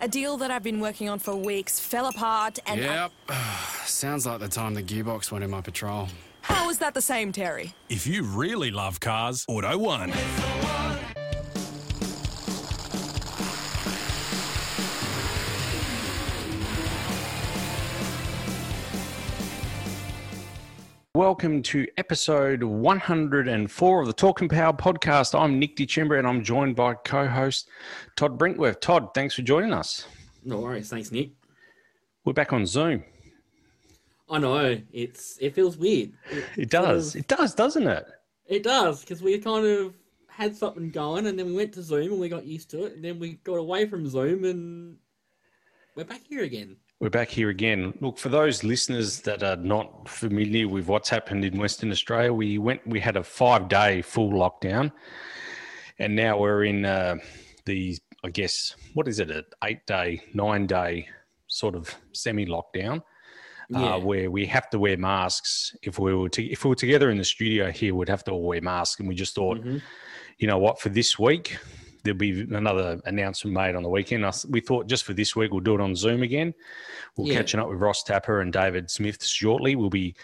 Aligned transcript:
A 0.00 0.08
deal 0.08 0.36
that 0.38 0.50
I've 0.50 0.62
been 0.62 0.80
working 0.80 1.08
on 1.08 1.18
for 1.18 1.34
weeks 1.36 1.78
fell 1.80 2.06
apart 2.06 2.58
and. 2.66 2.80
I- 2.80 2.84
Yep. 2.84 3.12
Sounds 3.86 4.26
like 4.26 4.40
the 4.40 4.48
time 4.48 4.74
the 4.74 4.82
gearbox 4.82 5.30
went 5.30 5.44
in 5.44 5.50
my 5.50 5.60
patrol. 5.60 6.08
How 6.40 6.70
is 6.70 6.78
that 6.78 6.94
the 6.94 7.00
same, 7.02 7.30
Terry? 7.32 7.72
If 7.88 8.06
you 8.06 8.24
really 8.24 8.70
love 8.72 8.98
cars, 9.00 9.44
Auto 9.48 9.78
One. 9.78 10.12
Welcome 21.14 21.60
to 21.64 21.86
episode 21.98 22.62
104 22.62 24.00
of 24.00 24.06
the 24.06 24.14
Talking 24.14 24.48
Power 24.48 24.72
podcast. 24.72 25.38
I'm 25.38 25.58
Nick 25.58 25.76
DeChimber 25.76 26.18
and 26.18 26.26
I'm 26.26 26.42
joined 26.42 26.74
by 26.74 26.94
co 26.94 27.28
host 27.28 27.68
Todd 28.16 28.38
Brinkworth. 28.38 28.80
Todd, 28.80 29.12
thanks 29.12 29.34
for 29.34 29.42
joining 29.42 29.74
us. 29.74 30.06
No 30.42 30.60
worries, 30.60 30.88
thanks, 30.88 31.12
Nick. 31.12 31.32
We're 32.24 32.32
back 32.32 32.54
on 32.54 32.64
Zoom. 32.64 33.04
I 34.30 34.38
know 34.38 34.80
it's 34.90 35.36
it 35.38 35.54
feels 35.54 35.76
weird. 35.76 36.12
It 36.56 36.70
does. 36.70 37.12
sort 37.12 37.16
It 37.16 37.28
does, 37.28 37.54
doesn't 37.54 37.86
it? 37.86 38.06
it 38.46 38.62
does 38.62 39.02
because 39.02 39.20
we 39.20 39.38
kind 39.38 39.66
of 39.66 39.92
had 40.28 40.56
something 40.56 40.90
going, 40.90 41.26
and 41.26 41.38
then 41.38 41.44
we 41.44 41.52
went 41.52 41.74
to 41.74 41.82
Zoom 41.82 42.12
and 42.12 42.20
we 42.22 42.30
got 42.30 42.46
used 42.46 42.70
to 42.70 42.84
it, 42.86 42.94
and 42.94 43.04
then 43.04 43.18
we 43.18 43.34
got 43.44 43.58
away 43.58 43.84
from 43.84 44.08
Zoom 44.08 44.44
and 44.44 44.96
we're 45.94 46.04
back 46.04 46.22
here 46.26 46.44
again. 46.44 46.78
We're 47.02 47.10
back 47.10 47.30
here 47.30 47.48
again. 47.48 47.94
Look, 48.00 48.16
for 48.16 48.28
those 48.28 48.62
listeners 48.62 49.22
that 49.22 49.42
are 49.42 49.56
not 49.56 50.08
familiar 50.08 50.68
with 50.68 50.86
what's 50.86 51.08
happened 51.08 51.44
in 51.44 51.58
Western 51.58 51.90
Australia, 51.90 52.32
we 52.32 52.58
went, 52.58 52.86
we 52.86 53.00
had 53.00 53.16
a 53.16 53.24
five 53.24 53.66
day 53.66 54.02
full 54.02 54.30
lockdown, 54.30 54.92
and 55.98 56.14
now 56.14 56.38
we're 56.38 56.62
in 56.62 56.84
uh, 56.84 57.16
the, 57.64 57.98
I 58.22 58.30
guess, 58.30 58.76
what 58.94 59.08
is 59.08 59.18
it, 59.18 59.32
an 59.32 59.42
eight 59.64 59.84
day, 59.84 60.22
nine 60.32 60.68
day 60.68 61.08
sort 61.48 61.74
of 61.74 61.92
semi 62.12 62.46
lockdown. 62.46 63.02
Yeah. 63.68 63.94
uh, 63.94 63.98
where 63.98 64.30
we 64.30 64.46
have 64.46 64.70
to 64.70 64.78
wear 64.78 64.96
masks. 64.96 65.74
If 65.82 65.98
we 65.98 66.14
were 66.14 66.28
to, 66.28 66.44
if 66.44 66.64
we 66.64 66.68
were 66.68 66.76
together 66.76 67.10
in 67.10 67.18
the 67.18 67.24
studio 67.24 67.72
here, 67.72 67.96
we'd 67.96 68.08
have 68.10 68.22
to 68.24 68.30
all 68.30 68.44
wear 68.44 68.60
masks. 68.60 69.00
And 69.00 69.08
we 69.08 69.16
just 69.16 69.34
thought, 69.34 69.58
Mhm. 69.58 69.82
you 70.38 70.46
know 70.46 70.58
what, 70.58 70.78
for 70.80 70.88
this 70.90 71.18
week, 71.18 71.58
there'll 72.02 72.18
be 72.18 72.42
another 72.42 73.00
announcement 73.04 73.54
made 73.54 73.74
on 73.74 73.82
the 73.82 73.88
weekend. 73.88 74.24
We 74.48 74.60
thought 74.60 74.86
just 74.86 75.04
for 75.04 75.14
this 75.14 75.36
week, 75.36 75.52
we'll 75.52 75.60
do 75.60 75.74
it 75.74 75.80
on 75.80 75.94
Zoom 75.94 76.22
again. 76.22 76.54
We'll 77.16 77.28
Yeah. 77.28 77.34
catching 77.36 77.60
up 77.60 77.68
with 77.68 77.78
Ross 77.80 78.02
Tapper 78.02 78.40
and 78.40 78.52
David 78.52 78.90
Smith 78.90 79.24
shortly. 79.24 79.76
We'll 79.76 79.90
be 79.90 80.14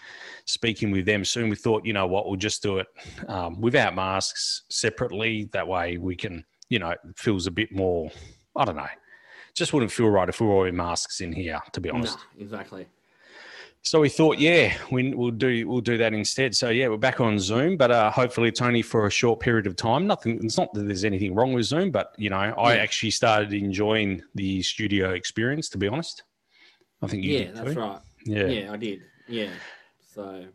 speaking 0.45 0.91
with 0.91 1.05
them 1.05 1.23
soon. 1.23 1.49
We 1.49 1.55
thought, 1.55 1.85
you 1.85 1.93
know 1.93 2.07
what, 2.07 2.27
we'll 2.27 2.35
just 2.35 2.61
do 2.61 2.79
it 2.79 2.87
um, 3.27 3.59
without 3.61 3.95
masks 3.95 4.63
separately. 4.69 5.49
That 5.53 5.67
way 5.67 5.97
we 5.97 6.15
can, 6.15 6.43
you 6.69 6.79
know, 6.79 6.89
it 6.89 6.99
feels 7.15 7.47
a 7.47 7.51
bit 7.51 7.71
more, 7.71 8.11
I 8.55 8.65
don't 8.65 8.75
know, 8.75 8.87
just 9.53 9.73
wouldn't 9.73 9.91
feel 9.91 10.09
right 10.09 10.29
if 10.29 10.41
we 10.41 10.47
were 10.47 10.53
all 10.53 10.65
in 10.65 10.75
masks 10.75 11.21
in 11.21 11.31
here, 11.33 11.59
to 11.73 11.81
be 11.81 11.89
honest. 11.89 12.17
Nah, 12.17 12.41
exactly. 12.43 12.87
So 13.81 14.01
we 14.01 14.09
thought, 14.09 14.37
yeah, 14.37 14.75
we, 14.91 15.13
we'll 15.13 15.31
do 15.31 15.67
we'll 15.67 15.81
do 15.81 15.97
that 15.97 16.13
instead. 16.13 16.53
So 16.55 16.69
yeah, 16.69 16.89
we're 16.89 16.97
back 16.97 17.21
on 17.21 17.39
Zoom, 17.39 17.77
but 17.77 17.91
uh, 17.91 18.11
hopefully 18.11 18.49
it's 18.49 18.61
only 18.61 18.81
for 18.81 19.07
a 19.07 19.09
short 19.09 19.39
period 19.39 19.67
of 19.67 19.75
time. 19.75 20.05
Nothing. 20.05 20.39
It's 20.43 20.57
not 20.57 20.73
that 20.73 20.83
there's 20.85 21.05
anything 21.05 21.33
wrong 21.33 21.53
with 21.53 21.65
Zoom, 21.65 21.89
but 21.89 22.13
you 22.17 22.29
know, 22.29 22.35
I 22.37 22.75
Yeah. 22.75 22.81
actually 22.81 23.11
started 23.11 23.53
enjoying 23.53 24.21
the 24.35 24.61
studio 24.63 25.11
experience. 25.11 25.69
To 25.69 25.77
be 25.77 25.87
honest, 25.87 26.23
I 27.01 27.07
think 27.07 27.23
you 27.23 27.39
Yeah, 27.39 27.51
that's 27.51 27.75
right. 27.75 27.99
Yeah. 28.25 28.47
Yeah. 28.47 28.73
I 28.73 28.77
did. 28.77 29.01
Yeah. 29.27 29.49
So 30.13 30.45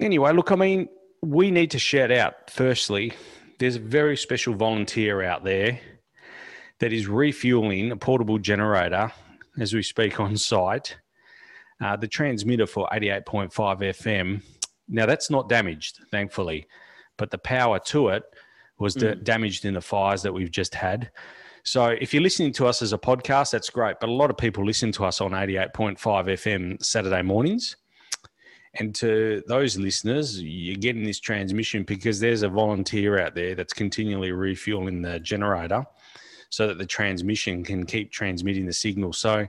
Anyway, 0.00 0.32
look, 0.32 0.50
I 0.50 0.56
mean, 0.56 0.88
we 1.22 1.50
need 1.50 1.70
to 1.72 1.78
shout 1.78 2.10
out. 2.10 2.50
Firstly, 2.50 3.12
there's 3.58 3.76
a 3.76 3.80
very 3.80 4.16
special 4.16 4.54
volunteer 4.54 5.22
out 5.22 5.44
there 5.44 5.78
that 6.78 6.92
is 6.92 7.06
refueling 7.06 7.92
a 7.92 7.96
portable 7.96 8.38
generator 8.38 9.12
as 9.58 9.74
we 9.74 9.82
speak 9.82 10.18
on 10.18 10.36
site. 10.36 10.96
Uh, 11.80 11.96
the 11.96 12.08
transmitter 12.08 12.66
for 12.66 12.88
88.5 12.92 13.50
FM. 13.50 14.42
Now, 14.88 15.06
that's 15.06 15.30
not 15.30 15.48
damaged, 15.48 16.00
thankfully, 16.10 16.66
but 17.16 17.30
the 17.30 17.38
power 17.38 17.78
to 17.86 18.08
it 18.08 18.22
was 18.78 18.94
da- 18.94 19.14
damaged 19.14 19.64
in 19.64 19.74
the 19.74 19.80
fires 19.80 20.22
that 20.22 20.32
we've 20.32 20.50
just 20.50 20.74
had. 20.74 21.10
So, 21.62 21.88
if 21.88 22.12
you're 22.12 22.22
listening 22.22 22.52
to 22.54 22.66
us 22.66 22.82
as 22.82 22.92
a 22.92 22.98
podcast, 22.98 23.52
that's 23.52 23.70
great. 23.70 23.96
But 24.00 24.08
a 24.08 24.12
lot 24.12 24.30
of 24.30 24.36
people 24.36 24.64
listen 24.64 24.92
to 24.92 25.04
us 25.04 25.20
on 25.20 25.32
88.5 25.32 25.96
FM 25.98 26.82
Saturday 26.82 27.22
mornings. 27.22 27.76
And 28.74 28.94
to 28.96 29.42
those 29.48 29.76
listeners, 29.76 30.40
you're 30.40 30.76
getting 30.76 31.02
this 31.02 31.18
transmission 31.18 31.82
because 31.82 32.20
there's 32.20 32.42
a 32.42 32.48
volunteer 32.48 33.18
out 33.18 33.34
there 33.34 33.54
that's 33.54 33.72
continually 33.72 34.32
refueling 34.32 35.02
the 35.02 35.18
generator 35.20 35.84
so 36.50 36.66
that 36.68 36.78
the 36.78 36.86
transmission 36.86 37.64
can 37.64 37.84
keep 37.84 38.12
transmitting 38.12 38.66
the 38.66 38.72
signal. 38.72 39.12
So, 39.12 39.46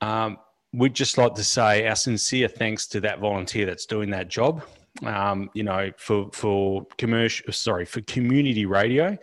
um, 0.00 0.38
we'd 0.72 0.94
just 0.94 1.18
like 1.18 1.34
to 1.34 1.44
say 1.44 1.86
our 1.86 1.96
sincere 1.96 2.48
thanks 2.48 2.86
to 2.88 3.00
that 3.00 3.20
volunteer 3.20 3.66
that's 3.66 3.86
doing 3.86 4.10
that 4.10 4.28
job. 4.28 4.64
Um, 5.04 5.50
you 5.54 5.62
know, 5.62 5.90
for 5.96 6.30
for 6.32 6.86
commercial, 6.98 7.52
sorry, 7.52 7.84
for 7.84 8.00
community 8.02 8.66
radio, 8.66 9.16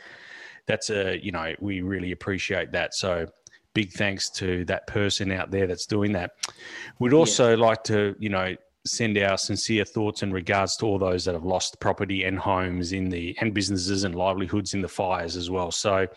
that's 0.66 0.90
a 0.90 1.24
you 1.24 1.32
know 1.32 1.54
we 1.60 1.82
really 1.82 2.12
appreciate 2.12 2.72
that. 2.72 2.94
So 2.94 3.28
big 3.74 3.92
thanks 3.92 4.30
to 4.32 4.66
that 4.66 4.88
person 4.88 5.32
out 5.32 5.52
there 5.52 5.68
that's 5.68 5.86
doing 5.86 6.12
that. 6.14 6.32
We'd 7.00 7.14
also 7.14 7.56
like 7.56 7.84
to 7.86 8.16
you 8.20 8.30
know 8.30 8.56
send 8.86 9.18
our 9.18 9.38
sincere 9.38 9.86
thoughts 9.86 10.24
and 10.24 10.34
regards 10.34 10.76
to 10.78 10.86
all 10.86 10.98
those 10.98 11.26
that 11.26 11.36
have 11.36 11.46
lost 11.46 11.80
property 11.80 12.24
and 12.24 12.40
homes 12.40 12.94
in 12.94 13.10
the 13.10 13.38
and 13.42 13.54
businesses 13.54 14.04
and 14.04 14.16
livelihoods 14.16 14.74
in 14.74 14.82
the 14.82 14.88
fires 14.88 15.36
as 15.36 15.50
well. 15.50 15.72
So 15.72 16.08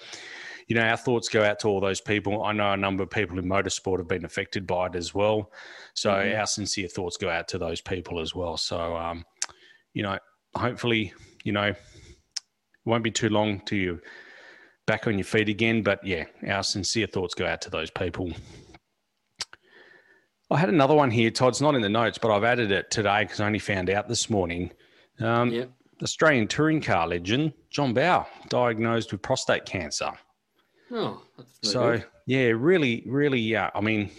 you 0.72 0.80
know, 0.80 0.86
our 0.86 0.96
thoughts 0.96 1.28
go 1.28 1.44
out 1.44 1.58
to 1.58 1.68
all 1.68 1.80
those 1.80 2.00
people. 2.00 2.42
I 2.44 2.52
know 2.52 2.72
a 2.72 2.78
number 2.78 3.02
of 3.02 3.10
people 3.10 3.38
in 3.38 3.44
motorsport 3.44 3.98
have 3.98 4.08
been 4.08 4.24
affected 4.24 4.66
by 4.66 4.86
it 4.86 4.94
as 4.94 5.14
well. 5.14 5.52
So 5.92 6.10
our 6.10 6.46
sincere 6.46 6.88
thoughts 6.88 7.18
go 7.18 7.28
out 7.28 7.46
to 7.48 7.58
those 7.58 7.82
people 7.82 8.20
as 8.20 8.34
well. 8.34 8.56
So, 8.56 8.96
um, 8.96 9.26
you 9.92 10.02
know, 10.02 10.18
hopefully, 10.54 11.12
you 11.44 11.52
know, 11.52 11.64
it 11.64 11.76
won't 12.86 13.04
be 13.04 13.10
too 13.10 13.28
long 13.28 13.60
till 13.66 13.76
you 13.76 14.00
back 14.86 15.06
on 15.06 15.18
your 15.18 15.26
feet 15.26 15.50
again. 15.50 15.82
But 15.82 16.06
yeah, 16.06 16.24
our 16.48 16.62
sincere 16.62 17.06
thoughts 17.06 17.34
go 17.34 17.44
out 17.44 17.60
to 17.60 17.70
those 17.70 17.90
people. 17.90 18.32
I 20.50 20.56
had 20.56 20.70
another 20.70 20.94
one 20.94 21.10
here, 21.10 21.30
Todd's 21.30 21.60
not 21.60 21.74
in 21.74 21.82
the 21.82 21.90
notes, 21.90 22.16
but 22.16 22.34
I've 22.34 22.44
added 22.44 22.72
it 22.72 22.90
today 22.90 23.24
because 23.24 23.40
I 23.40 23.46
only 23.46 23.58
found 23.58 23.90
out 23.90 24.08
this 24.08 24.30
morning. 24.30 24.72
Um. 25.20 25.68
Australian 26.02 26.48
touring 26.48 26.80
car 26.80 27.06
legend 27.06 27.52
John 27.70 27.94
Bowe 27.94 28.26
diagnosed 28.48 29.12
with 29.12 29.22
prostate 29.22 29.66
cancer. 29.66 30.10
Oh, 30.92 31.22
that's 31.36 31.70
So 31.72 31.92
good. 31.92 32.04
yeah, 32.26 32.46
really, 32.48 33.02
really, 33.06 33.40
yeah. 33.40 33.70
I 33.74 33.80
mean, 33.80 34.10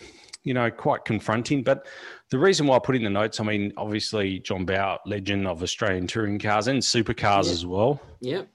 you 0.44 0.53
know, 0.53 0.69
quite 0.72 1.06
confronting. 1.06 1.63
But 1.63 1.85
the 2.29 2.39
reason 2.39 2.67
why 2.67 2.75
I 2.75 2.79
put 2.79 2.95
in 2.95 3.03
the 3.03 3.09
notes, 3.09 3.39
I 3.39 3.44
mean, 3.44 3.72
obviously 3.78 4.39
John 4.39 4.66
Bowe, 4.66 4.97
legend 5.06 5.47
of 5.47 5.62
Australian 5.63 6.07
touring 6.07 6.39
cars 6.39 6.67
and 6.67 6.81
supercars 6.81 7.45
Yeah. 7.45 7.51
as 7.51 7.66
well. 7.66 8.01
Yep. 8.22 8.47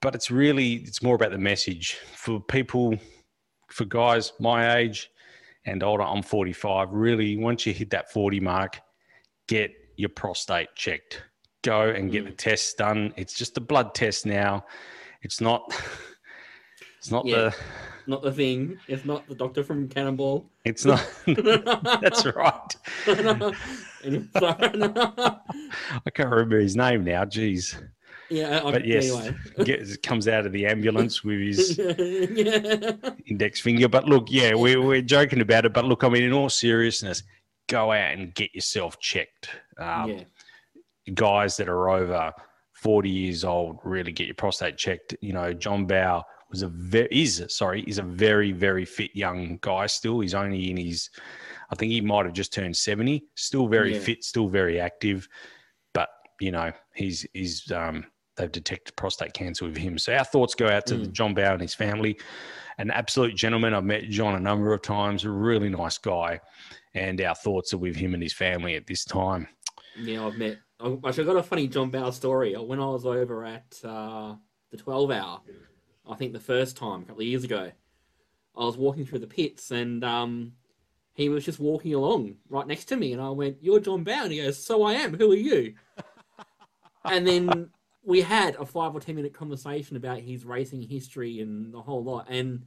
But 0.00 0.14
it's 0.14 0.30
really, 0.30 0.74
it's 0.74 1.02
more 1.02 1.14
about 1.14 1.30
the 1.32 1.38
message 1.38 1.94
for 2.14 2.40
people, 2.40 2.98
for 3.68 3.84
guys 3.84 4.32
my 4.40 4.76
age 4.78 5.10
and 5.64 5.82
older. 5.82 6.02
I'm 6.04 6.22
45. 6.22 6.92
Really, 6.92 7.36
once 7.36 7.66
you 7.66 7.72
hit 7.72 7.90
that 7.90 8.10
40 8.12 8.40
mark, 8.40 8.80
get 9.48 9.72
your 9.96 10.08
prostate 10.10 10.68
checked. 10.74 11.22
Go 11.62 11.82
and 11.88 12.10
get 12.12 12.24
the 12.24 12.30
Mm. 12.32 12.36
tests 12.36 12.74
done. 12.74 13.12
It's 13.16 13.34
just 13.34 13.56
a 13.56 13.60
blood 13.60 13.94
test 13.94 14.26
now. 14.26 14.64
It's 15.22 15.40
not. 15.40 15.72
It's 17.06 17.12
not 17.12 17.24
Yeah. 17.24 17.50
the. 17.50 17.54
Not 18.08 18.22
the 18.22 18.32
thing. 18.32 18.78
It's 18.88 19.04
not 19.04 19.28
the 19.28 19.34
doctor 19.36 19.62
from 19.62 19.88
Cannonball. 19.88 20.50
It's 20.64 20.84
not. 20.84 21.08
That's 22.02 22.26
right. 22.26 22.76
I 23.06 23.52
can't 26.12 26.30
remember 26.30 26.58
his 26.58 26.74
name 26.74 27.04
now. 27.04 27.24
Jeez. 27.24 27.80
yeah. 28.28 28.60
I- 28.64 28.72
But 28.72 28.84
yes, 28.84 29.04
Anyway. 29.12 29.36
gets, 29.64 29.96
comes 29.98 30.26
out 30.26 30.46
of 30.46 30.52
the 30.52 30.66
ambulance 30.66 31.22
with 31.22 31.38
his 31.38 31.78
yeah. 31.78 32.92
index 33.26 33.60
finger. 33.60 33.88
But 33.88 34.06
look, 34.06 34.26
yeah, 34.30 34.54
we're, 34.54 34.82
we're 34.82 35.00
joking 35.02 35.40
about 35.40 35.64
it. 35.64 35.72
But 35.72 35.84
look, 35.84 36.02
I 36.02 36.08
mean, 36.08 36.24
in 36.24 36.32
all 36.32 36.48
seriousness, 36.48 37.22
go 37.68 37.92
out 37.92 38.14
and 38.14 38.34
get 38.34 38.52
yourself 38.52 38.98
checked. 38.98 39.48
Um, 39.78 40.10
yeah. 40.10 40.24
Guys 41.14 41.56
that 41.58 41.68
are 41.68 41.88
over 41.88 42.32
40 42.74 43.08
years 43.10 43.44
old, 43.44 43.78
really 43.84 44.10
get 44.10 44.26
your 44.26 44.34
prostate 44.34 44.76
checked. 44.76 45.14
You 45.20 45.34
know, 45.34 45.52
John 45.52 45.86
Bowe 45.86 46.24
was 46.50 46.62
a 46.62 46.68
very 46.68 47.08
is 47.10 47.44
sorry 47.48 47.82
is 47.86 47.98
a 47.98 48.02
very 48.02 48.52
very 48.52 48.84
fit 48.84 49.14
young 49.14 49.58
guy. 49.60 49.86
Still, 49.86 50.20
he's 50.20 50.34
only 50.34 50.70
in 50.70 50.76
his, 50.76 51.10
I 51.70 51.74
think 51.74 51.92
he 51.92 52.00
might 52.00 52.24
have 52.26 52.34
just 52.34 52.52
turned 52.52 52.76
seventy. 52.76 53.24
Still 53.34 53.66
very 53.68 53.94
Yeah. 53.94 54.00
fit, 54.00 54.24
still 54.24 54.48
very 54.48 54.80
active, 54.80 55.28
but 55.92 56.08
you 56.40 56.52
know 56.52 56.72
he's 56.94 57.26
he's 57.34 57.70
um, 57.72 58.04
they've 58.36 58.52
detected 58.52 58.94
prostate 58.96 59.32
cancer 59.32 59.64
with 59.64 59.76
him. 59.76 59.98
So 59.98 60.14
our 60.14 60.24
thoughts 60.24 60.54
go 60.54 60.68
out 60.68 60.86
to 60.86 60.94
Mm. 60.96 61.12
John 61.12 61.34
Bowe 61.34 61.52
and 61.54 61.62
his 61.62 61.74
family. 61.74 62.18
An 62.78 62.90
absolute 62.90 63.34
gentleman. 63.34 63.72
I've 63.72 63.84
met 63.84 64.04
John 64.10 64.34
a 64.34 64.40
number 64.40 64.72
of 64.74 64.82
times. 64.82 65.24
A 65.24 65.30
really 65.30 65.70
nice 65.70 65.96
guy, 65.98 66.38
and 66.94 67.20
our 67.22 67.34
thoughts 67.34 67.72
are 67.72 67.78
with 67.78 67.96
him 67.96 68.12
and 68.14 68.22
his 68.22 68.34
family 68.34 68.74
at 68.74 68.86
this 68.86 69.04
time. 69.04 69.48
Yeah, 69.98 70.26
I've 70.26 70.36
met. 70.36 70.58
I 70.78 70.94
actually 71.08 71.24
got 71.24 71.36
a 71.36 71.42
funny 71.42 71.68
John 71.68 71.88
Bowe 71.90 72.10
story. 72.10 72.52
When 72.54 72.78
I 72.78 72.84
was 72.86 73.06
over 73.06 73.46
at 73.46 73.80
uh, 73.82 74.34
the 74.70 74.76
12 74.76 75.10
hour, 75.10 75.40
I 76.08 76.14
think 76.14 76.32
the 76.32 76.40
first 76.40 76.76
time, 76.76 77.02
a 77.02 77.04
couple 77.04 77.22
of 77.22 77.26
years 77.26 77.44
ago, 77.44 77.72
I 78.56 78.64
was 78.64 78.76
walking 78.76 79.04
through 79.04 79.18
the 79.20 79.26
pits 79.26 79.70
and 79.70 80.04
um, 80.04 80.52
he 81.14 81.28
was 81.28 81.44
just 81.44 81.58
walking 81.58 81.94
along 81.94 82.36
right 82.48 82.66
next 82.66 82.86
to 82.86 82.96
me. 82.96 83.12
And 83.12 83.20
I 83.20 83.30
went, 83.30 83.58
You're 83.60 83.80
John 83.80 84.04
Bowe? 84.04 84.22
And 84.22 84.32
he 84.32 84.42
goes, 84.42 84.62
So 84.62 84.82
I 84.82 84.94
am. 84.94 85.14
Who 85.14 85.32
are 85.32 85.36
you? 85.36 85.74
and 87.04 87.26
then 87.26 87.70
we 88.04 88.22
had 88.22 88.54
a 88.56 88.64
five 88.64 88.94
or 88.94 89.00
10 89.00 89.14
minute 89.16 89.34
conversation 89.34 89.96
about 89.96 90.20
his 90.20 90.44
racing 90.44 90.82
history 90.82 91.40
and 91.40 91.74
the 91.74 91.82
whole 91.82 92.02
lot. 92.02 92.26
And 92.30 92.66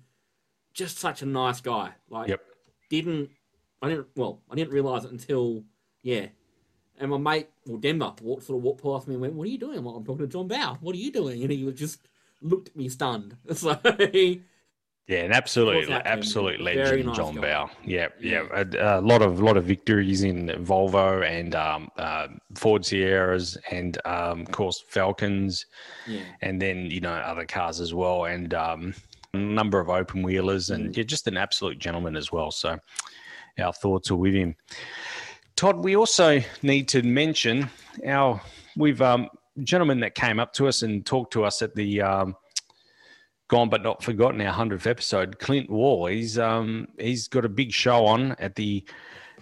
just 0.73 0.97
such 0.97 1.21
a 1.21 1.25
nice 1.25 1.61
guy. 1.61 1.91
Like, 2.09 2.29
Yep. 2.29 2.41
didn't 2.89 3.29
I 3.81 3.89
didn't 3.89 4.07
well 4.15 4.41
I 4.49 4.55
didn't 4.55 4.73
realize 4.73 5.05
it 5.05 5.11
until 5.11 5.63
yeah, 6.03 6.27
and 6.99 7.11
my 7.11 7.17
mate 7.17 7.49
well 7.65 7.77
Denver 7.77 8.13
walked 8.21 8.43
sort 8.43 8.57
of 8.57 8.63
walked 8.63 8.83
past 8.83 9.07
me 9.07 9.13
and 9.15 9.21
went, 9.21 9.33
"What 9.33 9.47
are 9.47 9.51
you 9.51 9.57
doing?" 9.57 9.77
I'm, 9.77 9.85
like, 9.85 9.95
I'm 9.95 10.05
talking 10.05 10.25
to 10.25 10.31
John 10.31 10.47
Bowe. 10.47 10.77
What 10.81 10.95
are 10.95 10.99
you 10.99 11.11
doing? 11.11 11.41
And 11.41 11.51
he 11.51 11.63
was 11.63 11.75
just 11.75 12.07
looked 12.41 12.69
at 12.69 12.75
me 12.75 12.89
stunned. 12.89 13.35
So 13.55 13.77
Yeah, 15.07 15.23
an 15.23 15.31
absolute, 15.31 15.89
absolute 15.89 16.61
legend, 16.61 17.07
nice 17.07 17.17
John 17.17 17.35
guy. 17.35 17.41
Bow. 17.41 17.69
Yeah, 17.83 18.09
yeah, 18.19 18.45
a, 18.51 18.99
a 18.99 19.01
lot 19.01 19.23
of, 19.23 19.41
lot 19.41 19.57
of 19.57 19.63
victories 19.63 20.21
in 20.23 20.49
Volvo 20.63 21.27
and 21.27 21.55
um, 21.55 21.89
uh, 21.97 22.27
Ford 22.53 22.85
Sierras, 22.85 23.57
and 23.71 23.97
um, 24.05 24.41
of 24.41 24.51
course 24.51 24.83
Falcons, 24.87 25.65
yeah, 26.05 26.21
and 26.41 26.61
then 26.61 26.91
you 26.91 27.01
know 27.01 27.11
other 27.13 27.45
cars 27.45 27.79
as 27.79 27.91
well, 27.91 28.25
and 28.25 28.53
um, 28.53 28.93
a 29.33 29.37
number 29.37 29.79
of 29.79 29.89
open 29.89 30.21
wheelers, 30.21 30.69
and 30.69 30.95
yeah, 30.95 31.03
just 31.03 31.27
an 31.27 31.37
absolute 31.37 31.79
gentleman 31.79 32.15
as 32.15 32.31
well. 32.31 32.51
So 32.51 32.77
our 33.57 33.73
thoughts 33.73 34.11
are 34.11 34.15
with 34.15 34.35
him. 34.35 34.55
Todd, 35.55 35.77
we 35.83 35.95
also 35.95 36.39
need 36.61 36.87
to 36.89 37.01
mention 37.01 37.67
our 38.05 38.39
we've 38.77 39.01
um, 39.01 39.27
gentleman 39.59 39.99
that 40.01 40.15
came 40.15 40.39
up 40.39 40.53
to 40.53 40.67
us 40.67 40.81
and 40.81 41.05
talked 41.05 41.33
to 41.33 41.45
us 41.45 41.61
at 41.61 41.75
the 41.75 42.01
um, 42.01 42.35
gone 43.49 43.69
but 43.69 43.83
not 43.83 44.01
forgotten 44.03 44.39
our 44.41 44.53
hundredth 44.53 44.87
episode, 44.87 45.39
Clint 45.39 45.69
Wall. 45.69 46.05
He's 46.05 46.39
um 46.39 46.87
he's 46.97 47.27
got 47.27 47.45
a 47.45 47.49
big 47.49 47.71
show 47.71 48.05
on 48.05 48.33
at 48.33 48.55
the 48.55 48.85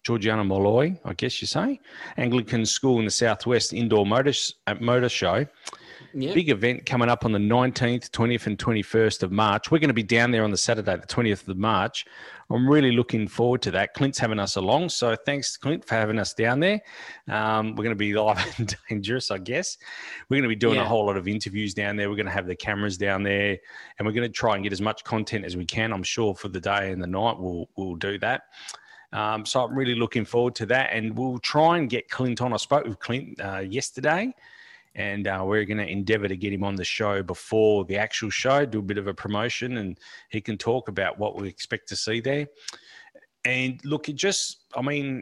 Georgiana 0.03 0.43
Molloy, 0.43 0.95
I 1.05 1.13
guess 1.13 1.41
you 1.41 1.47
say, 1.47 1.79
Anglican 2.15 2.65
School 2.65 2.99
in 2.99 3.05
the 3.05 3.11
Southwest 3.11 3.73
Indoor 3.73 4.05
Motor 4.05 4.33
uh, 4.65 4.75
Motor 4.79 5.09
Show. 5.09 5.45
Yeah. 6.19 6.33
Big 6.33 6.49
event 6.49 6.87
coming 6.87 7.09
up 7.09 7.25
on 7.25 7.31
the 7.31 7.37
19th, 7.39 8.09
20th, 8.09 8.47
and 8.47 8.57
21st 8.57 9.21
of 9.21 9.31
March. 9.31 9.69
We're 9.69 9.77
going 9.77 9.89
to 9.89 9.93
be 9.93 10.01
down 10.01 10.31
there 10.31 10.43
on 10.43 10.49
the 10.49 10.57
Saturday, 10.57 10.95
the 10.95 11.05
20th 11.05 11.47
of 11.47 11.57
March. 11.57 12.05
I'm 12.49 12.67
really 12.67 12.91
looking 12.91 13.27
forward 13.27 13.61
to 13.63 13.71
that. 13.71 13.93
Clint's 13.93 14.17
having 14.17 14.39
us 14.39 14.55
along. 14.55 14.89
So 14.89 15.15
thanks, 15.15 15.57
Clint, 15.57 15.85
for 15.85 15.93
having 15.93 16.17
us 16.17 16.33
down 16.33 16.59
there. 16.59 16.81
Um, 17.27 17.75
we're 17.75 17.83
going 17.83 17.89
to 17.89 17.95
be 17.95 18.13
live 18.19 18.43
and 18.57 18.75
dangerous, 18.89 19.29
I 19.29 19.37
guess. 19.37 19.77
We're 20.27 20.37
going 20.37 20.49
to 20.49 20.55
be 20.55 20.55
doing 20.55 20.79
a 20.79 20.85
whole 20.85 21.05
lot 21.05 21.17
of 21.17 21.27
interviews 21.27 21.75
down 21.75 21.97
there. 21.97 22.09
We're 22.09 22.15
going 22.15 22.25
to 22.25 22.31
have 22.31 22.47
the 22.47 22.55
cameras 22.55 22.97
down 22.97 23.21
there 23.21 23.55
and 23.99 24.07
we're 24.07 24.13
going 24.13 24.27
to 24.27 24.33
try 24.33 24.55
and 24.55 24.63
get 24.63 24.73
as 24.73 24.81
much 24.81 25.03
content 25.03 25.45
as 25.45 25.55
we 25.55 25.65
can. 25.65 25.93
I'm 25.93 26.03
sure 26.03 26.33
for 26.33 26.47
the 26.47 26.59
day 26.59 26.91
and 26.91 26.99
the 27.01 27.07
night, 27.07 27.37
we'll, 27.37 27.69
we'll 27.77 27.95
do 27.95 28.17
that. 28.19 28.43
Um, 29.13 29.45
so 29.45 29.63
I'm 29.63 29.77
really 29.77 29.95
looking 29.95 30.25
forward 30.25 30.55
to 30.55 30.65
that. 30.65 30.89
And 30.93 31.15
we'll 31.15 31.37
try 31.39 31.77
and 31.77 31.87
get 31.87 32.09
Clint 32.09 32.41
on. 32.41 32.53
I 32.53 32.57
spoke 32.57 32.85
with 32.85 32.97
Clint 32.97 33.39
uh, 33.39 33.59
yesterday 33.59 34.33
and 34.97 35.27
uh, 35.27 35.43
we're 35.45 35.63
going 35.63 35.77
to 35.77 35.87
endeavor 35.87 36.27
to 36.27 36.35
get 36.35 36.51
him 36.51 36.63
on 36.63 36.75
the 36.75 36.83
show 36.83 37.21
before 37.21 37.85
the 37.85 37.97
actual 37.97 38.31
show, 38.31 38.65
do 38.65 38.79
a 38.79 38.81
bit 38.81 38.97
of 38.97 39.07
a 39.07 39.13
promotion, 39.13 39.77
and 39.77 39.99
he 40.29 40.41
can 40.41 40.57
talk 40.57 40.89
about 40.89 41.19
what 41.19 41.39
we 41.39 41.47
expect 41.47 41.87
to 41.89 41.95
see 41.95 42.19
there. 42.19 42.47
And 43.45 43.79
look, 43.85 44.09
it 44.09 44.15
just, 44.15 44.65
I 44.75 44.81
mean, 44.81 45.21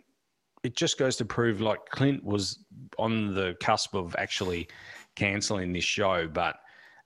it 0.63 0.77
just 0.77 0.98
goes 0.98 1.18
to 1.18 1.25
prove 1.25 1.60
like 1.60 1.86
Clint 1.89 2.24
was 2.24 2.60
on 2.98 3.36
the 3.36 3.56
cusp 3.62 3.94
of 3.94 4.16
actually 4.18 4.69
cancelling 5.16 5.74
this 5.74 5.83
show, 5.83 6.27
but 6.27 6.56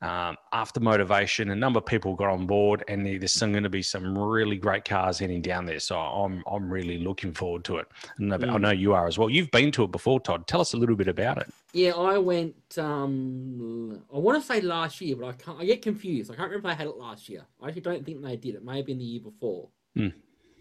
um, 0.01 0.37
after 0.53 0.79
motivation, 0.79 1.49
a 1.49 1.55
number 1.55 1.79
of 1.79 1.85
people 1.85 2.15
got 2.15 2.29
on 2.29 2.45
board, 2.45 2.85
and 2.87 3.05
there's 3.05 3.33
some 3.33 3.51
going 3.51 3.63
to 3.63 3.69
be 3.69 3.81
some 3.81 4.17
really 4.17 4.55
great 4.55 4.85
cars 4.85 5.19
heading 5.19 5.41
down 5.41 5.65
there. 5.65 5.79
So 5.79 5.99
I'm 5.99 6.41
I'm 6.49 6.71
really 6.71 6.99
looking 6.99 7.33
forward 7.33 7.65
to 7.65 7.77
it, 7.77 7.87
and 8.17 8.33
I 8.33 8.37
I 8.37 8.57
know 8.57 8.71
you 8.71 8.93
are 8.93 9.07
as 9.07 9.17
well. 9.17 9.29
You've 9.29 9.51
been 9.51 9.71
to 9.73 9.83
it 9.83 9.91
before, 9.91 10.21
Todd. 10.21 10.47
Tell 10.47 10.61
us 10.61 10.73
a 10.73 10.77
little 10.77 10.95
bit 10.95 11.09
about 11.09 11.39
it. 11.39 11.47
Yeah, 11.73 11.91
I 11.91 12.17
went. 12.17 12.55
Um, 12.77 14.01
I 14.13 14.17
want 14.17 14.41
to 14.41 14.47
say 14.47 14.61
last 14.61 15.01
year, 15.01 15.17
but 15.17 15.27
I 15.27 15.33
can't. 15.33 15.59
I 15.59 15.65
get 15.65 15.81
confused. 15.81 16.31
I 16.31 16.35
can't 16.35 16.49
remember 16.49 16.69
if 16.69 16.77
they 16.77 16.83
had 16.83 16.87
it 16.87 16.97
last 16.97 17.27
year. 17.27 17.45
I 17.61 17.67
actually 17.67 17.81
don't 17.81 18.05
think 18.05 18.21
they 18.23 18.37
did. 18.37 18.55
It 18.55 18.63
may 18.63 18.77
have 18.77 18.85
been 18.85 18.99
the 18.99 19.03
year 19.03 19.21
before. 19.21 19.67
Hmm. 19.95 20.07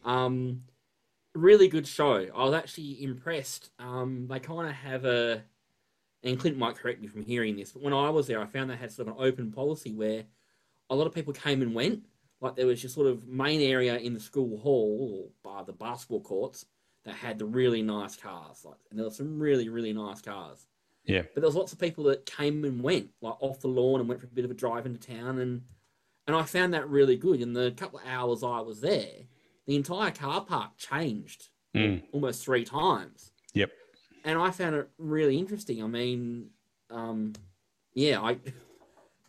Um, 0.04 0.62
really 1.34 1.68
good 1.68 1.86
show. 1.86 2.26
I 2.34 2.44
was 2.44 2.54
actually 2.54 3.02
impressed. 3.04 3.70
Um, 3.78 4.26
they 4.28 4.40
kind 4.40 4.68
of 4.68 4.74
have 4.74 5.04
a, 5.04 5.42
and 6.22 6.38
Clint 6.38 6.56
might 6.58 6.76
correct 6.76 7.00
me 7.00 7.06
from 7.06 7.22
hearing 7.22 7.56
this, 7.56 7.72
but 7.72 7.82
when 7.82 7.92
I 7.92 8.10
was 8.10 8.26
there, 8.26 8.40
I 8.40 8.46
found 8.46 8.70
they 8.70 8.76
had 8.76 8.90
sort 8.92 9.08
of 9.08 9.16
an 9.16 9.24
open 9.24 9.52
policy 9.52 9.92
where 9.92 10.24
a 10.90 10.94
lot 10.96 11.06
of 11.06 11.14
people 11.14 11.32
came 11.32 11.62
and 11.62 11.74
went. 11.74 12.06
Like 12.40 12.56
there 12.56 12.66
was 12.66 12.80
just 12.80 12.94
sort 12.94 13.06
of 13.08 13.26
main 13.26 13.60
area 13.60 13.96
in 13.98 14.14
the 14.14 14.20
school 14.20 14.58
hall 14.58 15.30
or 15.44 15.52
by 15.52 15.62
the 15.64 15.72
basketball 15.72 16.20
courts 16.20 16.66
that 17.04 17.14
had 17.14 17.38
the 17.38 17.44
really 17.44 17.82
nice 17.82 18.16
cars. 18.16 18.64
Like, 18.64 18.78
and 18.90 18.98
there 18.98 19.06
were 19.06 19.12
some 19.12 19.38
really 19.40 19.68
really 19.68 19.92
nice 19.92 20.20
cars. 20.20 20.66
Yeah. 21.04 21.22
But 21.22 21.40
there 21.40 21.48
was 21.48 21.56
lots 21.56 21.72
of 21.72 21.78
people 21.80 22.04
that 22.04 22.26
came 22.26 22.64
and 22.64 22.82
went, 22.82 23.10
like 23.22 23.40
off 23.40 23.60
the 23.60 23.68
lawn 23.68 24.00
and 24.00 24.08
went 24.08 24.20
for 24.20 24.26
a 24.26 24.30
bit 24.30 24.44
of 24.44 24.50
a 24.50 24.54
drive 24.54 24.86
into 24.86 25.00
town, 25.00 25.38
and 25.38 25.62
and 26.26 26.36
I 26.36 26.42
found 26.42 26.74
that 26.74 26.88
really 26.88 27.16
good. 27.16 27.40
In 27.40 27.54
the 27.54 27.72
couple 27.76 27.98
of 27.98 28.06
hours 28.06 28.42
I 28.42 28.60
was 28.60 28.80
there, 28.82 29.24
the 29.66 29.76
entire 29.76 30.10
car 30.10 30.44
park 30.44 30.76
changed 30.76 31.48
Mm. 31.76 32.02
almost 32.12 32.42
three 32.42 32.64
times. 32.64 33.30
And 34.28 34.38
I 34.38 34.50
found 34.50 34.76
it 34.76 34.88
really 34.98 35.38
interesting. 35.38 35.82
I 35.82 35.86
mean, 35.86 36.50
um, 36.90 37.32
yeah, 37.94 38.20
I 38.20 38.32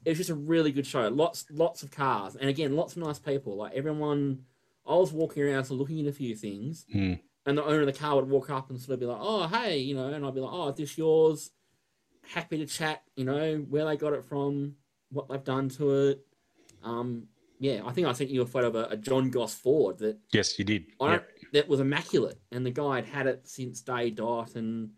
it 0.06 0.10
was 0.10 0.18
just 0.18 0.30
a 0.30 0.36
really 0.36 0.72
good 0.72 0.86
show. 0.86 1.08
Lots 1.08 1.46
lots 1.50 1.84
of 1.84 1.92
cars, 1.92 2.36
and 2.36 2.50
again, 2.50 2.76
lots 2.76 2.96
of 2.96 3.02
nice 3.04 3.20
people. 3.20 3.56
Like 3.56 3.74
everyone, 3.74 4.44
I 4.86 4.96
was 4.96 5.12
walking 5.14 5.44
around, 5.44 5.64
so 5.66 5.74
looking 5.76 6.00
at 6.02 6.08
a 6.08 6.12
few 6.14 6.36
things, 6.36 6.86
Mm. 6.94 7.20
and 7.46 7.58
the 7.58 7.64
owner 7.64 7.82
of 7.82 7.86
the 7.88 7.94
car 7.94 8.16
would 8.18 8.30
walk 8.30 8.50
up 8.50 8.70
and 8.70 8.80
sort 8.80 8.94
of 8.96 9.00
be 9.00 9.06
like, 9.06 9.20
"Oh, 9.22 9.48
hey," 9.48 9.78
you 9.80 9.96
know, 9.96 10.08
and 10.08 10.26
I'd 10.26 10.36
be 10.36 10.42
like, 10.42 10.54
"Oh, 10.54 10.70
is 10.70 10.76
this 10.76 10.98
yours?" 10.98 11.52
Happy 12.22 12.58
to 12.58 12.66
chat, 12.68 13.02
you 13.16 13.26
know, 13.26 13.58
where 13.70 13.86
they 13.86 13.98
got 13.98 14.14
it 14.14 14.24
from, 14.24 14.76
what 15.10 15.28
they've 15.30 15.44
done 15.44 15.70
to 15.70 16.10
it. 16.10 16.26
Um, 16.84 17.28
yeah, 17.60 17.82
I 17.86 17.92
think 17.92 18.06
I 18.08 18.12
sent 18.14 18.30
you 18.30 18.42
a 18.42 18.46
photo 18.46 18.68
of 18.68 18.76
a, 18.76 18.84
a 18.92 18.98
John 18.98 19.32
Goss 19.32 19.56
Ford 19.56 19.98
that 20.00 20.20
Yes, 20.32 20.60
you 20.60 20.64
did. 20.66 20.86
I 21.02 21.14
Yep. 21.14 21.30
that 21.54 21.68
was 21.68 21.80
immaculate, 21.80 22.40
and 22.52 22.66
the 22.66 22.72
guy 22.72 22.98
had 22.98 23.06
had 23.06 23.28
it 23.28 23.48
since 23.48 23.82
day 23.82 24.12
dot, 24.12 24.56
and 24.56 24.92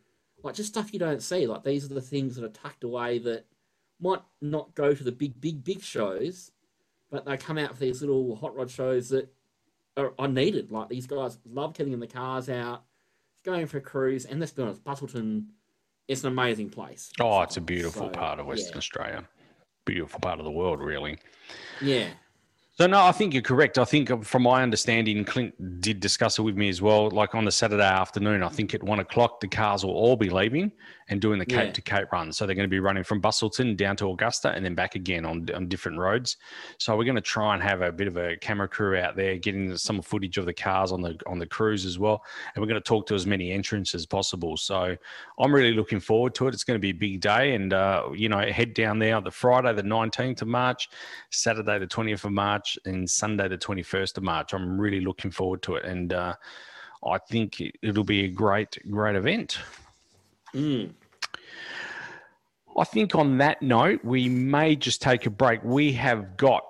like 0.44 0.56
just 0.56 0.70
stuff 0.70 0.94
you 0.94 1.00
don't 1.00 1.22
see. 1.22 1.48
Like 1.48 1.64
these 1.64 1.86
are 1.86 1.94
the 1.94 2.02
things 2.02 2.36
that 2.36 2.46
are 2.46 2.50
tucked 2.50 2.84
away 2.84 3.20
that 3.20 3.46
might 4.00 4.22
not 4.42 4.74
go 4.76 4.94
to 4.94 5.04
the 5.04 5.12
big, 5.12 5.40
big, 5.40 5.64
big 5.64 5.82
shows, 5.82 6.52
but 7.12 7.26
they 7.26 7.38
come 7.38 7.58
out 7.58 7.74
for 7.74 7.80
these 7.80 8.02
little 8.02 8.36
hot 8.36 8.56
rod 8.56 8.70
shows 8.70 9.10
that 9.10 9.32
are, 9.98 10.14
are 10.18 10.28
needed. 10.28 10.72
Like 10.72 10.90
these 10.90 11.08
guys 11.08 11.38
love 11.46 11.74
getting 11.74 11.94
in 11.94 12.00
the 12.00 12.08
cars 12.08 12.50
out, 12.50 12.84
going 13.44 13.68
for 13.68 13.78
a 13.78 13.82
cruise, 13.82 14.26
and 14.26 14.40
let's 14.40 14.52
be 14.52 14.64
honest, 14.64 14.84
Busselton, 14.84 15.46
it's 16.08 16.24
an 16.24 16.32
amazing 16.32 16.70
place. 16.70 17.12
Oh, 17.20 17.42
it's 17.42 17.58
a 17.58 17.62
beautiful 17.62 18.08
So, 18.08 18.10
part 18.10 18.40
of 18.40 18.48
Western 18.48 18.74
yeah. 18.74 18.78
Australia. 18.78 19.24
Beautiful 19.86 20.20
part 20.20 20.40
of 20.40 20.46
the 20.46 20.52
world, 20.52 20.80
really. 20.80 21.18
Yeah, 21.82 22.08
So 22.82 22.88
no, 22.88 23.00
I 23.06 23.12
think 23.12 23.36
you're 23.36 23.44
correct. 23.44 23.78
I 23.78 23.86
think, 23.86 24.10
uh, 24.10 24.18
from 24.22 24.42
my 24.42 24.64
understanding, 24.64 25.24
Clint 25.24 25.82
did 25.82 26.00
discuss 26.00 26.40
it 26.40 26.42
with 26.42 26.58
me 26.58 26.68
as 26.68 26.82
well. 26.82 27.12
Like 27.12 27.36
on 27.36 27.46
the 27.46 27.52
Saturday 27.52 27.84
afternoon, 27.84 28.42
I 28.42 28.50
think 28.50 28.74
at 28.74 28.82
one 28.82 29.00
o'clock 29.00 29.40
the 29.40 29.48
cars 29.48 29.86
will 29.86 29.94
all 29.94 30.16
be 30.16 30.32
leaving 30.32 30.72
and 31.12 31.22
doing 31.22 31.38
the 31.38 31.46
Cape 31.46 31.66
Yeah. 31.68 31.72
to 31.74 31.82
Cape 31.82 32.12
run. 32.12 32.32
So 32.34 32.46
they're 32.46 32.56
going 32.56 32.68
to 32.68 32.70
be 32.70 32.80
running 32.80 33.04
from 33.04 33.22
Busselton 33.22 33.78
down 33.78 33.96
to 33.98 34.10
Augusta 34.10 34.50
and 34.52 34.66
then 34.66 34.74
back 34.74 34.96
again 34.96 35.26
on 35.26 35.46
on 35.54 35.68
different 35.68 36.00
roads. 36.00 36.38
So 36.80 36.98
we're 36.98 37.04
going 37.04 37.16
to 37.16 37.22
try 37.22 37.54
and 37.54 37.62
have 37.62 37.82
a 37.82 37.92
bit 37.92 38.08
of 38.08 38.18
a 38.18 38.38
camera 38.38 38.68
crew 38.68 38.98
out 38.98 39.16
there, 39.16 39.38
getting 39.38 39.76
some 39.78 40.02
footage 40.02 40.38
of 40.40 40.46
the 40.46 40.54
cars 40.54 40.92
on 40.92 41.02
the 41.02 41.20
on 41.28 41.38
the 41.38 41.46
cruise 41.46 41.86
as 41.86 42.00
well. 42.00 42.24
And 42.56 42.62
we're 42.62 42.68
going 42.68 42.82
to 42.82 42.88
talk 42.88 43.06
to 43.08 43.16
as 43.16 43.28
many 43.28 43.52
entrants 43.52 43.94
as 43.94 44.06
possible. 44.06 44.56
So 44.58 44.96
I'm 45.38 45.54
really 45.54 45.74
looking 45.74 46.00
forward 46.00 46.34
to 46.36 46.48
it. 46.48 46.54
It's 46.54 46.64
going 46.64 46.80
to 46.80 46.82
be 46.82 46.90
a 46.92 46.94
big 46.94 47.20
day, 47.22 47.54
and 47.56 47.74
uh, 47.74 48.10
you 48.16 48.30
know, 48.30 48.40
head 48.40 48.74
down 48.74 48.98
there 48.98 49.16
on 49.18 49.24
the 49.26 49.32
Friday, 49.32 49.74
the 49.74 49.84
19th 49.84 50.42
of 50.42 50.48
March, 50.48 50.88
Saturday, 51.30 51.78
the 51.78 51.88
20th 51.88 52.24
of 52.24 52.32
March, 52.32 52.80
and 52.86 53.10
Sunday, 53.10 53.50
the 53.50 53.58
21st 53.58 54.18
of 54.18 54.24
March. 54.24 54.54
I'm 54.54 54.80
really 54.80 55.02
looking 55.02 55.30
forward 55.32 55.62
to 55.64 55.76
it, 55.76 55.84
and 55.84 56.14
uh, 56.14 56.36
I 57.06 57.18
think 57.18 57.60
it- 57.60 57.76
it'll 57.82 58.04
be 58.06 58.24
a 58.24 58.28
great, 58.30 58.78
great 58.90 59.16
event. 59.18 59.58
mm. 60.54 60.92
I 62.78 62.84
think 62.84 63.16
on 63.16 63.38
that 63.40 63.62
note, 63.62 64.04
we 64.04 64.30
may 64.30 64.76
just 64.76 65.02
take 65.02 65.26
a 65.26 65.30
break. 65.30 65.64
We 65.64 65.92
have 65.94 66.38
got 66.38 66.64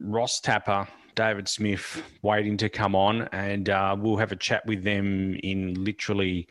Ross 0.00 0.40
Tapper, 0.40 0.88
David 1.14 1.48
Smith 1.48 2.02
waiting 2.22 2.56
to 2.58 2.68
come 2.68 2.94
on, 2.94 3.22
and 3.32 3.68
uh, 3.70 3.96
we'll 3.98 4.16
have 4.16 4.32
a 4.32 4.36
chat 4.36 4.66
with 4.66 4.82
them 4.82 5.34
in 5.42 5.74
literally 5.82 6.48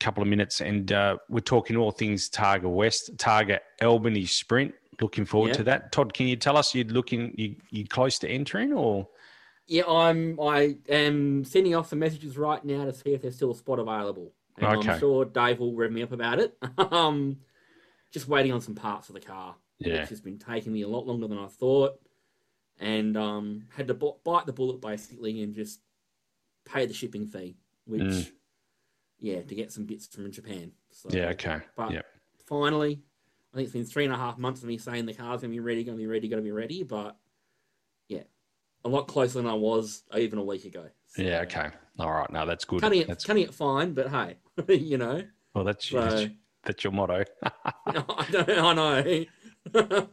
a 0.00 0.04
couple 0.04 0.22
of 0.22 0.28
minutes. 0.28 0.60
And 0.60 0.92
uh, 0.92 1.16
we're 1.28 1.40
talking 1.40 1.76
all 1.76 1.90
things 1.90 2.28
Targa 2.28 2.70
West, 2.70 3.16
Targa 3.16 3.58
Albany 3.82 4.26
Sprint. 4.26 4.74
Looking 5.00 5.24
forward 5.24 5.48
Yeah. 5.48 5.54
to 5.54 5.62
that. 5.64 5.92
Todd, 5.92 6.12
can 6.12 6.26
you 6.26 6.34
tell 6.36 6.56
us 6.56 6.74
you're 6.74 6.84
looking 6.86 7.32
you 7.38 7.54
you 7.70 7.86
close 7.86 8.18
to 8.18 8.28
entering 8.28 8.72
or? 8.72 9.06
Yeah, 9.68 9.84
I'm. 9.86 10.40
I 10.40 10.76
am 10.88 11.44
sending 11.44 11.74
off 11.76 11.88
some 11.88 12.00
messages 12.00 12.36
right 12.36 12.64
now 12.64 12.84
to 12.84 12.92
see 12.92 13.10
if 13.12 13.22
there's 13.22 13.36
still 13.36 13.52
a 13.52 13.54
spot 13.54 13.78
available. 13.78 14.32
And 14.56 14.66
Okay. 14.78 14.92
I'm 14.92 14.98
sure 14.98 15.24
Dave 15.24 15.60
will 15.60 15.74
rev 15.76 15.92
me 15.92 16.02
up 16.02 16.10
about 16.10 16.40
it. 16.40 16.56
um, 16.90 17.36
just 18.10 18.28
waiting 18.28 18.52
on 18.52 18.60
some 18.60 18.74
parts 18.74 19.06
for 19.06 19.12
the 19.12 19.20
car. 19.20 19.54
Yeah. 19.78 20.00
Which 20.00 20.08
has 20.10 20.20
been 20.20 20.38
taking 20.38 20.72
me 20.72 20.82
a 20.82 20.88
lot 20.88 21.06
longer 21.06 21.28
than 21.28 21.38
I 21.38 21.46
thought, 21.46 22.00
and 22.80 23.16
um, 23.16 23.66
had 23.76 23.86
to 23.88 23.94
b- 23.94 24.12
bite 24.24 24.44
the 24.46 24.52
bullet 24.52 24.80
basically 24.80 25.40
and 25.42 25.54
just 25.54 25.80
pay 26.64 26.84
the 26.86 26.92
shipping 26.94 27.26
fee, 27.26 27.56
which, 27.86 28.02
Mm. 28.02 28.32
yeah, 29.20 29.42
to 29.42 29.54
get 29.54 29.70
some 29.72 29.84
bits 29.86 30.06
from 30.08 30.30
Japan. 30.32 30.72
So, 30.90 31.08
Yeah. 31.12 31.28
Okay. 31.30 31.60
But 31.76 31.92
Yep. 31.92 32.06
finally, 32.46 33.02
I 33.52 33.56
think 33.56 33.66
it's 33.66 33.72
been 33.72 33.84
three 33.84 34.04
and 34.04 34.12
a 34.12 34.16
half 34.16 34.36
months 34.36 34.62
of 34.62 34.68
me 34.68 34.78
saying 34.78 35.06
the 35.06 35.14
car's 35.14 35.40
gonna 35.42 35.52
be 35.52 35.60
ready, 35.60 35.84
gonna 35.84 35.96
be 35.96 36.06
ready, 36.06 36.26
gonna 36.28 36.42
be 36.42 36.50
ready. 36.50 36.82
But 36.82 37.16
yeah, 38.08 38.24
a 38.84 38.88
lot 38.88 39.06
closer 39.06 39.38
than 39.40 39.46
I 39.46 39.54
was 39.54 40.02
even 40.16 40.38
a 40.40 40.44
week 40.44 40.64
ago. 40.64 40.88
So, 41.06 41.22
Yeah. 41.22 41.42
Okay. 41.42 41.70
All 42.00 42.12
right. 42.12 42.30
No, 42.30 42.44
that's 42.46 42.64
good. 42.64 42.80
Cutting 42.80 43.02
it, 43.02 43.06
That's 43.06 43.24
cutting 43.24 43.44
it 43.44 43.54
fine, 43.54 43.94
but 43.94 44.08
hey, 44.10 44.38
you 44.74 44.98
know, 44.98 45.22
well. 45.54 45.62
That's 45.64 45.88
so 45.88 46.00
that's, 46.00 46.32
that's 46.64 46.84
your 46.84 46.92
motto. 46.92 47.24
I 47.42 47.92
don't, 48.30 48.50
I 48.50 48.72
know. 48.74 49.24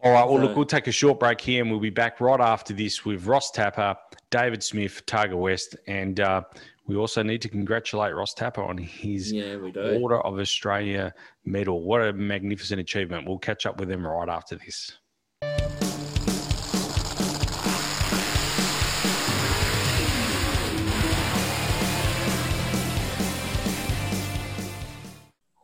All 0.00 0.12
right. 0.12 0.28
Well, 0.28 0.40
look, 0.40 0.54
we'll 0.54 0.64
take 0.64 0.86
a 0.86 0.92
short 0.92 1.18
break 1.18 1.40
here, 1.40 1.60
and 1.60 1.70
we'll 1.70 1.80
be 1.80 1.90
back 1.90 2.20
right 2.20 2.40
after 2.40 2.72
this 2.72 3.04
with 3.04 3.26
Ross 3.26 3.50
Tapper, 3.50 3.96
David 4.30 4.62
Smith, 4.62 5.04
Targa 5.06 5.36
West, 5.36 5.74
and 5.88 6.20
uh, 6.20 6.42
we 6.86 6.94
also 6.94 7.22
need 7.22 7.42
to 7.42 7.48
congratulate 7.48 8.14
Ross 8.14 8.32
Tapper 8.32 8.62
on 8.62 8.78
his 8.78 9.32
yeah. 9.32 9.56
Order 9.56 10.20
of 10.20 10.38
Australia 10.38 11.12
medal. 11.44 11.82
What 11.82 12.02
a 12.02 12.12
magnificent 12.12 12.80
achievement! 12.80 13.26
We'll 13.26 13.38
catch 13.38 13.66
up 13.66 13.80
with 13.80 13.90
him 13.90 14.06
right 14.06 14.28
after 14.28 14.54
this. 14.54 14.98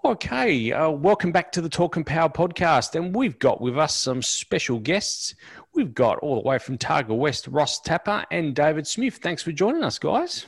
Okay, 0.07 0.71
uh, 0.71 0.91
welcome 0.91 1.33
back 1.33 1.51
to 1.53 1.63
the 1.63 1.69
Talking 1.71 2.05
Power 2.05 2.29
podcast. 2.29 2.95
And 2.95 3.17
we've 3.17 3.39
got 3.39 3.63
with 3.63 3.79
us 3.79 3.97
some 3.97 4.21
special 4.21 4.79
guests. 4.79 5.35
We've 5.73 5.95
got 5.95 6.19
all 6.19 6.35
the 6.43 6.47
way 6.47 6.59
from 6.59 6.77
Targa 6.77 7.17
West, 7.17 7.49
Ross 7.49 7.81
Tapper 7.81 8.23
and 8.31 8.55
David 8.55 8.87
Smith. 8.87 9.17
Thanks 9.23 9.43
for 9.43 9.51
joining 9.51 9.83
us, 9.83 9.99
guys. 9.99 10.45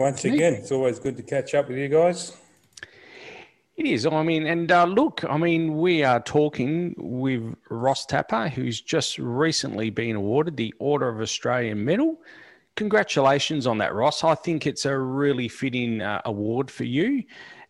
Once 0.00 0.24
again, 0.24 0.52
it's 0.52 0.72
always 0.72 0.98
good 0.98 1.16
to 1.16 1.22
catch 1.22 1.54
up 1.54 1.68
with 1.68 1.78
you 1.78 1.86
guys. 1.86 2.36
It 3.76 3.86
is. 3.86 4.04
I 4.04 4.24
mean, 4.24 4.48
and 4.48 4.72
uh, 4.72 4.86
look, 4.86 5.24
I 5.30 5.36
mean, 5.36 5.78
we 5.78 6.02
are 6.02 6.18
talking 6.18 6.96
with 6.98 7.54
Ross 7.70 8.04
Tapper, 8.04 8.48
who's 8.48 8.80
just 8.80 9.16
recently 9.16 9.90
been 9.90 10.16
awarded 10.16 10.56
the 10.56 10.74
Order 10.80 11.08
of 11.08 11.20
Australian 11.20 11.84
Medal. 11.84 12.20
Congratulations 12.74 13.68
on 13.68 13.78
that, 13.78 13.94
Ross. 13.94 14.24
I 14.24 14.34
think 14.34 14.66
it's 14.66 14.84
a 14.86 14.98
really 14.98 15.46
fitting 15.46 16.02
uh, 16.02 16.20
award 16.24 16.68
for 16.68 16.82
you. 16.82 17.22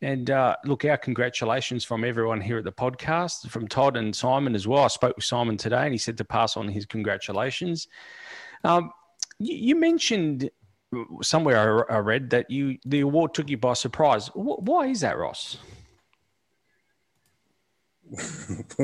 And 0.02 0.30
uh, 0.30 0.56
look, 0.64 0.84
our 0.84 0.96
congratulations 0.96 1.84
from 1.84 2.04
everyone 2.04 2.40
here 2.40 2.58
at 2.58 2.64
the 2.64 2.72
podcast, 2.72 3.48
from 3.48 3.68
Todd 3.68 3.96
and 3.96 4.14
Simon 4.14 4.54
as 4.54 4.66
well. 4.66 4.84
I 4.84 4.88
spoke 4.88 5.16
with 5.16 5.24
Simon 5.24 5.56
today 5.56 5.84
and 5.84 5.92
he 5.92 5.98
said 5.98 6.18
to 6.18 6.24
pass 6.24 6.56
on 6.56 6.68
his 6.68 6.86
congratulations. 6.86 7.88
Um, 8.64 8.90
you, 9.38 9.76
mentioned 9.76 10.50
somewhere 11.22 11.86
I, 11.90 11.96
I 11.96 11.98
read 11.98 12.30
that 12.30 12.50
you 12.50 12.78
the 12.84 13.00
award 13.00 13.34
took 13.34 13.48
you 13.48 13.56
by 13.56 13.74
surprise. 13.74 14.28
Why 14.34 14.86
is 14.86 15.00
that, 15.00 15.18
Ross? 15.18 15.58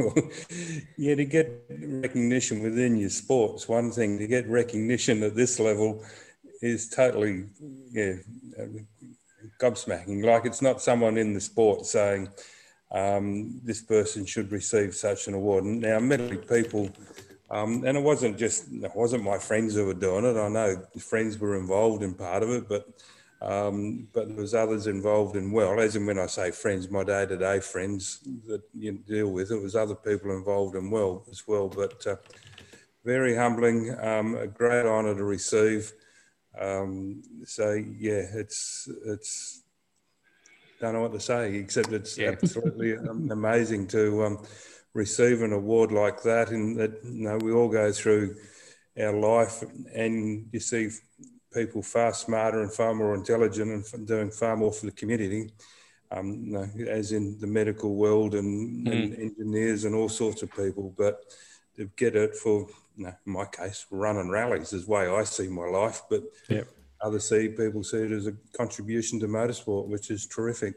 yeah, 0.96 1.14
to 1.14 1.24
get 1.24 1.66
recognition 1.70 2.62
within 2.62 2.96
your 2.96 3.10
sport's 3.10 3.68
one 3.68 3.90
thing. 3.90 4.18
To 4.18 4.26
get 4.26 4.48
recognition 4.48 5.22
at 5.22 5.36
this 5.36 5.60
level 5.60 6.02
is 6.62 6.88
totally, 6.88 7.44
yeah, 7.90 8.14
gobsmacking. 9.60 10.24
Like 10.24 10.46
it's 10.46 10.62
not 10.62 10.82
someone 10.82 11.16
in 11.18 11.34
the 11.34 11.40
sport 11.40 11.86
saying 11.86 12.28
um, 12.92 13.60
this 13.62 13.82
person 13.82 14.24
should 14.26 14.50
receive 14.50 14.94
such 14.94 15.28
an 15.28 15.34
award. 15.34 15.64
And 15.64 15.80
now, 15.80 16.00
many 16.00 16.36
people, 16.36 16.90
um, 17.50 17.84
and 17.84 17.96
it 17.96 18.02
wasn't 18.02 18.38
just, 18.38 18.72
it 18.72 18.92
wasn't 18.94 19.22
my 19.22 19.38
friends 19.38 19.74
who 19.74 19.86
were 19.86 19.94
doing 19.94 20.24
it. 20.24 20.36
I 20.36 20.48
know 20.48 20.82
friends 20.98 21.38
were 21.38 21.56
involved 21.56 22.02
in 22.02 22.14
part 22.14 22.42
of 22.42 22.50
it, 22.50 22.68
but 22.68 22.88
um, 23.42 24.06
but 24.12 24.28
there 24.28 24.36
was 24.36 24.54
others 24.54 24.86
involved 24.86 25.34
in 25.34 25.50
well, 25.50 25.80
as 25.80 25.96
in 25.96 26.04
when 26.04 26.18
I 26.18 26.26
say 26.26 26.50
friends, 26.50 26.90
my 26.90 27.04
day-to-day 27.04 27.60
friends 27.60 28.20
that 28.46 28.62
you 28.74 28.92
deal 28.92 29.30
with. 29.30 29.50
It 29.50 29.62
was 29.62 29.74
other 29.74 29.94
people 29.94 30.36
involved 30.36 30.76
in 30.76 30.90
well 30.90 31.24
as 31.30 31.48
well, 31.48 31.68
but 31.68 32.06
uh, 32.06 32.16
very 33.02 33.34
humbling, 33.34 33.96
um, 33.98 34.34
a 34.34 34.46
great 34.46 34.84
honour 34.84 35.14
to 35.14 35.24
receive. 35.24 35.90
Um, 36.58 37.22
so 37.44 37.72
yeah, 37.72 38.24
it's 38.34 38.88
it's 39.06 39.62
don't 40.80 40.94
know 40.94 41.02
what 41.02 41.12
to 41.12 41.20
say 41.20 41.56
except 41.56 41.92
it's 41.92 42.18
Yeah. 42.18 42.30
absolutely 42.30 42.94
amazing 42.94 43.86
to 43.88 44.24
um, 44.24 44.46
receive 44.94 45.42
an 45.42 45.52
award 45.52 45.92
like 45.92 46.22
that, 46.22 46.50
and 46.50 46.76
that 46.78 46.92
you 47.04 47.24
know 47.24 47.38
we 47.38 47.52
all 47.52 47.68
go 47.68 47.92
through 47.92 48.36
our 48.98 49.12
life, 49.12 49.62
and 49.94 50.48
you 50.52 50.60
see 50.60 50.88
people 51.52 51.82
far 51.82 52.12
smarter 52.12 52.62
and 52.62 52.72
far 52.72 52.94
more 52.94 53.14
intelligent 53.14 53.92
and 53.92 54.06
doing 54.06 54.30
far 54.30 54.56
more 54.56 54.72
for 54.72 54.86
the 54.86 54.92
community. 54.92 55.52
Um, 56.12 56.42
you 56.44 56.52
know, 56.54 56.68
as 56.88 57.12
in 57.12 57.38
the 57.38 57.46
medical 57.46 57.94
world 57.94 58.34
and, 58.34 58.88
and 58.88 59.14
engineers 59.14 59.84
and 59.84 59.94
all 59.94 60.08
sorts 60.08 60.42
of 60.42 60.50
people, 60.50 60.92
but 60.98 61.20
to 61.80 61.90
get 61.96 62.14
it 62.14 62.36
for, 62.36 62.68
you 62.96 63.04
know, 63.04 63.14
in 63.26 63.32
my 63.32 63.46
case, 63.46 63.86
running 63.90 64.28
rallies 64.28 64.72
is 64.74 64.84
the 64.84 64.90
way 64.92 65.08
I 65.08 65.24
see 65.24 65.48
my 65.48 65.66
life. 65.66 66.02
But 66.10 66.22
Yep. 66.48 66.68
others 67.00 67.28
see 67.28 67.48
people 67.48 67.82
see 67.82 68.02
it 68.02 68.12
as 68.12 68.26
a 68.26 68.34
contribution 68.52 69.18
to 69.20 69.26
motorsport, 69.26 69.88
which 69.88 70.10
is 70.10 70.26
terrific. 70.26 70.74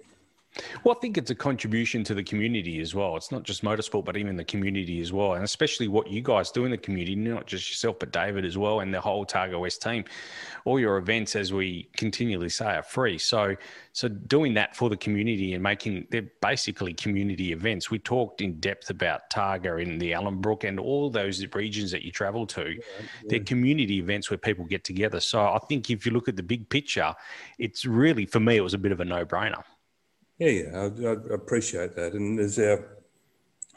Well, 0.83 0.95
I 0.95 0.99
think 0.99 1.17
it's 1.17 1.31
a 1.31 1.35
contribution 1.35 2.03
to 2.03 2.13
the 2.13 2.23
community 2.23 2.79
as 2.79 2.93
well. 2.93 3.17
It's 3.17 3.31
not 3.31 3.43
just 3.43 3.63
motorsport, 3.63 4.05
but 4.05 4.17
even 4.17 4.35
the 4.35 4.43
community 4.43 5.01
as 5.01 5.11
well, 5.11 5.33
and 5.33 5.43
especially 5.43 5.87
what 5.87 6.09
you 6.09 6.21
guys 6.21 6.51
do 6.51 6.65
in 6.65 6.71
the 6.71 6.77
community, 6.77 7.15
not 7.15 7.47
just 7.47 7.69
yourself, 7.69 7.97
but 7.99 8.11
David 8.11 8.45
as 8.45 8.57
well, 8.57 8.81
and 8.81 8.93
the 8.93 9.01
whole 9.01 9.25
Targa 9.25 9.59
West 9.59 9.81
team. 9.81 10.05
All 10.65 10.79
your 10.79 10.97
events, 10.97 11.35
as 11.35 11.51
we 11.51 11.89
continually 11.97 12.49
say, 12.49 12.75
are 12.75 12.83
free. 12.83 13.17
So, 13.17 13.55
so 13.93 14.07
doing 14.07 14.53
that 14.53 14.75
for 14.75 14.89
the 14.89 14.97
community 14.97 15.53
and 15.53 15.63
making 15.63 16.07
they're 16.11 16.29
basically 16.41 16.93
community 16.93 17.51
events. 17.51 17.89
We 17.89 17.99
talked 17.99 18.41
in 18.41 18.59
depth 18.59 18.89
about 18.89 19.29
Targa 19.31 19.81
in 19.81 19.97
the 19.97 20.11
Allenbrook 20.11 20.63
and 20.63 20.79
all 20.79 21.09
those 21.09 21.45
regions 21.53 21.91
that 21.91 22.03
you 22.03 22.11
travel 22.11 22.45
to. 22.47 22.79
They're 23.27 23.39
community 23.39 23.97
events 23.97 24.29
where 24.29 24.37
people 24.37 24.65
get 24.65 24.83
together. 24.83 25.19
So, 25.19 25.41
I 25.41 25.59
think 25.67 25.89
if 25.89 26.05
you 26.05 26.11
look 26.11 26.27
at 26.27 26.35
the 26.35 26.43
big 26.43 26.69
picture, 26.69 27.13
it's 27.57 27.85
really 27.85 28.25
for 28.25 28.39
me, 28.39 28.57
it 28.57 28.61
was 28.61 28.73
a 28.73 28.77
bit 28.77 28.91
of 28.91 28.99
a 28.99 29.05
no-brainer. 29.05 29.63
Yeah, 30.39 30.49
yeah, 30.49 30.89
I, 31.07 31.11
I 31.11 31.35
appreciate 31.35 31.95
that. 31.95 32.13
And 32.13 32.39
there's 32.39 32.59
our 32.59 32.93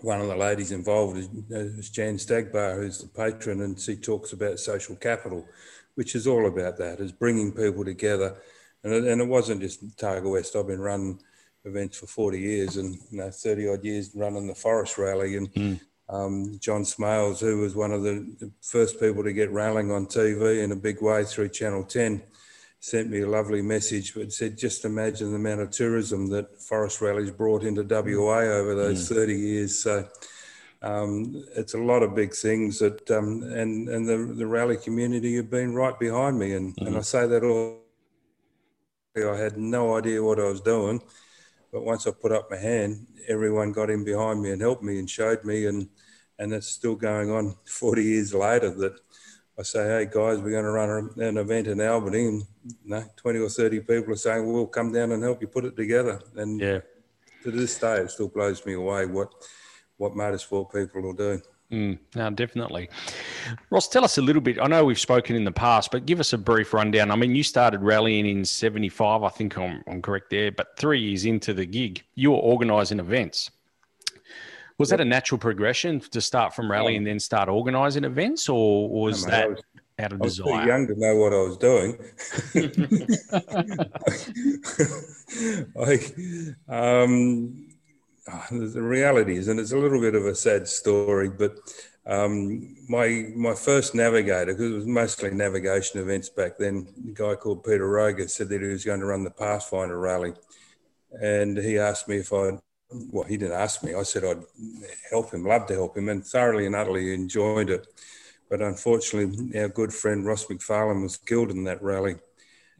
one 0.00 0.20
of 0.20 0.28
the 0.28 0.36
ladies 0.36 0.72
involved 0.72 1.16
is, 1.16 1.28
is 1.50 1.90
Jan 1.90 2.16
Stagbar, 2.16 2.76
who's 2.76 2.98
the 2.98 3.08
patron, 3.08 3.62
and 3.62 3.78
she 3.80 3.96
talks 3.96 4.32
about 4.32 4.58
social 4.58 4.94
capital, 4.96 5.46
which 5.94 6.14
is 6.14 6.26
all 6.26 6.46
about 6.46 6.76
that, 6.78 7.00
is 7.00 7.12
bringing 7.12 7.52
people 7.52 7.84
together. 7.84 8.36
And 8.84 8.92
it, 8.92 9.04
and 9.04 9.20
it 9.20 9.28
wasn't 9.28 9.62
just 9.62 9.96
Targa 9.96 10.30
West. 10.30 10.54
I've 10.54 10.66
been 10.66 10.80
running 10.80 11.18
events 11.64 11.98
for 11.98 12.06
40 12.06 12.38
years 12.38 12.76
and 12.76 12.96
you 13.10 13.18
know 13.18 13.30
30 13.30 13.68
odd 13.68 13.84
years 13.84 14.12
running 14.14 14.46
the 14.46 14.54
Forest 14.54 14.98
Rally. 14.98 15.36
And 15.36 15.80
um, 16.08 16.58
John 16.60 16.82
Smailes, 16.82 17.40
who 17.40 17.58
was 17.58 17.74
one 17.74 17.92
of 17.92 18.02
the, 18.02 18.34
the 18.38 18.52
first 18.60 19.00
people 19.00 19.24
to 19.24 19.32
get 19.32 19.50
rallying 19.50 19.90
on 19.90 20.06
TV 20.06 20.62
in 20.62 20.72
a 20.72 20.76
big 20.76 21.02
way 21.02 21.24
through 21.24 21.48
Channel 21.48 21.84
10, 21.84 22.22
sent 22.86 23.10
me 23.10 23.22
a 23.22 23.28
lovely 23.28 23.60
message 23.62 24.14
but 24.14 24.32
said 24.32 24.56
just 24.56 24.84
imagine 24.84 25.30
the 25.30 25.34
amount 25.34 25.60
of 25.60 25.72
tourism 25.72 26.28
that 26.28 26.56
forest 26.62 27.00
rallies 27.00 27.32
brought 27.32 27.64
into 27.64 27.82
WA 27.82 28.38
over 28.38 28.76
those 28.76 29.08
30 29.08 29.34
years. 29.34 29.76
So 29.80 30.06
um, 30.82 31.44
it's 31.56 31.74
a 31.74 31.78
lot 31.78 32.04
of 32.04 32.14
big 32.14 32.32
things 32.32 32.78
that 32.78 33.10
um, 33.10 33.42
and 33.42 33.88
and 33.88 34.08
the, 34.08 34.32
the 34.36 34.46
rally 34.46 34.76
community 34.76 35.34
have 35.34 35.50
been 35.50 35.74
right 35.74 35.98
behind 35.98 36.38
me 36.38 36.52
and, 36.52 36.78
and 36.78 36.96
I 36.96 37.00
say 37.00 37.26
that 37.26 37.42
all 37.42 37.80
I 39.16 39.36
had 39.36 39.58
no 39.58 39.96
idea 39.96 40.22
what 40.22 40.38
I 40.38 40.44
was 40.44 40.60
doing 40.60 41.02
but 41.72 41.82
once 41.82 42.06
I 42.06 42.12
put 42.12 42.30
up 42.30 42.48
my 42.52 42.56
hand 42.56 43.04
everyone 43.26 43.72
got 43.72 43.90
in 43.90 44.04
behind 44.04 44.40
me 44.40 44.52
and 44.52 44.62
helped 44.62 44.84
me 44.84 45.00
and 45.00 45.10
showed 45.10 45.44
me 45.44 45.66
and 45.66 45.88
and 46.38 46.52
it's 46.52 46.68
still 46.68 46.94
going 46.94 47.32
on 47.32 47.56
40 47.64 48.04
years 48.04 48.32
later 48.32 48.70
that 48.70 49.00
I 49.58 49.62
say, 49.62 49.84
hey 49.86 50.04
guys, 50.04 50.38
we're 50.38 50.50
going 50.50 50.64
to 50.64 50.70
run 50.70 51.10
an 51.16 51.38
event 51.38 51.66
in 51.66 51.80
Albany, 51.80 52.26
and 52.26 52.42
you 52.64 52.74
know, 52.84 53.04
20 53.16 53.38
or 53.38 53.48
30 53.48 53.80
people 53.80 54.12
are 54.12 54.16
saying, 54.16 54.44
well, 54.44 54.54
we'll 54.54 54.66
come 54.66 54.92
down 54.92 55.12
and 55.12 55.22
help 55.22 55.40
you 55.40 55.48
put 55.48 55.64
it 55.64 55.76
together. 55.76 56.20
And 56.36 56.60
Yeah. 56.60 56.80
to 57.42 57.50
this 57.50 57.78
day, 57.78 57.96
it 58.00 58.10
still 58.10 58.28
blows 58.28 58.64
me 58.66 58.74
away 58.74 59.06
what 59.06 59.32
what 59.98 60.12
motorsport 60.12 60.70
people 60.74 61.08
are 61.08 61.14
do. 61.14 61.42
Mm, 61.72 61.98
no, 62.14 62.28
definitely. 62.30 62.90
Ross, 63.70 63.88
tell 63.88 64.04
us 64.04 64.18
a 64.18 64.22
little 64.22 64.42
bit. 64.42 64.58
I 64.60 64.66
know 64.66 64.84
we've 64.84 65.00
spoken 65.00 65.34
in 65.34 65.44
the 65.44 65.50
past, 65.50 65.90
but 65.90 66.04
give 66.04 66.20
us 66.20 66.34
a 66.34 66.38
brief 66.38 66.74
rundown. 66.74 67.10
I 67.10 67.16
mean, 67.16 67.34
you 67.34 67.42
started 67.42 67.80
rallying 67.82 68.26
in 68.26 68.44
75, 68.44 69.22
I 69.22 69.28
think 69.30 69.56
I'm, 69.56 69.82
I'm 69.88 70.02
correct 70.02 70.28
there, 70.28 70.52
but 70.52 70.76
three 70.78 71.00
years 71.00 71.24
into 71.24 71.54
the 71.54 71.64
gig, 71.64 72.04
you 72.14 72.32
were 72.32 72.36
organising 72.36 73.00
events. 73.00 73.50
Was 74.78 74.90
yep. 74.90 74.98
that 74.98 75.06
a 75.06 75.08
natural 75.08 75.38
progression 75.38 76.00
to 76.00 76.20
start 76.20 76.54
from 76.54 76.70
rally 76.70 76.96
and 76.96 77.06
then 77.06 77.18
start 77.18 77.48
organising 77.48 78.04
events, 78.04 78.48
or 78.48 78.90
was 78.90 79.24
no, 79.24 79.30
that 79.30 79.50
was, 79.50 79.60
out 79.98 80.12
of 80.12 80.20
I 80.20 80.24
was 80.24 80.36
desire? 80.36 80.62
too 80.62 80.68
young 80.68 80.86
to 80.86 80.94
know 80.96 81.16
what 81.16 81.32
I 81.32 81.42
was 81.42 81.56
doing. 81.56 81.98
I, 86.68 86.92
um, 86.92 87.66
Ah, 88.28 88.46
the 88.50 88.82
reality 88.82 89.36
is, 89.36 89.46
and 89.46 89.60
it's 89.60 89.70
a 89.70 89.78
little 89.78 90.00
bit 90.00 90.16
of 90.16 90.26
a 90.26 90.34
sad 90.34 90.66
story, 90.66 91.28
but 91.28 91.58
um, 92.06 92.76
my 92.88 93.26
my 93.36 93.54
first 93.54 93.94
navigator, 93.94 94.46
because 94.46 94.72
it 94.72 94.74
was 94.74 94.86
mostly 94.86 95.30
navigation 95.30 96.00
events 96.00 96.28
back 96.28 96.58
then, 96.58 96.88
a 97.08 97.12
guy 97.12 97.36
called 97.36 97.62
Peter 97.62 97.88
Roger 97.88 98.26
said 98.26 98.48
that 98.48 98.62
he 98.62 98.66
was 98.66 98.84
going 98.84 98.98
to 98.98 99.06
run 99.06 99.22
the 99.22 99.30
Pathfinder 99.30 99.98
Rally, 100.00 100.34
and 101.20 101.56
he 101.56 101.78
asked 101.78 102.08
me 102.08 102.16
if 102.16 102.32
I, 102.32 102.58
well, 102.90 103.24
he 103.24 103.36
didn't 103.36 103.54
ask 103.54 103.82
me. 103.82 103.94
I 103.94 104.02
said 104.02 104.24
I'd 104.24 104.42
help 105.10 105.32
him, 105.32 105.44
love 105.44 105.66
to 105.66 105.74
help 105.74 105.96
him, 105.96 106.08
and 106.08 106.24
thoroughly 106.24 106.66
and 106.66 106.76
utterly 106.76 107.14
enjoyed 107.14 107.70
it. 107.70 107.86
But 108.48 108.62
unfortunately, 108.62 109.58
our 109.58 109.68
good 109.68 109.92
friend 109.92 110.24
Ross 110.24 110.46
McFarlane 110.46 111.02
was 111.02 111.16
killed 111.16 111.50
in 111.50 111.64
that 111.64 111.82
rally. 111.82 112.16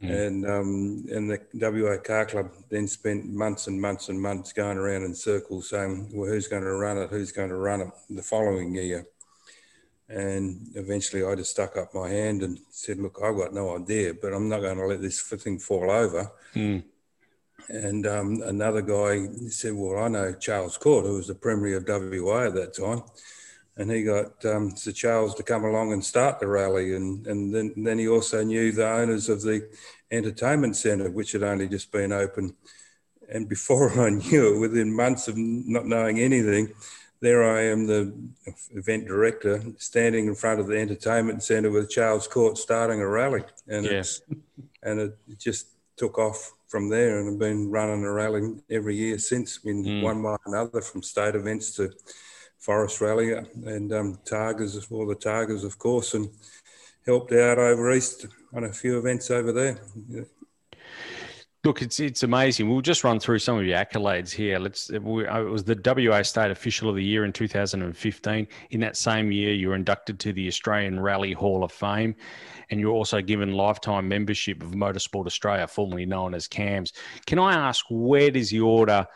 Mm. 0.03 0.27
And 0.27 0.47
um, 0.47 1.07
and 1.11 1.31
the 1.31 1.41
WA 1.55 1.97
Car 1.97 2.27
Club 2.27 2.51
then 2.69 2.87
spent 2.87 3.27
months 3.27 3.67
and 3.67 3.81
months 3.81 4.09
and 4.11 4.21
months 4.21 4.53
going 4.53 4.77
around 4.77 5.05
in 5.05 5.15
circles 5.15 5.71
saying, 5.71 6.11
well, 6.13 6.31
who's 6.31 6.49
going 6.49 6.63
to 6.63 6.73
run 6.73 6.99
it? 6.99 7.11
Who's 7.11 7.33
going 7.33 7.49
to 7.49 7.57
run 7.57 7.81
it 7.81 7.89
the 8.11 8.23
following 8.23 8.75
year? 8.75 9.07
And 10.09 10.71
eventually 10.75 11.25
I 11.25 11.35
just 11.35 11.51
stuck 11.51 11.77
up 11.77 11.95
my 11.95 12.09
hand 12.11 12.43
and 12.43 12.61
said, 12.71 12.99
look, 12.99 13.19
I've 13.25 13.37
got 13.37 13.55
no 13.55 13.75
idea, 13.77 14.15
but 14.15 14.33
I'm 14.33 14.49
not 14.49 14.61
going 14.61 14.77
to 14.77 14.87
let 14.87 15.03
this 15.03 15.21
thing 15.23 15.59
fall 15.59 15.91
over. 15.91 16.31
Mm. 16.55 16.85
And 17.69 18.07
um, 18.07 18.43
another 18.45 18.83
guy 18.83 19.27
said, 19.49 19.75
well, 19.75 20.03
I 20.03 20.09
know 20.09 20.35
Charles 20.35 20.79
Court, 20.79 21.05
who 21.05 21.17
was 21.17 21.27
the 21.27 21.35
Premier 21.35 21.79
of 21.79 21.89
WA 21.89 22.47
at 22.47 22.55
that 22.55 22.75
time 22.75 23.03
and 23.77 23.91
he 23.91 24.03
got 24.03 24.45
um, 24.47 24.75
Sir 24.75 24.93
Charles 24.93 25.35
to 25.35 25.43
come 25.43 25.65
along 25.65 25.93
and 25.93 26.05
start 26.05 26.41
the 26.41 26.47
rally. 26.47 26.95
And, 26.97 27.27
and 27.27 27.55
then, 27.55 27.75
then 27.77 27.99
he 27.99 28.09
also 28.09 28.43
knew 28.43 28.73
the 28.73 28.89
owners 28.89 29.29
of 29.29 29.43
the 29.43 29.69
entertainment 30.11 30.77
centre, 30.77 31.11
which 31.11 31.33
had 31.33 31.43
only 31.43 31.69
just 31.69 31.93
been 31.93 32.13
open. 32.13 32.55
And 33.31 33.49
before 33.49 33.93
I 34.01 34.11
knew 34.11 34.55
it, 34.55 34.59
within 34.59 34.95
months 34.95 35.29
of 35.29 35.37
not 35.37 35.87
knowing 35.87 36.21
anything, 36.21 36.73
there 37.21 37.45
I 37.45 37.65
am, 37.65 37.87
the 37.87 38.15
event 38.75 39.09
director, 39.09 39.63
standing 39.79 40.27
in 40.27 40.35
front 40.35 40.61
of 40.61 40.69
the 40.69 40.79
entertainment 40.79 41.43
centre 41.43 41.71
with 41.71 41.91
Charles 41.91 42.29
Court 42.29 42.57
starting 42.57 43.01
a 43.01 43.09
rally. 43.09 43.43
And, 43.69 43.85
yes. 43.85 44.23
and 44.83 45.01
it 45.01 45.19
just 45.39 45.69
took 45.97 46.19
off 46.19 46.53
from 46.69 46.89
there 46.89 47.21
and 47.21 47.33
I've 47.33 47.39
been 47.39 47.71
running 47.71 48.05
a 48.05 48.13
rally 48.13 48.55
every 48.71 48.97
year 48.97 49.19
since 49.19 49.61
in 49.65 49.85
mm. 49.85 50.03
one 50.03 50.23
way 50.23 50.33
or 50.33 50.41
another, 50.47 50.81
from 50.81 51.03
state 51.03 51.35
events 51.35 51.73
to 51.77 51.91
Forest 52.59 53.01
Rally 53.01 53.33
and 53.33 53.93
um, 53.93 54.19
Targas, 54.25 54.91
all 54.91 55.07
the 55.07 55.15
Targas, 55.15 55.65
of 55.65 55.79
course, 55.79 56.15
and 56.15 56.29
helped 57.07 57.33
out 57.33 57.59
over 57.59 57.93
east 57.93 58.27
on 58.55 58.65
a 58.65 58.73
few 58.73 58.99
events 58.99 59.31
over 59.31 59.53
there. 59.53 59.79
Look, 61.67 61.83
it's 61.83 61.99
it's 61.99 62.23
amazing. 62.23 62.69
We'll 62.69 62.81
just 62.81 63.03
run 63.03 63.19
through 63.19 63.41
some 63.41 63.59
of 63.59 63.65
your 63.65 63.77
accolades 63.77 64.31
here. 64.31 64.61
Let's. 64.61 64.89
We, 64.89 65.27
uh, 65.27 65.41
it 65.41 65.51
was 65.51 65.65
the 65.65 65.77
WA 65.85 66.23
State 66.23 66.53
Official 66.53 66.89
of 66.89 66.95
the 66.95 67.03
Year 67.03 67.25
in 67.25 67.33
2015. 67.33 68.47
In 68.71 68.81
that 68.81 68.97
same 68.97 69.33
year, 69.33 69.53
you 69.53 69.71
were 69.71 69.75
inducted 69.75 70.21
to 70.21 70.33
the 70.33 70.47
Australian 70.47 71.01
Rally 71.01 71.33
Hall 71.33 71.65
of 71.65 71.73
Fame, 71.73 72.15
and 72.71 72.81
you're 72.81 72.93
also 72.93 73.21
given 73.21 73.53
lifetime 73.53 74.09
membership 74.09 74.63
of 74.63 74.71
Motorsport 74.71 75.27
Australia, 75.27 75.67
formerly 75.67 76.07
known 76.07 76.35
as 76.35 76.49
CAMS. 76.49 76.93
Can 77.27 77.39
I 77.39 77.53
ask 77.53 77.85
where 77.91 78.31
does 78.31 78.51
the 78.51 78.61
order 78.61 79.07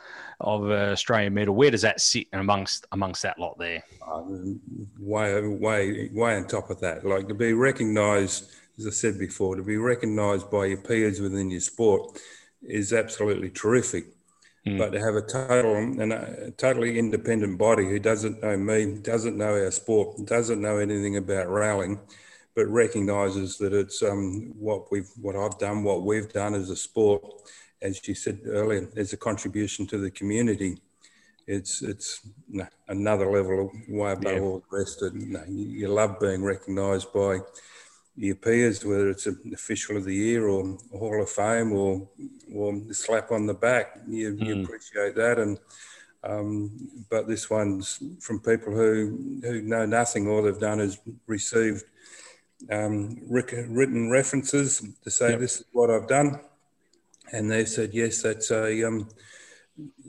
of 0.40 0.70
uh, 0.70 0.92
Australian 0.92 1.34
medal? 1.34 1.54
Where 1.54 1.70
does 1.70 1.82
that 1.82 2.00
sit 2.00 2.26
amongst 2.32 2.86
amongst 2.92 3.22
that 3.22 3.38
lot 3.38 3.58
there? 3.58 3.82
Um, 4.10 4.60
way 4.98 5.46
way 5.46 6.10
way 6.12 6.36
on 6.36 6.46
top 6.46 6.70
of 6.70 6.80
that. 6.80 7.04
Like 7.04 7.28
to 7.28 7.34
be 7.34 7.52
recognised, 7.52 8.50
as 8.78 8.86
I 8.86 8.90
said 8.90 9.18
before, 9.18 9.56
to 9.56 9.62
be 9.62 9.76
recognised 9.76 10.50
by 10.50 10.66
your 10.66 10.78
peers 10.78 11.20
within 11.20 11.50
your 11.50 11.60
sport 11.60 12.18
is 12.62 12.92
absolutely 12.92 13.50
terrific. 13.50 14.06
Mm. 14.66 14.76
But 14.76 14.90
to 14.90 15.00
have 15.00 15.14
a 15.14 15.22
total 15.22 15.76
and 15.76 16.12
a 16.12 16.50
totally 16.58 16.98
independent 16.98 17.56
body 17.56 17.88
who 17.88 17.98
doesn't 17.98 18.42
know 18.42 18.58
me, 18.58 18.98
doesn't 19.00 19.36
know 19.36 19.54
our 19.54 19.70
sport, 19.70 20.26
doesn't 20.26 20.60
know 20.60 20.76
anything 20.76 21.16
about 21.16 21.48
rallying, 21.48 21.98
but 22.54 22.66
recognises 22.66 23.58
that 23.58 23.72
it's 23.72 24.02
um, 24.02 24.52
what 24.58 24.90
we've, 24.90 25.10
what 25.20 25.36
I've 25.36 25.58
done, 25.58 25.84
what 25.84 26.02
we've 26.02 26.32
done 26.32 26.54
as 26.54 26.70
a 26.70 26.76
sport, 26.76 27.24
as 27.82 28.06
you 28.06 28.14
said 28.14 28.40
earlier, 28.46 28.88
as 28.96 29.12
a 29.12 29.16
contribution 29.16 29.86
to 29.88 29.98
the 29.98 30.10
community. 30.10 30.78
It's 31.46 31.82
it's 31.82 32.20
another 32.88 33.30
level 33.30 33.72
way 33.88 34.12
above 34.12 34.32
yeah. 34.32 34.40
all 34.40 34.62
the 34.70 34.78
rest. 34.78 35.02
Of, 35.02 35.16
you, 35.16 35.40
you 35.48 35.88
love 35.88 36.20
being 36.20 36.44
recognised 36.44 37.12
by 37.12 37.38
your 38.16 38.36
peers, 38.36 38.84
whether 38.84 39.08
it's 39.08 39.26
an 39.26 39.50
official 39.52 39.96
of 39.96 40.04
the 40.04 40.14
year 40.14 40.46
or 40.46 40.78
Hall 40.92 41.22
of 41.22 41.30
Fame 41.30 41.72
or 41.72 42.08
or 42.54 42.78
the 42.86 42.94
slap 42.94 43.32
on 43.32 43.46
the 43.46 43.54
back. 43.54 43.98
You, 44.06 44.34
mm. 44.34 44.46
you 44.46 44.62
appreciate 44.62 45.16
that, 45.16 45.38
and 45.38 45.58
um, 46.22 46.70
but 47.08 47.26
this 47.26 47.48
one's 47.48 48.00
from 48.20 48.40
people 48.40 48.72
who 48.72 49.40
who 49.42 49.62
know 49.62 49.86
nothing. 49.86 50.28
All 50.28 50.42
they've 50.42 50.58
done 50.58 50.80
is 50.80 50.98
received 51.26 51.84
um, 52.70 53.20
written 53.28 54.10
references 54.10 54.82
to 55.02 55.10
say 55.10 55.30
yep. 55.30 55.40
this 55.40 55.60
is 55.60 55.64
what 55.72 55.90
I've 55.90 56.08
done, 56.08 56.40
and 57.32 57.50
they 57.50 57.64
said 57.64 57.90
yes, 57.92 58.22
that's 58.22 58.50
a 58.50 58.86
um, 58.86 59.08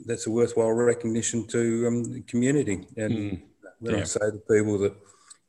that's 0.04 0.26
a 0.26 0.30
worthwhile 0.30 0.72
recognition 0.72 1.46
to 1.48 1.86
um, 1.86 2.12
the 2.12 2.20
community. 2.22 2.86
And 2.96 3.12
mm. 3.12 3.42
when 3.80 3.94
yeah. 3.94 4.00
I 4.00 4.04
say 4.04 4.20
to 4.20 4.42
people 4.48 4.78
that 4.78 4.94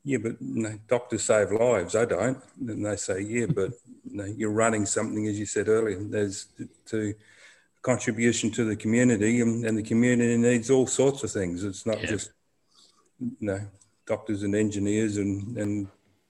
yeah, 0.04 0.18
but 0.18 0.36
you 0.40 0.62
know, 0.62 0.78
doctors 0.86 1.22
save 1.22 1.50
lives. 1.50 1.96
I 1.96 2.04
don't. 2.04 2.38
And 2.60 2.84
they 2.84 2.96
say, 2.96 3.20
yeah, 3.20 3.46
but 3.46 3.72
you 4.04 4.16
know, 4.16 4.24
you're 4.24 4.50
running 4.50 4.84
something, 4.84 5.26
as 5.26 5.38
you 5.38 5.46
said 5.46 5.68
earlier, 5.68 5.98
there's 5.98 6.46
to 6.86 7.14
contribution 7.80 8.50
to 8.50 8.64
the 8.64 8.76
community, 8.76 9.40
and, 9.40 9.64
and, 9.64 9.76
the 9.76 9.82
community 9.82 10.36
needs 10.36 10.70
all 10.70 10.86
sorts 10.86 11.22
of 11.22 11.30
things. 11.30 11.64
It's 11.64 11.86
not 11.86 12.00
yeah. 12.02 12.06
just 12.06 12.32
you 13.18 13.36
know 13.40 13.60
doctors 14.06 14.42
and 14.42 14.54
engineers 14.54 15.16
and 15.16 15.56
and 15.56 15.88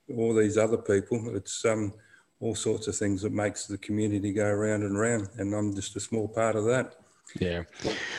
all 0.09 0.33
these 0.33 0.57
other 0.57 0.77
people. 0.77 1.35
It's 1.35 1.63
um 1.65 1.93
all 2.39 2.55
sorts 2.55 2.87
of 2.87 2.95
things 2.95 3.21
that 3.21 3.31
makes 3.31 3.65
the 3.65 3.77
community 3.77 4.33
go 4.33 4.51
round 4.51 4.83
and 4.83 4.99
round, 4.99 5.29
and 5.37 5.53
I'm 5.53 5.73
just 5.73 5.95
a 5.95 5.99
small 5.99 6.27
part 6.27 6.55
of 6.55 6.65
that. 6.65 6.95
Yeah. 7.39 7.63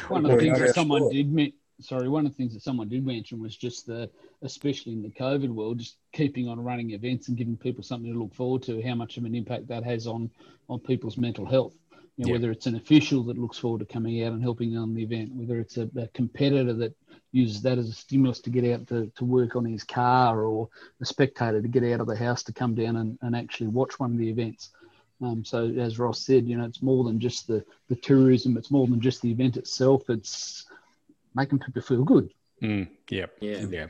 One 0.09 0.25
of 0.25 0.33
the 0.33 0.39
things 0.39 0.59
that 0.59 0.75
someone 0.75 1.09
did 1.11 1.33
mention—sorry—one 1.33 2.27
of 2.27 2.33
the 2.33 2.37
things 2.37 2.55
that 2.55 2.63
someone 2.63 2.89
did 2.89 3.07
mention 3.07 3.41
was 3.41 3.57
just 3.57 3.87
the, 3.87 4.11
especially 4.43 4.93
in 4.93 5.03
the 5.03 5.11
COVID 5.11 5.49
world, 5.49 5.79
just 5.79 5.97
keeping 6.13 6.49
on 6.49 6.63
running 6.63 6.91
events 6.91 7.29
and 7.29 7.37
giving 7.37 7.57
people 7.57 7.85
something 7.85 8.13
to 8.13 8.19
look 8.19 8.35
forward 8.35 8.63
to. 8.65 8.83
How 8.83 8.95
much 8.95 9.17
of 9.17 9.25
an 9.25 9.35
impact 9.35 9.69
that 9.69 9.85
has 9.85 10.07
on 10.07 10.31
on 10.69 10.81
people's 10.81 11.17
mental 11.17 11.47
health. 11.47 11.75
You 12.17 12.25
know, 12.25 12.29
yeah. 12.29 12.33
whether 12.33 12.51
it's 12.51 12.67
an 12.67 12.77
official 12.77 13.23
that 13.25 13.37
looks 13.37 13.59
forward 13.59 13.81
to 13.81 13.85
coming 13.85 14.23
out 14.23 14.33
and 14.33 14.43
helping 14.43 14.77
on 14.77 14.95
the 14.95 15.03
event, 15.03 15.35
whether 15.35 15.61
it's 15.61 15.77
a, 15.77 15.89
a, 15.99 16.07
competitor 16.09 16.73
that 16.73 16.95
uses 17.37 17.63
that 17.63 17.79
as 17.79 17.89
a 17.89 17.93
stimulus 17.93 18.41
to 18.41 18.51
get 18.51 18.65
out 18.73 18.87
to, 18.89 19.11
to 19.17 19.25
work 19.25 19.57
on 19.57 19.65
his 19.65 19.85
car, 19.85 20.43
or 20.43 20.69
a 21.01 21.05
spectator 21.05 21.61
to 21.61 21.69
get 21.69 21.85
out 21.85 22.01
of 22.01 22.07
the 22.07 22.17
house 22.17 22.43
to 22.45 22.53
come 22.53 22.75
down 22.75 22.97
and, 22.97 23.19
and 23.23 23.37
actually 23.37 23.69
watch 23.69 24.01
one 24.01 24.13
of 24.13 24.19
the 24.19 24.29
events. 24.29 24.71
Um, 25.23 25.45
so 25.45 25.67
as 25.67 25.99
Ross 25.99 26.21
said, 26.21 26.47
you 26.47 26.57
know, 26.57 26.65
it's 26.65 26.83
more 26.83 27.05
than 27.05 27.19
just 27.21 27.47
the, 27.47 27.65
the 27.89 27.97
tourism, 27.97 28.57
it's 28.57 28.71
more 28.71 28.87
than 28.87 29.01
just 29.01 29.23
the 29.23 29.31
event 29.31 29.57
itself. 29.57 30.09
It's 30.11 30.67
making 31.35 31.61
people 31.61 31.83
feel 31.83 32.05
good. 32.05 32.33
Mm, 32.63 32.89
yeah, 33.11 33.27
yeah, 33.41 33.65
yeah. 33.71 33.87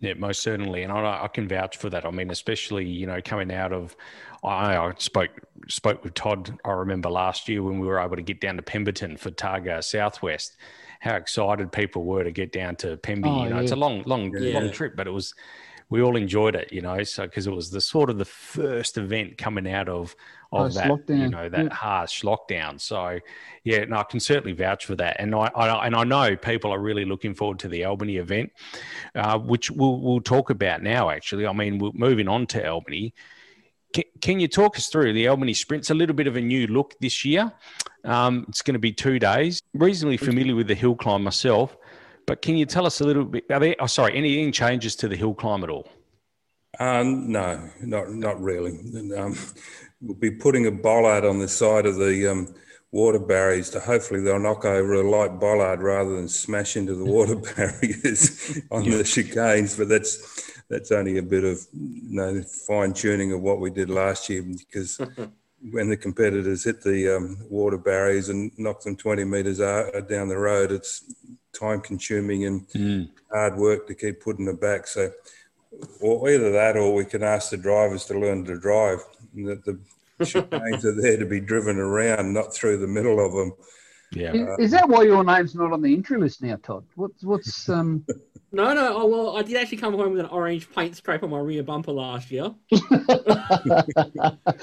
Yeah, 0.00 0.14
most 0.14 0.42
certainly, 0.42 0.82
and 0.82 0.92
I, 0.92 1.24
I, 1.24 1.28
can 1.28 1.48
vouch 1.48 1.78
for 1.78 1.88
that. 1.88 2.04
I 2.04 2.10
mean, 2.10 2.30
especially 2.30 2.86
you 2.86 3.06
know 3.06 3.22
coming 3.24 3.50
out 3.50 3.72
of, 3.72 3.96
I, 4.42 4.76
I, 4.76 4.92
spoke 4.98 5.30
spoke 5.68 6.04
with 6.04 6.12
Todd. 6.12 6.58
I 6.62 6.72
remember 6.72 7.08
last 7.08 7.48
year 7.48 7.62
when 7.62 7.78
we 7.78 7.86
were 7.86 7.98
able 7.98 8.16
to 8.16 8.22
get 8.22 8.38
down 8.38 8.56
to 8.56 8.62
Pemberton 8.62 9.16
for 9.16 9.30
Targa 9.30 9.82
Southwest, 9.82 10.56
how 11.00 11.16
excited 11.16 11.72
people 11.72 12.04
were 12.04 12.24
to 12.24 12.32
get 12.32 12.52
down 12.52 12.76
to 12.76 12.96
Pemby. 12.96 13.26
Oh, 13.26 13.44
you 13.44 13.50
know, 13.50 13.56
yeah. 13.56 13.62
it's 13.62 13.72
a 13.72 13.76
long, 13.76 14.02
long, 14.04 14.32
yeah. 14.36 14.58
long 14.58 14.70
trip, 14.70 14.96
but 14.96 15.06
it 15.06 15.12
was 15.12 15.34
we 15.90 16.02
all 16.02 16.16
enjoyed 16.16 16.56
it. 16.56 16.72
You 16.72 16.80
know, 16.80 17.02
so 17.02 17.24
because 17.24 17.46
it 17.46 17.52
was 17.52 17.70
the 17.70 17.80
sort 17.80 18.10
of 18.10 18.18
the 18.18 18.24
first 18.24 18.98
event 18.98 19.38
coming 19.38 19.70
out 19.70 19.88
of 19.88 20.16
of 20.54 20.74
that 20.74 20.86
lockdown. 20.86 21.20
you 21.20 21.28
know 21.28 21.48
that 21.48 21.64
yeah. 21.64 21.74
harsh 21.74 22.22
lockdown. 22.22 22.80
So 22.80 23.18
yeah, 23.64 23.78
and 23.78 23.90
no, 23.90 23.98
I 23.98 24.02
can 24.04 24.20
certainly 24.20 24.52
vouch 24.52 24.86
for 24.86 24.94
that. 24.96 25.16
And 25.18 25.34
I, 25.34 25.50
I, 25.54 25.86
and 25.86 25.94
I 25.94 26.04
know 26.04 26.36
people 26.36 26.72
are 26.72 26.78
really 26.78 27.04
looking 27.04 27.34
forward 27.34 27.58
to 27.60 27.68
the 27.68 27.84
Albany 27.84 28.16
event, 28.16 28.52
uh, 29.14 29.38
which 29.38 29.70
we'll 29.70 30.00
we'll 30.00 30.20
talk 30.20 30.50
about 30.50 30.82
now. 30.82 31.10
Actually, 31.10 31.46
I 31.46 31.52
mean, 31.52 31.78
we're 31.78 31.92
moving 31.94 32.28
on 32.28 32.46
to 32.48 32.68
Albany. 32.68 33.14
Can, 33.92 34.04
can 34.20 34.40
you 34.40 34.48
talk 34.48 34.76
us 34.76 34.88
through 34.88 35.12
the 35.12 35.28
Albany 35.28 35.54
Sprint's 35.54 35.90
a 35.90 35.94
little 35.94 36.16
bit 36.16 36.26
of 36.26 36.36
a 36.36 36.40
new 36.40 36.66
look 36.66 36.94
this 37.00 37.24
year? 37.24 37.52
Um, 38.04 38.44
it's 38.48 38.62
going 38.62 38.74
to 38.74 38.78
be 38.80 38.92
two 38.92 39.18
days. 39.18 39.62
Reasonably 39.72 40.16
familiar 40.16 40.54
with 40.54 40.68
the 40.68 40.74
hill 40.74 40.94
climb 40.94 41.22
myself. 41.22 41.76
But 42.26 42.42
can 42.42 42.56
you 42.56 42.66
tell 42.66 42.86
us 42.86 43.00
a 43.00 43.04
little 43.04 43.24
bit? 43.24 43.44
Are 43.50 43.60
there, 43.60 43.76
oh, 43.80 43.86
sorry, 43.86 44.16
anything 44.16 44.52
changes 44.52 44.96
to 44.96 45.08
the 45.08 45.16
hill 45.16 45.34
climb 45.34 45.62
at 45.62 45.70
all? 45.70 45.88
Um, 46.80 47.30
no, 47.30 47.70
not 47.82 48.10
not 48.10 48.40
really. 48.40 48.78
Um, 49.16 49.36
we'll 50.00 50.16
be 50.16 50.30
putting 50.30 50.66
a 50.66 50.72
bollard 50.72 51.24
on 51.24 51.38
the 51.38 51.48
side 51.48 51.86
of 51.86 51.96
the 51.96 52.30
um, 52.30 52.54
water 52.90 53.18
barriers 53.18 53.70
to 53.70 53.80
hopefully 53.80 54.20
they'll 54.20 54.40
knock 54.40 54.64
over 54.64 54.94
a 54.94 55.08
light 55.08 55.38
bollard 55.38 55.82
rather 55.82 56.16
than 56.16 56.28
smash 56.28 56.76
into 56.76 56.94
the 56.94 57.04
water 57.12 57.36
barriers 57.36 58.60
on 58.70 58.84
the 58.84 59.04
chicanes. 59.04 59.78
But 59.78 59.88
that's 59.88 60.52
that's 60.68 60.90
only 60.90 61.18
a 61.18 61.22
bit 61.22 61.44
of 61.44 61.64
you 61.72 62.16
know, 62.16 62.42
fine 62.66 62.92
tuning 62.92 63.32
of 63.32 63.40
what 63.40 63.60
we 63.60 63.70
did 63.70 63.90
last 63.90 64.28
year 64.28 64.42
because 64.42 65.00
when 65.70 65.88
the 65.88 65.96
competitors 65.96 66.64
hit 66.64 66.82
the 66.82 67.16
um, 67.16 67.38
water 67.48 67.78
barriers 67.78 68.28
and 68.28 68.50
knock 68.58 68.82
them 68.82 68.96
20 68.96 69.24
metres 69.24 69.58
down 69.58 70.28
the 70.28 70.36
road, 70.36 70.70
it's 70.70 71.14
time 71.52 71.80
consuming 71.80 72.44
and 72.44 72.68
mm. 72.70 73.08
hard 73.32 73.56
work 73.56 73.86
to 73.86 73.94
keep 73.94 74.20
putting 74.20 74.48
it 74.48 74.60
back. 74.60 74.86
So, 74.86 75.10
or 76.00 76.28
either 76.30 76.52
that 76.52 76.76
or 76.76 76.94
we 76.94 77.04
can 77.04 77.22
ask 77.22 77.50
the 77.50 77.56
drivers 77.56 78.04
to 78.06 78.18
learn 78.18 78.44
to 78.44 78.58
drive. 78.58 79.00
That 79.34 79.64
the 79.64 79.78
chicanes 80.20 80.84
are 80.84 81.00
there 81.00 81.16
to 81.16 81.26
be 81.26 81.40
driven 81.40 81.78
around, 81.78 82.32
not 82.32 82.54
through 82.54 82.78
the 82.78 82.86
middle 82.86 83.24
of 83.24 83.32
them. 83.32 83.52
Yeah. 84.14 84.32
Is, 84.32 84.58
is, 84.58 84.70
that 84.70 84.88
why 84.88 85.02
your 85.02 85.24
name's 85.24 85.54
not 85.54 85.72
on 85.72 85.82
the 85.82 85.92
entry 85.92 86.18
list 86.18 86.42
now, 86.42 86.56
Todd? 86.56 86.84
What's 86.94 87.22
what's 87.24 87.68
um? 87.70 88.04
No, 88.52 88.72
no. 88.72 88.96
Oh 88.96 89.06
well, 89.06 89.36
I 89.36 89.42
did 89.42 89.56
actually 89.56 89.78
come 89.78 89.94
home 89.94 90.12
with 90.12 90.20
an 90.20 90.26
orange 90.26 90.70
paint 90.70 90.96
scrape 90.96 91.22
on 91.22 91.30
my 91.30 91.40
rear 91.40 91.62
bumper 91.62 91.92
last 91.92 92.30
year. 92.30 92.44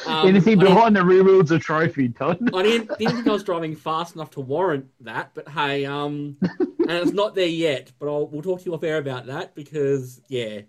um, 0.06 0.28
Anything 0.28 0.60
behind 0.60 0.96
the 0.96 1.04
rear 1.04 1.24
wheel's 1.24 1.52
a 1.52 1.60
trophy, 1.60 2.10
Todd. 2.10 2.40
I 2.54 2.64
didn't, 2.64 2.98
didn't 2.98 3.16
think 3.16 3.28
I 3.28 3.32
was 3.32 3.44
driving 3.44 3.76
fast 3.76 4.16
enough 4.16 4.32
to 4.32 4.42
warrant 4.42 4.88
that, 5.02 5.32
but 5.34 5.50
hey, 5.50 5.86
um, 5.86 6.38
and 6.42 6.90
it's 6.90 7.12
not 7.12 7.36
there 7.36 7.48
yet. 7.48 7.92
But 8.00 8.08
I'll, 8.08 8.28
we'll 8.28 8.42
talk 8.42 8.60
to 8.60 8.66
you 8.66 8.74
off 8.74 8.84
air 8.84 8.98
about 8.98 9.26
that 9.26 9.56
because 9.56 10.22
yeah, 10.30 10.62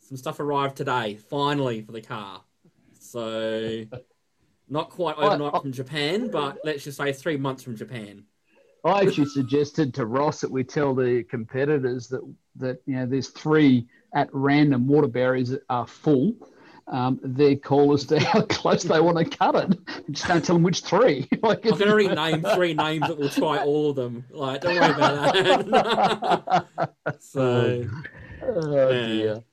some 0.00 0.16
stuff 0.16 0.38
arrived 0.38 0.76
today 0.76 1.16
finally 1.16 1.82
for 1.82 1.92
the 1.92 2.02
car. 2.02 2.42
So 3.00 3.84
not 4.70 4.90
quite 4.90 5.16
overnight 5.16 5.54
I, 5.54 5.58
I, 5.58 5.60
from 5.60 5.72
Japan, 5.72 6.28
but 6.28 6.58
let's 6.64 6.84
just 6.84 6.98
say 6.98 7.12
three 7.12 7.36
months 7.36 7.62
from 7.62 7.76
Japan. 7.76 8.24
I 8.84 9.02
actually 9.02 9.26
suggested 9.26 9.92
to 9.94 10.06
Ross 10.06 10.40
that 10.40 10.50
we 10.50 10.64
tell 10.64 10.94
the 10.94 11.24
competitors 11.24 12.08
that 12.08 12.20
that 12.56 12.80
you 12.86 12.96
know 12.96 13.06
there's 13.06 13.28
three 13.28 13.86
at 14.14 14.28
random 14.32 14.86
water 14.86 15.08
barriers 15.08 15.50
that 15.50 15.62
are 15.68 15.86
full. 15.86 16.34
Um, 16.86 17.20
their 17.22 17.54
call 17.54 17.92
as 17.92 18.06
to 18.06 18.18
how 18.18 18.40
close 18.48 18.82
they 18.82 18.98
want 18.98 19.18
to 19.18 19.24
cut 19.26 19.54
it. 19.56 19.78
Just 20.10 20.26
don't 20.26 20.42
tell 20.42 20.56
them 20.56 20.62
which 20.62 20.80
three. 20.80 21.28
like, 21.42 21.58
I 21.66 21.76
can 21.76 21.82
already 21.90 22.08
name 22.08 22.42
three 22.54 22.72
names 22.72 23.06
that 23.08 23.18
will 23.18 23.28
try 23.28 23.58
all 23.58 23.90
of 23.90 23.96
them. 23.96 24.24
Like, 24.30 24.62
don't 24.62 24.74
worry 24.74 24.94
about 24.94 25.34
that. 25.34 26.94
so, 27.20 27.86
oh, 28.42 28.90
dear 28.90 29.44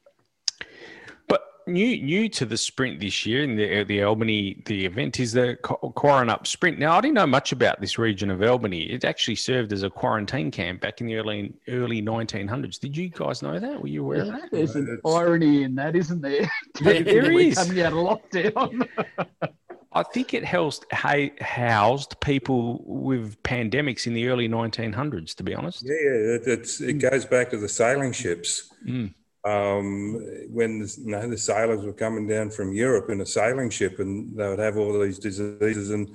new 1.67 2.01
new 2.01 2.29
to 2.29 2.45
the 2.45 2.57
sprint 2.57 2.99
this 2.99 3.25
year 3.25 3.43
in 3.43 3.55
the 3.55 3.83
the 3.83 4.03
Albany 4.03 4.61
the 4.65 4.85
event 4.85 5.19
is 5.19 5.33
the 5.33 5.57
Quaranup 5.61 6.47
Sprint. 6.47 6.79
Now 6.79 6.97
I 6.97 7.01
didn't 7.01 7.15
know 7.15 7.27
much 7.27 7.51
about 7.51 7.81
this 7.81 7.97
region 7.97 8.29
of 8.29 8.41
Albany. 8.41 8.83
It 8.83 9.03
actually 9.03 9.35
served 9.35 9.73
as 9.73 9.83
a 9.83 9.89
quarantine 9.89 10.51
camp 10.51 10.81
back 10.81 11.01
in 11.01 11.07
the 11.07 11.15
early 11.15 11.53
early 11.67 12.01
1900s. 12.01 12.79
Did 12.79 12.95
you 12.95 13.09
guys 13.09 13.41
know 13.41 13.59
that? 13.59 13.81
Were 13.81 13.87
you 13.87 14.03
aware 14.03 14.25
yeah, 14.25 14.33
of 14.33 14.41
that? 14.41 14.51
There's 14.51 14.75
an 14.75 14.99
irony 15.05 15.63
in 15.63 15.75
that, 15.75 15.95
isn't 15.95 16.21
there? 16.21 16.49
there 16.81 17.31
is 17.31 17.55
coming 17.55 17.81
out 17.81 17.93
of 17.93 17.99
lockdown. 17.99 18.87
I 19.93 20.03
think 20.03 20.33
it 20.33 20.43
housed, 20.43 20.85
housed 20.91 22.19
people 22.19 22.83
with 22.85 23.41
pandemics 23.43 24.07
in 24.07 24.13
the 24.13 24.27
early 24.27 24.49
1900s. 24.49 25.33
To 25.35 25.43
be 25.43 25.55
honest, 25.55 25.83
yeah, 25.85 25.93
it, 25.93 26.81
it 26.81 26.99
goes 26.99 27.23
back 27.25 27.49
to 27.51 27.57
the 27.57 27.69
sailing 27.69 28.11
ships. 28.11 28.73
Mm 28.85 29.13
um, 29.45 30.13
when 30.49 30.79
the, 30.79 30.95
you 30.99 31.11
know, 31.11 31.29
the 31.29 31.37
sailors 31.37 31.85
were 31.85 31.93
coming 31.93 32.27
down 32.27 32.49
from 32.49 32.73
Europe 32.73 33.11
in 33.11 33.21
a 33.21 33.25
sailing 33.25 33.69
ship 33.69 33.99
and 33.99 34.35
they 34.35 34.49
would 34.49 34.59
have 34.59 34.77
all 34.77 34.99
these 34.99 35.19
diseases 35.19 35.91
and 35.91 36.09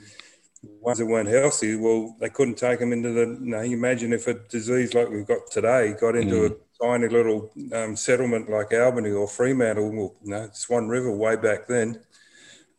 ones 0.62 0.98
that 0.98 1.06
weren't 1.06 1.28
healthy, 1.28 1.76
well, 1.76 2.16
they 2.18 2.28
couldn't 2.28 2.58
take 2.58 2.80
them 2.80 2.92
into 2.92 3.12
the, 3.12 3.38
you 3.40 3.50
know, 3.50 3.60
you 3.62 3.76
imagine 3.76 4.12
if 4.12 4.26
a 4.26 4.34
disease 4.34 4.94
like 4.94 5.08
we've 5.08 5.26
got 5.26 5.48
today 5.50 5.94
got 5.98 6.16
into 6.16 6.34
mm. 6.34 6.50
a 6.50 6.84
tiny 6.84 7.08
little 7.08 7.52
um, 7.72 7.94
settlement 7.94 8.50
like 8.50 8.74
Albany 8.74 9.10
or 9.10 9.28
Fremantle, 9.28 9.90
well, 9.90 10.16
you 10.24 10.30
know, 10.30 10.50
Swan 10.52 10.88
River 10.88 11.16
way 11.16 11.36
back 11.36 11.68
then. 11.68 12.00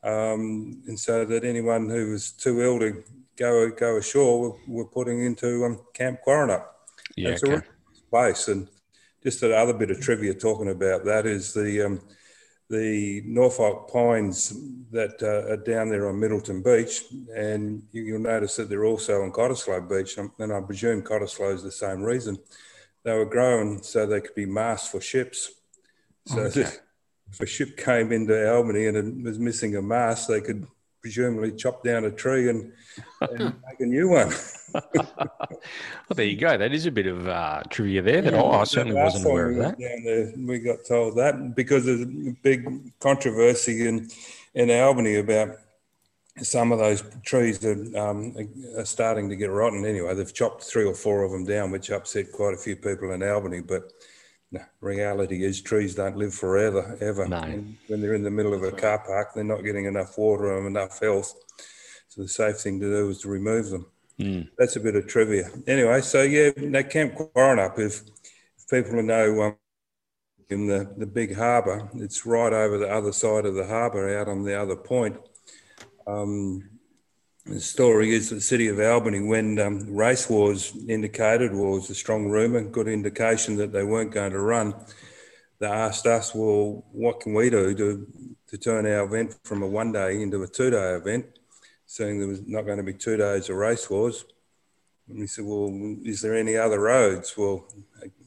Um, 0.03 0.81
and 0.87 0.99
so 0.99 1.23
that 1.23 1.45
anyone 1.45 1.87
who 1.87 2.11
was 2.11 2.31
too 2.31 2.61
ill 2.61 2.79
to 2.79 3.03
go 3.37 3.69
go 3.69 3.97
ashore 3.97 4.41
were, 4.41 4.57
were 4.67 4.85
putting 4.85 5.23
into 5.23 5.63
um, 5.63 5.79
Camp 5.93 6.21
Quaranup. 6.23 6.89
Yeah, 7.15 7.29
That's 7.29 7.43
okay. 7.43 7.53
a 7.55 8.09
place. 8.09 8.47
And 8.47 8.67
just 9.23 9.43
another 9.43 9.73
bit 9.73 9.91
of 9.91 9.99
trivia 9.99 10.33
talking 10.33 10.69
about 10.69 11.05
that 11.05 11.25
is 11.25 11.53
the 11.53 11.85
um, 11.85 12.01
the 12.69 13.21
Norfolk 13.25 13.91
pines 13.91 14.53
that 14.91 15.21
uh, 15.21 15.51
are 15.51 15.57
down 15.57 15.89
there 15.89 16.07
on 16.07 16.19
Middleton 16.19 16.63
Beach, 16.63 17.03
and 17.35 17.83
you, 17.91 18.13
will 18.13 18.21
notice 18.21 18.55
that 18.55 18.69
they're 18.69 18.85
also 18.85 19.23
on 19.23 19.31
Cottesloe 19.31 19.89
Beach, 19.89 20.17
and 20.17 20.53
I 20.53 20.61
presume 20.61 21.01
Cottesloe 21.01 21.53
is 21.53 21.63
the 21.63 21.71
same 21.71 22.01
reason. 22.01 22.39
They 23.03 23.13
were 23.13 23.25
grown 23.25 23.83
so 23.83 24.05
they 24.05 24.21
could 24.21 24.35
be 24.35 24.45
masts 24.45 24.89
for 24.89 25.01
ships. 25.01 25.51
So 26.27 26.43
okay. 26.43 26.61
if 27.31 27.41
a 27.41 27.45
ship 27.45 27.75
came 27.75 28.13
into 28.13 28.49
Albany 28.49 28.87
and 28.87 28.97
it 28.97 29.23
was 29.25 29.37
missing 29.37 29.75
a 29.75 29.81
mast, 29.81 30.29
they 30.29 30.39
could 30.39 30.65
presumably 31.01 31.51
chop 31.51 31.83
down 31.83 32.05
a 32.05 32.11
tree 32.11 32.49
and, 32.49 32.71
and 33.21 33.53
make 33.67 33.79
a 33.79 33.85
new 33.85 34.09
one. 34.09 34.31
well, 34.93 36.15
there 36.15 36.25
you 36.25 36.37
go. 36.37 36.57
That 36.57 36.73
is 36.73 36.85
a 36.85 36.91
bit 36.91 37.07
of 37.07 37.27
uh, 37.27 37.63
trivia 37.69 38.01
there 38.01 38.21
that 38.21 38.33
yeah, 38.33 38.41
I 38.41 38.63
certainly 38.63 39.01
wasn't 39.01 39.25
aware 39.25 39.51
of 39.51 39.57
that. 39.57 39.77
There, 39.77 40.33
we 40.37 40.59
got 40.59 40.85
told 40.87 41.17
that 41.17 41.55
because 41.55 41.85
there's 41.85 42.01
a 42.01 42.35
big 42.41 42.97
controversy 42.99 43.87
in, 43.87 44.09
in 44.53 44.69
Albany 44.71 45.15
about 45.15 45.57
some 46.41 46.71
of 46.71 46.79
those 46.79 47.03
trees 47.25 47.59
that 47.59 47.95
um, 47.95 48.35
are 48.77 48.85
starting 48.85 49.29
to 49.29 49.35
get 49.35 49.51
rotten 49.51 49.85
anyway. 49.85 50.15
They've 50.15 50.33
chopped 50.33 50.63
three 50.63 50.85
or 50.85 50.93
four 50.93 51.23
of 51.23 51.31
them 51.31 51.45
down, 51.45 51.71
which 51.71 51.91
upset 51.91 52.31
quite 52.31 52.53
a 52.53 52.57
few 52.57 52.75
people 52.75 53.11
in 53.11 53.21
Albany. 53.21 53.61
But 53.61 53.91
no, 54.51 54.61
reality 54.81 55.43
is 55.43 55.61
trees 55.61 55.95
don't 55.95 56.17
live 56.17 56.33
forever, 56.33 56.97
ever. 56.99 57.27
No. 57.27 57.63
when 57.87 58.01
they're 58.01 58.15
in 58.15 58.23
the 58.23 58.29
middle 58.29 58.53
of 58.53 58.63
a 58.63 58.71
car 58.71 58.99
park, 58.99 59.29
they're 59.33 59.43
not 59.45 59.63
getting 59.63 59.85
enough 59.85 60.17
water 60.17 60.57
and 60.57 60.67
enough 60.67 60.99
health. 60.99 61.33
So 62.09 62.21
the 62.21 62.27
safe 62.27 62.57
thing 62.57 62.79
to 62.81 62.85
do 62.85 63.09
is 63.09 63.21
to 63.21 63.29
remove 63.29 63.69
them. 63.69 63.85
Mm. 64.19 64.49
That's 64.57 64.75
a 64.75 64.81
bit 64.81 64.97
of 64.97 65.07
trivia. 65.07 65.49
Anyway, 65.67 66.01
so 66.01 66.23
yeah, 66.23 66.51
that 66.57 66.89
Camp 66.89 67.15
Quaranup, 67.15 67.79
if, 67.79 68.01
if 68.57 68.67
people 68.69 69.01
know 69.01 69.41
um, 69.41 69.55
in 70.49 70.67
the, 70.67 70.93
the 70.97 71.05
big 71.05 71.33
harbour, 71.33 71.89
it's 71.95 72.25
right 72.25 72.51
over 72.51 72.77
the 72.77 72.93
other 72.93 73.13
side 73.13 73.45
of 73.45 73.55
the 73.55 73.65
harbour, 73.65 74.19
out 74.19 74.27
on 74.27 74.43
the 74.43 74.59
other 74.59 74.75
point. 74.75 75.17
Um, 76.05 76.70
the 77.51 77.59
story 77.59 78.13
is 78.13 78.29
that 78.29 78.35
the 78.35 78.41
city 78.41 78.67
of 78.67 78.79
Albany, 78.79 79.21
when 79.21 79.59
um, 79.59 79.93
race 79.93 80.29
wars 80.29 80.73
indicated, 80.87 81.53
was 81.53 81.89
a 81.89 81.95
strong 81.95 82.29
rumour, 82.29 82.63
good 82.63 82.87
indication 82.87 83.55
that 83.57 83.71
they 83.71 83.83
weren't 83.83 84.11
going 84.11 84.31
to 84.31 84.39
run, 84.39 84.73
they 85.59 85.67
asked 85.67 86.07
us, 86.07 86.33
well, 86.33 86.83
what 86.91 87.19
can 87.19 87.33
we 87.33 87.49
do 87.49 87.75
to, 87.75 88.07
to 88.47 88.57
turn 88.57 88.85
our 88.85 89.03
event 89.03 89.37
from 89.43 89.61
a 89.61 89.67
one 89.67 89.91
day 89.91 90.21
into 90.21 90.41
a 90.43 90.47
two 90.47 90.71
day 90.71 90.93
event? 90.93 91.25
seeing 91.91 92.19
there 92.19 92.27
was 92.29 92.47
not 92.47 92.61
going 92.61 92.77
to 92.77 92.83
be 92.83 92.93
two 92.93 93.17
days 93.17 93.49
of 93.49 93.57
race 93.57 93.89
wars. 93.89 94.23
And 95.09 95.19
we 95.19 95.27
said, 95.27 95.43
well, 95.43 95.97
is 96.05 96.21
there 96.21 96.37
any 96.37 96.55
other 96.55 96.79
roads? 96.79 97.35
Well, 97.37 97.65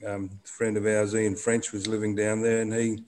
um, 0.06 0.38
a 0.44 0.48
friend 0.48 0.76
of 0.76 0.84
ours, 0.84 1.14
Ian 1.14 1.34
French, 1.34 1.72
was 1.72 1.86
living 1.86 2.14
down 2.14 2.42
there 2.42 2.60
and 2.60 2.74
he 2.74 3.04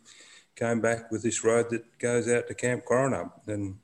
came 0.55 0.81
back 0.81 1.13
with 1.13 1.23
this 1.23 1.45
road 1.45 1.67
that 1.69 1.99
goes 1.99 2.27
out 2.27 2.49
to 2.49 2.55
Camp 2.55 2.87
Quaranup. 2.87 3.43
And 3.49 3.77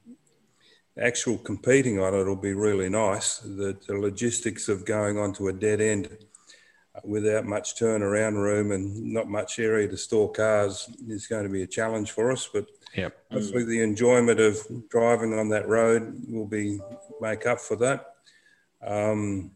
actual 1.01 1.39
competing 1.39 1.99
on 1.99 2.15
it 2.15 2.25
will 2.25 2.37
be 2.37 2.55
really 2.55 2.89
nice. 2.89 3.39
The, 3.39 3.77
the 3.87 3.95
logistics 3.95 4.69
of 4.69 4.85
going 4.85 5.19
onto 5.19 5.49
a 5.49 5.53
dead 5.53 5.81
end 5.81 6.17
without 7.05 7.47
much 7.47 7.77
turnaround 7.77 8.35
room 8.35 8.73
and 8.73 9.13
not 9.13 9.27
much 9.27 9.59
area 9.59 9.89
to 9.89 9.97
store 9.97 10.31
cars 10.31 10.91
is 11.09 11.27
going 11.27 11.45
to 11.45 11.49
be 11.49 11.63
a 11.63 11.67
challenge 11.67 12.11
for 12.11 12.31
us. 12.31 12.49
But 12.53 12.67
Yep. 12.95 13.17
Hopefully, 13.31 13.65
the 13.65 13.83
enjoyment 13.83 14.39
of 14.39 14.59
driving 14.91 15.39
on 15.39 15.49
that 15.49 15.69
road 15.69 16.23
will 16.29 16.47
be 16.47 16.79
make 17.21 17.47
up 17.47 17.61
for 17.61 17.77
that. 17.77 18.15
Um, 18.87 19.53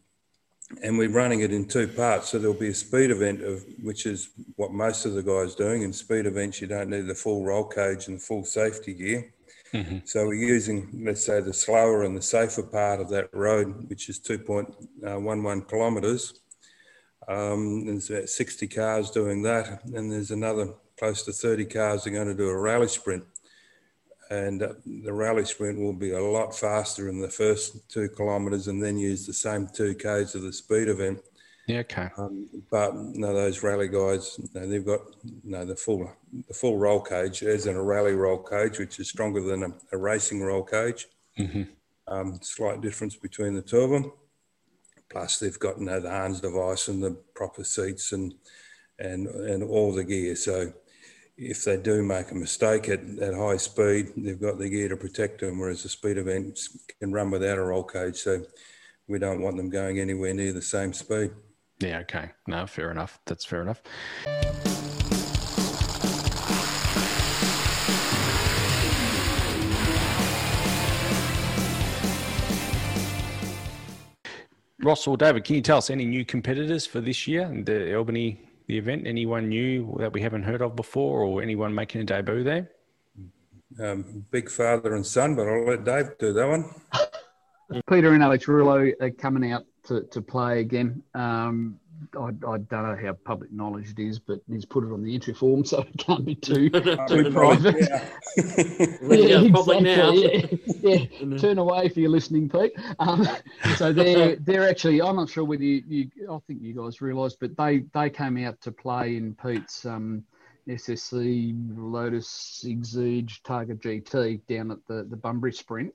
and 0.82 0.98
we're 0.98 1.10
running 1.10 1.40
it 1.40 1.52
in 1.52 1.66
two 1.66 1.86
parts. 1.86 2.30
So 2.30 2.38
there'll 2.38 2.54
be 2.54 2.70
a 2.70 2.74
speed 2.74 3.10
event 3.10 3.42
of 3.42 3.64
which 3.82 4.06
is 4.06 4.30
what 4.56 4.72
most 4.72 5.04
of 5.04 5.12
the 5.12 5.22
guys 5.22 5.54
doing. 5.54 5.82
In 5.82 5.92
speed 5.92 6.26
events, 6.26 6.60
you 6.60 6.66
don't 6.66 6.90
need 6.90 7.06
the 7.06 7.14
full 7.14 7.44
roll 7.44 7.64
cage 7.64 8.08
and 8.08 8.16
the 8.16 8.22
full 8.22 8.44
safety 8.44 8.94
gear. 8.94 9.32
Mm-hmm. 9.72 9.98
So 10.04 10.26
we're 10.26 10.34
using, 10.34 10.88
let's 11.04 11.24
say, 11.24 11.40
the 11.40 11.52
slower 11.52 12.04
and 12.04 12.16
the 12.16 12.22
safer 12.22 12.62
part 12.62 13.00
of 13.00 13.08
that 13.10 13.32
road, 13.34 13.88
which 13.88 14.08
is 14.08 14.20
2.11 14.20 15.68
kilometres. 15.68 16.40
Um, 17.28 17.86
there's 17.86 18.10
about 18.10 18.28
60 18.28 18.68
cars 18.68 19.10
doing 19.10 19.42
that, 19.42 19.84
and 19.84 20.12
there's 20.12 20.30
another 20.30 20.74
close 20.98 21.22
to 21.24 21.32
30 21.32 21.66
cars 21.66 22.06
are 22.06 22.10
going 22.10 22.28
to 22.28 22.34
do 22.34 22.48
a 22.48 22.58
rally 22.58 22.88
sprint. 22.88 23.24
And 24.30 24.62
uh, 24.62 24.72
the 24.84 25.12
rally 25.12 25.44
sprint 25.44 25.78
will 25.78 25.92
be 25.92 26.12
a 26.12 26.22
lot 26.22 26.56
faster 26.56 27.08
in 27.08 27.20
the 27.20 27.28
first 27.28 27.88
two 27.88 28.08
kilometres 28.08 28.66
and 28.66 28.82
then 28.82 28.98
use 28.98 29.26
the 29.26 29.32
same 29.32 29.68
two 29.72 29.94
Ks 29.94 30.34
of 30.34 30.42
the 30.42 30.52
speed 30.52 30.88
event. 30.88 31.20
Yeah, 31.66 31.80
okay. 31.80 32.08
Um, 32.16 32.48
but 32.70 32.94
no, 32.94 33.34
those 33.34 33.64
rally 33.64 33.88
guys, 33.88 34.38
no, 34.54 34.68
they've 34.68 34.86
got 34.86 35.00
no 35.42 35.64
the 35.64 35.74
full 35.74 36.08
the 36.46 36.54
full 36.54 36.78
roll 36.78 37.00
cage, 37.00 37.42
as 37.42 37.66
in 37.66 37.74
a 37.74 37.82
rally 37.82 38.14
roll 38.14 38.38
cage, 38.38 38.78
which 38.78 39.00
is 39.00 39.08
stronger 39.08 39.40
than 39.40 39.64
a, 39.64 39.74
a 39.92 39.98
racing 39.98 40.42
roll 40.42 40.62
cage. 40.62 41.08
Mm-hmm. 41.38 41.62
Um, 42.06 42.38
slight 42.40 42.80
difference 42.80 43.16
between 43.16 43.54
the 43.54 43.62
two 43.62 43.80
of 43.80 43.90
them. 43.90 44.12
Plus, 45.10 45.38
they've 45.38 45.58
got 45.58 45.78
you 45.78 45.86
know, 45.86 45.98
the 45.98 46.10
Hans 46.10 46.40
device 46.40 46.86
and 46.86 47.02
the 47.02 47.16
proper 47.34 47.64
seats 47.64 48.12
and 48.12 48.34
and 49.00 49.26
and 49.26 49.64
all 49.64 49.92
the 49.92 50.04
gear. 50.04 50.36
So, 50.36 50.72
if 51.36 51.64
they 51.64 51.78
do 51.78 52.00
make 52.00 52.30
a 52.30 52.36
mistake 52.36 52.88
at, 52.88 53.00
at 53.18 53.34
high 53.34 53.56
speed, 53.56 54.12
they've 54.16 54.40
got 54.40 54.58
the 54.58 54.68
gear 54.68 54.88
to 54.88 54.96
protect 54.96 55.40
them. 55.40 55.58
Whereas 55.58 55.82
the 55.82 55.88
speed 55.88 56.16
events 56.16 56.78
can 57.00 57.12
run 57.12 57.32
without 57.32 57.58
a 57.58 57.62
roll 57.62 57.82
cage, 57.82 58.18
so 58.18 58.44
we 59.08 59.18
don't 59.18 59.42
want 59.42 59.56
them 59.56 59.68
going 59.68 59.98
anywhere 59.98 60.32
near 60.32 60.52
the 60.52 60.62
same 60.62 60.92
speed. 60.92 61.32
Yeah, 61.78 61.98
okay. 62.00 62.30
No, 62.46 62.66
fair 62.66 62.90
enough. 62.90 63.20
That's 63.26 63.44
fair 63.44 63.62
enough. 63.62 63.82
Ross 74.82 75.06
or 75.06 75.16
David, 75.16 75.42
can 75.44 75.56
you 75.56 75.62
tell 75.62 75.78
us 75.78 75.90
any 75.90 76.04
new 76.04 76.24
competitors 76.24 76.86
for 76.86 77.00
this 77.00 77.26
year 77.26 77.42
and 77.42 77.66
the 77.66 77.96
Albany 77.96 78.40
the 78.68 78.78
event? 78.78 79.06
Anyone 79.06 79.48
new 79.48 79.96
that 79.98 80.12
we 80.12 80.20
haven't 80.20 80.44
heard 80.44 80.62
of 80.62 80.76
before, 80.76 81.22
or 81.22 81.42
anyone 81.42 81.74
making 81.74 82.00
a 82.02 82.04
debut 82.04 82.44
there? 82.44 82.70
Um, 83.80 84.24
big 84.30 84.48
father 84.48 84.94
and 84.94 85.04
son, 85.04 85.34
but 85.34 85.48
I'll 85.48 85.66
let 85.66 85.84
Dave 85.84 86.18
do 86.18 86.32
that 86.32 86.48
one. 86.48 86.70
Peter 87.90 88.12
and 88.12 88.22
Alex 88.22 88.46
Rouleau 88.46 88.92
are 89.00 89.10
coming 89.10 89.50
out 89.50 89.64
to, 89.86 90.02
to 90.02 90.22
play 90.22 90.60
again. 90.60 91.02
Um, 91.14 91.78
I, 92.18 92.26
I, 92.26 92.58
don't 92.58 92.70
know 92.70 92.98
how 93.00 93.12
public 93.24 93.52
knowledge 93.52 93.90
it 93.90 93.98
is, 93.98 94.18
but 94.18 94.40
he's 94.50 94.64
put 94.64 94.84
it 94.84 94.92
on 94.92 95.02
the 95.02 95.14
entry 95.14 95.34
form, 95.34 95.64
so 95.64 95.80
it 95.80 95.96
can't 95.98 96.24
be 96.24 96.34
too 96.34 96.68
too 97.08 97.30
private. 97.32 97.76
Yeah, 97.80 98.04
yeah 98.36 99.40
exactly. 99.40 99.80
Now. 99.80 100.12
Yeah, 100.12 100.46
yeah. 100.80 101.38
turn 101.38 101.58
away 101.58 101.86
if 101.86 101.96
you're 101.96 102.10
listening, 102.10 102.48
Pete. 102.48 102.72
Um, 102.98 103.26
so 103.76 103.92
they're 103.92 104.36
they're 104.36 104.68
actually. 104.68 105.00
I'm 105.00 105.16
not 105.16 105.30
sure 105.30 105.44
whether 105.44 105.64
you, 105.64 105.82
you 105.88 106.10
I 106.30 106.38
think 106.46 106.62
you 106.62 106.74
guys 106.74 107.00
realised, 107.00 107.38
but 107.40 107.56
they 107.56 107.84
they 107.94 108.10
came 108.10 108.36
out 108.44 108.60
to 108.62 108.72
play 108.72 109.16
in 109.16 109.34
Pete's. 109.34 109.84
Um, 109.86 110.24
SSC 110.68 111.54
Lotus 111.76 112.64
Exige 112.66 113.40
Targa 113.42 113.80
GT 113.80 114.40
down 114.48 114.72
at 114.72 114.78
the, 114.88 115.06
the 115.08 115.16
Bunbury 115.16 115.52
Sprint. 115.52 115.94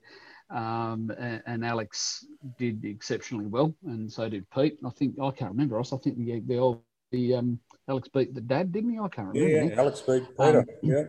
Um, 0.52 1.10
and, 1.18 1.42
and, 1.46 1.64
Alex 1.64 2.26
did 2.58 2.84
exceptionally 2.84 3.46
well, 3.46 3.74
and 3.86 4.12
so 4.12 4.28
did 4.28 4.50
Pete. 4.50 4.76
I 4.84 4.90
think 4.90 5.18
I 5.18 5.30
can't 5.30 5.50
remember. 5.50 5.80
Us. 5.80 5.94
I 5.94 5.96
think 5.96 6.18
the 6.18 6.40
the 6.40 6.58
old 6.58 6.82
the 7.10 7.36
um, 7.36 7.58
Alex 7.88 8.08
beat 8.08 8.34
the 8.34 8.40
dad, 8.40 8.72
didn't 8.72 8.90
he? 8.90 8.98
I 8.98 9.08
can't 9.08 9.28
remember. 9.28 9.48
Yeah, 9.48 9.64
yeah 9.64 9.80
Alex 9.80 10.00
beat 10.00 10.24
Peter. 10.36 10.60
Um, 10.60 10.66
yeah. 10.82 11.04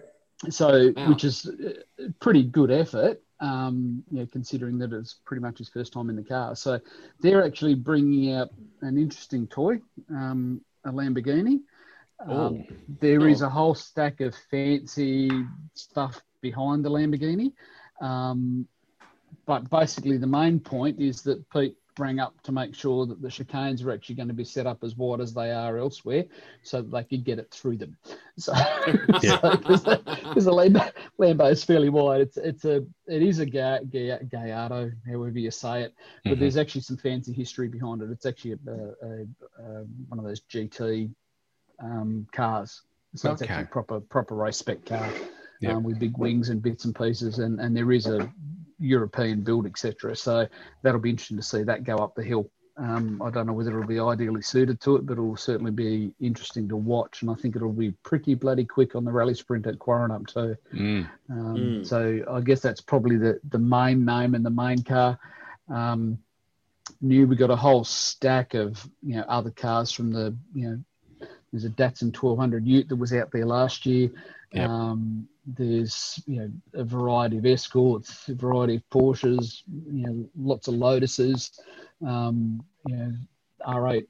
So, 0.49 0.91
wow. 0.95 1.09
which 1.09 1.23
is 1.23 1.49
a 1.99 2.11
pretty 2.19 2.43
good 2.43 2.69
effort, 2.69 3.21
um, 3.39 4.03
you 4.11 4.19
know, 4.19 4.27
considering 4.31 4.77
that 4.79 4.91
it's 4.91 5.15
pretty 5.25 5.41
much 5.41 5.57
his 5.57 5.69
first 5.69 5.93
time 5.93 6.09
in 6.09 6.15
the 6.15 6.23
car. 6.23 6.55
So, 6.55 6.79
they're 7.21 7.45
actually 7.45 7.75
bringing 7.75 8.33
out 8.33 8.49
an 8.81 8.97
interesting 8.97 9.47
toy, 9.47 9.79
um, 10.09 10.61
a 10.85 10.91
Lamborghini. 10.91 11.61
Um, 12.25 12.65
there 13.01 13.21
oh. 13.21 13.25
is 13.25 13.41
a 13.41 13.49
whole 13.49 13.75
stack 13.75 14.21
of 14.21 14.35
fancy 14.51 15.29
stuff 15.73 16.21
behind 16.41 16.83
the 16.83 16.89
Lamborghini. 16.89 17.53
Um, 18.01 18.67
but 19.45 19.69
basically, 19.69 20.17
the 20.17 20.27
main 20.27 20.59
point 20.59 20.99
is 20.99 21.21
that 21.23 21.49
Pete 21.49 21.75
rang 21.99 22.19
up 22.19 22.41
to 22.41 22.51
make 22.51 22.73
sure 22.73 23.05
that 23.05 23.21
the 23.21 23.27
chicanes 23.27 23.83
are 23.83 23.91
actually 23.91 24.15
going 24.15 24.27
to 24.27 24.33
be 24.33 24.43
set 24.43 24.65
up 24.65 24.83
as 24.83 24.95
wide 24.95 25.21
as 25.21 25.33
they 25.33 25.51
are 25.51 25.77
elsewhere, 25.77 26.25
so 26.63 26.81
that 26.81 26.91
they 26.91 27.03
could 27.03 27.23
get 27.23 27.39
it 27.39 27.51
through 27.51 27.77
them. 27.77 27.97
So, 28.35 28.51
because 28.87 29.23
yeah. 29.23 29.39
so, 29.39 29.95
the 30.33 30.51
Lambo, 30.51 30.91
Lambo 31.19 31.51
is 31.51 31.63
fairly 31.63 31.89
wide, 31.89 32.21
it's 32.21 32.35
it's 32.37 32.65
a 32.65 32.83
it 33.05 33.21
is 33.21 33.37
a 33.37 33.45
ga, 33.45 33.81
ga, 33.87 34.17
Gallardo, 34.27 34.91
however 35.07 35.37
you 35.37 35.51
say 35.51 35.83
it, 35.83 35.93
but 36.23 36.31
mm-hmm. 36.31 36.39
there's 36.39 36.57
actually 36.57 36.81
some 36.81 36.97
fancy 36.97 37.31
history 37.31 37.67
behind 37.67 38.01
it. 38.01 38.09
It's 38.09 38.25
actually 38.25 38.53
a, 38.53 38.71
a, 38.71 39.07
a 39.59 39.85
one 40.07 40.17
of 40.17 40.25
those 40.25 40.41
GT 40.41 41.11
um, 41.77 42.25
cars, 42.31 42.81
so 43.13 43.29
okay. 43.29 43.33
it's 43.33 43.41
actually 43.43 43.65
a 43.65 43.67
proper 43.67 43.99
proper 43.99 44.33
race 44.33 44.57
spec 44.57 44.83
car. 44.83 45.07
Yep. 45.61 45.71
Um, 45.71 45.83
with 45.83 45.99
big 45.99 46.17
wings 46.17 46.49
and 46.49 46.59
bits 46.61 46.83
and 46.83 46.93
pieces, 46.93 47.37
and, 47.37 47.59
and 47.61 47.77
there 47.77 47.91
is 47.93 48.07
a 48.07 48.29
European 48.83 49.41
build, 49.41 49.65
etc. 49.65 50.15
So 50.15 50.47
that'll 50.81 50.99
be 50.99 51.09
interesting 51.09 51.37
to 51.37 51.43
see 51.43 51.63
that 51.63 51.83
go 51.83 51.97
up 51.97 52.15
the 52.15 52.23
hill. 52.23 52.49
Um, 52.75 53.21
I 53.21 53.29
don't 53.29 53.45
know 53.45 53.53
whether 53.53 53.69
it'll 53.69 53.87
be 53.87 53.99
ideally 53.99 54.41
suited 54.41 54.81
to 54.81 54.95
it, 54.95 55.05
but 55.05 55.13
it'll 55.13 55.37
certainly 55.37 55.71
be 55.71 56.11
interesting 56.19 56.67
to 56.69 56.75
watch. 56.75 57.21
And 57.21 57.29
I 57.29 57.35
think 57.35 57.55
it'll 57.55 57.71
be 57.71 57.91
pretty 58.03 58.33
bloody 58.33 58.65
quick 58.65 58.95
on 58.95 59.05
the 59.05 59.11
rally 59.11 59.35
sprint 59.35 59.67
at 59.67 59.77
Quaranup 59.77 60.25
too. 60.27 60.55
Mm. 60.73 61.09
Um, 61.29 61.55
mm. 61.55 61.85
So 61.85 62.23
I 62.29 62.41
guess 62.41 62.61
that's 62.61 62.81
probably 62.81 63.17
the, 63.17 63.39
the 63.47 63.59
main 63.59 64.05
name 64.05 64.33
and 64.33 64.43
the 64.43 64.49
main 64.49 64.81
car. 64.81 65.19
Um, 65.69 66.17
new, 66.99 67.27
we 67.27 67.35
got 67.35 67.51
a 67.51 67.55
whole 67.55 67.83
stack 67.83 68.55
of 68.55 68.89
you 69.03 69.15
know 69.15 69.25
other 69.27 69.51
cars 69.51 69.91
from 69.91 70.11
the 70.11 70.35
you 70.53 70.69
know 70.69 71.27
there's 71.51 71.65
a 71.65 71.69
Datsun 71.69 72.11
1200 72.15 72.65
Ute 72.65 72.89
that 72.89 72.95
was 72.95 73.13
out 73.13 73.31
there 73.31 73.45
last 73.45 73.85
year. 73.85 74.09
Yep. 74.53 74.69
Um, 74.69 75.27
there's 75.45 76.21
you 76.25 76.39
know 76.39 76.51
a 76.73 76.83
variety 76.83 77.37
of 77.37 77.45
Escorts, 77.45 78.29
a 78.29 78.35
variety 78.35 78.75
of 78.75 78.89
Porsches, 78.89 79.63
you 79.67 80.05
know 80.05 80.29
lots 80.37 80.67
of 80.67 80.75
Lotuses, 80.75 81.59
um, 82.05 82.63
you 82.87 82.95
know 82.95 83.13
R8 83.67 84.05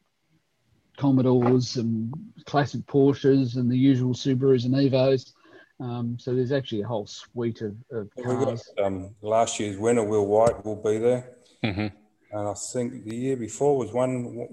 Commodores 0.97 1.77
and 1.77 2.13
classic 2.45 2.81
Porsches 2.81 3.55
and 3.55 3.71
the 3.71 3.77
usual 3.77 4.13
Subarus 4.13 4.65
and 4.65 4.75
Evos. 4.75 5.31
Um, 5.79 6.17
so 6.19 6.35
there's 6.35 6.51
actually 6.51 6.81
a 6.81 6.87
whole 6.87 7.07
suite 7.07 7.61
of, 7.61 7.75
of 7.91 8.09
cars. 8.21 8.69
Got, 8.77 8.85
um, 8.85 9.15
last 9.21 9.59
year's 9.59 9.77
winner, 9.77 10.03
Will 10.03 10.27
White, 10.27 10.63
will 10.63 10.75
be 10.75 10.99
there. 10.99 11.31
Mm-hmm. 11.63 11.87
And 12.33 12.47
I 12.47 12.53
think 12.55 13.05
the 13.05 13.15
year 13.15 13.37
before 13.37 13.77
was 13.77 13.93
one 13.93 14.47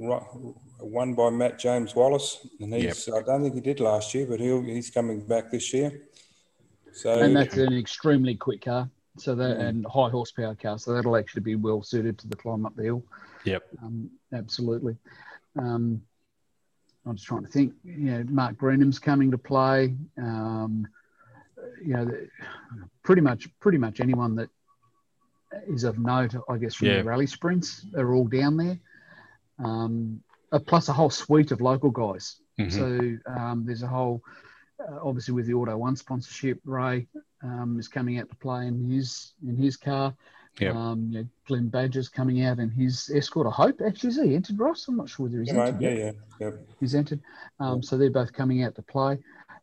won 0.78 1.14
by 1.14 1.30
Matt 1.30 1.58
James 1.58 1.94
Wallace, 1.94 2.46
and 2.60 2.74
he's 2.74 3.08
yep. 3.08 3.16
I 3.16 3.22
don't 3.22 3.42
think 3.42 3.54
he 3.54 3.62
did 3.62 3.80
last 3.80 4.14
year, 4.14 4.26
but 4.26 4.38
he 4.38 4.60
he's 4.74 4.90
coming 4.90 5.26
back 5.26 5.50
this 5.50 5.72
year. 5.72 6.02
So 6.92 7.18
and 7.18 7.34
that's 7.34 7.56
an 7.56 7.72
extremely 7.72 8.34
quick 8.34 8.62
car, 8.66 8.90
so 9.16 9.34
that 9.34 9.56
mm. 9.56 9.66
and 9.66 9.86
high 9.86 10.10
horsepower 10.10 10.54
car, 10.56 10.78
so 10.78 10.92
that'll 10.92 11.16
actually 11.16 11.40
be 11.40 11.54
well 11.54 11.82
suited 11.82 12.18
to 12.18 12.28
the 12.28 12.36
climb 12.36 12.66
up 12.66 12.76
the 12.76 12.82
hill. 12.82 13.02
Yep, 13.44 13.62
um, 13.82 14.10
absolutely. 14.34 14.98
Um, 15.58 16.02
I'm 17.06 17.16
just 17.16 17.26
trying 17.26 17.44
to 17.44 17.50
think. 17.50 17.72
You 17.82 18.10
know, 18.10 18.24
Mark 18.28 18.56
Greenham's 18.56 18.98
coming 18.98 19.30
to 19.30 19.38
play. 19.38 19.94
Um, 20.18 20.86
you 21.82 21.94
know, 21.94 22.10
pretty 23.02 23.22
much 23.22 23.48
pretty 23.58 23.78
much 23.78 24.00
anyone 24.00 24.34
that 24.36 24.50
is 25.66 25.84
of 25.84 25.98
note, 25.98 26.34
I 26.48 26.56
guess, 26.58 26.74
from 26.74 26.88
yeah. 26.88 26.98
the 26.98 27.04
rally 27.04 27.26
sprints 27.26 27.86
They're 27.92 28.14
all 28.14 28.26
down 28.26 28.56
there. 28.56 28.78
Um, 29.58 30.22
uh, 30.52 30.58
plus 30.58 30.88
a 30.88 30.92
whole 30.92 31.10
suite 31.10 31.52
of 31.52 31.60
local 31.60 31.90
guys. 31.90 32.36
Mm-hmm. 32.58 32.70
So 33.26 33.32
um, 33.32 33.64
there's 33.66 33.82
a 33.82 33.86
whole, 33.86 34.22
uh, 34.80 34.98
obviously 35.02 35.34
with 35.34 35.46
the 35.46 35.54
Auto 35.54 35.76
One 35.76 35.96
sponsorship, 35.96 36.60
Ray 36.64 37.06
um, 37.42 37.76
is 37.78 37.88
coming 37.88 38.18
out 38.18 38.28
to 38.30 38.36
play 38.36 38.66
in 38.66 38.90
his 38.90 39.32
in 39.46 39.56
his 39.56 39.76
car. 39.76 40.14
Yep. 40.58 40.74
Um, 40.74 41.08
you 41.10 41.20
know, 41.20 41.28
Glenn 41.46 41.68
Badger's 41.68 42.08
coming 42.08 42.42
out 42.42 42.58
in 42.58 42.70
his 42.70 43.10
escort. 43.14 43.46
I 43.46 43.50
hope 43.50 43.80
actually 43.86 44.10
is 44.10 44.20
he 44.20 44.34
entered 44.34 44.58
Ross. 44.58 44.88
I'm 44.88 44.96
not 44.96 45.08
sure 45.08 45.26
whether 45.26 45.38
he's 45.38 45.52
yeah, 45.52 45.66
entered. 45.66 45.80
Yeah, 45.80 45.90
yeah, 45.90 46.12
yeah. 46.40 46.50
He's 46.80 46.94
entered. 46.94 47.20
Um, 47.60 47.82
so 47.82 47.96
they're 47.96 48.10
both 48.10 48.32
coming 48.32 48.62
out 48.64 48.74
to 48.74 48.82
play. 48.82 49.18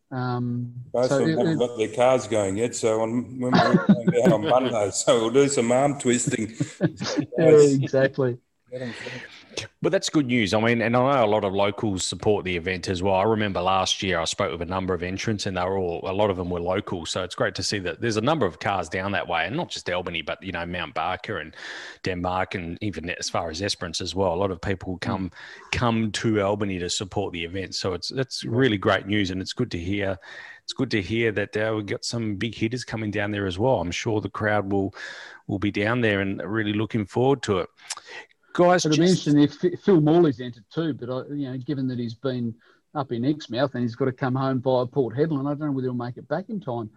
Um, 0.09 0.73
Both 0.93 1.09
so 1.09 1.19
of 1.19 1.27
them 1.27 1.37
haven't 1.37 1.57
got 1.57 1.77
their 1.77 1.93
cars 1.93 2.27
going 2.27 2.57
yet, 2.57 2.75
so 2.75 3.01
on, 3.01 3.39
when 3.39 3.51
we're 3.51 3.85
going 3.85 4.07
down 4.07 4.33
on 4.33 4.41
Monday, 4.49 4.89
so 4.93 5.19
we'll 5.21 5.29
do 5.31 5.49
some 5.49 5.71
arm 5.71 5.99
twisting. 5.99 6.53
yeah, 7.37 7.49
exactly. 7.49 8.37
But 9.79 9.91
that's 9.91 10.09
good 10.09 10.25
news. 10.25 10.55
I 10.55 10.59
mean, 10.59 10.81
and 10.81 10.97
I 10.97 11.15
know 11.15 11.25
a 11.25 11.29
lot 11.29 11.43
of 11.43 11.53
locals 11.53 12.03
support 12.03 12.43
the 12.43 12.57
event 12.57 12.89
as 12.89 13.03
well. 13.03 13.13
I 13.13 13.23
remember 13.23 13.61
last 13.61 14.01
year 14.01 14.19
I 14.19 14.25
spoke 14.25 14.51
with 14.51 14.63
a 14.63 14.71
number 14.71 14.95
of 14.95 15.03
entrants, 15.03 15.45
and 15.45 15.55
they 15.55 15.63
were 15.63 15.77
all 15.77 16.01
a 16.03 16.11
lot 16.11 16.31
of 16.31 16.37
them 16.37 16.49
were 16.49 16.59
local. 16.59 17.05
So 17.05 17.23
it's 17.23 17.35
great 17.35 17.53
to 17.55 17.63
see 17.63 17.77
that 17.79 18.01
there's 18.01 18.17
a 18.17 18.21
number 18.21 18.47
of 18.47 18.59
cars 18.59 18.89
down 18.89 19.11
that 19.11 19.27
way, 19.27 19.45
and 19.45 19.55
not 19.55 19.69
just 19.69 19.87
Albany, 19.87 20.23
but 20.23 20.41
you 20.41 20.51
know 20.51 20.65
Mount 20.65 20.95
Barker 20.95 21.37
and 21.37 21.55
Denmark, 22.01 22.55
and 22.55 22.79
even 22.81 23.11
as 23.11 23.29
far 23.29 23.51
as 23.51 23.61
Esperance 23.61 24.01
as 24.01 24.15
well. 24.15 24.33
A 24.33 24.35
lot 24.35 24.49
of 24.49 24.59
people 24.59 24.97
come 24.97 25.29
mm. 25.29 25.71
come 25.71 26.11
to 26.13 26.41
Albany 26.41 26.79
to 26.79 26.89
support 26.89 27.31
the 27.31 27.45
event. 27.45 27.75
So 27.75 27.93
it's 27.93 28.09
that's 28.09 28.43
really 28.45 28.77
great 28.77 29.05
news, 29.05 29.29
and 29.29 29.41
it's 29.41 29.53
good 29.53 29.69
to 29.71 29.77
hear. 29.77 30.17
It's 30.63 30.73
good 30.73 30.91
to 30.91 31.01
hear 31.01 31.31
that 31.31 31.55
uh, 31.55 31.73
we've 31.75 31.85
got 31.85 32.03
some 32.03 32.35
big 32.35 32.53
hitters 32.53 32.83
coming 32.83 33.09
down 33.09 33.31
there 33.31 33.45
as 33.45 33.57
well. 33.57 33.79
I'm 33.79 33.91
sure 33.91 34.21
the 34.21 34.29
crowd 34.29 34.71
will 34.71 34.95
will 35.45 35.59
be 35.59 35.71
down 35.71 36.01
there 36.01 36.19
and 36.19 36.41
really 36.41 36.73
looking 36.73 37.05
forward 37.05 37.43
to 37.43 37.59
it 37.59 37.69
guys. 38.57 38.85
It'd 38.85 38.97
just... 38.97 39.27
interesting 39.27 39.69
if 39.71 39.79
Phil 39.81 40.01
Morley's 40.01 40.41
entered 40.41 40.65
too, 40.73 40.93
but 40.93 41.09
I, 41.09 41.33
you 41.33 41.49
know, 41.49 41.57
given 41.57 41.87
that 41.87 41.99
he's 41.99 42.15
been 42.15 42.53
up 42.95 43.11
in 43.11 43.23
Exmouth 43.23 43.75
and 43.75 43.83
he's 43.83 43.95
got 43.95 44.05
to 44.05 44.11
come 44.11 44.35
home 44.35 44.61
via 44.61 44.85
Port 44.85 45.15
Hedland, 45.15 45.45
I 45.45 45.51
don't 45.51 45.59
know 45.59 45.71
whether 45.71 45.87
he'll 45.87 45.93
make 45.93 46.17
it 46.17 46.27
back 46.27 46.49
in 46.49 46.59
time. 46.59 46.89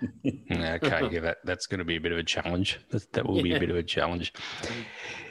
okay, 0.24 1.08
yeah, 1.10 1.20
that, 1.20 1.38
that's 1.44 1.66
going 1.66 1.80
to 1.80 1.84
be 1.84 1.96
a 1.96 2.00
bit 2.00 2.12
of 2.12 2.18
a 2.18 2.22
challenge. 2.22 2.78
That, 2.90 3.12
that 3.12 3.26
will 3.26 3.42
be 3.42 3.54
a 3.54 3.58
bit 3.58 3.70
of 3.70 3.76
a 3.76 3.82
challenge. 3.82 4.32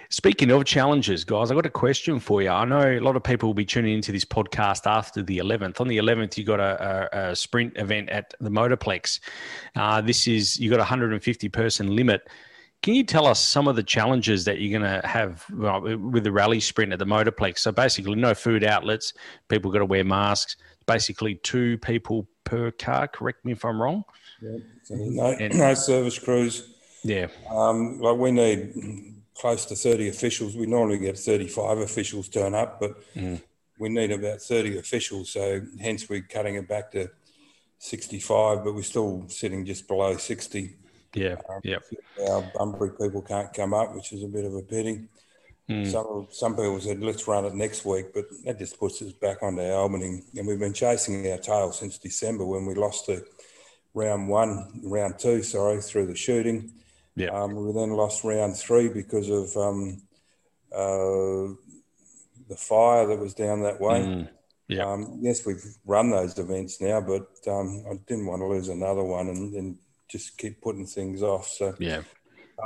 Speaking 0.09 0.51
of 0.51 0.65
challenges, 0.65 1.23
guys, 1.23 1.51
I 1.51 1.55
got 1.55 1.65
a 1.65 1.69
question 1.69 2.19
for 2.19 2.41
you. 2.41 2.49
I 2.49 2.65
know 2.65 2.81
a 2.81 2.99
lot 2.99 3.15
of 3.15 3.23
people 3.23 3.47
will 3.47 3.53
be 3.53 3.65
tuning 3.65 3.93
into 3.93 4.11
this 4.11 4.25
podcast 4.25 4.85
after 4.85 5.21
the 5.21 5.37
11th. 5.37 5.79
On 5.79 5.87
the 5.87 5.97
11th, 5.97 6.37
you've 6.37 6.47
got 6.47 6.59
a, 6.59 7.09
a, 7.13 7.31
a 7.31 7.35
sprint 7.35 7.77
event 7.77 8.09
at 8.09 8.33
the 8.39 8.49
Motorplex. 8.49 9.19
Uh, 9.75 10.01
this 10.01 10.27
is 10.27 10.59
you've 10.59 10.71
got 10.71 10.79
a 10.79 10.87
150 10.87 11.49
person 11.49 11.95
limit. 11.95 12.27
Can 12.83 12.93
you 12.93 13.03
tell 13.03 13.25
us 13.25 13.39
some 13.39 13.67
of 13.67 13.75
the 13.75 13.83
challenges 13.83 14.45
that 14.45 14.61
you're 14.61 14.79
going 14.79 15.01
to 15.01 15.05
have 15.05 15.45
with 15.49 16.23
the 16.23 16.31
rally 16.31 16.59
sprint 16.59 16.93
at 16.93 16.99
the 16.99 17.05
Motorplex? 17.05 17.59
So 17.59 17.71
basically, 17.71 18.15
no 18.15 18.33
food 18.33 18.63
outlets. 18.63 19.13
People 19.49 19.71
got 19.71 19.79
to 19.79 19.85
wear 19.85 20.03
masks. 20.03 20.55
Basically, 20.85 21.35
two 21.35 21.77
people 21.79 22.27
per 22.43 22.71
car. 22.71 23.07
Correct 23.07 23.43
me 23.43 23.51
if 23.51 23.65
I'm 23.65 23.81
wrong. 23.81 24.03
Yeah. 24.41 24.57
So 24.83 24.95
no, 24.95 25.25
and, 25.31 25.57
no 25.57 25.73
service 25.73 26.17
crews. 26.19 26.75
Yeah. 27.03 27.27
Um, 27.49 27.99
like 27.99 28.17
we 28.17 28.31
need 28.31 29.15
close 29.35 29.65
to 29.65 29.75
30 29.75 30.09
officials. 30.09 30.55
We 30.55 30.65
normally 30.65 30.97
get 30.97 31.17
35 31.17 31.79
officials 31.79 32.29
turn 32.29 32.55
up, 32.55 32.79
but 32.79 32.95
mm. 33.13 33.41
we 33.79 33.89
need 33.89 34.11
about 34.11 34.41
30 34.41 34.77
officials. 34.77 35.31
So 35.31 35.61
hence 35.79 36.09
we're 36.09 36.21
cutting 36.21 36.55
it 36.55 36.67
back 36.67 36.91
to 36.91 37.09
65, 37.79 38.63
but 38.63 38.73
we're 38.73 38.81
still 38.81 39.25
sitting 39.27 39.65
just 39.65 39.87
below 39.87 40.17
60. 40.17 40.75
Yeah, 41.17 41.35
um, 41.49 41.61
yeah. 41.63 41.77
Our 42.29 42.51
Bunbury 42.55 42.91
people 42.91 43.21
can't 43.21 43.53
come 43.53 43.73
up, 43.73 43.95
which 43.95 44.13
is 44.13 44.23
a 44.23 44.27
bit 44.27 44.45
of 44.45 44.53
a 44.55 44.61
pity. 44.61 45.07
Mm. 45.69 45.91
Some 45.91 46.27
some 46.31 46.55
people 46.55 46.79
said 46.79 47.01
let's 47.01 47.27
run 47.27 47.45
it 47.45 47.53
next 47.53 47.85
week, 47.85 48.13
but 48.13 48.25
that 48.45 48.57
just 48.57 48.79
puts 48.79 49.01
us 49.01 49.11
back 49.11 49.43
onto 49.43 49.61
Albany, 49.61 50.23
and 50.35 50.47
we've 50.47 50.59
been 50.59 50.73
chasing 50.73 51.29
our 51.31 51.37
tail 51.37 51.71
since 51.71 51.97
December 51.97 52.45
when 52.45 52.65
we 52.65 52.73
lost 52.73 53.07
the 53.07 53.25
round 53.93 54.29
one, 54.29 54.81
round 54.83 55.19
two, 55.19 55.43
sorry, 55.43 55.81
through 55.81 56.07
the 56.07 56.15
shooting. 56.15 56.71
Yeah. 57.15 57.29
Um, 57.29 57.55
we 57.55 57.73
then 57.73 57.91
lost 57.91 58.23
round 58.23 58.55
three 58.55 58.87
because 58.87 59.29
of 59.29 59.57
um, 59.57 60.01
uh, 60.71 61.53
the 62.47 62.55
fire 62.55 63.07
that 63.07 63.19
was 63.19 63.33
down 63.33 63.63
that 63.63 63.81
way. 63.81 63.99
Mm. 64.01 64.29
Yeah. 64.67 64.85
Um, 64.85 65.19
yes, 65.21 65.45
we've 65.45 65.63
run 65.85 66.11
those 66.11 66.37
events 66.37 66.79
now, 66.79 67.01
but 67.01 67.27
um, 67.47 67.85
I 67.89 67.95
didn't 68.05 68.25
want 68.25 68.41
to 68.41 68.47
lose 68.47 68.69
another 68.69 69.03
one 69.03 69.29
and, 69.29 69.53
and 69.53 69.77
just 70.07 70.37
keep 70.37 70.61
putting 70.61 70.85
things 70.85 71.21
off. 71.21 71.47
So 71.47 71.75
yeah. 71.79 72.01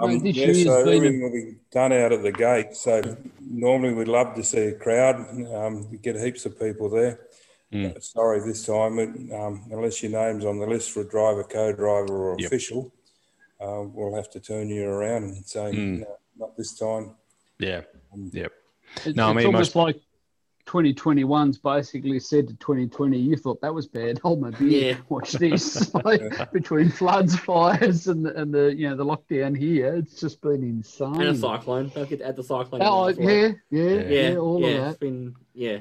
Um, 0.01 0.25
yeah, 0.25 0.53
so 0.53 0.79
everything 0.79 1.21
will 1.21 1.33
be 1.33 1.57
done 1.69 1.91
out 1.91 2.13
of 2.13 2.23
the 2.23 2.31
gate. 2.31 2.75
So 2.75 3.01
normally 3.41 3.93
we'd 3.93 4.07
love 4.07 4.35
to 4.35 4.43
see 4.43 4.67
a 4.67 4.73
crowd. 4.73 5.15
Um, 5.53 5.91
we 5.91 5.97
get 5.97 6.15
heaps 6.15 6.45
of 6.45 6.57
people 6.57 6.89
there. 6.89 7.19
Mm. 7.73 8.01
Sorry, 8.01 8.39
this 8.39 8.65
time, 8.65 8.99
um, 9.33 9.65
unless 9.71 10.01
your 10.01 10.11
name's 10.11 10.45
on 10.45 10.59
the 10.59 10.65
list 10.65 10.91
for 10.91 11.01
a 11.01 11.07
driver, 11.07 11.43
co-driver, 11.43 12.31
or 12.31 12.35
yep. 12.37 12.47
official, 12.47 12.93
uh, 13.61 13.83
we'll 13.83 14.15
have 14.15 14.29
to 14.31 14.39
turn 14.39 14.69
you 14.69 14.85
around 14.85 15.23
and 15.23 15.45
say, 15.45 15.71
mm. 15.71 15.99
no, 15.99 16.17
not 16.37 16.57
this 16.57 16.77
time. 16.77 17.15
Yeah. 17.59 17.81
Um, 18.13 18.29
yep. 18.33 18.51
It's, 19.05 19.15
no, 19.15 19.29
I 19.29 19.33
mean, 19.33 19.45
almost 19.45 19.75
most... 19.75 19.75
like 19.75 20.01
2021's 20.71 21.57
basically 21.57 22.19
said 22.19 22.47
to 22.47 22.53
2020, 22.55 23.17
you 23.17 23.35
thought 23.35 23.59
that 23.59 23.73
was 23.73 23.87
bad. 23.87 24.17
Hold 24.19 24.39
my 24.39 24.51
beer. 24.51 24.93
Yeah. 24.93 24.97
Watch 25.09 25.33
this. 25.33 25.93
like, 26.05 26.51
between 26.53 26.89
floods, 26.89 27.35
fires, 27.35 28.07
and 28.07 28.25
the, 28.25 28.33
and 28.39 28.53
the 28.53 28.73
you 28.73 28.89
know 28.89 28.95
the 28.95 29.03
lockdown 29.03 29.57
here, 29.57 29.95
it's 29.95 30.19
just 30.19 30.41
been 30.41 30.63
insane. 30.63 31.15
And 31.15 31.23
a 31.23 31.35
cyclone. 31.35 31.89
Don't 31.89 32.05
forget 32.05 32.19
to 32.19 32.27
add 32.27 32.35
the 32.37 32.43
cyclone. 32.43 32.81
Oh, 32.83 33.09
yeah, 33.09 33.49
yeah, 33.69 33.83
yeah, 33.83 34.29
yeah, 34.29 34.35
all 34.37 34.63
of 34.63 34.71
that. 34.71 34.89
It's 34.91 34.97
been 34.97 35.35
yeah, 35.53 35.79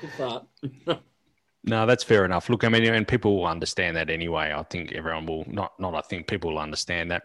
good 0.00 0.12
start. 0.14 0.46
No, 1.64 1.86
that's 1.86 2.02
fair 2.02 2.24
enough. 2.24 2.48
Look, 2.48 2.64
I 2.64 2.68
mean, 2.68 2.84
and 2.84 3.06
people 3.06 3.36
will 3.36 3.46
understand 3.46 3.96
that 3.96 4.10
anyway. 4.10 4.52
I 4.52 4.64
think 4.64 4.92
everyone 4.92 5.26
will 5.26 5.44
not. 5.46 5.78
Not, 5.78 5.94
I 5.94 6.00
think 6.00 6.26
people 6.26 6.50
will 6.50 6.58
understand 6.58 7.10
that. 7.12 7.22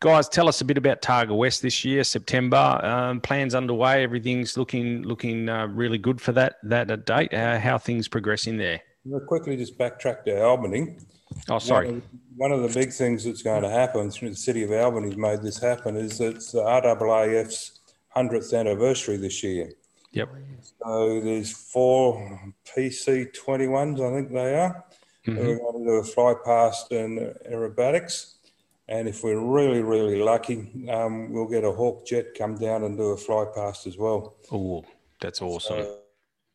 Guys, 0.00 0.28
tell 0.28 0.46
us 0.46 0.60
a 0.60 0.64
bit 0.64 0.76
about 0.76 1.00
Targa 1.00 1.34
West 1.34 1.62
this 1.62 1.82
year, 1.82 2.04
September. 2.04 2.56
Um, 2.56 3.20
plans 3.20 3.54
underway. 3.54 4.02
Everything's 4.02 4.58
looking 4.58 5.02
looking 5.04 5.48
uh, 5.48 5.68
really 5.68 5.96
good 5.96 6.20
for 6.20 6.32
that 6.32 6.56
that 6.64 7.06
date. 7.06 7.32
Uh, 7.32 7.58
how 7.58 7.78
things 7.78 8.08
progressing 8.08 8.58
there? 8.58 8.80
We'll 9.06 9.20
quickly 9.20 9.56
just 9.56 9.78
backtrack 9.78 10.24
to 10.24 10.42
Albany. 10.42 10.98
Oh, 11.48 11.58
sorry. 11.58 11.86
One 11.86 11.96
of, 11.96 12.02
one 12.36 12.52
of 12.52 12.62
the 12.62 12.78
big 12.78 12.92
things 12.92 13.24
that's 13.24 13.42
going 13.42 13.62
to 13.62 13.70
happen 13.70 14.10
through 14.10 14.30
the 14.30 14.36
city 14.36 14.64
of 14.64 14.70
Albany's 14.70 15.16
made 15.16 15.40
this 15.42 15.58
happen 15.58 15.96
is 15.96 16.20
it's 16.20 16.52
the 16.52 16.62
RAAF's 16.62 17.80
hundredth 18.10 18.52
anniversary 18.52 19.16
this 19.16 19.42
year. 19.42 19.72
Yep. 20.12 20.28
So 20.84 21.20
there's 21.20 21.52
four 21.52 22.54
PC 22.64 23.34
21s, 23.36 24.00
I 24.00 24.14
think 24.14 24.32
they 24.32 24.54
are. 24.54 24.84
Mm-hmm. 25.26 25.36
We're 25.36 25.58
going 25.58 25.84
to 25.84 25.90
do 25.90 25.94
a 25.94 26.04
fly 26.04 26.34
past 26.44 26.90
and 26.92 27.18
aerobatics. 27.50 28.34
And 28.88 29.08
if 29.08 29.22
we're 29.22 29.38
really, 29.38 29.80
really 29.80 30.20
lucky, 30.20 30.88
um, 30.90 31.32
we'll 31.32 31.48
get 31.48 31.64
a 31.64 31.70
Hawk 31.70 32.06
Jet 32.06 32.34
come 32.36 32.56
down 32.56 32.84
and 32.84 32.98
do 32.98 33.10
a 33.10 33.16
fly 33.16 33.46
past 33.54 33.86
as 33.86 33.96
well. 33.96 34.36
Oh, 34.50 34.84
that's 35.20 35.40
awesome. 35.40 35.82
So 35.82 35.98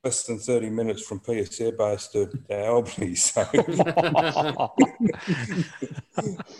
less 0.07 0.23
than 0.23 0.39
30 0.39 0.69
minutes 0.69 1.01
from 1.01 1.19
Pearce 1.19 1.59
Airbase 1.59 2.09
to, 2.13 2.27
to 2.47 2.65
Albany. 2.65 3.15
So, 3.27 3.41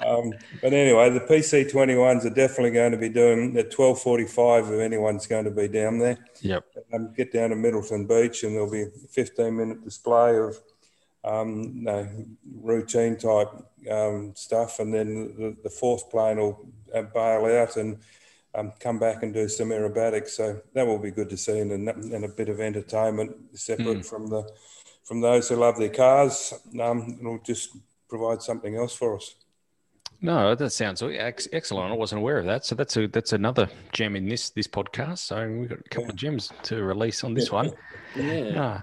um, 0.05 0.33
but 0.61 0.73
anyway, 0.73 1.09
the 1.09 1.21
PC21s 1.21 2.25
are 2.25 2.29
definitely 2.29 2.71
going 2.71 2.91
to 2.91 2.97
be 2.97 3.09
doing 3.09 3.57
at 3.57 3.71
12:45 3.71 4.73
if 4.73 4.79
anyone's 4.81 5.27
going 5.27 5.45
to 5.45 5.51
be 5.51 5.67
down 5.67 5.97
there. 5.97 6.17
Yep. 6.41 6.65
Um, 6.93 7.13
get 7.15 7.31
down 7.31 7.51
to 7.51 7.55
Middleton 7.55 8.05
Beach, 8.05 8.43
and 8.43 8.53
there'll 8.53 8.69
be 8.69 8.83
a 8.83 8.89
15 8.89 9.55
minute 9.55 9.83
display 9.83 10.37
of 10.37 10.59
um, 11.23 11.83
know, 11.83 12.07
routine 12.61 13.15
type 13.17 13.49
um, 13.89 14.33
stuff, 14.35 14.79
and 14.79 14.93
then 14.93 15.33
the, 15.37 15.55
the 15.63 15.69
fourth 15.69 16.09
plane 16.11 16.37
will 16.37 16.67
uh, 16.93 17.01
bail 17.01 17.45
out 17.45 17.77
and 17.77 17.97
um, 18.55 18.73
come 18.79 18.99
back 18.99 19.23
and 19.23 19.33
do 19.33 19.47
some 19.47 19.69
aerobatics. 19.69 20.29
So 20.29 20.61
that 20.73 20.85
will 20.85 20.99
be 20.99 21.11
good 21.11 21.29
to 21.29 21.37
see, 21.37 21.59
and, 21.59 21.71
and 21.71 22.25
a 22.25 22.29
bit 22.29 22.49
of 22.49 22.59
entertainment 22.59 23.35
separate 23.53 23.99
mm. 23.99 24.05
from 24.05 24.27
the 24.27 24.49
from 25.03 25.21
those 25.21 25.47
who 25.47 25.55
love 25.55 25.77
their 25.77 25.89
cars. 25.89 26.53
Um, 26.81 27.17
it'll 27.19 27.39
just 27.39 27.77
provide 28.09 28.41
something 28.41 28.75
else 28.75 28.93
for 28.93 29.15
us. 29.15 29.35
No, 30.19 30.55
that 30.55 30.71
sounds 30.71 31.03
excellent. 31.03 31.91
I 31.91 31.95
wasn't 31.95 32.19
aware 32.19 32.39
of 32.39 32.45
that. 32.45 32.65
So 32.65 32.73
that's 32.73 32.97
a 32.97 33.07
that's 33.07 33.33
another 33.33 33.69
gem 33.93 34.15
in 34.15 34.27
this 34.27 34.49
this 34.49 34.67
podcast. 34.67 35.19
So 35.19 35.47
we've 35.47 35.69
got 35.69 35.79
a 35.79 35.89
couple 35.89 36.05
yeah. 36.05 36.09
of 36.09 36.15
gems 36.15 36.51
to 36.63 36.83
release 36.83 37.23
on 37.23 37.33
this 37.35 37.51
one. 37.51 37.71
yeah. 38.15 38.81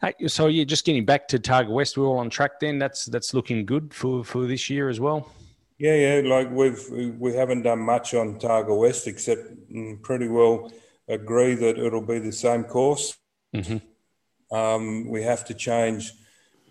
Hey, 0.00 0.14
so 0.26 0.46
yeah, 0.48 0.64
just 0.64 0.84
getting 0.84 1.04
back 1.04 1.28
to 1.28 1.38
Targa 1.38 1.70
West, 1.70 1.96
we're 1.96 2.06
all 2.06 2.18
on 2.18 2.30
track. 2.30 2.58
Then 2.60 2.78
that's 2.78 3.06
that's 3.06 3.32
looking 3.32 3.64
good 3.64 3.94
for 3.94 4.24
for 4.24 4.46
this 4.46 4.68
year 4.68 4.88
as 4.88 4.98
well. 4.98 5.30
Yeah, 5.78 5.94
yeah. 5.94 6.28
Like 6.28 6.50
we've 6.50 7.16
we 7.18 7.34
haven't 7.34 7.62
done 7.62 7.80
much 7.80 8.12
on 8.14 8.38
Targa 8.38 8.76
West 8.76 9.06
except 9.06 9.42
mm, 9.72 10.02
pretty 10.02 10.28
well 10.28 10.72
agree 11.06 11.54
that 11.54 11.78
it'll 11.78 12.02
be 12.02 12.18
the 12.18 12.32
same 12.32 12.64
course. 12.64 13.16
Mm-hmm. 13.54 14.56
Um, 14.56 15.08
we 15.08 15.22
have 15.22 15.44
to 15.46 15.54
change 15.54 16.12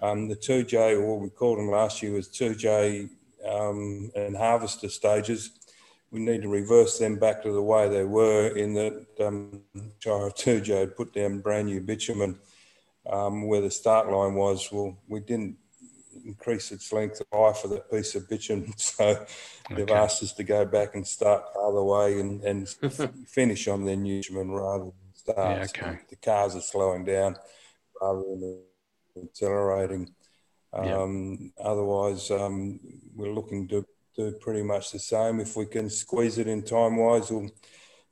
um, 0.02 0.28
the 0.28 0.36
two 0.36 0.64
J, 0.64 0.96
or 0.96 1.14
what 1.14 1.22
we 1.22 1.30
called 1.30 1.60
them 1.60 1.72
last 1.72 2.04
year 2.04 2.12
was 2.12 2.28
two 2.28 2.54
J 2.54 3.08
um, 3.48 4.12
and 4.16 4.36
harvester 4.36 4.90
stages. 4.90 5.52
We 6.12 6.20
need 6.20 6.42
to 6.42 6.50
reverse 6.50 7.00
them 7.00 7.18
back 7.18 7.44
to 7.44 7.52
the 7.52 7.62
way 7.62 7.90
they 7.90 8.06
were 8.06 8.56
in 8.56 8.74
that 8.76 9.06
um, 9.20 9.62
Gyro 10.00 10.30
2J 10.30 10.96
put 10.96 11.14
down 11.14 11.42
brand 11.42 11.68
new 11.68 11.82
bitumen 11.82 12.40
um, 13.10 13.48
where 13.48 13.62
the 13.62 13.70
start 13.72 14.10
line 14.10 14.36
was. 14.36 14.72
Well, 14.72 14.98
we 15.08 15.20
didn't 15.20 15.58
increase 16.26 16.72
its 16.72 16.92
length 16.92 17.22
of 17.22 17.40
life 17.40 17.58
for 17.58 17.68
that 17.70 17.90
piece 17.92 18.16
of 18.16 18.30
bitumen. 18.30 18.74
So 18.78 19.26
they've 19.70 19.90
asked 19.90 20.24
us 20.24 20.34
to 20.34 20.44
go 20.44 20.66
back 20.66 20.96
and 20.96 21.06
start 21.06 21.44
the 21.54 21.60
other 21.60 21.84
way 21.84 22.20
and, 22.20 22.44
and 22.44 22.70
finish 23.28 23.68
on 23.68 23.86
their 23.86 23.96
new 23.96 24.20
bitumen 24.20 24.52
rather 24.52 24.86
than 24.86 24.94
start. 25.14 25.58
Yeah, 25.58 25.64
okay. 25.64 26.00
The 26.10 26.16
cars 26.16 26.56
are 26.56 26.62
slowing 26.62 27.06
down 27.06 27.36
rather 28.02 28.22
than 28.22 28.62
accelerating. 29.24 30.14
Um, 30.74 31.52
yep. 31.58 31.66
Otherwise, 31.66 32.32
um, 32.32 32.80
we're 33.16 33.34
looking 33.34 33.68
to 33.70 33.86
do 34.16 34.32
pretty 34.32 34.64
much 34.64 34.92
the 34.92 35.00
same. 35.00 35.40
If 35.40 35.56
we 35.56 35.66
can 35.66 35.90
squeeze 35.90 36.38
it 36.38 36.48
in 36.48 36.64
time 36.64 36.98
wise, 36.98 37.32
we'll, 37.32 37.50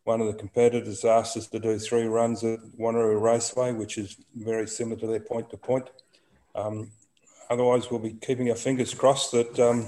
one 0.03 0.21
of 0.21 0.27
the 0.27 0.33
competitors 0.33 1.03
asked 1.03 1.35
us 1.35 1.47
to 1.47 1.59
do 1.59 1.77
three 1.79 2.05
runs 2.05 2.43
at 2.43 2.59
Wanneroo 2.79 3.19
Raceway, 3.19 3.73
which 3.73 3.97
is 3.97 4.17
very 4.35 4.67
similar 4.67 4.99
to 4.99 5.07
their 5.07 5.19
point 5.19 5.49
to 5.49 5.57
point. 5.57 5.89
Um, 6.53 6.91
otherwise, 7.49 7.89
we'll 7.89 7.99
be 7.99 8.13
keeping 8.13 8.49
our 8.49 8.55
fingers 8.55 8.93
crossed 8.93 9.31
that 9.31 9.59
um, 9.59 9.85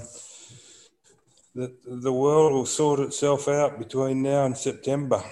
that 1.55 1.74
the 1.86 2.14
world 2.14 2.53
will 2.53 2.66
sort 2.66 2.99
itself 2.99 3.47
out 3.47 3.80
between 3.80 4.22
now 4.22 4.45
and 4.45 4.55
September. 4.55 5.24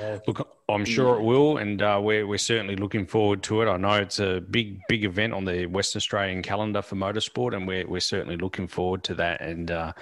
Uh, 0.00 0.18
Look, 0.26 0.48
I'm 0.68 0.84
sure 0.84 1.18
it 1.18 1.22
will, 1.22 1.56
and 1.58 1.80
uh, 1.82 2.00
we're 2.02 2.26
we're 2.26 2.38
certainly 2.38 2.76
looking 2.76 3.06
forward 3.06 3.42
to 3.44 3.60
it. 3.60 3.68
I 3.68 3.76
know 3.76 3.92
it's 3.94 4.20
a 4.20 4.40
big 4.40 4.80
big 4.88 5.04
event 5.04 5.34
on 5.34 5.44
the 5.44 5.66
Western 5.66 5.98
Australian 5.98 6.42
calendar 6.42 6.80
for 6.80 6.96
motorsport, 6.96 7.54
and 7.54 7.68
we're 7.68 7.86
we're 7.86 8.00
certainly 8.00 8.36
looking 8.36 8.66
forward 8.66 9.04
to 9.04 9.14
that, 9.16 9.42
and 9.42 9.70
uh, 9.70 9.92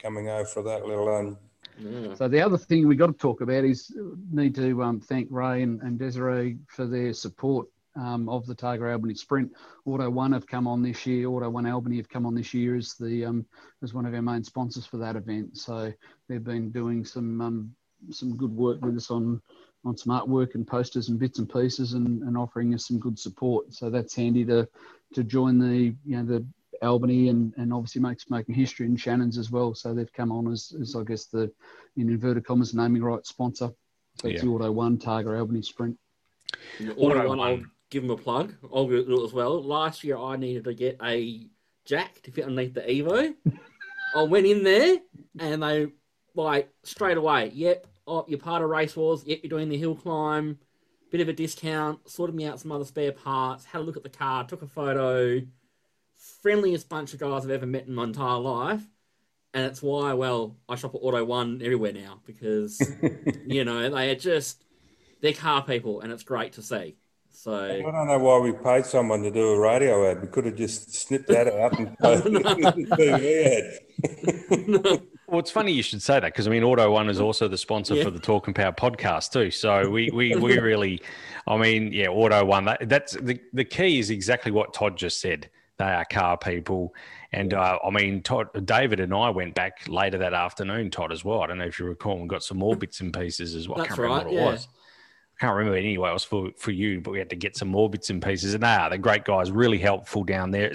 coming 0.00 0.28
over 0.28 0.44
for 0.44 0.62
that, 0.62 0.86
let 0.86 0.98
alone. 0.98 1.36
Yeah. 1.78 2.14
So 2.14 2.28
the 2.28 2.40
other 2.40 2.58
thing 2.58 2.86
we 2.86 2.96
got 2.96 3.06
to 3.06 3.12
talk 3.12 3.40
about 3.40 3.64
is 3.64 3.94
need 4.30 4.54
to 4.56 4.82
um, 4.82 5.00
thank 5.00 5.28
Ray 5.30 5.62
and, 5.62 5.80
and 5.82 5.98
Desiree 5.98 6.58
for 6.68 6.86
their 6.86 7.12
support 7.12 7.66
um, 7.96 8.28
of 8.28 8.46
the 8.46 8.54
Targa 8.54 8.92
Albany 8.92 9.14
Sprint. 9.14 9.52
Auto 9.84 10.08
One 10.10 10.32
have 10.32 10.46
come 10.46 10.66
on 10.66 10.82
this 10.82 11.06
year. 11.06 11.28
Auto 11.28 11.50
One 11.50 11.66
Albany 11.66 11.96
have 11.96 12.08
come 12.08 12.26
on 12.26 12.34
this 12.34 12.54
year 12.54 12.76
as 12.76 12.94
the 12.94 13.24
um, 13.24 13.46
as 13.82 13.94
one 13.94 14.06
of 14.06 14.14
our 14.14 14.22
main 14.22 14.44
sponsors 14.44 14.86
for 14.86 14.96
that 14.98 15.16
event. 15.16 15.56
So 15.56 15.92
they've 16.28 16.44
been 16.44 16.70
doing 16.70 17.04
some 17.04 17.40
um, 17.40 17.74
some 18.10 18.36
good 18.36 18.54
work 18.54 18.84
with 18.84 18.96
us 18.96 19.10
on 19.10 19.40
on 19.84 19.96
some 19.96 20.12
artwork 20.12 20.54
and 20.54 20.66
posters 20.66 21.08
and 21.08 21.18
bits 21.18 21.38
and 21.38 21.52
pieces 21.52 21.94
and, 21.94 22.22
and 22.22 22.38
offering 22.38 22.72
us 22.74 22.86
some 22.86 22.98
good 22.98 23.18
support. 23.18 23.72
So 23.74 23.90
that's 23.90 24.14
handy 24.14 24.44
to 24.46 24.68
to 25.14 25.24
join 25.24 25.58
the 25.58 25.94
you 26.04 26.16
know 26.16 26.24
the 26.24 26.46
Albany 26.82 27.28
and, 27.28 27.54
and 27.56 27.72
obviously 27.72 28.00
makes 28.00 28.28
making 28.28 28.54
history 28.54 28.86
in 28.86 28.96
Shannon's 28.96 29.38
as 29.38 29.50
well. 29.50 29.74
So 29.74 29.94
they've 29.94 30.12
come 30.12 30.32
on 30.32 30.50
as, 30.50 30.72
as 30.80 30.96
I 30.96 31.04
guess 31.04 31.26
the 31.26 31.52
in 31.96 32.08
inverted 32.08 32.44
commas 32.44 32.74
naming 32.74 33.02
rights 33.02 33.28
sponsor. 33.28 33.70
So 34.20 34.28
it's 34.28 34.42
yeah. 34.42 34.48
the 34.48 34.54
Auto 34.54 34.72
One 34.72 34.98
Targa 34.98 35.38
Albany 35.38 35.62
Sprint. 35.62 35.96
Auto 36.96 37.28
One 37.28 37.40
I'll 37.40 37.62
give 37.90 38.02
them 38.02 38.10
a 38.10 38.16
plug. 38.16 38.54
I'll 38.74 38.88
do 38.88 38.96
it 38.96 39.24
as 39.24 39.32
well. 39.32 39.62
Last 39.62 40.04
year, 40.04 40.16
I 40.16 40.36
needed 40.36 40.64
to 40.64 40.74
get 40.74 40.98
a 41.02 41.46
jack 41.84 42.20
to 42.22 42.30
fit 42.30 42.44
underneath 42.44 42.74
the 42.74 42.82
Evo. 42.82 43.34
I 44.16 44.22
went 44.22 44.46
in 44.46 44.62
there 44.62 44.98
and 45.38 45.62
they 45.62 45.88
like 46.34 46.68
straight 46.82 47.16
away. 47.16 47.50
Yep, 47.54 47.86
oh, 48.06 48.24
you're 48.28 48.38
part 48.38 48.62
of 48.62 48.70
Race 48.70 48.96
Wars. 48.96 49.24
Yep, 49.24 49.40
you're 49.42 49.50
doing 49.50 49.68
the 49.68 49.78
hill 49.78 49.94
climb. 49.94 50.58
Bit 51.10 51.20
of 51.20 51.28
a 51.28 51.32
discount. 51.32 52.08
Sorted 52.08 52.34
me 52.34 52.46
out 52.46 52.60
some 52.60 52.72
other 52.72 52.84
spare 52.84 53.12
parts. 53.12 53.64
Had 53.64 53.80
a 53.80 53.84
look 53.84 53.96
at 53.96 54.02
the 54.02 54.08
car. 54.08 54.44
Took 54.44 54.62
a 54.62 54.66
photo. 54.66 55.42
Friendliest 56.42 56.88
bunch 56.88 57.14
of 57.14 57.20
guys 57.20 57.44
I've 57.44 57.50
ever 57.50 57.66
met 57.66 57.86
in 57.86 57.94
my 57.94 58.04
entire 58.04 58.38
life. 58.38 58.82
And 59.54 59.66
it's 59.66 59.82
why, 59.82 60.14
well, 60.14 60.56
I 60.68 60.76
shop 60.76 60.94
at 60.94 60.98
Auto 60.98 61.24
One 61.24 61.60
everywhere 61.62 61.92
now 61.92 62.20
because, 62.24 62.80
you 63.46 63.64
know, 63.64 63.90
they 63.90 64.10
are 64.10 64.14
just, 64.14 64.64
they're 65.20 65.34
car 65.34 65.62
people 65.62 66.00
and 66.00 66.10
it's 66.10 66.22
great 66.22 66.54
to 66.54 66.62
see. 66.62 66.96
So 67.34 67.54
I 67.54 67.80
don't 67.80 68.06
know 68.06 68.18
why 68.18 68.38
we 68.38 68.52
paid 68.52 68.84
someone 68.84 69.22
to 69.22 69.30
do 69.30 69.52
a 69.52 69.58
radio 69.58 70.10
ad. 70.10 70.20
We 70.20 70.28
could 70.28 70.44
have 70.44 70.54
just 70.54 70.94
snipped 70.94 71.28
that 71.28 71.48
out 71.48 71.78
and 71.78 71.96
Well, 75.32 75.40
it's 75.40 75.50
funny 75.50 75.72
you 75.72 75.82
should 75.82 76.02
say 76.02 76.20
that 76.20 76.26
because 76.26 76.46
I 76.46 76.50
mean, 76.50 76.62
Auto 76.62 76.90
One 76.90 77.08
is 77.08 77.18
also 77.18 77.48
the 77.48 77.56
sponsor 77.56 77.94
yeah. 77.94 78.04
for 78.04 78.10
the 78.10 78.18
Talking 78.18 78.52
Power 78.52 78.72
podcast 78.72 79.32
too. 79.32 79.50
So 79.50 79.88
we 79.88 80.10
we, 80.10 80.36
we 80.36 80.58
really, 80.58 81.00
I 81.46 81.56
mean, 81.56 81.90
yeah, 81.90 82.08
Auto 82.08 82.44
One. 82.44 82.66
That, 82.66 82.86
that's 82.86 83.14
the 83.14 83.40
the 83.54 83.64
key 83.64 83.98
is 83.98 84.10
exactly 84.10 84.52
what 84.52 84.74
Todd 84.74 84.98
just 84.98 85.22
said. 85.22 85.48
They 85.82 85.92
are 85.92 86.04
car 86.04 86.38
people, 86.38 86.94
and 87.32 87.52
uh, 87.52 87.78
I 87.84 87.90
mean, 87.90 88.22
Todd, 88.22 88.48
David 88.64 89.00
and 89.00 89.12
I 89.12 89.30
went 89.30 89.54
back 89.54 89.88
later 89.88 90.18
that 90.18 90.32
afternoon. 90.32 90.90
Todd 90.90 91.10
as 91.10 91.24
well. 91.24 91.42
I 91.42 91.48
don't 91.48 91.58
know 91.58 91.64
if 91.64 91.80
you 91.80 91.86
recall, 91.86 92.20
and 92.20 92.28
got 92.28 92.44
some 92.44 92.58
more 92.58 92.76
bits 92.76 93.00
and 93.00 93.12
pieces 93.12 93.56
as 93.56 93.68
well. 93.68 93.78
That's 93.78 93.92
I 93.92 93.96
can't 93.96 94.00
right. 94.00 94.24
Remember 94.24 94.30
what 94.30 94.34
yeah. 94.34 94.48
it 94.48 94.52
was 94.52 94.68
I 95.36 95.46
can't 95.46 95.56
remember 95.56 95.76
anyway. 95.76 96.10
It 96.10 96.12
was 96.12 96.24
for, 96.24 96.50
for 96.56 96.70
you, 96.70 97.00
but 97.00 97.10
we 97.10 97.18
had 97.18 97.30
to 97.30 97.36
get 97.36 97.56
some 97.56 97.68
more 97.68 97.90
bits 97.90 98.10
and 98.10 98.22
pieces. 98.22 98.54
And 98.54 98.62
they 98.62 98.68
are, 98.68 98.88
they're 98.88 98.98
great 98.98 99.24
guys, 99.24 99.50
really 99.50 99.78
helpful 99.78 100.22
down 100.22 100.52
there, 100.52 100.70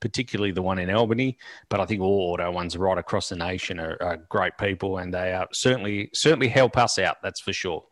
particularly 0.00 0.50
the 0.50 0.62
one 0.62 0.80
in 0.80 0.90
Albany. 0.90 1.38
But 1.68 1.80
I 1.80 1.86
think 1.86 2.00
all 2.00 2.32
auto 2.32 2.50
ones 2.50 2.76
right 2.76 2.98
across 2.98 3.28
the 3.28 3.36
nation 3.36 3.78
are, 3.78 3.96
are 4.00 4.16
great 4.28 4.58
people 4.58 4.98
and 4.98 5.14
they 5.14 5.32
are 5.32 5.46
certainly 5.52 6.10
certainly 6.14 6.48
help 6.48 6.76
us 6.76 6.98
out, 6.98 7.18
that's 7.22 7.40
for 7.40 7.52
sure. 7.52 7.84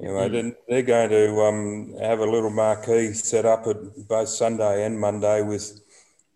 Anyway, 0.00 0.28
mm. 0.28 0.54
they're 0.68 0.82
going 0.82 1.10
to 1.10 1.40
um, 1.42 1.94
have 2.00 2.20
a 2.20 2.30
little 2.30 2.50
marquee 2.50 3.14
set 3.14 3.46
up 3.46 3.66
at 3.66 3.76
both 4.08 4.28
Sunday 4.28 4.84
and 4.84 5.00
Monday 5.00 5.42
with 5.42 5.80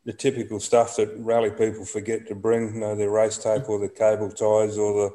the 0.07 0.13
typical 0.13 0.59
stuff 0.59 0.97
that 0.97 1.15
rally 1.19 1.51
people 1.51 1.85
forget 1.85 2.27
to 2.27 2.35
bring, 2.35 2.75
you 2.75 2.81
know, 2.81 2.95
their 2.95 3.11
race 3.11 3.37
tape 3.37 3.69
or 3.69 3.79
the 3.79 3.89
cable 3.89 4.31
ties 4.31 4.79
or 4.79 4.95
the 4.95 5.11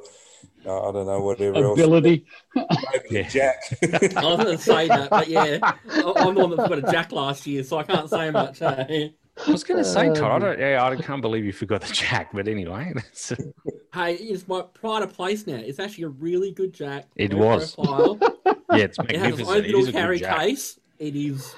I 0.62 0.92
don't 0.92 1.06
know 1.06 1.22
whatever 1.22 1.64
ability. 1.64 2.26
Maybe 2.56 3.28
jack. 3.30 3.58
I 3.84 4.26
was 4.26 4.44
going 4.44 4.58
to 4.58 4.64
say 4.64 4.88
that, 4.88 5.10
but 5.12 5.28
yeah, 5.28 5.60
I'm 5.62 6.34
the 6.34 6.42
one 6.42 6.50
that 6.52 6.64
forgot 6.64 6.90
a 6.90 6.92
jack 6.92 7.12
last 7.12 7.46
year, 7.46 7.64
so 7.64 7.78
I 7.78 7.84
can't 7.84 8.10
say 8.10 8.32
much. 8.32 8.60
Hey? 8.60 9.14
I 9.46 9.52
was 9.52 9.64
going 9.64 9.84
to 9.84 9.90
say, 9.90 10.08
Todd, 10.14 10.44
I 10.44 10.48
don't, 10.48 10.60
yeah, 10.60 10.84
I 10.84 10.96
can't 10.96 11.22
believe 11.22 11.44
you 11.44 11.52
forgot 11.52 11.82
the 11.82 11.94
jack, 11.94 12.30
but 12.34 12.48
anyway. 12.48 12.94
hey, 13.94 14.14
it's 14.16 14.48
my 14.48 14.62
pride 14.62 15.04
of 15.04 15.14
place 15.14 15.46
now. 15.46 15.56
It's 15.56 15.80
actually 15.80 16.06
a 16.06 16.10
really 16.10 16.52
good 16.52 16.74
jack. 16.74 17.06
It 17.16 17.34
was. 17.34 17.76
Profile. 17.76 18.18
yeah, 18.72 18.86
it's 18.86 18.98
magnificent. 18.98 19.10
It 19.12 19.20
has 19.20 19.40
its 19.40 19.50
own 19.50 19.64
little 19.64 19.92
carry 19.92 20.20
case. 20.20 20.80
It 21.00 21.16
is, 21.16 21.56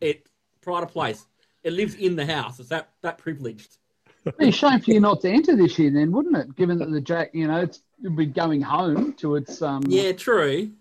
it 0.00 0.26
pride 0.60 0.82
of 0.82 0.90
place. 0.90 1.26
It 1.62 1.72
lives 1.74 1.94
in 1.94 2.16
the 2.16 2.26
house. 2.26 2.58
It's 2.58 2.68
that 2.70 2.90
that 3.02 3.18
privileged. 3.18 3.76
It'd 4.24 4.38
be 4.38 4.48
a 4.48 4.52
shame 4.52 4.80
for 4.80 4.90
you 4.90 5.00
not 5.00 5.20
to 5.20 5.30
enter 5.30 5.54
this 5.56 5.78
year, 5.78 5.90
then, 5.90 6.10
wouldn't 6.10 6.36
it? 6.36 6.56
Given 6.56 6.78
that 6.78 6.90
the 6.90 7.00
Jack, 7.00 7.30
you 7.34 7.46
know, 7.46 7.60
it's 7.60 7.82
it'd 8.00 8.16
be 8.16 8.26
going 8.26 8.60
home 8.60 9.12
to 9.14 9.36
its. 9.36 9.62
Um... 9.62 9.82
Yeah, 9.86 10.12
true. 10.12 10.72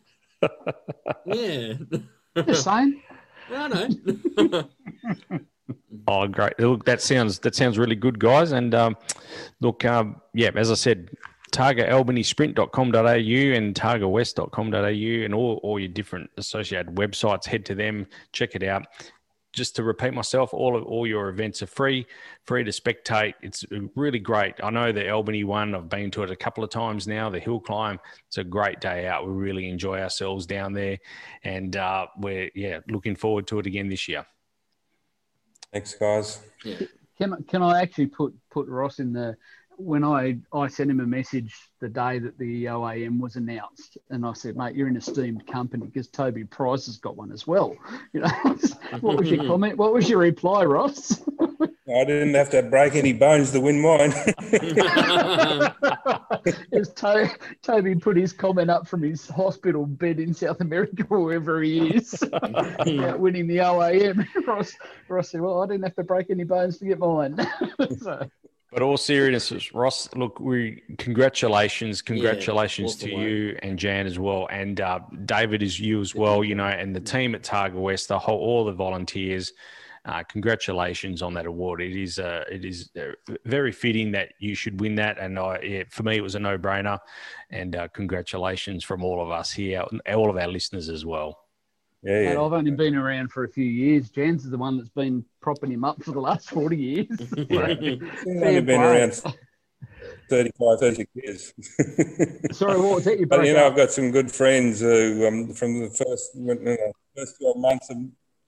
yeah. 1.26 1.74
Just 2.36 2.64
saying. 2.64 3.02
I 3.54 3.68
know. 3.68 4.70
Oh, 6.08 6.28
great! 6.28 6.60
Look, 6.60 6.86
that 6.86 7.02
sounds 7.02 7.40
that 7.40 7.56
sounds 7.56 7.78
really 7.78 7.96
good, 7.96 8.20
guys. 8.20 8.52
And 8.52 8.76
um, 8.76 8.98
look, 9.60 9.86
um, 9.86 10.22
yeah, 10.34 10.52
as 10.56 10.72
I 10.72 10.76
said, 10.76 11.10
targaalbanysprint.com.au 11.52 13.58
and 13.58 13.76
targawest.com.au 13.76 15.26
and 15.26 15.34
all, 15.34 15.60
all 15.64 15.80
your 15.80 15.90
different 15.90 16.30
associated 16.38 16.96
websites. 16.96 17.46
Head 17.46 17.66
to 17.66 17.76
them, 17.76 18.08
check 18.32 18.56
it 18.56 18.64
out 18.64 18.86
just 19.54 19.76
to 19.76 19.84
repeat 19.84 20.14
myself, 20.14 20.54
all 20.54 20.78
of 20.78 20.86
all 20.86 21.06
your 21.06 21.30
events 21.30 21.62
are 21.62 21.68
free, 21.68 22.06
free 22.46 22.64
to 22.64 22.72
spectate. 22.72 23.34
It's 23.42 23.66
really 23.96 24.20
great. 24.20 24.56
I 24.64 24.70
know 24.70 24.92
the 24.92 25.10
Albany 25.10 25.44
one. 25.44 25.76
I've 25.76 25.90
been 25.90 26.12
to 26.12 26.24
it 26.24 26.32
a 26.32 26.36
couple 26.36 26.64
of 26.64 26.70
times 26.70 27.08
now. 27.08 27.30
The 27.30 27.40
hill 27.40 27.60
climb. 27.60 28.00
It's 28.28 28.38
a 28.38 28.44
great 28.44 28.80
day 28.80 29.08
out. 29.08 29.26
We 29.26 29.34
really 29.34 29.70
enjoy 29.70 30.00
ourselves 30.00 30.46
down 30.46 30.74
there, 30.74 30.98
and 31.44 31.76
uh, 31.76 32.08
we're 32.18 32.50
yeah 32.56 32.80
looking 32.88 33.16
forward 33.16 33.48
to 33.48 33.60
it 33.60 33.68
again 33.68 33.90
this 33.90 34.08
year. 34.08 34.26
Thanks, 35.72 35.94
guys. 35.94 36.40
Yeah. 36.64 36.78
Can 37.18 37.44
can 37.48 37.62
I 37.62 37.82
actually 37.82 38.08
put 38.08 38.34
put 38.50 38.68
Ross 38.68 39.00
in 39.00 39.14
the 39.14 39.36
when 39.78 40.04
I, 40.04 40.38
I 40.54 40.68
sent 40.68 40.92
him 40.92 41.00
a 41.00 41.06
message 41.06 41.56
the 41.80 41.90
day 41.90 42.20
that 42.20 42.38
the 42.38 42.66
OAM 42.66 43.20
was 43.20 43.36
announced, 43.36 43.98
and 44.10 44.26
I 44.26 44.34
said, 44.34 44.56
"Mate, 44.56 44.76
you're 44.76 44.88
an 44.88 44.98
esteemed 44.98 45.48
company 45.48 45.86
because 45.86 46.08
Toby 46.08 46.44
Price 46.44 46.86
has 46.86 46.98
got 46.98 47.18
one 47.18 47.32
as 47.32 47.48
well." 47.48 47.76
You 48.14 48.22
know, 48.22 48.28
what 49.02 49.18
was 49.18 49.30
your 49.30 49.44
comment? 49.48 49.78
What 49.78 49.94
was 49.94 50.10
your 50.10 50.20
reply, 50.20 50.66
Ross? 50.66 51.22
I 51.96 52.06
didn't 52.06 52.34
have 52.34 52.50
to 52.52 52.64
break 52.64 52.96
any 52.96 53.14
bones 53.14 53.52
to 53.52 53.60
win 53.60 53.82
mine. 53.82 54.14
As 56.72 56.90
Toby 57.62 57.96
put 57.96 58.18
his 58.18 58.34
comment 58.34 58.70
up 58.70 58.88
from 58.88 59.04
his 59.04 59.28
hospital 59.28 59.86
bed 59.86 60.20
in 60.20 60.34
South 60.34 60.62
America, 60.62 61.04
wherever 61.04 61.62
he 61.62 61.90
is, 61.90 62.22
about 62.34 63.20
winning 63.20 63.48
the 63.48 63.58
OAM. 63.58 64.26
Ross, 64.48 64.74
Ross 65.08 65.30
said, 65.30 65.42
"Well, 65.42 65.62
I 65.62 65.68
didn't 65.68 65.84
have 65.84 65.96
to 65.96 66.04
break 66.04 66.30
any 66.30 66.44
bones 66.44 66.78
to 66.80 66.86
get 66.86 67.00
mine." 67.00 67.48
so. 68.00 68.30
But 68.72 68.82
all 68.82 68.96
seriousness, 68.96 69.74
Ross, 69.74 70.08
look, 70.16 70.40
we 70.40 70.82
congratulations, 70.98 72.02
congratulations 72.02 73.04
yeah, 73.04 73.10
to 73.10 73.22
you 73.22 73.60
and 73.62 73.78
Jan 73.78 74.08
as 74.08 74.18
well, 74.18 74.48
and 74.50 74.80
uh, 74.80 75.02
David 75.26 75.62
is 75.62 75.78
you 75.78 76.00
as 76.00 76.16
well. 76.16 76.42
You 76.42 76.56
know, 76.56 76.68
and 76.68 76.96
the 76.96 77.02
team 77.02 77.36
at 77.36 77.44
Targa 77.44 77.74
West, 77.74 78.08
the 78.08 78.18
whole, 78.18 78.40
all 78.40 78.64
the 78.64 78.72
volunteers. 78.72 79.52
Uh, 80.06 80.24
congratulations 80.24 81.22
on 81.22 81.34
that 81.36 81.46
award. 81.46 81.82
It 81.82 81.96
is 81.96 82.18
uh, 82.18 82.44
it 82.50 82.66
is 82.66 82.90
uh, 83.00 83.34
very 83.46 83.72
fitting 83.72 84.12
that 84.12 84.34
you 84.40 84.56
should 84.56 84.80
win 84.80 84.96
that, 84.96 85.20
and 85.20 85.38
I, 85.38 85.60
yeah, 85.62 85.84
for 85.90 86.04
me 86.04 86.18
it 86.18 86.22
was 86.22 86.36
a 86.36 86.40
no 86.40 86.58
brainer. 86.58 87.00
And 87.52 87.76
uh, 87.76 87.88
congratulations 87.90 88.84
from 88.84 89.04
all 89.04 89.22
of 89.22 89.30
us 89.30 89.52
here, 89.52 89.84
all 90.14 90.30
of 90.30 90.38
our 90.38 90.48
listeners 90.48 90.90
as 90.90 91.06
well. 91.06 91.38
Yeah, 92.04 92.22
yeah. 92.22 92.30
And 92.32 92.40
I've 92.40 92.54
only 92.54 92.72
been 92.72 92.96
around 92.96 93.32
for 93.32 93.44
a 93.44 93.50
few 93.50 93.66
years. 93.66 94.10
Jens 94.10 94.44
is 94.44 94.50
the 94.50 94.58
one 94.58 94.78
that's 94.78 94.90
been 94.90 95.24
propping 95.40 95.72
him 95.72 95.84
up 95.84 96.02
for 96.02 96.12
the 96.12 96.20
last 96.20 96.50
40 96.50 96.76
years. 96.76 97.08
yeah. 97.50 97.76
only 98.26 98.62
been 98.62 98.82
around 98.82 99.22
35, 100.30 100.80
36 100.80 101.12
years. 101.14 101.54
Sorry, 102.58 102.80
what 102.80 102.96
was 102.96 103.04
that? 103.06 103.20
You 103.20 103.28
but, 103.28 103.46
you 103.46 103.54
know, 103.54 103.68
I've 103.68 103.76
got 103.76 103.92
some 103.92 104.10
good 104.10 104.32
friends 104.32 104.80
who, 104.80 105.28
um, 105.28 105.54
from 105.54 105.80
the 105.80 105.90
first, 105.90 106.32
you 106.34 106.56
know, 106.56 106.92
first 107.16 107.36
12 107.40 107.58
months 107.58 107.90
of 107.92 107.98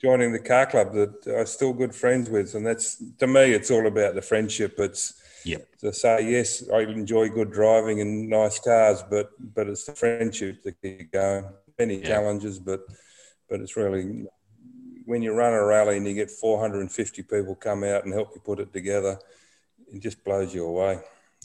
joining 0.04 0.34
the 0.34 0.39
car 0.39 0.66
club 0.66 0.93
that 0.93 1.36
I'm 1.38 1.45
still 1.45 1.74
good 1.74 1.95
friends 1.95 2.30
with. 2.30 2.56
And 2.56 2.66
that's, 2.66 3.01
to 3.20 3.28
me, 3.28 3.54
it's 3.54 3.72
all 3.72 3.88
about 3.88 4.16
the 4.16 4.22
friendship. 4.22 4.76
It's, 4.80 5.22
Yep. 5.45 5.78
To 5.80 5.93
say 5.93 6.32
yes, 6.32 6.70
I 6.74 6.82
enjoy 6.82 7.30
good 7.30 7.51
driving 7.51 7.99
and 7.99 8.30
nice 8.30 8.60
cars, 8.60 9.04
but 9.10 9.32
but 9.54 9.68
it's 9.68 9.86
the 9.86 9.93
friendship 9.93 10.64
that 10.64 10.82
keep 10.82 11.12
going. 11.12 11.45
Many 11.78 11.95
yep. 11.95 12.06
challenges, 12.06 12.60
but 12.60 12.86
but 13.49 13.60
it's 13.60 13.76
really 13.76 14.26
when 15.06 15.22
you 15.22 15.34
run 15.34 15.54
a 15.54 15.66
rally 15.66 15.97
and 15.97 16.08
you 16.08 16.14
get 16.14 16.32
450 16.32 17.24
people 17.24 17.56
come 17.56 17.84
out 17.84 18.06
and 18.06 18.14
help 18.14 18.32
you 18.34 18.41
put 18.41 18.60
it 18.60 18.72
together, 18.72 19.20
it 19.93 19.99
just 19.99 20.24
blows 20.24 20.54
you 20.54 20.66
away. 20.66 20.99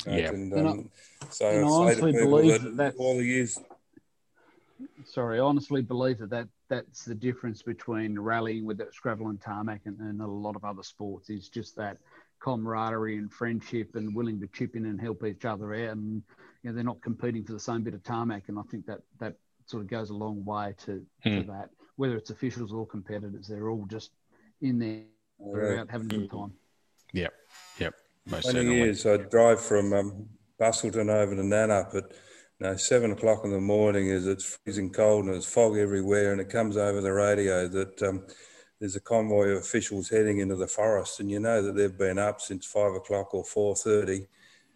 Yeah. 0.06 0.28
And, 0.28 0.54
um, 0.54 0.90
so 1.30 1.48
and 1.48 1.64
I 1.64 1.68
honestly 1.68 2.12
believe 2.12 2.62
that 2.62 2.76
that's, 2.76 2.96
all 2.98 3.16
the 3.16 3.24
years. 3.24 3.59
Sorry, 5.04 5.38
I 5.38 5.42
honestly 5.42 5.82
believe 5.82 6.18
that, 6.18 6.30
that 6.30 6.48
that's 6.68 7.04
the 7.04 7.14
difference 7.14 7.62
between 7.62 8.18
rallying 8.18 8.64
with 8.64 8.80
gravel 9.00 9.28
and 9.28 9.40
tarmac 9.40 9.82
and, 9.86 9.98
and 10.00 10.20
a 10.20 10.26
lot 10.26 10.56
of 10.56 10.64
other 10.64 10.82
sports 10.82 11.30
is 11.30 11.48
just 11.48 11.76
that 11.76 11.98
camaraderie 12.40 13.16
and 13.16 13.32
friendship 13.32 13.94
and 13.94 14.14
willing 14.14 14.40
to 14.40 14.46
chip 14.48 14.76
in 14.76 14.86
and 14.86 15.00
help 15.00 15.24
each 15.24 15.44
other 15.44 15.74
out. 15.74 15.96
And 15.96 16.22
you 16.62 16.70
know, 16.70 16.74
they're 16.74 16.84
not 16.84 17.00
competing 17.00 17.44
for 17.44 17.52
the 17.52 17.60
same 17.60 17.82
bit 17.82 17.94
of 17.94 18.02
tarmac. 18.04 18.44
And 18.48 18.58
I 18.58 18.62
think 18.70 18.86
that 18.86 19.00
that 19.18 19.34
sort 19.66 19.82
of 19.82 19.88
goes 19.88 20.10
a 20.10 20.14
long 20.14 20.44
way 20.44 20.74
to, 20.84 21.04
to 21.24 21.42
hmm. 21.42 21.50
that 21.50 21.70
whether 21.96 22.16
it's 22.16 22.30
officials 22.30 22.72
or 22.72 22.86
competitors, 22.86 23.48
they're 23.48 23.70
all 23.70 23.86
just 23.86 24.12
in 24.60 24.78
there 24.78 25.02
yeah. 25.40 25.80
out 25.80 25.90
having 25.90 26.06
a 26.06 26.18
good 26.18 26.30
time. 26.30 26.52
Yep, 27.12 27.32
yep. 27.78 27.94
Most 28.26 28.44
20 28.44 28.58
certainly. 28.58 28.76
years, 28.76 29.06
I 29.06 29.16
drive 29.16 29.60
from 29.60 29.92
um, 29.92 30.28
Busselton 30.60 31.08
over 31.08 31.34
to 31.34 31.42
Nannup 31.42 31.94
at 31.94 32.04
you 32.04 32.16
know, 32.61 32.76
seven 32.76 33.12
o'clock 33.12 33.44
in 33.44 33.50
the 33.50 33.61
morning 33.61 34.09
is 34.09 34.26
it's 34.26 34.59
freezing 34.64 34.90
cold 34.90 35.24
and 35.24 35.34
there's 35.34 35.46
fog 35.46 35.76
everywhere, 35.76 36.32
and 36.32 36.40
it 36.40 36.50
comes 36.50 36.76
over 36.76 37.00
the 37.00 37.12
radio 37.12 37.68
that 37.68 38.02
um, 38.02 38.24
there's 38.80 38.96
a 38.96 39.00
convoy 39.00 39.48
of 39.50 39.59
officials 39.59 40.09
heading 40.09 40.38
into 40.38 40.56
the 40.56 40.66
forest, 40.66 41.20
and 41.20 41.30
you 41.30 41.40
know 41.40 41.62
that 41.62 41.76
they've 41.76 41.98
been 41.98 42.18
up 42.18 42.40
since 42.40 42.66
five 42.66 42.94
o'clock 42.94 43.34
or 43.34 43.44
four 43.44 43.76
thirty, 43.76 44.26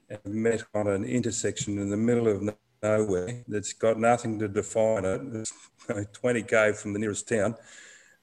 and 0.09 0.35
met 0.35 0.62
on 0.74 0.89
an 0.89 1.05
intersection 1.05 1.78
in 1.78 1.91
the 1.91 1.97
middle 1.97 2.28
of 2.28 2.55
nowhere 2.83 3.43
that's 3.49 3.72
got 3.72 3.99
nothing 3.99 4.39
to 4.39 4.49
define 4.49 5.05
it. 5.05 5.20
It's 5.35 5.53
20k 5.89 6.76
from 6.76 6.93
the 6.93 6.99
nearest 6.99 7.28
town, 7.28 7.57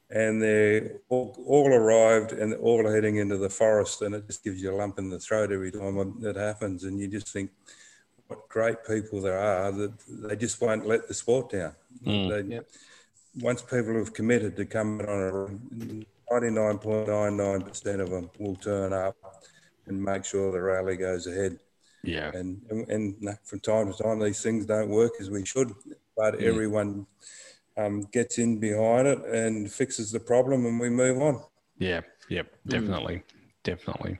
and 0.09 0.41
they 0.41 0.91
all, 1.09 1.35
all, 1.45 1.73
arrived 1.73 2.31
and 2.31 2.53
all 2.55 2.89
heading 2.89 3.17
into 3.17 3.37
the 3.37 3.49
forest, 3.49 4.01
and 4.01 4.15
it 4.15 4.25
just 4.27 4.43
gives 4.43 4.61
you 4.61 4.73
a 4.73 4.75
lump 4.75 4.99
in 4.99 5.09
the 5.09 5.19
throat 5.19 5.51
every 5.51 5.71
time 5.71 6.19
that 6.21 6.35
happens, 6.35 6.85
and 6.85 6.99
you 6.99 7.07
just 7.07 7.29
think 7.29 7.51
what 8.29 8.47
great 8.47 8.77
people 8.85 9.19
there 9.19 9.39
are 9.39 9.71
that 9.71 9.91
they 10.07 10.35
just 10.35 10.61
won't 10.61 10.85
let 10.85 11.07
the 11.07 11.13
sport 11.13 11.49
down. 11.49 11.73
Mm. 12.05 12.29
They, 12.29 12.55
yep. 12.55 12.69
Once 13.41 13.61
people 13.63 13.95
have 13.95 14.13
committed 14.13 14.55
to 14.55 14.65
come 14.65 15.01
on 15.01 15.07
a 15.07 16.33
99.99% 16.33 17.99
of 17.99 18.09
them 18.11 18.29
will 18.37 18.55
turn 18.55 18.93
up 18.93 19.15
and 19.87 20.01
make 20.01 20.25
sure 20.25 20.51
the 20.51 20.61
rally 20.61 20.95
goes 20.95 21.25
ahead. 21.25 21.57
Yeah. 22.03 22.31
And, 22.33 22.61
and, 22.69 22.87
and 22.89 23.37
from 23.43 23.59
time 23.61 23.91
to 23.91 24.03
time, 24.03 24.19
these 24.19 24.43
things 24.43 24.67
don't 24.67 24.89
work 24.89 25.13
as 25.19 25.31
we 25.31 25.43
should, 25.43 25.73
but 26.15 26.35
mm. 26.35 26.43
everyone 26.43 27.07
um, 27.77 28.07
gets 28.11 28.37
in 28.37 28.59
behind 28.59 29.07
it 29.07 29.19
and 29.25 29.71
fixes 29.71 30.11
the 30.11 30.19
problem 30.19 30.67
and 30.67 30.79
we 30.79 30.89
move 30.91 31.19
on. 31.19 31.41
Yeah. 31.79 32.01
Yep. 32.29 32.47
Definitely. 32.67 33.15
Mm. 33.15 33.23
Definitely. 33.63 34.19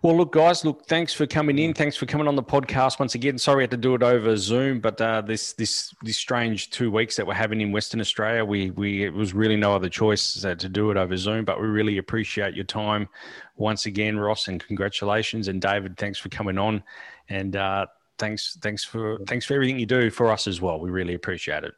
Well, 0.00 0.16
look, 0.16 0.32
guys, 0.32 0.64
look, 0.64 0.86
thanks 0.86 1.12
for 1.12 1.26
coming 1.26 1.58
in. 1.58 1.74
Thanks 1.74 1.96
for 1.96 2.06
coming 2.06 2.28
on 2.28 2.36
the 2.36 2.42
podcast 2.42 3.00
once 3.00 3.16
again. 3.16 3.36
Sorry 3.36 3.62
I 3.62 3.64
had 3.64 3.72
to 3.72 3.76
do 3.76 3.96
it 3.96 4.02
over 4.02 4.36
Zoom, 4.36 4.78
but 4.78 5.00
uh, 5.00 5.22
this 5.22 5.54
this 5.54 5.92
this 6.02 6.16
strange 6.16 6.70
two 6.70 6.90
weeks 6.90 7.16
that 7.16 7.26
we're 7.26 7.34
having 7.34 7.60
in 7.60 7.72
Western 7.72 8.00
Australia, 8.00 8.44
we 8.44 8.70
we 8.70 9.04
it 9.04 9.12
was 9.12 9.34
really 9.34 9.56
no 9.56 9.74
other 9.74 9.88
choice 9.88 10.44
uh, 10.44 10.54
to 10.54 10.68
do 10.68 10.92
it 10.92 10.96
over 10.96 11.16
Zoom. 11.16 11.44
But 11.44 11.60
we 11.60 11.66
really 11.66 11.98
appreciate 11.98 12.54
your 12.54 12.64
time 12.64 13.08
once 13.56 13.86
again, 13.86 14.18
Ross, 14.18 14.46
and 14.46 14.64
congratulations. 14.64 15.48
And 15.48 15.60
David, 15.60 15.96
thanks 15.96 16.18
for 16.18 16.28
coming 16.28 16.58
on, 16.58 16.84
and 17.28 17.56
uh, 17.56 17.86
thanks 18.18 18.56
thanks 18.60 18.84
for 18.84 19.18
thanks 19.26 19.46
for 19.46 19.54
everything 19.54 19.80
you 19.80 19.86
do 19.86 20.10
for 20.10 20.30
us 20.30 20.46
as 20.46 20.60
well. 20.60 20.78
We 20.78 20.90
really 20.90 21.14
appreciate 21.14 21.64
it. 21.64 21.74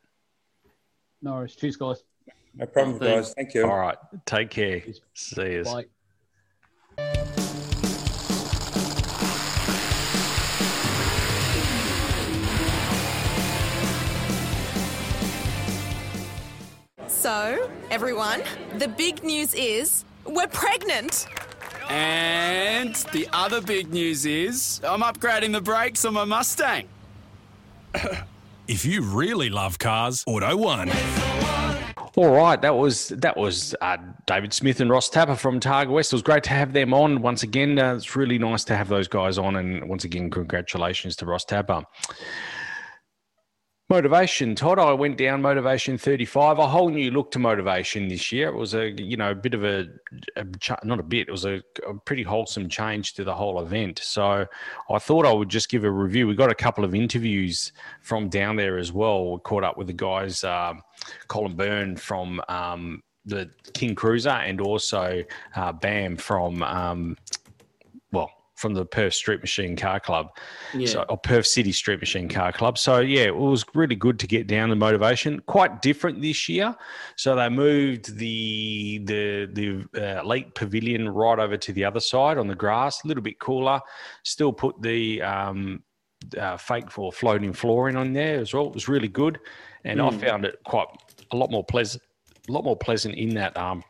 No 1.23 1.35
worries. 1.35 1.57
Cheers, 1.57 1.77
guys. 1.77 2.03
No 2.55 2.66
problem, 2.66 2.99
guys. 2.99 3.33
Thank 3.33 3.55
you. 3.55 3.64
All 3.64 3.79
right. 3.79 3.97
Take 4.27 4.51
care. 4.51 4.83
See 5.14 5.53
you. 5.53 5.64
Bye. 6.97 7.37
So, 17.21 17.71
everyone, 17.91 18.43
the 18.79 18.89
big 18.89 19.23
news 19.23 19.53
is 19.53 20.07
we're 20.25 20.47
pregnant. 20.47 21.27
And 21.91 22.95
the 23.12 23.29
other 23.35 23.61
big 23.61 23.93
news 23.93 24.25
is 24.25 24.81
I'm 24.83 25.03
upgrading 25.03 25.53
the 25.53 25.61
brakes 25.61 26.07
on 26.07 26.14
my 26.14 26.25
Mustang. 26.25 26.89
if 28.68 28.87
you 28.87 29.03
really 29.03 29.51
love 29.51 29.79
cars, 29.79 30.25
Auto 30.27 30.57
One. 30.57 30.91
All 32.16 32.35
right, 32.35 32.61
that 32.62 32.75
was 32.75 33.09
that 33.11 33.37
was 33.37 33.75
uh, 33.83 33.99
David 34.25 34.55
Smith 34.55 34.81
and 34.81 34.89
Ross 34.89 35.11
Tapper 35.11 35.37
from 35.37 35.61
Targa 35.61 35.91
West. 35.91 36.14
It 36.14 36.16
was 36.16 36.23
great 36.23 36.45
to 36.45 36.51
have 36.51 36.73
them 36.73 36.95
on 36.95 37.21
once 37.21 37.43
again. 37.43 37.79
Uh, 37.79 37.97
it's 37.97 38.16
really 38.16 38.39
nice 38.39 38.64
to 38.64 38.77
have 38.77 38.89
those 38.89 39.09
guys 39.09 39.37
on, 39.37 39.57
and 39.57 39.87
once 39.91 40.05
again, 40.05 40.31
congratulations 40.31 41.16
to 41.16 41.27
Ross 41.27 41.45
Tapper. 41.45 41.85
Motorvation, 43.91 44.55
Todd. 44.55 44.78
I 44.78 44.93
went 44.93 45.18
down 45.18 45.43
Motorvation 45.43 45.99
35. 45.99 46.61
A 46.61 46.68
whole 46.68 46.91
new 46.91 47.11
look 47.11 47.32
to 47.32 47.41
Motorvation 47.41 48.09
this 48.09 48.30
year. 48.30 48.47
It 48.47 48.55
was 48.55 48.72
a 48.72 48.91
you 48.91 49.16
know 49.16 49.32
a 49.32 49.34
bit 49.34 49.53
of 49.53 49.64
a, 49.64 49.88
a 50.36 50.47
not 50.84 51.01
a 51.01 51.03
bit. 51.03 51.26
It 51.26 51.32
was 51.32 51.45
a, 51.45 51.61
a, 51.88 51.95
pretty 52.05 52.22
wholesome 52.22 52.68
change 52.68 53.14
to 53.14 53.24
the 53.24 53.34
whole 53.34 53.61
event. 53.61 53.99
So 53.99 54.47
I 54.88 54.99
thought 55.01 55.26
I 55.26 55.32
would 55.32 55.49
just 55.49 55.70
give 55.70 55.82
a 55.82 55.91
review. 55.91 56.28
We 56.28 56.36
got 56.36 56.53
a 56.53 56.55
couple 56.55 56.84
of 56.84 56.95
interviews 56.95 57.72
from 58.01 58.28
down 58.28 58.55
there 58.55 58.78
as 58.78 58.93
well. 58.93 59.32
We 59.32 59.41
caught 59.41 59.64
up 59.64 59.76
with 59.76 59.88
the 59.88 59.93
guys, 59.93 60.45
uh, 60.45 60.74
Colin 61.26 61.57
Byrne 61.57 61.97
from 61.97 62.41
um, 62.49 63.03
the 63.24 63.51
King 63.74 63.97
Cruiser 63.97 64.30
and 64.30 64.61
also 64.61 65.24
uh, 65.57 65.72
Bam 65.72 66.16
from 66.16 66.62
um, 66.62 67.16
from 68.61 68.75
the 68.75 68.85
Perth 68.85 69.15
Street 69.15 69.41
Machine 69.41 69.75
Car 69.75 69.99
Club, 69.99 70.37
yeah. 70.75 70.87
so, 70.87 71.03
or 71.09 71.17
Perth 71.17 71.47
City 71.47 71.73
Street 71.73 72.01
Machine 72.01 72.29
Car 72.29 72.53
Club. 72.53 72.77
So 72.79 72.99
yeah, 72.99 73.23
it 73.23 73.37
was 73.37 73.65
really 73.75 73.97
good 73.97 74.19
to 74.21 74.27
get 74.27 74.47
down 74.47 74.69
the 74.69 74.77
Motorvation. 74.77 75.45
Quite 75.47 75.83
different 75.83 76.21
this 76.21 76.49
year. 76.49 76.77
So 77.17 77.35
they 77.35 77.49
moved 77.49 78.17
the 78.17 78.99
the 79.05 79.49
the 79.93 80.21
uh, 80.21 80.23
late 80.23 80.55
pavilion 80.55 81.09
right 81.09 81.39
over 81.39 81.57
to 81.57 81.73
the 81.73 81.85
other 81.85 82.01
side 82.01 82.39
on 82.39 82.47
the 82.47 82.55
grass, 82.55 83.03
a 83.05 83.09
little 83.09 83.23
bit 83.23 83.39
cooler. 83.39 83.81
Still 84.25 84.53
put 84.53 84.81
the 84.83 85.23
um, 85.23 85.83
uh, 86.39 86.57
fake 86.57 86.91
for 86.91 87.13
floating 87.13 87.53
flooring 87.53 87.97
on 87.97 88.13
there 88.13 88.39
as 88.39 88.53
well. 88.53 88.67
It 88.67 88.75
was 88.75 88.89
really 88.89 89.09
good, 89.09 89.39
and 89.85 90.01
mm. 90.01 90.09
I 90.09 90.15
hmm. 90.15 90.21
found 90.21 90.45
it 90.45 90.59
quite 90.65 90.89
a 91.33 91.37
lot 91.37 91.51
more 91.51 91.65
pleasant, 91.65 92.03
a 92.49 92.53
lot 92.53 92.65
more 92.65 92.77
pleasant 92.77 93.15
in 93.15 93.35
that 93.35 93.57
um 93.57 93.83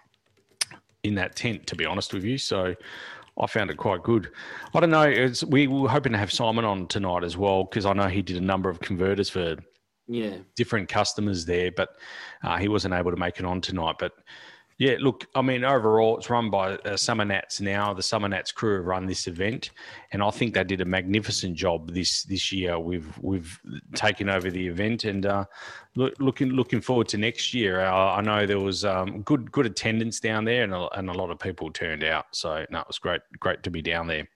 in 1.03 1.14
that 1.16 1.37
tent. 1.37 1.66
To 1.68 1.77
be 1.77 1.85
honest 1.85 2.14
with 2.14 2.25
you, 2.25 2.39
so 2.39 2.75
I 3.41 3.47
found 3.47 3.70
it 3.70 3.76
quite 3.76 4.03
good. 4.03 4.30
I 4.74 4.80
don't 4.80 4.91
know. 4.91 5.03
It's, 5.03 5.43
we 5.43 5.66
were 5.66 5.88
hoping 5.88 6.12
to 6.12 6.18
have 6.18 6.30
Simon 6.30 6.64
on 6.64 6.86
tonight 6.86 7.24
as 7.24 7.36
well 7.36 7.64
because 7.64 7.86
I 7.86 7.93
know 7.93 8.09
he 8.09 8.22
did 8.22 8.36
a 8.36 8.41
number 8.41 8.68
of 8.68 8.80
converters 8.80 9.30
for 9.30 9.57
yeah 10.07 10.36
different 10.57 10.88
customers 10.88 11.45
there, 11.47 11.70
but 11.72 11.91
uh, 12.43 12.57
he 12.57 12.68
wasn't 12.68 12.95
able 12.95 13.11
to 13.11 13.16
make 13.16 13.38
it 13.38 13.45
on 13.45 13.61
tonight. 13.61 13.97
But 13.99 14.12
yeah, 14.81 14.97
look, 14.99 15.26
I 15.35 15.43
mean, 15.43 15.62
overall, 15.62 16.16
it's 16.16 16.31
run 16.31 16.49
by 16.49 16.72
uh, 16.72 16.95
Summernats 16.95 17.61
now. 17.61 17.93
The 17.93 18.01
Summernats 18.01 18.55
crew 18.55 18.76
have 18.76 18.87
run 18.87 19.05
this 19.05 19.26
event, 19.26 19.72
and 20.11 20.22
I 20.22 20.31
think 20.31 20.55
they 20.55 20.64
did 20.64 20.81
a 20.81 20.87
magnificent 20.87 21.55
job 21.55 21.93
this 21.93 22.22
this 22.22 22.51
year. 22.51 22.78
We've 22.78 23.07
we've 23.20 23.61
taken 23.95 24.31
over 24.31 24.51
the 24.51 24.66
event, 24.66 25.05
and 25.05 25.26
uh, 25.26 25.45
look, 25.97 26.14
looking 26.18 26.49
looking 26.49 26.81
forward 26.81 27.09
to 27.09 27.18
next 27.18 27.53
year. 27.53 27.85
Uh, 27.85 28.14
I 28.14 28.22
know 28.22 28.47
there 28.47 28.59
was 28.59 28.87
um, 28.87 29.20
good 29.20 29.53
good 29.53 29.66
attendance 29.66 30.18
down 30.18 30.47
there, 30.47 30.64
and 30.64 30.72
a, 30.72 30.89
and 30.99 31.11
a 31.11 31.12
lot 31.12 31.28
of 31.31 31.39
people 31.39 31.70
turned 31.70 32.03
out. 32.03 32.28
So 32.31 32.64
no, 32.70 32.81
it 32.81 32.87
was 32.89 32.99
great 32.99 33.20
great 33.39 33.62
to 33.64 33.70
be 33.70 33.83
down 33.83 34.07
there. 34.07 34.26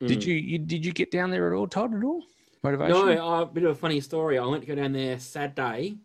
Mm. 0.00 0.06
Did 0.06 0.24
you, 0.24 0.34
you 0.36 0.58
did 0.60 0.86
you 0.86 0.92
get 0.92 1.10
down 1.10 1.32
there 1.32 1.52
at 1.52 1.56
all, 1.56 1.66
Todd? 1.66 1.92
At 1.96 2.04
all? 2.04 2.22
Motorvation? 2.62 3.16
No, 3.16 3.40
a 3.42 3.44
bit 3.44 3.64
of 3.64 3.72
a 3.72 3.74
funny 3.74 4.00
story. 4.00 4.38
I 4.38 4.46
went 4.46 4.62
to 4.62 4.68
go 4.68 4.76
down 4.76 4.92
there 4.92 5.18
Saturday 5.18 5.96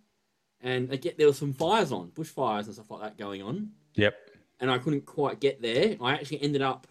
and 0.62 0.90
get 1.02 1.18
there 1.18 1.28
were 1.28 1.34
some 1.34 1.54
fires 1.54 1.92
on, 1.92 2.12
bushfires 2.12 2.66
and 2.66 2.74
stuff 2.74 2.92
like 2.92 3.02
that 3.02 3.18
going 3.18 3.42
on. 3.42 3.72
Yep. 3.96 4.16
And 4.60 4.70
I 4.70 4.78
couldn't 4.78 5.06
quite 5.06 5.40
get 5.40 5.62
there. 5.62 5.96
I 6.02 6.14
actually 6.14 6.42
ended 6.42 6.62
up 6.62 6.88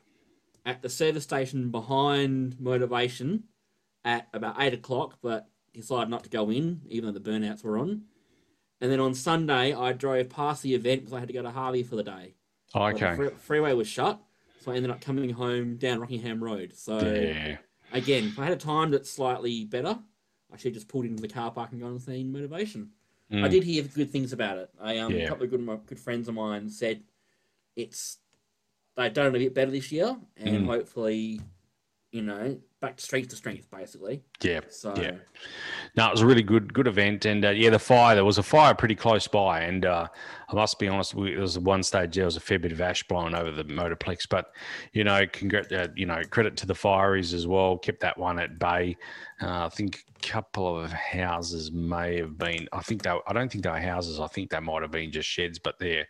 at 0.64 0.80
the 0.82 0.88
service 0.88 1.24
station 1.24 1.70
behind 1.70 2.54
Motorvation 2.54 3.42
at 4.04 4.28
about 4.32 4.56
eight 4.58 4.74
o'clock, 4.74 5.18
but 5.22 5.48
decided 5.74 6.08
not 6.08 6.24
to 6.24 6.30
go 6.30 6.50
in, 6.50 6.80
even 6.88 7.06
though 7.06 7.18
the 7.18 7.30
burnouts 7.30 7.62
were 7.62 7.78
on. 7.78 8.02
And 8.80 8.90
then 8.90 9.00
on 9.00 9.12
Sunday, 9.14 9.74
I 9.74 9.92
drove 9.92 10.28
past 10.30 10.62
the 10.62 10.74
event 10.74 11.02
because 11.02 11.12
I 11.12 11.18
had 11.18 11.28
to 11.28 11.34
go 11.34 11.42
to 11.42 11.50
Harvey 11.50 11.82
for 11.82 11.96
the 11.96 12.02
day. 12.04 12.34
Oh, 12.74 12.84
okay. 12.84 13.16
The 13.16 13.30
freeway 13.30 13.72
was 13.74 13.88
shut, 13.88 14.20
so 14.60 14.72
I 14.72 14.76
ended 14.76 14.90
up 14.90 15.00
coming 15.00 15.30
home 15.30 15.76
down 15.76 16.00
Rockingham 16.00 16.42
Road. 16.42 16.72
So 16.74 16.98
Yeah. 17.00 17.58
again, 17.92 18.24
if 18.24 18.38
I 18.38 18.44
had 18.44 18.52
a 18.52 18.56
time 18.56 18.90
that's 18.90 19.10
slightly 19.10 19.64
better, 19.64 19.98
I 20.52 20.56
should 20.56 20.66
have 20.66 20.74
just 20.74 20.88
pulled 20.88 21.04
into 21.06 21.20
the 21.20 21.28
car 21.28 21.50
park 21.50 21.72
and 21.72 21.80
gone 21.80 21.92
and 21.92 22.00
seen 22.02 22.32
Motorvation. 22.32 22.88
I 23.30 23.34
Mm. 23.34 23.50
did 23.50 23.64
hear 23.64 23.82
good 23.82 24.10
things 24.10 24.32
about 24.32 24.58
it. 24.58 24.70
I 24.80 24.98
um, 24.98 25.12
Yeah. 25.14 25.24
a 25.24 25.28
couple 25.28 25.44
of 25.44 25.50
good 25.50 25.86
good 25.86 26.00
friends 26.00 26.28
of 26.28 26.34
mine 26.34 26.68
said 26.70 27.02
it's 27.76 28.18
they've 28.96 29.12
done 29.12 29.26
it 29.26 29.36
a 29.36 29.38
bit 29.38 29.54
better 29.54 29.70
this 29.70 29.92
year, 29.92 30.16
and 30.36 30.64
Mm. 30.64 30.66
hopefully, 30.66 31.40
you 32.10 32.22
know, 32.22 32.60
back 32.80 32.96
to 32.96 33.02
strength 33.02 33.28
to 33.30 33.36
strength, 33.36 33.70
basically. 33.70 34.22
Yeah. 34.40 34.60
So 34.68 34.94
Yeah. 34.96 35.12
No, 35.96 36.06
it 36.08 36.12
was 36.12 36.20
a 36.20 36.26
really 36.26 36.42
good 36.42 36.72
good 36.72 36.86
event, 36.86 37.24
and 37.24 37.44
uh, 37.44 37.50
yeah, 37.50 37.70
the 37.70 37.78
fire 37.78 38.14
there 38.14 38.24
was 38.24 38.38
a 38.38 38.42
fire 38.42 38.74
pretty 38.74 38.94
close 38.94 39.26
by, 39.26 39.60
and 39.62 39.84
uh, 39.84 40.06
I 40.48 40.54
must 40.54 40.78
be 40.78 40.88
honest, 40.88 41.14
we, 41.14 41.32
there 41.32 41.40
was 41.40 41.58
one 41.58 41.82
stage 41.82 42.14
there 42.14 42.24
was 42.24 42.36
a 42.36 42.40
fair 42.40 42.58
bit 42.58 42.72
of 42.72 42.80
ash 42.80 43.02
blowing 43.08 43.34
over 43.34 43.50
the 43.50 43.64
motorplex, 43.64 44.28
but 44.28 44.52
you 44.92 45.04
know, 45.04 45.22
congr- 45.26 45.72
uh, 45.72 45.88
you 45.96 46.06
know, 46.06 46.20
credit 46.30 46.56
to 46.58 46.66
the 46.66 46.74
fireys 46.74 47.34
as 47.34 47.46
well, 47.46 47.78
kept 47.78 48.00
that 48.00 48.16
one 48.18 48.38
at 48.38 48.58
bay. 48.58 48.96
Uh, 49.40 49.66
I 49.66 49.68
think 49.68 50.02
a 50.16 50.26
couple 50.26 50.76
of 50.76 50.92
houses 50.92 51.70
may 51.70 52.16
have 52.18 52.36
been. 52.38 52.68
I 52.72 52.80
think 52.82 53.02
they. 53.02 53.10
I 53.10 53.32
don't 53.32 53.50
think 53.50 53.62
they 53.62 53.70
were 53.70 53.78
houses. 53.78 54.18
I 54.18 54.26
think 54.26 54.50
they 54.50 54.58
might 54.58 54.82
have 54.82 54.90
been 54.90 55.12
just 55.12 55.28
sheds, 55.28 55.58
but 55.60 55.78
they 55.78 56.04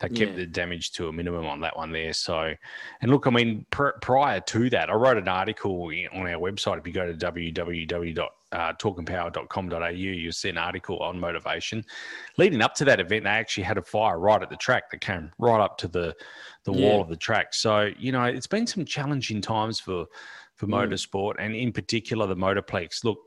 they 0.00 0.08
kept 0.10 0.32
Yeah. 0.32 0.36
the 0.36 0.46
damage 0.46 0.92
to 0.92 1.08
a 1.08 1.12
minimum 1.12 1.46
on 1.46 1.60
that 1.62 1.74
one 1.76 1.90
there. 1.92 2.12
So, 2.12 2.52
and 3.00 3.10
look, 3.10 3.26
I 3.26 3.30
mean, 3.30 3.64
pr- 3.70 3.96
prior 4.02 4.40
to 4.40 4.68
that, 4.70 4.90
I 4.90 4.92
wrote 4.94 5.16
an 5.16 5.28
article 5.28 5.78
on 6.14 6.26
our 6.26 6.38
website. 6.40 6.78
If 6.78 6.86
you 6.86 6.92
go 6.92 7.10
to 7.10 7.14
www 7.14 8.28
uh, 8.52 8.72
you'll 9.90 10.32
see 10.32 10.48
an 10.48 10.58
article 10.58 10.98
on 11.00 11.18
Motorvation. 11.18 11.84
Leading 12.38 12.62
up 12.62 12.74
to 12.76 12.84
that 12.84 13.00
event, 13.00 13.24
they 13.24 13.30
actually 13.30 13.64
had 13.64 13.78
a 13.78 13.82
fire 13.82 14.18
right 14.18 14.40
at 14.40 14.48
the 14.48 14.56
track 14.56 14.90
that 14.90 15.00
came 15.00 15.32
right 15.38 15.60
up 15.60 15.76
to 15.78 15.88
the 15.88 16.14
the 16.64 16.72
wall 16.72 17.02
of 17.02 17.08
the 17.08 17.16
track. 17.16 17.52
So 17.52 17.90
you 17.98 18.12
know, 18.12 18.24
it's 18.24 18.46
been 18.46 18.66
some 18.66 18.84
challenging 18.84 19.40
times 19.40 19.80
for 19.80 20.06
for 20.54 20.66
Mm. 20.66 20.88
motorsport, 20.88 21.34
and 21.38 21.54
in 21.54 21.72
particular 21.72 22.26
the 22.26 22.36
motorplex. 22.36 23.02
Look, 23.04 23.18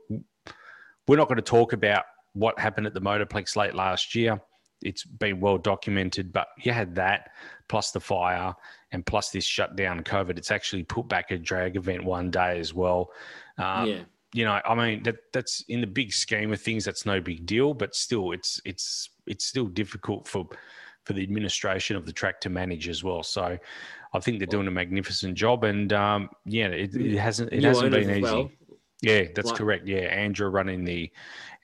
we're 1.06 1.16
not 1.16 1.28
going 1.28 1.36
to 1.36 1.42
talk 1.42 1.72
about 1.74 2.04
what 2.32 2.58
happened 2.58 2.86
at 2.86 2.94
the 2.94 3.00
motorplex 3.00 3.56
late 3.56 3.74
last 3.74 4.14
year. 4.14 4.40
It's 4.82 5.04
been 5.04 5.40
well 5.40 5.58
documented, 5.58 6.32
but 6.32 6.48
you 6.58 6.72
had 6.72 6.94
that 6.96 7.30
plus 7.68 7.90
the 7.90 8.00
fire 8.00 8.54
and 8.92 9.04
plus 9.04 9.30
this 9.30 9.44
shutdown 9.44 10.02
COVID. 10.02 10.38
It's 10.38 10.50
actually 10.50 10.84
put 10.84 11.08
back 11.08 11.30
a 11.30 11.38
drag 11.38 11.76
event 11.76 12.04
one 12.04 12.30
day 12.30 12.58
as 12.58 12.72
well. 12.74 13.10
Um, 13.58 13.88
yeah, 13.88 14.00
you 14.32 14.44
know, 14.44 14.60
I 14.64 14.74
mean 14.74 15.02
that 15.04 15.16
that's 15.32 15.62
in 15.68 15.80
the 15.80 15.86
big 15.86 16.12
scheme 16.12 16.52
of 16.52 16.60
things, 16.60 16.84
that's 16.84 17.06
no 17.06 17.20
big 17.20 17.46
deal. 17.46 17.74
But 17.74 17.94
still, 17.94 18.32
it's 18.32 18.60
it's 18.64 19.10
it's 19.26 19.44
still 19.44 19.66
difficult 19.66 20.28
for 20.28 20.46
for 21.04 21.12
the 21.14 21.22
administration 21.22 21.96
of 21.96 22.04
the 22.04 22.12
track 22.12 22.40
to 22.42 22.50
manage 22.50 22.88
as 22.88 23.02
well. 23.02 23.22
So, 23.22 23.58
I 24.12 24.18
think 24.20 24.38
they're 24.38 24.46
doing 24.46 24.68
a 24.68 24.70
magnificent 24.70 25.34
job, 25.34 25.64
and 25.64 25.92
um, 25.92 26.28
yeah, 26.44 26.66
it, 26.66 26.94
it 26.94 27.18
hasn't 27.18 27.52
it 27.52 27.62
hasn't 27.62 27.90
been 27.90 28.10
easy. 28.10 28.22
well. 28.22 28.50
Yeah, 29.00 29.24
that's 29.34 29.48
Like- 29.48 29.56
correct. 29.56 29.86
Yeah, 29.86 29.98
Andrew 30.00 30.48
running 30.48 30.84
the 30.84 31.10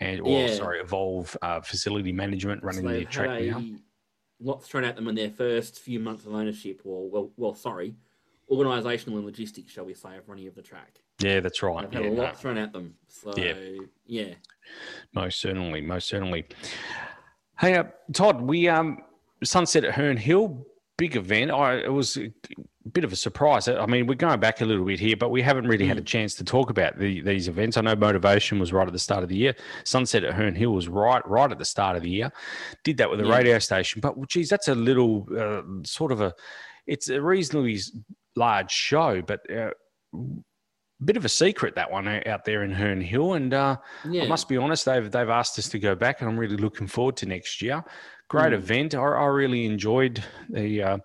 and 0.00 0.20
or 0.20 0.40
Yeah. 0.40 0.54
sorry, 0.54 0.80
Evolve 0.80 1.36
uh, 1.42 1.60
facility 1.60 2.12
management 2.12 2.62
running 2.62 2.82
So 2.82 2.88
the 2.88 3.04
track 3.06 3.40
now. 3.42 3.62
lots 4.40 4.66
thrown 4.68 4.84
at 4.84 4.96
them 4.96 5.08
in 5.08 5.14
their 5.14 5.30
first 5.30 5.80
few 5.80 5.98
months 6.00 6.26
of 6.26 6.34
ownership, 6.34 6.80
or 6.84 7.08
well, 7.08 7.32
well, 7.36 7.54
sorry, 7.54 7.94
organisational 8.50 9.14
and 9.16 9.24
logistics, 9.24 9.72
shall 9.72 9.84
we 9.84 9.94
say, 9.94 10.16
of 10.16 10.28
running 10.28 10.46
of 10.46 10.54
the 10.54 10.62
track. 10.62 11.00
Yeah, 11.20 11.40
that's 11.40 11.62
right. 11.62 11.82
They've 11.90 11.92
had 11.92 12.04
Yeah, 12.04 12.10
a 12.10 12.14
no, 12.14 12.22
lot 12.24 12.38
thrown 12.40 12.58
at 12.58 12.72
them. 12.72 12.96
So 13.08 13.34
Yeah. 13.36 13.54
yeah, 14.06 14.34
most 15.14 15.40
certainly, 15.40 15.80
most 15.80 16.08
certainly. 16.08 16.44
Hey, 17.58 17.74
uh, 17.74 17.84
Todd, 18.12 18.42
we 18.42 18.68
um 18.68 19.02
sunset 19.42 19.84
at 19.84 19.94
Herne 19.94 20.16
Hill, 20.16 20.66
big 20.96 21.16
event. 21.16 21.50
I 21.50 21.76
it 21.78 21.92
was 21.92 22.18
bit 22.92 23.04
of 23.04 23.12
a 23.12 23.16
surprise. 23.16 23.66
I 23.66 23.86
mean, 23.86 24.06
we're 24.06 24.14
going 24.14 24.40
back 24.40 24.60
a 24.60 24.64
little 24.64 24.84
bit 24.84 25.00
here, 25.00 25.16
but 25.16 25.30
we 25.30 25.40
haven't 25.42 25.66
really 25.66 25.86
had 25.86 25.96
a 25.98 26.02
chance 26.02 26.34
to 26.36 26.44
talk 26.44 26.68
about 26.70 26.98
the, 26.98 27.20
these 27.22 27.48
events. 27.48 27.76
I 27.76 27.80
know 27.80 27.96
Motorvation 27.96 28.60
was 28.60 28.72
right 28.72 28.86
at 28.86 28.92
the 28.92 28.98
start 28.98 29.22
of 29.22 29.28
the 29.28 29.36
year. 29.36 29.54
Sunset 29.84 30.22
at 30.24 30.34
Herne 30.34 30.54
Hill 30.54 30.72
was 30.72 30.86
right 30.88 31.26
right 31.26 31.50
at 31.50 31.58
the 31.58 31.64
start 31.64 31.96
of 31.96 32.02
the 32.02 32.10
year. 32.10 32.30
Did 32.82 32.98
that 32.98 33.10
with 33.10 33.20
a 33.20 33.24
Yeah. 33.26 33.34
radio 33.36 33.58
station, 33.58 34.00
but 34.00 34.16
well, 34.16 34.26
geez, 34.26 34.48
that's 34.50 34.68
a 34.68 34.74
little 34.74 35.26
uh, 35.36 35.62
sort 35.84 36.12
of 36.12 36.20
a. 36.20 36.34
It's 36.86 37.08
a 37.08 37.20
reasonably 37.20 37.78
large 38.36 38.70
show, 38.70 39.22
but. 39.22 39.40
Uh, 39.50 39.70
Bit 41.04 41.16
of 41.16 41.24
a 41.24 41.28
secret 41.28 41.74
that 41.74 41.90
one 41.90 42.06
out 42.06 42.26
out 42.26 42.44
there 42.44 42.62
in 42.62 42.70
Herne 42.70 43.00
Hill, 43.00 43.34
and 43.34 43.52
uh, 43.52 43.76
yeah. 44.08 44.22
I 44.22 44.28
must 44.28 44.48
be 44.48 44.56
honest, 44.56 44.84
they've 44.84 45.10
they've 45.10 45.28
asked 45.28 45.58
us 45.58 45.68
to 45.70 45.78
go 45.80 45.94
back, 45.96 46.20
and 46.20 46.30
I'm 46.30 46.38
really 46.38 46.56
looking 46.56 46.86
forward 46.86 47.16
to 47.16 47.26
next 47.26 47.60
year. 47.60 47.84
Great 48.28 48.52
Mm. 48.52 48.54
event. 48.54 48.94
I, 48.94 49.00
I 49.02 49.24
really 49.26 49.66
enjoyed 49.66 50.22
the 50.48 50.82
uh, 50.82 50.98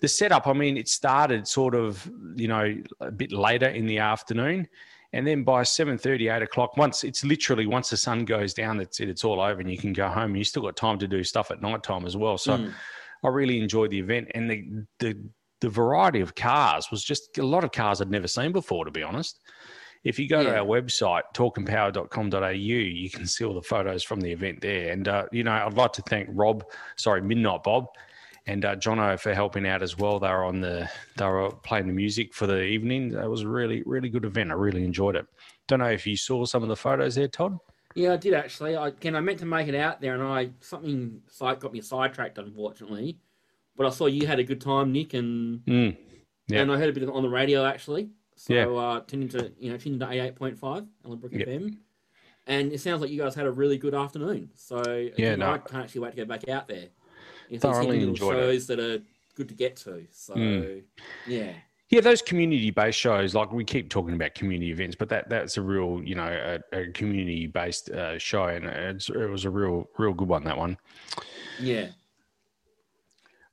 the 0.00 0.08
setup. 0.08 0.46
I 0.46 0.52
mean, 0.52 0.76
it 0.76 0.88
started 0.88 1.46
sort 1.48 1.74
of 1.74 2.10
you 2.34 2.48
know 2.48 2.76
a 3.00 3.10
bit 3.10 3.32
later 3.32 3.68
in 3.68 3.86
the 3.86 3.98
afternoon, 3.98 4.68
and 5.12 5.26
then 5.26 5.42
by 5.44 5.62
7.30, 5.62 6.36
8 6.36 6.42
o'clock, 6.42 6.76
once 6.76 7.04
it's 7.04 7.24
literally 7.24 7.66
once 7.66 7.90
the 7.90 7.96
sun 7.96 8.24
goes 8.24 8.54
down, 8.54 8.76
that's 8.76 9.00
it. 9.00 9.08
It's 9.08 9.24
all 9.24 9.40
over, 9.40 9.60
and 9.60 9.70
you 9.70 9.78
can 9.78 9.92
go 9.92 10.08
home. 10.08 10.36
You 10.36 10.44
still 10.44 10.62
got 10.62 10.76
time 10.76 10.98
to 10.98 11.08
do 11.08 11.24
stuff 11.24 11.50
at 11.50 11.62
night 11.62 11.82
time 11.82 12.04
as 12.04 12.16
well. 12.16 12.38
So 12.38 12.58
Mm. 12.58 12.72
I 13.24 13.28
really 13.28 13.60
enjoyed 13.60 13.90
the 13.90 13.98
event, 13.98 14.28
and 14.34 14.50
the 14.50 14.64
the 14.98 15.18
the 15.60 15.68
variety 15.68 16.20
of 16.20 16.34
cars 16.34 16.88
was 16.90 17.02
just 17.02 17.36
a 17.38 17.42
lot 17.42 17.64
of 17.64 17.72
cars 17.72 18.00
I'd 18.00 18.10
never 18.10 18.28
seen 18.28 18.52
before, 18.52 18.84
to 18.84 18.90
be 18.92 19.02
honest. 19.02 19.40
If 20.04 20.16
you 20.18 20.28
go 20.28 20.44
to 20.44 20.56
our 20.56 20.64
website, 20.64 21.22
talkandpower.com.au, 21.34 22.48
you 22.48 23.10
can 23.10 23.26
see 23.26 23.44
all 23.44 23.54
the 23.54 23.62
photos 23.62 24.04
from 24.04 24.20
the 24.20 24.30
event 24.30 24.60
there. 24.60 24.92
And, 24.92 25.08
uh, 25.08 25.26
you 25.32 25.42
know, 25.42 25.50
I'd 25.50 25.74
like 25.74 25.92
to 25.94 26.02
thank 26.02 26.28
Rob, 26.30 26.64
sorry, 26.96 27.20
Midnight 27.20 27.64
Bob, 27.64 27.86
and 28.48 28.64
uh, 28.64 28.74
Jono 28.76 29.20
for 29.20 29.34
helping 29.34 29.66
out 29.66 29.82
as 29.82 29.96
well. 29.98 30.18
They 30.18 30.28
were 30.28 30.44
on 30.44 30.60
the, 30.60 30.88
they 31.16 31.26
were 31.26 31.50
playing 31.50 31.86
the 31.86 31.92
music 31.92 32.32
for 32.34 32.46
the 32.46 32.62
evening. 32.62 33.12
It 33.12 33.28
was 33.30 33.42
a 33.42 33.48
really, 33.48 33.82
really 33.84 34.08
good 34.08 34.24
event. 34.24 34.50
I 34.50 34.54
really 34.54 34.84
enjoyed 34.84 35.16
it. 35.16 35.26
Don't 35.68 35.80
know 35.80 35.86
if 35.90 36.06
you 36.06 36.16
saw 36.16 36.44
some 36.46 36.62
of 36.62 36.68
the 36.70 36.76
photos 36.76 37.14
there, 37.14 37.28
Todd. 37.28 37.58
Yeah, 37.94 38.14
I 38.14 38.16
did 38.16 38.32
actually. 38.34 38.74
I, 38.74 38.88
again, 38.88 39.14
I 39.14 39.20
meant 39.20 39.38
to 39.40 39.44
make 39.46 39.68
it 39.68 39.74
out 39.74 40.00
there, 40.00 40.14
and 40.14 40.22
I 40.22 40.50
something 40.60 41.20
got 41.38 41.72
me 41.72 41.80
sidetracked, 41.80 42.38
unfortunately. 42.38 43.18
But 43.76 43.86
I 43.86 43.90
saw 43.90 44.06
you 44.06 44.26
had 44.26 44.38
a 44.38 44.44
good 44.44 44.60
time, 44.60 44.92
Nick, 44.92 45.14
and 45.14 45.60
Mm. 45.66 45.96
Yeah. 46.48 46.62
and 46.62 46.72
I 46.72 46.78
heard 46.78 46.88
a 46.88 46.92
bit 46.92 47.02
of 47.02 47.10
on 47.10 47.22
the 47.22 47.28
radio 47.28 47.64
actually. 47.66 48.08
So 48.36 48.54
Yeah. 48.54 48.66
uh, 48.68 49.00
tuned 49.00 49.24
into 49.24 49.52
you 49.58 49.70
know 49.70 49.76
tuned 49.76 50.00
into 50.02 50.08
A 50.08 50.20
eight 50.26 50.36
point 50.36 50.58
five 50.58 50.84
Ellenbrook 51.04 51.32
Yep. 51.32 51.48
FM, 51.48 51.76
and 52.46 52.72
it 52.72 52.80
sounds 52.80 53.00
like 53.02 53.10
you 53.10 53.18
guys 53.20 53.34
had 53.34 53.46
a 53.46 53.50
really 53.50 53.76
good 53.78 53.94
afternoon. 53.94 54.50
So 54.54 54.76
Yeah, 54.96 55.12
again, 55.12 55.38
no. 55.40 55.50
I 55.52 55.58
can't 55.58 55.84
actually 55.84 56.00
wait 56.02 56.10
to 56.12 56.16
go 56.16 56.24
back 56.24 56.48
out 56.48 56.66
there. 56.68 56.88
It's 57.50 57.62
Thoroughly 57.62 58.02
enjoyed 58.02 58.36
it. 58.36 58.40
shows 58.40 58.66
that 58.66 58.78
are 58.80 59.00
good 59.34 59.48
to 59.48 59.54
get 59.54 59.76
to. 59.76 60.06
So 60.12 60.34
Mm. 60.34 60.82
yeah, 61.26 61.52
Yeah, 61.90 62.00
those 62.02 62.20
community-based 62.20 62.98
shows, 62.98 63.34
like 63.34 63.50
we 63.52 63.64
keep 63.64 63.88
talking 63.88 64.14
about 64.14 64.34
community 64.34 64.70
events, 64.70 64.94
but 64.96 65.08
that 65.08 65.30
that's 65.30 65.56
a 65.56 65.62
real, 65.62 66.02
you 66.04 66.14
know, 66.14 66.60
a, 66.72 66.78
a 66.80 66.86
community-based 66.92 67.90
uh, 67.90 68.18
show, 68.18 68.44
and 68.48 68.66
it's, 68.66 69.08
it 69.08 69.26
was 69.30 69.44
a 69.46 69.50
real, 69.50 69.88
real 69.96 70.12
good 70.12 70.28
one. 70.28 70.44
That 70.44 70.58
one. 70.58 70.76
yeah. 71.60 71.88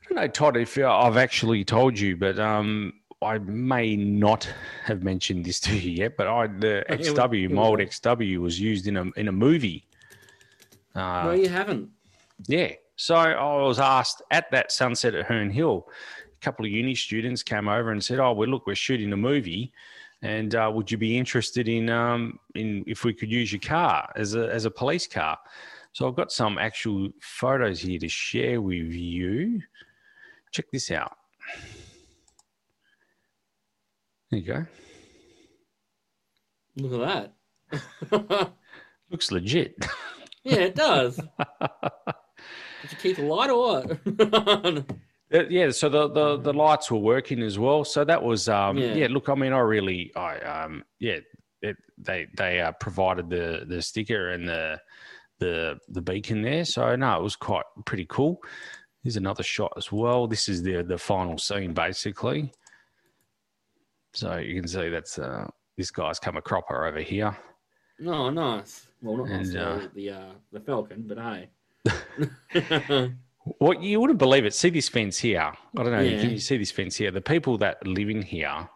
I 0.01 0.07
don't 0.13 0.15
know, 0.21 0.27
Todd, 0.27 0.57
if 0.57 0.77
uh, 0.77 0.99
I've 0.99 1.17
actually 1.17 1.63
told 1.63 1.97
you, 1.97 2.15
but 2.15 2.37
um, 2.37 2.93
I 3.23 3.39
may 3.39 3.95
not 3.95 4.47
have 4.83 5.01
mentioned 5.01 5.45
this 5.45 5.59
to 5.65 5.75
you 5.75 5.91
yet. 5.91 6.15
But 6.17 6.27
I, 6.27 6.45
the 6.47 6.83
Oh, 6.91 6.95
XW, 6.97 7.39
here 7.39 7.49
we 7.49 7.55
my 7.55 7.61
old. 7.63 7.79
XW, 7.79 8.37
was 8.39 8.59
used 8.59 8.85
in 8.87 8.97
a 8.97 9.05
in 9.15 9.27
a 9.29 9.31
movie. 9.31 9.87
Uh, 10.93 11.23
no, 11.25 11.31
you 11.31 11.47
haven't. 11.49 11.89
Yeah. 12.47 12.73
So 12.95 13.15
I 13.15 13.61
was 13.61 13.79
asked 13.79 14.21
at 14.31 14.49
that 14.51 14.71
sunset 14.71 15.15
at 15.15 15.25
Herne 15.25 15.49
Hill. 15.49 15.87
A 16.25 16.43
couple 16.43 16.65
of 16.65 16.71
uni 16.71 16.95
students 16.95 17.43
came 17.43 17.67
over 17.67 17.91
and 17.91 18.03
said, 18.03 18.19
"Oh, 18.19 18.33
well, 18.33 18.47
look, 18.47 18.67
we're 18.67 18.75
shooting 18.75 19.11
a 19.11 19.17
movie, 19.17 19.73
and 20.21 20.55
uh, 20.55 20.71
would 20.73 20.89
you 20.89 20.97
be 20.97 21.17
interested 21.17 21.67
in 21.67 21.89
um, 21.89 22.39
in 22.55 22.83
if 22.87 23.03
we 23.03 23.13
could 23.13 23.31
use 23.31 23.51
your 23.51 23.59
car 23.59 24.11
as 24.15 24.35
a 24.35 24.51
as 24.51 24.65
a 24.65 24.71
police 24.71 25.07
car?" 25.07 25.37
So 25.91 26.07
I've 26.07 26.15
got 26.15 26.31
some 26.31 26.57
actual 26.57 27.09
photos 27.21 27.81
here 27.81 27.99
to 27.99 28.09
share 28.09 28.61
with 28.61 28.91
you. 28.91 29.61
Check 30.51 30.65
this 30.71 30.91
out. 30.91 31.17
There 34.31 34.39
you 34.39 34.45
go. 34.45 34.65
Look 36.77 37.01
at 37.01 37.31
that. 38.11 38.51
Looks 39.09 39.31
legit. 39.31 39.85
yeah, 40.43 40.55
it 40.55 40.75
does. 40.75 41.19
Did 42.85 42.91
you 42.91 42.97
keep 42.99 43.17
the 43.17 43.23
light 43.23 43.49
or 43.49 43.83
what? 43.83 44.85
Uh, 45.33 45.43
yeah, 45.49 45.71
so 45.71 45.89
the, 45.89 46.07
the 46.07 46.37
the 46.37 46.53
lights 46.53 46.91
were 46.91 46.99
working 46.99 47.41
as 47.41 47.57
well. 47.57 47.83
So 47.83 48.05
that 48.05 48.21
was 48.21 48.47
um 48.47 48.77
yeah. 48.77 48.93
Yeah. 48.93 49.07
look, 49.09 49.27
I 49.27 49.33
mean, 49.33 49.53
I 49.53 49.57
really 49.57 50.15
I 50.15 50.37
um 50.41 50.83
yeah, 50.99 51.17
it, 51.63 51.75
they 51.97 52.27
they 52.37 52.61
uh, 52.61 52.73
provided 52.73 53.31
the 53.31 53.65
the 53.67 53.81
sticker 53.81 54.29
and 54.29 54.47
the 54.47 54.79
the 55.39 55.79
the 55.89 56.01
beacon 56.01 56.43
there. 56.43 56.63
So 56.63 56.95
no, 56.95 57.17
it 57.17 57.23
was 57.23 57.35
quite 57.35 57.65
pretty 57.85 58.05
cool. 58.07 58.39
Here's 59.01 59.17
another 59.17 59.41
shot 59.41 59.73
as 59.75 59.91
well. 59.91 60.27
This 60.27 60.47
is 60.47 60.61
the 60.61 60.83
the 60.83 60.97
final 60.97 61.39
scene 61.39 61.73
basically. 61.73 62.53
So 64.13 64.37
you 64.37 64.53
can 64.61 64.67
see 64.67 64.89
that's 64.89 65.17
uh, 65.17 65.49
this 65.75 65.89
guy's 65.89 66.19
come 66.19 66.37
a 66.37 66.41
cropper 66.41 66.85
over 66.85 67.01
here. 67.01 67.35
No, 67.99 68.29
nice. 68.29 68.87
Well, 69.01 69.17
not 69.17 69.29
And, 69.29 69.53
nice, 69.53 69.55
uh, 69.55 69.87
the 69.95 70.01
the, 70.03 70.09
uh, 70.11 70.31
the 70.51 70.59
falcon, 70.59 71.05
but 71.07 71.17
hey. 71.17 71.49
What 73.59 73.79
you 73.83 73.99
wouldn't 74.01 74.17
believe 74.17 74.43
it. 74.45 74.55
See 74.55 74.71
this 74.71 74.89
fence 74.89 75.19
here. 75.19 75.39
I 75.77 75.83
don't 75.83 75.91
know. 75.91 75.99
Yeah. 75.99 76.19
Can 76.19 76.31
you 76.31 76.39
see 76.39 76.57
this 76.57 76.71
fence 76.71 76.95
here? 76.95 77.11
The 77.11 77.21
people 77.21 77.59
that 77.59 77.85
live 77.85 78.09
in 78.09 78.23
here, 78.23 78.67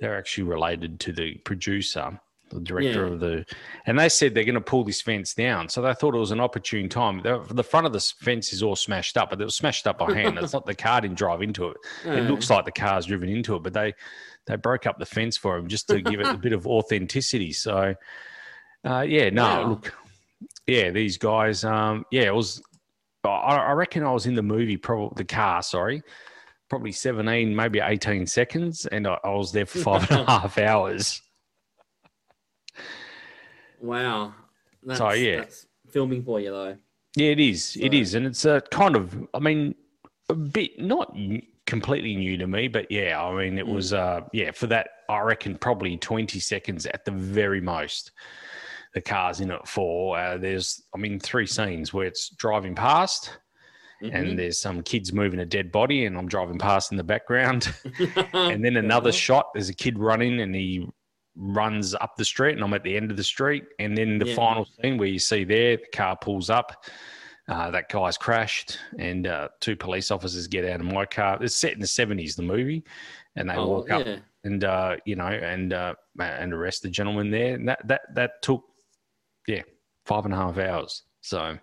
they're 0.00 0.16
actually 0.16 0.44
related 0.44 0.98
to 1.00 1.12
the 1.12 1.34
producer, 1.44 2.18
the 2.48 2.60
director 2.60 3.06
Yeah. 3.06 3.12
of 3.12 3.20
the, 3.20 3.44
and 3.84 3.98
they 3.98 4.08
said 4.08 4.32
they're 4.32 4.44
going 4.44 4.54
to 4.54 4.62
pull 4.62 4.82
this 4.82 5.02
fence 5.02 5.34
down. 5.34 5.68
So 5.68 5.82
they 5.82 5.92
thought 5.92 6.14
it 6.14 6.18
was 6.18 6.30
an 6.30 6.40
opportune 6.40 6.88
time. 6.88 7.20
The, 7.22 7.44
the 7.50 7.62
front 7.62 7.86
of 7.86 7.92
the 7.92 8.00
fence 8.00 8.54
is 8.54 8.62
all 8.62 8.76
smashed 8.76 9.18
up, 9.18 9.28
but 9.28 9.42
it 9.42 9.44
was 9.44 9.56
smashed 9.56 9.86
up 9.86 9.98
by 9.98 10.14
hand. 10.14 10.38
it's 10.38 10.54
not 10.54 10.64
the 10.64 10.74
car 10.86 11.02
didn't 11.02 11.18
drive 11.18 11.42
into 11.42 11.68
it. 11.68 11.76
It 12.06 12.30
looks 12.30 12.48
like 12.48 12.64
the 12.64 12.72
car's 12.72 13.04
driven 13.04 13.28
into 13.28 13.56
it, 13.56 13.62
but 13.62 13.74
they 13.74 13.92
they 14.46 14.56
broke 14.56 14.86
up 14.86 14.98
the 14.98 15.04
fence 15.04 15.36
for 15.36 15.58
him 15.58 15.68
just 15.68 15.86
to 15.88 16.00
give 16.00 16.20
it 16.20 16.26
a 16.26 16.38
bit 16.38 16.54
of 16.54 16.66
authenticity. 16.66 17.52
So, 17.52 17.94
uh, 18.86 19.00
yeah, 19.06 19.28
no, 19.28 19.42
Wow. 19.44 19.68
look, 19.68 19.92
yeah, 20.68 20.90
these 20.90 21.16
guys, 21.18 21.64
um, 21.64 22.04
yeah, 22.10 22.22
it 22.22 22.34
was. 22.34 22.62
I, 23.24 23.28
I 23.56 23.72
reckon 23.72 24.04
I 24.04 24.12
was 24.12 24.26
in 24.26 24.34
the 24.34 24.42
movie, 24.42 24.76
probably 24.76 25.12
the 25.16 25.24
car, 25.24 25.62
sorry, 25.62 26.02
probably 26.70 26.92
17, 26.92 27.54
maybe 27.54 27.80
18 27.80 28.26
seconds, 28.26 28.86
and 28.86 29.06
I, 29.06 29.18
I 29.24 29.30
was 29.30 29.50
there 29.52 29.66
for 29.66 29.78
five 29.80 30.10
and 30.10 30.20
a 30.20 30.24
half 30.40 30.56
hours. 30.58 31.20
Wow. 33.80 34.34
That's, 34.82 34.98
So, 34.98 35.10
yeah. 35.12 35.36
That's 35.40 35.66
filming 35.90 36.22
for 36.24 36.40
you, 36.40 36.50
though. 36.50 36.76
Yeah, 37.16 37.30
it 37.30 37.40
is. 37.40 37.76
It 37.80 37.92
So- 37.92 37.98
is, 37.98 38.14
and 38.14 38.26
it's 38.26 38.44
a 38.44 38.60
kind 38.70 38.96
of. 38.96 39.16
I 39.34 39.38
mean, 39.40 39.74
a 40.28 40.34
bit 40.34 40.78
not 40.78 41.14
completely 41.66 42.14
new 42.16 42.36
to 42.38 42.46
me, 42.46 42.68
but 42.68 42.90
yeah, 42.90 43.22
I 43.22 43.34
mean, 43.36 43.58
it 43.58 43.66
Mm. 43.66 43.74
was. 43.74 43.92
Uh, 43.92 44.20
yeah, 44.32 44.50
for 44.52 44.66
that, 44.68 44.88
I 45.08 45.20
reckon 45.20 45.56
probably 45.58 45.96
twenty 45.96 46.38
seconds 46.40 46.86
at 46.86 47.04
the 47.04 47.10
very 47.10 47.60
most. 47.60 48.12
The 48.98 49.02
car's 49.02 49.38
in 49.38 49.52
it 49.52 49.64
for. 49.68 50.18
Uh, 50.18 50.38
there's, 50.38 50.82
I 50.92 50.98
mean, 50.98 51.20
three 51.20 51.46
scenes 51.46 51.94
where 51.94 52.04
it's 52.08 52.30
driving 52.30 52.74
past, 52.74 53.30
Mhm. 54.02 54.12
and 54.12 54.36
there's 54.36 54.58
some 54.60 54.82
kids 54.82 55.12
moving 55.12 55.38
a 55.38 55.46
dead 55.46 55.70
body, 55.70 56.04
and 56.06 56.18
I'm 56.18 56.26
driving 56.26 56.58
past 56.58 56.90
in 56.90 56.96
the 56.98 57.04
background. 57.04 57.72
and 58.32 58.64
then 58.64 58.76
another 58.76 59.12
shot 59.12 59.50
there's 59.54 59.68
a 59.68 59.74
kid 59.74 60.00
running 60.00 60.40
and 60.40 60.52
he 60.52 60.88
runs 61.36 61.94
up 61.94 62.16
the 62.16 62.24
street 62.24 62.54
and 62.54 62.64
i'm 62.64 62.74
at 62.74 62.82
the 62.82 62.96
end 62.96 63.12
of 63.12 63.16
the 63.16 63.22
street 63.22 63.62
and 63.78 63.96
then 63.96 64.18
the 64.18 64.26
Yeah. 64.26 64.34
final 64.34 64.66
scene 64.82 64.98
where 64.98 65.06
you 65.06 65.20
see 65.20 65.44
there 65.44 65.76
the 65.76 65.86
car 65.94 66.16
pulls 66.16 66.50
up 66.50 66.84
uh, 67.48 67.70
that 67.70 67.88
guy's 67.88 68.18
crashed 68.18 68.78
and 68.98 69.28
uh, 69.28 69.46
two 69.60 69.76
police 69.76 70.10
officers 70.10 70.48
get 70.48 70.64
out 70.64 70.80
of 70.80 70.86
my 70.86 71.06
car 71.06 71.38
it's 71.40 71.54
set 71.54 71.74
in 71.74 71.78
the 71.78 71.86
70s 71.86 72.34
the 72.34 72.42
movie 72.42 72.82
and 73.36 73.48
they 73.48 73.54
Oh, 73.54 73.68
walk 73.68 73.90
up 73.92 74.04
and 74.42 74.64
uh, 74.64 74.96
you 75.06 75.14
know 75.14 75.28
and 75.28 75.72
uh, 75.72 75.94
and 76.18 76.52
arrest 76.52 76.82
the 76.82 76.90
gentleman 76.90 77.30
there 77.30 77.54
and 77.54 77.68
that 77.68 77.86
that 77.86 78.00
that 78.14 78.30
took 78.42 78.64
yeah 79.48 79.62
five 80.04 80.24
and 80.24 80.32
a 80.32 80.36
half 80.36 80.56
hours 80.58 81.02
so 81.20 81.58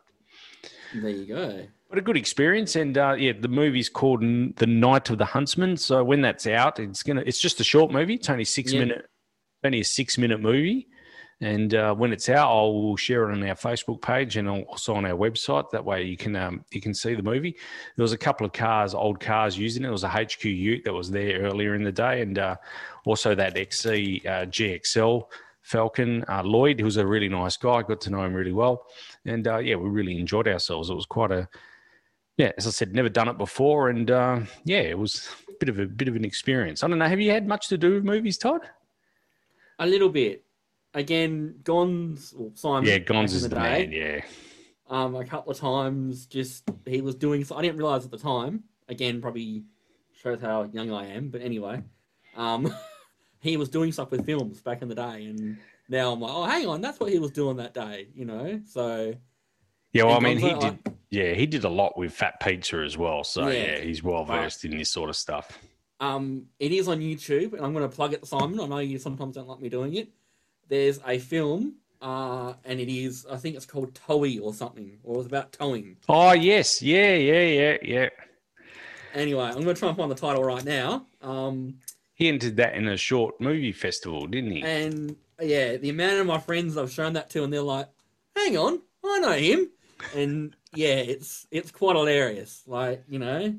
There 0.93 1.09
you 1.09 1.25
go. 1.25 1.65
but 1.89 1.97
a 1.97 2.01
good 2.01 2.17
experience, 2.17 2.75
and 2.75 2.97
uh, 2.97 3.15
yeah, 3.17 3.33
the 3.39 3.47
movie's 3.47 3.89
called 3.89 4.21
The 4.21 4.67
Night 4.67 5.09
of 5.09 5.17
the 5.17 5.25
Huntsman. 5.25 5.77
So 5.77 6.03
when 6.03 6.21
that's 6.21 6.45
out, 6.47 6.79
it's 6.79 7.03
gonna 7.03 7.23
it's 7.25 7.39
just 7.39 7.59
a 7.59 7.63
short 7.63 7.91
movie. 7.91 8.15
It's 8.15 8.29
only 8.29 8.43
six 8.45 8.73
Yeah. 8.73 8.79
minute, 8.81 9.05
only 9.63 9.79
a 9.81 9.83
six 9.86 10.17
minute 10.17 10.41
movie. 10.41 10.88
And 11.41 11.73
uh, 11.75 11.93
when 11.93 12.13
it's 12.13 12.29
out, 12.29 12.47
I'll 12.49 12.95
share 12.95 13.29
it 13.29 13.33
on 13.33 13.43
our 13.43 13.55
Facebook 13.55 14.01
page 14.01 14.38
and 14.38 14.47
also 14.47 14.93
on 14.95 15.05
our 15.05 15.17
website. 15.17 15.69
That 15.71 15.83
way, 15.83 16.03
you 16.03 16.15
can 16.15 16.33
um, 16.36 16.63
you 16.71 16.79
can 16.81 16.93
see 16.93 17.13
the 17.13 17.23
movie. 17.23 17.55
There 17.97 18.03
was 18.03 18.13
a 18.13 18.17
couple 18.17 18.45
of 18.45 18.53
cars, 18.53 18.93
old 18.93 19.19
cars 19.19 19.57
using 19.57 19.83
it. 19.83 19.89
It 19.89 19.91
was 19.91 20.05
a 20.05 20.09
HQ 20.09 20.45
Ute 20.45 20.83
that 20.86 20.93
was 20.93 21.11
there 21.11 21.41
earlier 21.41 21.75
in 21.75 21.83
the 21.83 21.91
day, 21.91 22.21
and 22.21 22.39
uh, 22.39 22.55
also 23.05 23.36
that 23.36 23.57
XC 23.57 24.21
uh, 24.25 24.45
GXL 24.45 25.23
Falcon 25.66 26.24
uh, 26.30 26.43
Lloyd, 26.43 26.80
who's 26.80 26.97
a 26.97 27.05
really 27.07 27.28
nice 27.28 27.57
guy. 27.57 27.82
Got 27.82 27.99
to 28.01 28.11
know 28.11 28.24
him 28.24 28.36
really 28.36 28.53
well, 28.53 28.86
and 29.26 29.47
uh, 29.47 29.57
yeah, 29.57 29.76
we 29.76 29.89
really 29.89 30.20
enjoyed 30.20 30.47
ourselves. 30.47 30.91
It 30.91 30.93
was 30.95 31.07
quite 31.07 31.32
a 31.32 31.49
yeah, 32.38 32.51
as 32.57 32.68
I 32.68 32.70
said, 32.70 32.93
never 32.93 33.09
done 33.09 33.30
it 33.30 33.38
before, 33.39 33.89
and 33.89 34.11
uh, 34.11 34.41
yeah, 34.63 34.82
it 34.82 34.97
was 34.97 35.28
a 35.49 35.53
bit 35.59 35.70
of 35.70 35.80
a 35.80 35.88
bit 35.88 36.07
of 36.07 36.16
an 36.16 36.24
experience. 36.24 36.84
I 36.84 36.88
don't 36.88 36.99
know. 36.99 37.07
Have 37.07 37.20
you 37.20 37.32
had 37.32 37.47
much 37.47 37.68
to 37.70 37.80
do 37.80 37.95
with 37.95 38.03
movies, 38.03 38.38
Todd? 38.38 38.61
A 39.80 39.88
little 39.88 40.09
bit. 40.09 40.43
Again, 40.93 41.55
Gonz, 41.63 42.39
or 42.39 42.51
Simon. 42.53 42.88
yeah, 42.88 42.99
Gonz 42.99 43.34
is 43.34 43.41
the 43.41 43.49
the 43.49 43.55
man. 43.55 43.91
Yeah, 43.91 44.22
Um, 44.88 45.16
a 45.16 45.26
couple 45.26 45.51
of 45.51 45.57
times, 45.57 46.28
just 46.28 46.70
he 46.86 47.01
was 47.01 47.16
doing. 47.16 47.43
So 47.43 47.55
I 47.55 47.63
didn't 47.63 47.78
realize 47.78 48.05
at 48.05 48.11
the 48.11 48.20
time. 48.20 48.66
Again, 48.88 49.20
probably 49.20 49.63
shows 50.13 50.39
how 50.41 50.70
young 50.72 50.91
I 50.91 51.07
am. 51.07 51.30
But 51.30 51.41
anyway, 51.41 51.82
um, 52.38 52.72
he 53.45 53.57
was 53.57 53.69
doing 53.69 53.91
stuff 53.91 54.11
with 54.11 54.25
films 54.25 54.61
back 54.61 54.81
in 54.81 54.89
the 54.89 54.95
day, 54.95 55.25
and 55.25 55.57
now 55.87 56.11
I'm 56.11 56.19
like, 56.19 56.31
oh, 56.33 56.43
hang 56.43 56.67
on, 56.67 56.81
that's 56.81 56.99
what 56.99 57.11
he 57.11 57.19
was 57.19 57.31
doing 57.31 57.57
that 57.57 57.73
day. 57.73 58.07
You 58.13 58.25
know, 58.25 58.61
so 58.65 59.13
yeah. 59.93 60.03
Well, 60.03 60.17
I 60.17 60.19
mean, 60.19 60.37
he 60.37 60.53
did. 60.53 60.79
Yeah, 61.11 61.33
he 61.33 61.45
did 61.45 61.63
a 61.63 61.69
lot 61.69 61.97
with 61.97 62.11
Fat 62.11 62.39
Pizza 62.41 62.79
as 62.79 62.97
well. 62.97 63.23
So 63.23 63.47
Yeah. 63.47 63.77
yeah, 63.77 63.79
he's 63.79 64.03
well 64.03 64.25
versed 64.25 64.65
in 64.65 64.77
this 64.77 64.89
sort 64.89 65.09
of 65.09 65.15
stuff. 65.15 65.57
Um, 66.01 66.47
it 66.59 66.73
is 66.73 66.89
on 66.89 66.99
YouTube, 66.99 67.53
and 67.53 67.65
I'm 67.65 67.71
going 67.73 67.89
to 67.89 67.95
plug 67.95 68.11
it, 68.13 68.25
Simon. 68.27 68.59
I 68.59 68.65
know 68.65 68.79
you 68.79 68.97
sometimes 68.97 69.35
don't 69.35 69.47
like 69.47 69.61
me 69.61 69.69
doing 69.69 69.93
it. 69.95 70.09
There's 70.67 70.99
a 71.07 71.19
film, 71.19 71.75
uh, 72.01 72.53
and 72.65 72.79
it 72.81 72.89
is, 72.93 73.25
I 73.31 73.37
think 73.37 73.55
it's 73.55 73.65
called 73.65 73.93
Towie 73.93 74.41
or 74.41 74.53
something, 74.53 74.97
or 75.03 75.19
it's 75.19 75.27
about 75.27 75.53
towing. 75.53 75.95
Oh 76.09 76.33
yes, 76.33 76.81
yeah, 76.81 77.15
yeah, 77.15 77.41
yeah, 77.43 77.77
yeah. 77.81 78.09
Anyway, 79.13 79.45
I'm 79.45 79.53
going 79.63 79.67
to 79.67 79.73
try 79.75 79.87
and 79.87 79.97
find 79.97 80.11
the 80.11 80.15
title 80.15 80.43
right 80.43 80.65
now. 80.65 81.05
Um, 81.21 81.75
He 82.16 82.30
entered 82.30 82.55
that 82.57 82.76
in 82.76 82.88
a 82.88 82.97
short 82.97 83.39
movie 83.39 83.74
festival, 83.74 84.26
didn't 84.26 84.51
he? 84.51 84.61
and 84.63 85.16
yeah, 85.41 85.76
the 85.76 85.89
amount 85.89 86.20
of 86.20 86.26
my 86.26 86.39
friends 86.39 86.78
I've 86.78 86.91
shown 86.91 87.13
that 87.13 87.30
to, 87.32 87.43
and 87.43 87.51
they're 87.51 87.61
like, 87.61 87.89
"Hang 88.36 88.57
on, 88.57 88.82
I 89.03 89.20
know 89.20 89.32
him," 89.34 89.70
and 90.16 90.55
yeah, 90.74 90.95
it's 90.95 91.45
it's 91.51 91.72
quite 91.72 91.95
hilarious. 91.95 92.63
Like 92.66 93.03
you 93.07 93.20
know, 93.20 93.55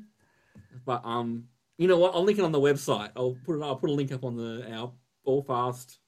but 0.85 1.05
um, 1.05 1.45
you 1.77 1.87
know 1.87 1.99
what? 1.99 2.15
I'll 2.15 2.23
link 2.23 2.39
it 2.39 2.45
on 2.45 2.51
the 2.51 2.59
website. 2.59 3.11
I'll 3.15 3.37
put 3.45 3.57
it. 3.59 3.63
I'll 3.63 3.75
put 3.75 3.91
a 3.91 3.93
link 3.93 4.11
up 4.11 4.23
on 4.23 4.35
the 4.35 4.67
our 4.73 4.91
All 5.23 5.43
Fast. 5.43 5.99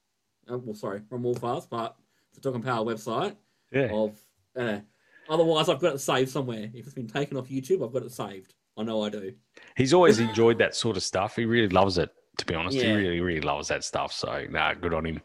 Uh, 0.51 0.57
well, 0.57 0.73
sorry, 0.73 1.01
from 1.07 1.25
All 1.25 1.35
Fast, 1.35 1.69
but 1.69 1.95
the 2.33 2.41
Talking 2.41 2.63
Power 2.63 2.83
website. 2.83 3.35
Yeah. 3.71 3.91
Of 3.91 4.19
uh, 4.55 4.79
otherwise, 5.29 5.69
I've 5.69 5.79
got 5.79 5.93
it 5.93 5.99
saved 5.99 6.31
somewhere. 6.31 6.71
If 6.73 6.85
it's 6.85 6.95
been 6.95 7.07
taken 7.07 7.37
off 7.37 7.49
YouTube, 7.49 7.85
I've 7.85 7.93
got 7.93 8.03
it 8.03 8.11
saved. 8.11 8.55
I 8.75 8.83
know 8.83 9.03
I 9.03 9.09
do. 9.09 9.33
He's 9.75 9.93
always 9.93 10.19
enjoyed 10.19 10.57
that 10.59 10.73
sort 10.73 10.97
of 10.97 11.03
stuff. 11.03 11.35
He 11.35 11.45
really 11.45 11.67
loves 11.67 11.97
it. 11.97 12.09
To 12.39 12.45
be 12.45 12.55
honest, 12.55 12.77
he 12.77 12.91
really, 12.91 13.19
really 13.19 13.41
loves 13.41 13.67
that 13.67 13.83
stuff. 13.83 14.13
So, 14.13 14.45
nah, 14.49 14.73
good 14.73 14.93
on 14.93 15.05
him. 15.05 15.21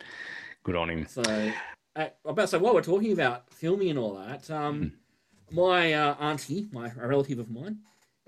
Good 0.64 0.74
on 0.76 0.90
him. 0.90 1.06
So, 1.06 1.22
uh, 1.94 2.08
about 2.24 2.48
so 2.48 2.58
while 2.58 2.74
we're 2.74 2.82
talking 2.82 3.12
about 3.12 3.48
filming 3.50 3.90
and 3.90 3.98
all 3.98 4.14
that, 4.14 4.50
um, 4.50 4.92
my 5.52 5.92
uh, 5.92 6.14
auntie, 6.18 6.66
my 6.72 6.90
a 7.00 7.06
relative 7.06 7.38
of 7.38 7.50
mine, 7.50 7.78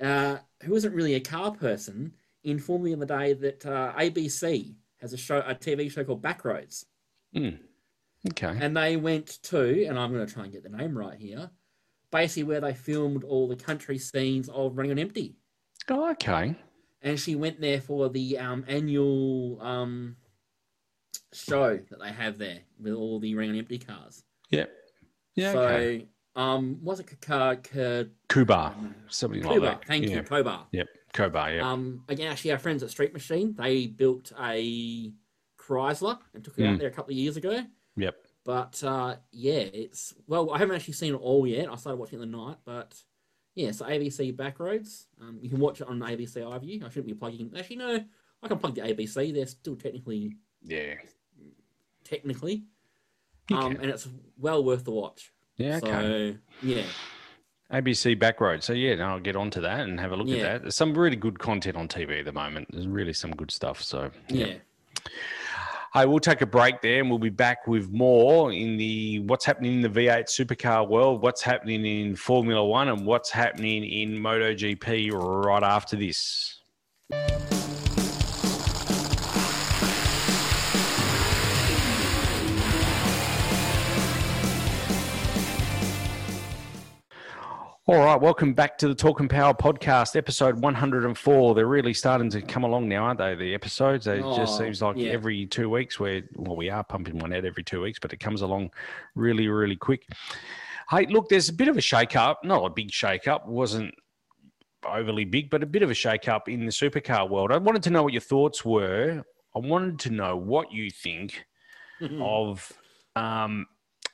uh, 0.00 0.36
who 0.62 0.76
isn't 0.76 0.94
really 0.94 1.14
a 1.14 1.20
car 1.20 1.50
person, 1.50 2.12
informed 2.44 2.84
me 2.84 2.92
on 2.92 3.00
the 3.00 3.06
day 3.06 3.32
that 3.32 3.66
uh, 3.66 3.92
ABC 3.98 4.74
has 5.00 5.12
a 5.12 5.16
show, 5.16 5.38
a 5.38 5.54
TV 5.54 5.90
show 5.90 6.04
called 6.04 6.22
Backroads, 6.22 6.84
Mm. 7.34 7.58
Okay. 8.30 8.56
and 8.60 8.76
they 8.76 8.96
went 8.96 9.42
to, 9.44 9.84
and 9.84 9.98
I'm 9.98 10.12
going 10.12 10.26
to 10.26 10.32
try 10.32 10.44
and 10.44 10.52
get 10.52 10.62
the 10.62 10.68
name 10.68 10.96
right 10.96 11.18
here, 11.18 11.50
basically 12.12 12.44
where 12.44 12.60
they 12.60 12.72
filmed 12.72 13.24
all 13.24 13.48
the 13.48 13.56
country 13.56 13.98
scenes 13.98 14.48
of 14.48 14.76
Running 14.76 14.92
on 14.92 14.98
Empty, 14.98 15.34
Oh, 15.88 16.10
okay. 16.12 16.56
And 17.06 17.20
she 17.20 17.36
went 17.36 17.60
there 17.60 17.80
for 17.80 18.08
the 18.08 18.36
um, 18.36 18.64
annual 18.66 19.58
um, 19.62 20.16
show 21.32 21.76
that 21.88 22.00
they 22.00 22.10
have 22.10 22.36
there 22.36 22.58
with 22.80 22.94
all 22.94 23.20
the 23.20 23.32
Running 23.36 23.52
on 23.52 23.58
Empty 23.58 23.78
cars. 23.78 24.24
Yep. 24.50 24.70
Yeah. 25.36 25.52
so, 25.52 25.60
okay. 25.60 26.06
um, 26.34 26.78
was 26.82 26.98
it 26.98 27.06
Kakar? 27.06 27.62
K- 27.62 28.08
Kubar, 28.28 28.74
something 29.06 29.40
like 29.42 29.60
that. 29.62 29.84
thank 29.86 30.04
yeah. 30.08 30.16
you, 30.16 30.22
Kobar. 30.24 30.62
Yep. 30.72 30.88
Kobar. 31.14 31.56
Yeah. 31.56 31.70
Um, 31.70 32.02
again, 32.08 32.26
actually, 32.30 32.50
our 32.50 32.58
friends 32.58 32.82
at 32.82 32.90
Street 32.90 33.12
Machine, 33.12 33.54
they 33.56 33.86
built 33.86 34.32
a 34.40 35.12
Chrysler 35.56 36.18
and 36.34 36.42
took 36.42 36.58
it 36.58 36.64
out 36.66 36.74
Mm. 36.74 36.78
there 36.80 36.88
a 36.88 36.92
couple 36.92 37.12
of 37.12 37.18
years 37.18 37.36
ago. 37.36 37.64
yep. 37.96 38.16
But 38.44 38.82
uh, 38.82 39.16
yeah, 39.30 39.58
it's 39.60 40.12
well, 40.26 40.50
I 40.50 40.58
haven't 40.58 40.74
actually 40.74 40.94
seen 40.94 41.14
it 41.14 41.18
all 41.18 41.46
yet. 41.46 41.70
I 41.70 41.76
started 41.76 41.98
watching 41.98 42.18
it 42.18 42.20
the 42.20 42.26
night, 42.26 42.56
but 42.64 42.94
yeah, 43.56 43.72
so 43.72 43.84
ABC 43.86 44.36
Backroads. 44.36 45.06
Um, 45.20 45.38
you 45.42 45.50
can 45.50 45.58
watch 45.58 45.80
it 45.80 45.88
on 45.88 45.98
ABC 45.98 46.36
iView. 46.36 46.84
I 46.84 46.88
shouldn't 46.88 47.06
be 47.06 47.14
plugging. 47.14 47.50
Actually, 47.58 47.76
no, 47.76 48.04
I 48.42 48.48
can 48.48 48.58
plug 48.58 48.76
the 48.76 48.82
ABC. 48.82 49.34
They're 49.34 49.46
still 49.46 49.74
technically, 49.74 50.36
Yeah. 50.62 50.94
technically, 52.04 52.64
um, 53.52 53.72
can. 53.74 53.82
and 53.82 53.90
it's 53.90 54.06
well 54.38 54.62
worth 54.62 54.84
the 54.84 54.92
watch. 54.92 55.32
Yeah. 55.56 55.80
Okay. 55.82 55.90
So 55.90 56.38
yeah, 56.62 56.82
ABC 57.72 58.14
Backroad. 58.18 58.62
So 58.62 58.72
yeah, 58.74 58.94
no, 58.96 59.04
I'll 59.06 59.20
get 59.20 59.36
onto 59.36 59.60
that 59.62 59.80
and 59.80 59.98
have 59.98 60.12
a 60.12 60.16
look 60.16 60.28
Yeah. 60.28 60.36
at 60.36 60.42
that. 60.42 60.62
There's 60.62 60.76
some 60.76 60.96
really 60.96 61.16
good 61.16 61.38
content 61.38 61.76
on 61.76 61.88
TV 61.88 62.20
at 62.20 62.24
the 62.26 62.32
moment. 62.32 62.68
There's 62.70 62.86
really 62.86 63.12
some 63.14 63.30
good 63.32 63.50
stuff. 63.50 63.82
So 63.82 64.10
yeah. 64.28 64.54
Hey, 65.96 66.04
we'll 66.04 66.18
take 66.18 66.42
a 66.42 66.46
break 66.46 66.82
there 66.82 67.00
and 67.00 67.08
we'll 67.08 67.18
be 67.18 67.30
back 67.30 67.66
with 67.66 67.90
more 67.90 68.52
in 68.52 68.76
the 68.76 69.20
what's 69.20 69.46
happening 69.46 69.76
in 69.76 69.80
the 69.80 69.88
V8 69.88 70.24
supercar 70.24 70.86
world, 70.86 71.22
what's 71.22 71.40
happening 71.40 71.86
in 71.86 72.14
Formula 72.14 72.62
One, 72.62 72.88
and 72.90 73.06
what's 73.06 73.30
happening 73.30 73.82
in 73.82 74.18
MotoGP 74.18 75.10
right 75.14 75.62
after 75.62 75.96
this. 75.96 76.60
All 87.88 87.98
right, 87.98 88.20
welcome 88.20 88.52
back 88.52 88.76
to 88.78 88.88
the 88.88 88.96
Talking 88.96 89.28
Power 89.28 89.54
podcast, 89.54 90.16
episode 90.16 90.60
104. 90.60 91.54
They're 91.54 91.66
really 91.68 91.94
starting 91.94 92.28
to 92.30 92.42
come 92.42 92.64
along 92.64 92.88
now, 92.88 93.04
aren't 93.04 93.18
they? 93.20 93.36
The 93.36 93.54
episodes. 93.54 94.08
It 94.08 94.22
Oh, 94.24 94.36
just 94.36 94.58
seems 94.58 94.82
like 94.82 94.96
yeah. 94.96 95.10
every 95.12 95.46
two 95.46 95.70
weeks. 95.70 96.00
We're 96.00 96.28
well, 96.34 96.56
we 96.56 96.68
are 96.68 96.82
pumping 96.82 97.18
one 97.20 97.32
out 97.32 97.44
every 97.44 97.62
two 97.62 97.82
weeks, 97.82 98.00
but 98.00 98.12
it 98.12 98.16
comes 98.18 98.42
along 98.42 98.70
really, 99.14 99.46
really 99.46 99.76
quick. 99.76 100.04
Hey, 100.90 101.06
look, 101.06 101.28
there's 101.28 101.48
a 101.48 101.52
bit 101.52 101.68
of 101.68 101.76
a 101.76 101.80
shake 101.80 102.16
up. 102.16 102.42
Not 102.44 102.64
a 102.64 102.70
big 102.70 102.90
shake 102.90 103.28
up. 103.28 103.46
wasn't 103.46 103.94
overly 104.84 105.24
big, 105.24 105.48
but 105.48 105.62
a 105.62 105.66
bit 105.66 105.82
of 105.84 105.90
a 105.90 105.94
shake 105.94 106.26
up 106.28 106.48
in 106.48 106.64
the 106.66 106.72
supercar 106.72 107.28
world. 107.30 107.52
I 107.52 107.58
wanted 107.58 107.84
to 107.84 107.90
know 107.90 108.02
what 108.02 108.12
your 108.12 108.20
thoughts 108.22 108.64
were. 108.64 109.22
I 109.54 109.58
wanted 109.60 110.00
to 110.00 110.10
know 110.10 110.36
what 110.36 110.72
you 110.72 110.90
think 110.90 111.44
of 112.20 112.72
um, 113.14 113.66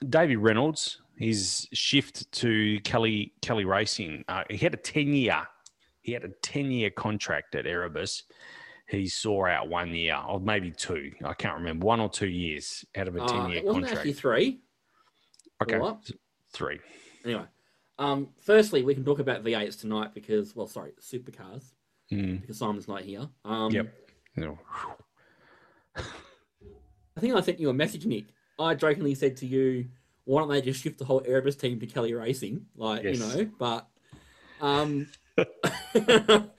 Davey 0.07 0.37
Reynolds, 0.37 1.01
his 1.23 1.68
shift 1.73 2.31
to 2.33 2.81
Kelly 2.81 3.33
Kelly 3.43 3.64
Racing. 3.64 4.25
Uh, 4.29 4.45
he 4.51 4.57
had 4.59 4.75
a 4.75 4.79
ten 4.79 5.09
year, 5.14 5.43
he 6.01 6.12
had 6.12 6.25
a 6.25 6.29
ten 6.43 6.70
year 6.70 6.91
contract 6.91 7.55
at 7.55 7.66
Erebus. 7.66 8.25
He 8.89 9.07
saw 9.07 9.47
out 9.47 9.68
one 9.68 9.95
year, 9.95 10.20
or 10.29 10.41
maybe 10.41 10.70
two. 10.73 11.12
I 11.25 11.33
can't 11.35 11.55
remember, 11.57 11.87
one 11.87 12.01
or 12.01 12.09
two 12.11 12.29
years 12.29 12.85
out 12.97 13.09
of 13.09 13.16
a 13.16 13.23
Uh, 13.23 13.29
ten 13.29 13.51
year 13.51 13.62
wasn't 13.62 13.85
contract. 13.85 13.97
actually 13.99 14.12
three. 14.12 14.61
okay, 15.62 15.79
what? 15.79 16.11
three. 16.53 16.81
Anyway, 17.25 17.45
um, 17.99 18.29
firstly, 18.41 18.83
we 18.83 18.95
can 18.95 19.05
talk 19.05 19.20
about 19.20 19.45
V8s 19.45 19.81
tonight 19.81 20.12
because, 20.14 20.55
well, 20.57 20.66
sorry, 20.66 20.93
supercars 21.01 21.73
Mm. 22.11 22.41
because 22.43 22.59
Simon's 22.59 22.89
not 22.89 23.03
here. 23.03 23.29
Um, 23.45 23.70
Yep. 23.73 23.95
No. 24.37 24.59
I 25.97 27.20
think 27.20 27.35
I 27.35 27.41
sent 27.41 27.61
you 27.61 27.68
a 27.70 27.75
message, 27.75 28.07
Nick. 28.07 28.25
I 28.59 28.75
jokingly 28.75 29.14
said 29.14 29.37
to 29.39 29.47
you, 29.47 29.87
"Why 30.25 30.41
don't 30.41 30.49
they 30.51 30.61
just 30.62 30.83
shift 30.83 30.99
the 30.99 31.05
whole 31.05 31.23
Erebus 31.25 31.57
team 31.57 31.81
to 31.81 31.87
Kelly 31.87 32.14
Racing?" 32.14 32.66
Like 32.77 33.03
Yes. 33.05 33.18
you 33.18 33.27
know, 33.27 33.51
but 33.59 33.89
um, 34.61 35.07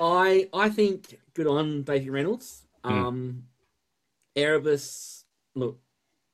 I 0.00 0.48
I 0.52 0.68
think 0.70 1.20
good 1.34 1.46
on 1.46 1.82
Davey 1.82 2.10
Reynolds. 2.10 2.66
Um, 2.84 3.44
Erebus, 4.36 5.24
look 5.54 5.78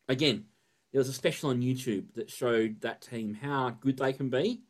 again. 0.09 0.47
There 0.93 1.01
was 1.01 1.09
a 1.09 1.13
special 1.13 1.51
on 1.51 1.61
YouTube 1.61 2.15
that 2.15 2.31
showed 2.31 2.81
that 2.83 3.03
team 3.03 3.35
how 3.35 3.71
good 3.71 3.99
they 3.99 4.13
can 4.13 4.31
be, 4.31 4.63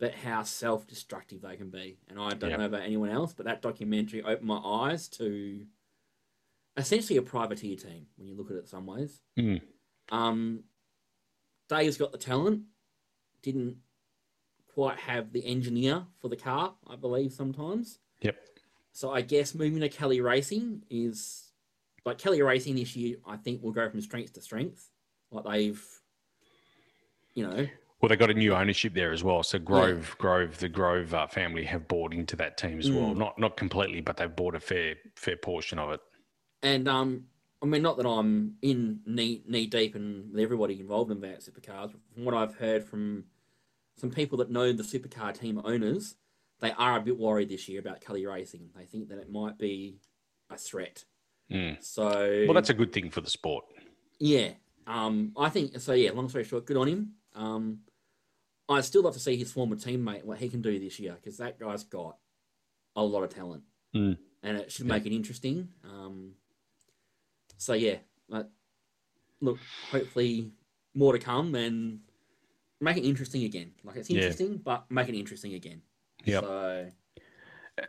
but 0.00 0.12
how 0.14 0.42
self-destructive 0.42 1.40
they 1.40 1.56
can 1.56 1.70
be. 1.70 1.98
And 2.08 2.18
I 2.18 2.30
don't 2.30 2.50
Yep. 2.50 2.58
know 2.58 2.66
about 2.66 2.82
anyone 2.82 3.08
else, 3.10 3.32
but 3.32 3.46
that 3.46 3.62
documentary 3.62 4.22
opened 4.22 4.46
my 4.48 4.58
eyes 4.58 5.08
to 5.10 5.64
essentially 6.76 7.16
a 7.16 7.22
privateer 7.22 7.76
team 7.76 8.06
when 8.16 8.26
you 8.28 8.34
look 8.34 8.50
at 8.50 8.56
it 8.56 8.68
some 8.68 8.86
ways. 8.86 9.20
Mm. 9.38 9.62
Um, 10.10 10.64
Dave's 11.72 11.96
got 11.96 12.12
the 12.12 12.18
talent, 12.18 12.62
didn't 13.42 13.76
quite 14.74 14.98
have 14.98 15.32
the 15.32 15.44
engineer 15.46 16.04
for 16.20 16.28
the 16.28 16.36
car, 16.36 16.74
I 16.86 16.96
believe, 16.96 17.32
sometimes. 17.32 17.98
Yep. 18.20 18.36
So 18.92 19.10
I 19.10 19.22
guess 19.22 19.54
moving 19.54 19.80
to 19.80 19.88
Kelly 19.88 20.20
Racing 20.20 20.82
is 20.90 21.50
like 22.04 22.18
Kelly 22.18 22.42
Racing 22.42 22.74
this 22.76 22.94
year, 22.94 23.16
I 23.26 23.36
think 23.36 23.62
will 23.62 23.72
go 23.72 23.88
from 23.88 24.00
strength 24.02 24.34
to 24.34 24.42
strength. 24.42 24.90
Like 25.30 25.44
they've, 25.44 25.82
you 27.34 27.46
know, 27.46 27.66
Well, 28.00 28.08
they 28.10 28.16
got 28.16 28.30
a 28.30 28.34
new 28.34 28.54
ownership 28.54 28.92
there 28.92 29.12
as 29.12 29.24
well. 29.24 29.42
So 29.42 29.58
Grove, 29.58 30.14
Grove, 30.18 30.58
the 30.58 30.68
Grove 30.68 31.14
uh, 31.14 31.26
family 31.26 31.64
have 31.64 31.88
bought 31.88 32.12
into 32.12 32.36
that 32.36 32.58
team 32.58 32.78
as 32.80 32.90
well. 32.90 33.14
Mm. 33.14 33.16
Not 33.16 33.38
not 33.38 33.56
completely, 33.56 34.02
but 34.02 34.18
they've 34.18 34.34
bought 34.34 34.54
a 34.54 34.60
fair 34.60 34.96
fair 35.16 35.36
portion 35.36 35.78
of 35.78 35.90
it. 35.92 36.00
and 36.62 36.86
um, 36.86 37.24
I 37.62 37.66
mean, 37.66 37.82
not 37.82 37.96
that 37.98 38.06
I'm 38.06 38.56
in 38.60 39.00
knee 39.06 39.42
knee 39.46 39.66
deep 39.66 39.94
in 39.94 40.32
everybody 40.38 40.80
involved 40.80 41.10
in 41.12 41.20
that 41.20 41.40
supercars. 41.40 41.92
But 41.92 42.00
from 42.14 42.24
what 42.24 42.34
I've 42.34 42.56
heard 42.56 42.82
from 42.84 43.24
some 43.96 44.10
people 44.10 44.38
that 44.38 44.50
know 44.50 44.72
the 44.72 44.82
supercar 44.82 45.38
team 45.38 45.60
owners, 45.64 46.16
they 46.60 46.72
are 46.72 46.96
a 46.96 47.00
bit 47.00 47.18
worried 47.18 47.48
this 47.50 47.68
year 47.68 47.78
about 47.80 48.00
Kelly 48.00 48.26
Racing. 48.26 48.70
They 48.76 48.84
think 48.84 49.08
that 49.10 49.18
it 49.18 49.30
might 49.30 49.58
be 49.58 49.98
a 50.50 50.56
threat. 50.56 51.04
Mm. 51.50 51.82
So 51.84 52.44
Well, 52.46 52.54
that's 52.54 52.70
a 52.70 52.74
good 52.74 52.92
thing 52.92 53.10
for 53.10 53.20
the 53.20 53.30
sport. 53.30 53.64
Yeah. 54.18 54.50
Um, 54.86 55.32
I 55.36 55.48
think 55.48 55.78
so. 55.80 55.92
Yeah. 55.92 56.10
Long 56.12 56.28
story 56.28 56.44
short, 56.44 56.66
good 56.66 56.76
on 56.76 56.88
him. 56.88 57.12
Um, 57.34 57.78
I'd 58.68 58.84
still 58.84 59.02
love 59.02 59.14
to 59.14 59.20
see 59.20 59.36
his 59.36 59.52
former 59.52 59.76
teammate 59.76 60.24
what 60.24 60.38
he 60.38 60.48
can 60.48 60.62
do 60.62 60.78
this 60.78 60.98
year 60.98 61.14
because 61.14 61.36
that 61.38 61.58
guy's 61.60 61.84
got 61.84 62.16
a 62.96 63.02
lot 63.04 63.22
of 63.22 63.30
talent, 63.34 63.62
Mm. 63.94 64.16
and 64.42 64.56
it 64.58 64.72
should 64.72 64.86
make 64.86 65.06
it 65.06 65.14
interesting. 65.14 65.68
Um, 65.84 66.32
so 67.62 67.74
yeah, 67.74 67.96
but 68.28 68.50
look, 69.40 69.58
hopefully 69.90 70.50
more 70.94 71.12
to 71.12 71.18
come 71.18 71.54
and 71.54 72.00
make 72.80 72.96
it 72.96 73.04
interesting 73.04 73.44
again. 73.44 73.72
Like 73.84 73.96
it's 73.96 74.10
Yeah. 74.10 74.22
interesting, 74.22 74.58
but 74.58 74.90
make 74.90 75.08
it 75.08 75.14
interesting 75.14 75.54
again. 75.54 75.80
Yeah. 76.24 76.40
So 76.40 76.90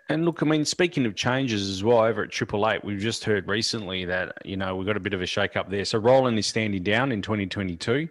And 0.10 0.24
look, 0.26 0.42
I 0.42 0.46
mean, 0.46 0.64
speaking 0.64 1.06
of 1.06 1.16
changes 1.16 1.68
as 1.70 1.84
well 1.84 2.00
over 2.00 2.24
at 2.24 2.32
Triple 2.32 2.70
Eight, 2.70 2.86
we've 2.86 3.00
just 3.02 3.26
heard 3.26 3.48
recently 3.48 4.06
that 4.06 4.38
you 4.46 4.56
know 4.58 4.76
we've 4.76 4.88
got 4.88 4.96
a 4.96 5.00
bit 5.02 5.14
of 5.14 5.22
a 5.22 5.26
shake 5.26 5.58
up 5.58 5.70
there. 5.70 5.86
So 5.86 5.98
Roland 5.98 6.38
is 6.40 6.46
standing 6.48 6.84
down 6.84 7.12
in 7.12 7.22
2022, 7.22 8.08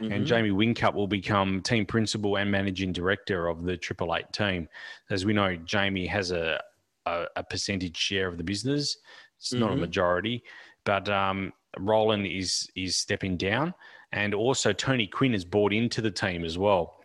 mhm. 0.00 0.14
and 0.14 0.24
Jamie 0.26 0.50
Whincup 0.50 0.94
will 0.94 1.08
become 1.08 1.62
team 1.62 1.84
principal 1.86 2.36
and 2.36 2.50
managing 2.50 2.92
director 2.92 3.48
of 3.48 3.64
the 3.64 3.76
Triple 3.76 4.14
Eight 4.14 4.30
team. 4.32 4.68
As 5.08 5.24
we 5.24 5.32
know, 5.32 5.56
Jamie 5.56 6.06
has 6.06 6.30
a 6.30 6.62
a, 7.06 7.26
a 7.36 7.42
percentage 7.42 7.96
share 7.96 8.28
of 8.28 8.36
the 8.36 8.44
business. 8.44 8.98
It's 9.38 9.54
not 9.54 9.72
a 9.72 9.74
Mhm. 9.74 9.80
majority, 9.80 10.44
but 10.84 11.08
um, 11.08 11.52
Roland 11.78 12.26
is 12.26 12.68
is 12.76 12.96
stepping 12.96 13.36
down, 13.36 13.74
and 14.12 14.34
also 14.34 14.72
Tony 14.72 15.06
Quinn 15.06 15.32
has 15.32 15.44
bought 15.44 15.72
into 15.72 16.00
the 16.00 16.10
team 16.10 16.44
as 16.44 16.58
well. 16.58 17.00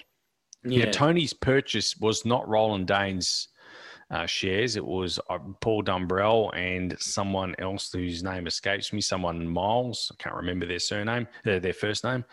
yeah, 0.63 0.85
Now, 0.85 0.91
Tony's 0.91 1.33
purchase 1.33 1.97
was 1.97 2.25
not 2.25 2.47
Roland 2.47 2.87
Dane's 2.87 3.49
uh, 4.11 4.25
shares. 4.25 4.75
It 4.75 4.85
was 4.85 5.19
uh, 5.29 5.39
Paul 5.61 5.83
Dumbrell 5.83 6.55
and 6.55 6.95
someone 6.99 7.55
else 7.59 7.91
whose 7.91 8.23
name 8.23 8.47
escapes 8.47 8.93
me. 8.93 9.01
Someone 9.01 9.47
Miles. 9.47 10.11
I 10.13 10.21
can't 10.21 10.35
remember 10.35 10.65
their 10.65 10.79
surname, 10.79 11.27
uh, 11.45 11.59
their 11.59 11.73
first 11.73 12.03
name. 12.03 12.23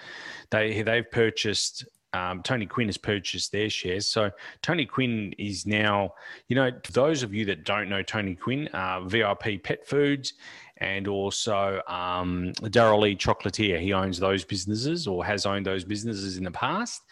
They 0.51 0.82
they've 0.82 1.11
purchased. 1.11 1.84
Um, 2.14 2.43
Tony 2.43 2.66
Quinn 2.66 2.88
has 2.88 2.99
purchased 2.99 3.53
their 3.53 3.70
shares. 3.70 4.07
So 4.07 4.30
Tony 4.61 4.84
Quinn 4.84 5.32
is 5.38 5.64
now, 5.64 6.12
you 6.47 6.55
know, 6.55 6.70
those 6.90 7.22
of 7.22 7.32
you 7.32 7.47
that 7.47 7.64
don't 7.64 7.88
know 7.88 8.03
Tony 8.03 8.34
Quinn, 8.34 8.68
uh, 8.74 9.01
VIP 9.07 9.62
Pet 9.62 9.86
Foods 9.86 10.34
and 10.82 11.06
also 11.06 11.80
um, 11.86 12.52
Darrell 12.70 13.00
Lea 13.00 13.14
Chocolatier. 13.14 13.80
He 13.80 13.92
owns 13.92 14.18
those 14.18 14.44
businesses 14.44 15.06
or 15.06 15.24
has 15.24 15.46
owned 15.46 15.64
those 15.64 15.84
businesses 15.84 16.36
in 16.36 16.44
the 16.44 16.50
past. 16.50 17.02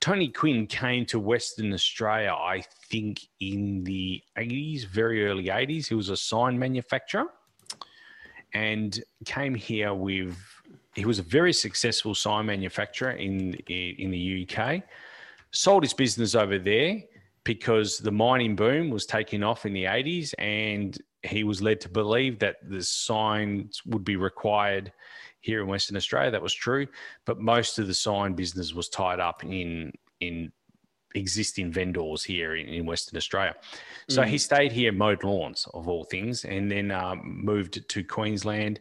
Tony 0.00 0.28
Quinn 0.28 0.66
came 0.66 1.04
to 1.06 1.18
Western 1.18 1.72
Australia, 1.72 2.30
I 2.30 2.62
think, 2.88 3.26
in 3.40 3.82
the 3.82 4.22
80s, 4.38 4.86
very 4.86 5.26
early 5.26 5.46
80s. 5.46 5.88
He 5.88 5.94
was 5.94 6.08
a 6.08 6.16
sign 6.16 6.56
manufacturer 6.56 7.26
and 8.52 9.02
came 9.24 9.56
here 9.56 9.92
with, 9.92 10.36
he 10.94 11.04
was 11.04 11.18
a 11.18 11.22
very 11.22 11.52
successful 11.52 12.14
sign 12.14 12.46
manufacturer 12.46 13.12
in, 13.12 13.54
in 13.54 14.10
the 14.12 14.48
UK. 14.48 14.82
Sold 15.50 15.82
his 15.82 15.94
business 15.94 16.36
over 16.36 16.58
there 16.58 17.02
because 17.42 17.98
the 17.98 18.12
mining 18.12 18.54
boom 18.54 18.90
was 18.90 19.04
taking 19.04 19.42
off 19.42 19.66
in 19.66 19.72
the 19.72 19.84
80s 19.84 20.32
and 20.38 20.96
he 21.24 21.44
was 21.44 21.62
led 21.62 21.80
to 21.80 21.88
believe 21.88 22.38
that 22.40 22.56
the 22.68 22.82
signs 22.82 23.82
would 23.86 24.04
be 24.04 24.16
required 24.16 24.92
here 25.40 25.60
in 25.60 25.66
Western 25.68 25.96
Australia. 25.96 26.30
That 26.30 26.42
was 26.42 26.54
true, 26.54 26.86
but 27.24 27.40
most 27.40 27.78
of 27.78 27.86
the 27.86 27.94
sign 27.94 28.34
business 28.34 28.74
was 28.74 28.88
tied 28.88 29.20
up 29.20 29.44
in 29.44 29.92
in 30.20 30.52
existing 31.14 31.70
vendors 31.72 32.24
here 32.24 32.56
in, 32.56 32.66
in 32.66 32.86
Western 32.86 33.16
Australia. 33.16 33.54
So 34.08 34.22
he 34.22 34.36
stayed 34.36 34.72
here, 34.72 34.90
mowed 34.92 35.22
lawns 35.22 35.66
of 35.72 35.88
all 35.88 36.04
things, 36.04 36.44
and 36.44 36.70
then 36.70 36.90
um, 36.90 37.40
moved 37.44 37.88
to 37.88 38.04
Queensland, 38.04 38.80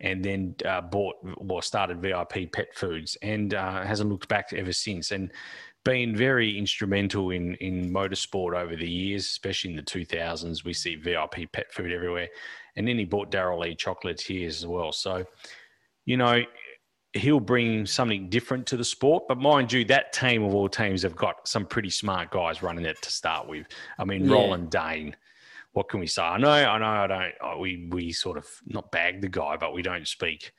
and 0.00 0.24
then 0.24 0.54
uh, 0.64 0.80
bought 0.80 1.16
or 1.36 1.62
started 1.62 2.00
VIP 2.00 2.52
Pet 2.52 2.74
Foods, 2.74 3.16
and 3.22 3.54
uh, 3.54 3.82
hasn't 3.84 4.10
looked 4.10 4.28
back 4.28 4.52
ever 4.52 4.72
since. 4.72 5.10
And 5.10 5.32
been 5.84 6.14
very 6.16 6.58
instrumental 6.58 7.30
in 7.30 7.54
in 7.56 7.90
motorsport 7.90 8.54
over 8.60 8.76
the 8.76 8.88
years, 8.90 9.26
especially 9.26 9.70
in 9.70 9.76
the 9.76 9.82
2000s. 9.82 10.64
We 10.64 10.72
see 10.74 10.96
VIP 10.96 11.50
Pet 11.52 11.72
Food 11.72 11.92
everywhere, 11.92 12.28
and 12.76 12.86
then 12.86 12.98
he 12.98 13.04
bought 13.04 13.30
Darrell 13.30 13.60
Lea 13.60 13.74
Chocolatiers 13.76 14.48
as 14.48 14.66
well. 14.66 14.92
So 14.92 15.24
you 16.04 16.16
know, 16.16 16.42
he'll 17.12 17.40
bring 17.40 17.84
something 17.86 18.28
different 18.30 18.66
to 18.66 18.76
the 18.76 18.84
sport. 18.84 19.24
But 19.28 19.38
mind 19.38 19.72
you, 19.72 19.84
that 19.86 20.12
team 20.12 20.42
of 20.42 20.54
all 20.54 20.68
teams 20.68 21.02
have 21.02 21.16
got 21.16 21.46
some 21.46 21.66
pretty 21.66 21.90
smart 21.90 22.30
guys 22.30 22.62
running 22.62 22.84
it 22.86 23.00
to 23.02 23.10
start 23.10 23.46
with. 23.48 23.66
I 23.98 24.04
mean, 24.04 24.24
Yeah. 24.24 24.32
Roland 24.34 24.70
Dane. 24.70 25.14
what 25.72 25.88
can 25.88 26.00
we 26.00 26.06
say? 26.06 26.22
I 26.22 26.38
know, 26.38 26.50
I 26.50 26.78
know, 26.78 26.86
I 26.86 27.06
don't. 27.06 27.34
oh, 27.42 27.58
We 27.58 27.88
we 27.90 28.12
sort 28.12 28.36
of 28.38 28.46
not 28.66 28.90
bag 28.90 29.20
the 29.20 29.28
guy, 29.28 29.56
but 29.56 29.72
we 29.74 29.82
don't 29.82 30.08
speak. 30.08 30.52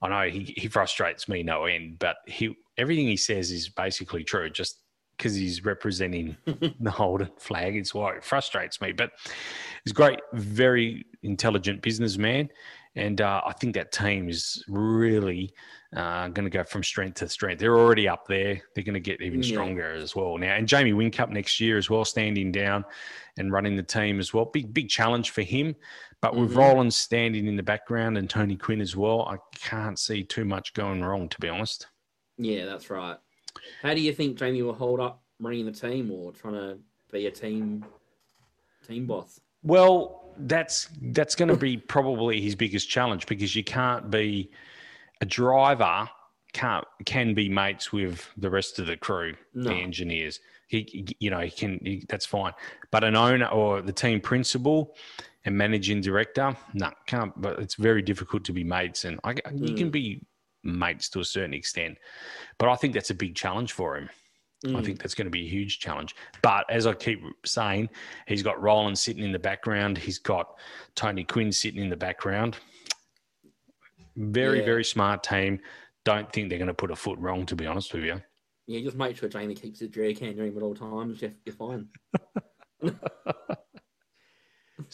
I 0.00 0.08
know 0.08 0.30
he, 0.30 0.54
he 0.56 0.68
frustrates 0.68 1.28
me 1.28 1.42
no 1.42 1.64
end, 1.64 1.98
but 1.98 2.16
he 2.26 2.56
everything 2.78 3.06
he 3.06 3.16
says 3.16 3.50
is 3.50 3.68
basically 3.68 4.24
true. 4.24 4.50
Just 4.50 4.80
because 5.16 5.34
he's 5.34 5.64
representing 5.64 6.36
the 6.80 6.90
Holden 6.90 7.30
flag, 7.38 7.76
it's 7.76 7.94
why 7.94 8.14
it 8.16 8.24
frustrates 8.24 8.80
me. 8.80 8.92
But 8.92 9.12
he's 9.84 9.92
great, 9.92 10.18
very 10.32 11.04
intelligent 11.22 11.82
businessman, 11.82 12.48
and 12.96 13.20
uh, 13.20 13.40
I 13.46 13.52
think 13.52 13.74
that 13.74 13.92
team 13.92 14.28
is 14.28 14.64
really 14.68 15.52
uh, 15.96 16.26
going 16.28 16.44
to 16.44 16.50
go 16.50 16.64
from 16.64 16.82
strength 16.82 17.14
to 17.20 17.28
strength. 17.28 17.60
They're 17.60 17.78
already 17.78 18.08
up 18.08 18.26
there. 18.26 18.60
They're 18.74 18.82
going 18.82 18.94
to 18.94 19.00
get 19.00 19.20
even 19.20 19.42
Yeah. 19.42 19.48
stronger 19.50 19.92
as 19.92 20.16
well 20.16 20.36
now. 20.38 20.54
And 20.56 20.66
Jamie 20.66 20.92
Whincup 20.92 21.30
next 21.30 21.60
year 21.60 21.78
as 21.78 21.88
well, 21.88 22.04
standing 22.04 22.50
down 22.50 22.84
and 23.38 23.52
running 23.52 23.76
the 23.76 23.82
team 23.84 24.18
as 24.18 24.34
well. 24.34 24.46
Big 24.46 24.74
big 24.74 24.88
challenge 24.88 25.30
for 25.30 25.42
him. 25.42 25.76
But 26.20 26.34
with 26.34 26.52
Mhm. 26.52 26.56
Roland 26.56 26.94
standing 26.94 27.46
in 27.46 27.54
the 27.54 27.62
background 27.62 28.18
and 28.18 28.28
Tony 28.28 28.56
Quinn 28.56 28.80
as 28.80 28.96
well, 28.96 29.22
I 29.28 29.36
can't 29.56 29.98
see 29.98 30.24
too 30.24 30.44
much 30.44 30.72
going 30.74 31.02
wrong, 31.04 31.28
to 31.28 31.38
be 31.38 31.48
honest. 31.48 31.86
Yeah, 32.38 32.64
that's 32.64 32.90
right. 32.90 33.16
How 33.82 33.94
do 33.94 34.00
you 34.00 34.12
think 34.12 34.36
Jamie 34.36 34.62
will 34.62 34.74
hold 34.74 35.00
up 35.00 35.22
running 35.40 35.64
the 35.64 35.72
team 35.72 36.10
or 36.10 36.32
trying 36.32 36.54
to 36.54 36.78
be 37.12 37.26
a 37.26 37.30
team 37.30 37.84
team 38.86 39.06
boss? 39.06 39.40
Well, 39.62 40.32
that's 40.38 40.88
that's 41.00 41.34
going 41.34 41.48
to 41.48 41.56
be 41.56 41.76
probably 41.76 42.40
his 42.40 42.54
biggest 42.54 42.88
challenge 42.88 43.26
because 43.26 43.54
you 43.54 43.62
can't 43.64 44.10
be 44.10 44.50
a 45.20 45.26
driver 45.26 46.08
can't 46.52 46.86
can 47.04 47.34
be 47.34 47.48
mates 47.48 47.92
with 47.92 48.28
the 48.36 48.48
rest 48.48 48.78
of 48.78 48.86
the 48.86 48.96
crew, 48.96 49.34
No. 49.54 49.70
the 49.70 49.76
engineers. 49.76 50.40
He, 50.68 51.06
you 51.18 51.28
know, 51.30 51.40
he 51.40 51.50
can. 51.50 51.78
He, 51.82 52.04
that's 52.08 52.24
fine. 52.26 52.52
But 52.90 53.04
an 53.04 53.16
owner 53.16 53.46
or 53.46 53.82
the 53.82 53.92
team 53.92 54.20
principal 54.20 54.94
and 55.44 55.56
managing 55.58 56.00
director, 56.00 56.56
no, 56.72 56.90
can't. 57.06 57.32
But 57.40 57.58
it's 57.58 57.74
very 57.74 58.02
difficult 58.02 58.44
to 58.44 58.52
be 58.52 58.64
mates, 58.64 59.04
and 59.04 59.18
I, 59.24 59.32
you 59.52 59.74
can 59.74 59.88
Mm. 59.88 59.92
be 59.92 60.26
mates 60.64 61.08
to 61.10 61.20
a 61.20 61.24
certain 61.24 61.54
extent. 61.54 61.98
But 62.58 62.68
I 62.68 62.76
think 62.76 62.94
that's 62.94 63.10
a 63.10 63.14
big 63.14 63.34
challenge 63.34 63.72
for 63.72 63.96
him. 63.96 64.08
I 64.64 64.68
Mm. 64.68 64.84
think 64.84 64.98
that's 65.02 65.14
going 65.14 65.26
to 65.26 65.30
be 65.30 65.44
a 65.44 65.48
huge 65.48 65.78
challenge. 65.78 66.14
But 66.40 66.64
as 66.70 66.86
I 66.86 66.94
keep 66.94 67.20
saying, 67.44 67.90
he's 68.26 68.42
got 68.42 68.60
Roland 68.62 68.98
sitting 68.98 69.22
in 69.22 69.30
the 69.32 69.38
background. 69.38 69.98
He's 69.98 70.18
got 70.18 70.56
Tony 70.94 71.22
Quinn 71.22 71.52
sitting 71.52 71.82
in 71.82 71.90
the 71.90 71.96
background. 71.96 72.56
Very, 74.16 74.60
Yeah. 74.60 74.64
very 74.64 74.84
smart 74.84 75.22
team. 75.22 75.60
Don't 76.04 76.32
think 76.32 76.48
they're 76.48 76.58
going 76.58 76.68
to 76.68 76.74
put 76.74 76.90
a 76.90 76.96
foot 76.96 77.18
wrong, 77.18 77.44
to 77.46 77.56
be 77.56 77.66
honest 77.66 77.92
with 77.92 78.04
you. 78.04 78.22
Yeah, 78.66 78.80
just 78.80 78.96
make 78.96 79.16
sure 79.18 79.28
Jamie 79.28 79.54
keeps 79.54 79.80
his 79.80 79.90
jerry 79.90 80.14
can 80.14 80.34
during 80.34 80.56
at 80.56 80.62
all 80.62 80.74
times. 80.74 81.20
You're, 81.20 81.32
you're 81.44 81.54
fine. 81.54 81.88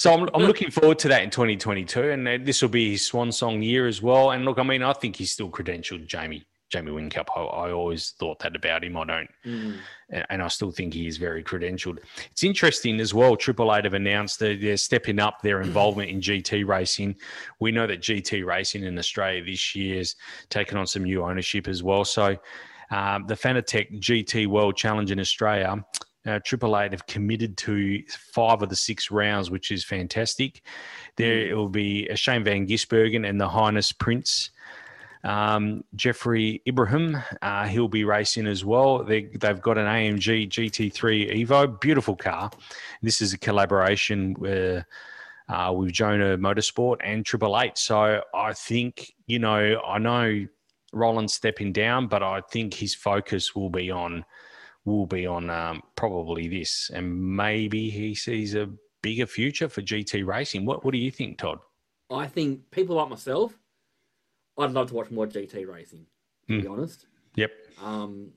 So 0.01 0.14
I'm, 0.14 0.30
I'm 0.32 0.44
looking 0.44 0.70
forward 0.70 0.98
to 1.01 1.09
that 1.09 1.22
in 1.22 1.28
2022, 1.28 2.12
and 2.12 2.26
uh, 2.26 2.38
this 2.40 2.62
will 2.62 2.70
be 2.70 2.92
his 2.92 3.05
swan 3.07 3.30
song 3.30 3.61
year 3.61 3.86
as 3.86 4.01
well. 4.01 4.30
And 4.30 4.46
look, 4.46 4.59
I 4.59 4.62
mean, 4.62 4.82
I 4.82 4.94
think 4.94 5.16
he's 5.16 5.30
still 5.30 5.51
credentialed, 5.51 6.07
Jamie. 6.07 6.42
Jamie 6.70 6.90
Whincup. 6.90 7.26
I, 7.36 7.40
I 7.40 7.72
always 7.72 8.14
thought 8.18 8.38
that 8.38 8.57
about 8.57 8.82
him. 8.82 8.96
I 8.96 9.05
don't 9.05 9.30
Mm. 9.44 9.76
and 10.09 10.26
and 10.30 10.42
I 10.42 10.48
still 10.48 10.70
think 10.70 10.94
he 10.94 11.07
is 11.07 11.18
very 11.18 11.44
credentialed. 11.44 11.98
It's 12.30 12.44
interesting 12.44 12.98
as 12.98 13.12
well. 13.12 13.36
Triple 13.36 13.74
Eight 13.74 13.84
have 13.84 13.92
announced 13.92 14.38
that 14.38 14.62
they're 14.62 14.78
stepping 14.78 15.18
up 15.18 15.42
their 15.42 15.61
involvement 15.61 16.09
in 16.09 16.22
GT 16.22 16.66
racing. 16.66 17.16
We 17.59 17.70
know 17.70 17.86
that 17.86 18.01
GT 18.01 18.46
racing 18.46 18.84
in 18.84 18.98
Australia 18.98 19.44
this 19.44 19.74
year's 19.74 20.16
taken 20.48 20.78
on 20.78 20.86
some 20.86 21.03
new 21.05 21.22
ownership 21.24 21.68
as 21.68 21.82
well. 21.82 22.07
So 22.07 22.38
um, 22.90 23.26
the 23.26 23.34
Fanatec 23.34 24.01
GT 24.01 24.46
World 24.46 24.78
Challenge 24.78 25.11
in 25.11 25.20
Australia. 25.20 25.84
Uh, 26.27 26.39
Triple 26.45 26.79
Eight 26.79 26.93
have 26.93 27.07
committed 27.07 27.57
to 27.59 28.03
five 28.09 28.62
of 28.62 28.68
the 28.68 28.77
six 28.77 29.11
rounds, 29.11 29.51
which 29.51 29.71
is 29.71 29.85
fantastic. 29.85 30.62
There 31.16 31.49
it 31.49 31.55
will 31.55 31.68
be 31.71 32.09
uh, 32.11 32.14
Shane 32.14 32.45
Van 32.45 32.66
Gisbergen 32.66 33.29
and 33.29 33.41
the 33.41 33.49
Highness 33.49 33.93
Prince 33.93 34.51
um, 35.25 35.85
Jefri 35.97 36.62
Ibrahim, 36.66 37.18
uh, 37.43 37.66
he'll 37.66 37.89
be 37.89 38.05
racing 38.05 38.47
as 38.47 38.64
well. 38.64 39.05
They, 39.05 39.25
they've 39.25 39.61
got 39.61 39.77
an 39.77 39.87
AMG 39.87 40.49
GT3 40.49 41.47
Evo, 41.47 41.81
beautiful 41.81 42.16
car. 42.16 42.51
This 43.03 43.21
is 43.21 43.33
a 43.33 43.39
collaboration 43.39 44.35
with, 44.39 44.85
uh, 45.49 45.73
with 45.77 45.93
Johor 45.93 46.39
Motorsport 46.39 46.97
and 47.05 47.25
Triple 47.25 47.61
Eight. 47.61 47.77
So 47.77 48.23
I 48.35 48.53
think, 48.55 49.12
you 49.27 49.39
know, 49.39 49.81
I 49.87 49.99
know 49.99 50.47
Roland's 50.93 51.35
stepping 51.35 51.73
down, 51.73 52.07
but 52.07 52.23
I 52.23 52.41
think 52.51 52.75
his 52.75 52.95
focus 52.95 53.55
will 53.55 53.71
be 53.71 53.91
on 53.91 54.25
will 54.85 55.07
be 55.07 55.26
on 55.26 55.51
um, 55.51 55.83
probably 55.97 56.49
this, 56.49 56.91
and 56.95 57.37
maybe 57.37 57.91
he 57.91 58.14
sees 58.14 58.55
a 58.55 58.68
bigger 59.03 59.26
future 59.26 59.68
for 59.68 59.83
GT 59.83 60.24
racing. 60.26 60.64
What 60.66 60.85
What 60.85 60.93
do 60.93 60.99
you 60.99 61.11
think, 61.11 61.39
Todd? 61.39 61.59
I 62.11 62.26
think 62.26 62.70
people 62.70 62.97
like 62.97 63.09
myself, 63.09 63.57
I'd 64.59 64.72
love 64.72 64.89
to 64.89 64.95
watch 64.95 65.11
more 65.11 65.26
GT 65.26 65.66
racing, 65.66 66.07
to 66.49 66.61
be 66.61 66.66
Mm. 66.66 66.70
honest. 66.70 67.07
Yep. 67.37 67.51
Um, 67.83 68.33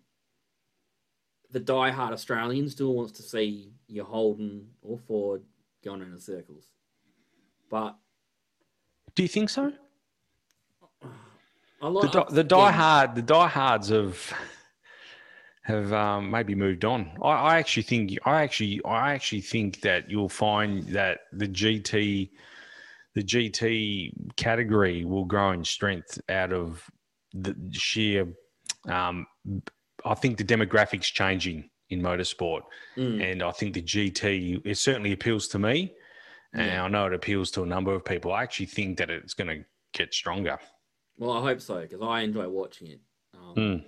the 1.49 1.59
die-hard 1.59 2.13
Australian 2.13 2.69
still 2.69 2.93
wants 2.93 3.11
to 3.13 3.23
see 3.23 3.73
your 3.87 4.05
Holden 4.05 4.69
or 4.81 4.97
Ford 4.99 5.43
going 5.83 6.01
in 6.01 6.19
circles. 6.19 6.65
But 7.69 7.95
Do 9.15 9.23
you 9.23 9.29
think 9.29 9.49
so? 9.49 9.71
I 11.81 11.87
like 11.87 12.11
the, 12.11 12.23
the 12.29 12.43
die 12.43 12.71
hard 12.71 13.15
the 13.15 13.21
diehards 13.21 13.89
have 13.89 14.33
have 15.63 15.93
um, 15.93 16.29
maybe 16.29 16.55
moved 16.55 16.83
on. 16.85 17.11
I, 17.21 17.29
I 17.29 17.57
actually 17.57 17.83
think 17.83 18.17
I 18.25 18.41
actually 18.43 18.81
I 18.85 19.13
actually 19.13 19.41
think 19.41 19.81
that 19.81 20.09
you'll 20.09 20.29
find 20.29 20.83
that 20.89 21.21
the 21.31 21.47
GT 21.47 22.29
the 23.15 23.23
GT 23.23 24.11
category 24.35 25.05
will 25.05 25.25
grow 25.25 25.51
in 25.51 25.63
strength 25.63 26.19
out 26.29 26.51
of 26.51 26.83
the 27.33 27.55
sheer. 27.71 28.27
Um, 28.89 29.25
I 30.03 30.15
think 30.15 30.37
the 30.37 30.43
demographics 30.43 31.03
changing 31.03 31.69
in 31.89 32.01
motorsport, 32.01 32.61
Mm. 32.97 33.31
and 33.31 33.43
I 33.43 33.51
think 33.51 33.73
the 33.75 33.81
GT 33.83 34.61
it 34.65 34.77
certainly 34.77 35.11
appeals 35.13 35.47
to 35.49 35.59
me, 35.59 35.93
and 36.53 36.65
Yeah. 36.67 36.83
I 36.83 36.87
know 36.89 37.05
it 37.05 37.13
appeals 37.13 37.51
to 37.51 37.63
a 37.63 37.65
number 37.65 37.93
of 37.93 38.03
people. 38.03 38.33
I 38.33 38.43
actually 38.43 38.65
think 38.65 38.97
that 38.97 39.09
it's 39.09 39.33
going 39.33 39.47
to 39.47 39.63
get 39.93 40.13
stronger. 40.13 40.57
Well, 41.17 41.31
I 41.31 41.41
hope 41.41 41.61
so 41.61 41.81
because 41.81 42.01
I 42.01 42.21
enjoy 42.21 42.49
watching 42.49 42.87
it. 42.87 42.99
Um, 43.35 43.55
Mm. 43.55 43.85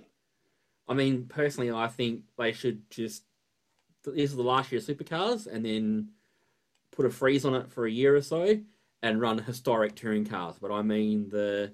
I 0.88 0.94
mean, 0.94 1.26
personally, 1.26 1.70
I 1.70 1.88
think 1.88 2.22
they 2.38 2.52
should 2.52 2.88
just 2.90 3.24
this 4.04 4.30
is 4.30 4.36
the 4.36 4.42
last 4.42 4.70
year 4.70 4.80
of 4.80 4.86
supercars, 4.86 5.46
and 5.48 5.64
then 5.64 6.10
put 6.92 7.06
a 7.06 7.10
freeze 7.10 7.44
on 7.44 7.54
it 7.54 7.68
for 7.68 7.86
a 7.86 7.90
year 7.90 8.14
or 8.14 8.22
so, 8.22 8.56
and 9.02 9.20
run 9.20 9.38
historic 9.38 9.96
touring 9.96 10.24
cars. 10.24 10.56
But 10.60 10.70
I 10.70 10.82
mean 10.82 11.28
the 11.28 11.72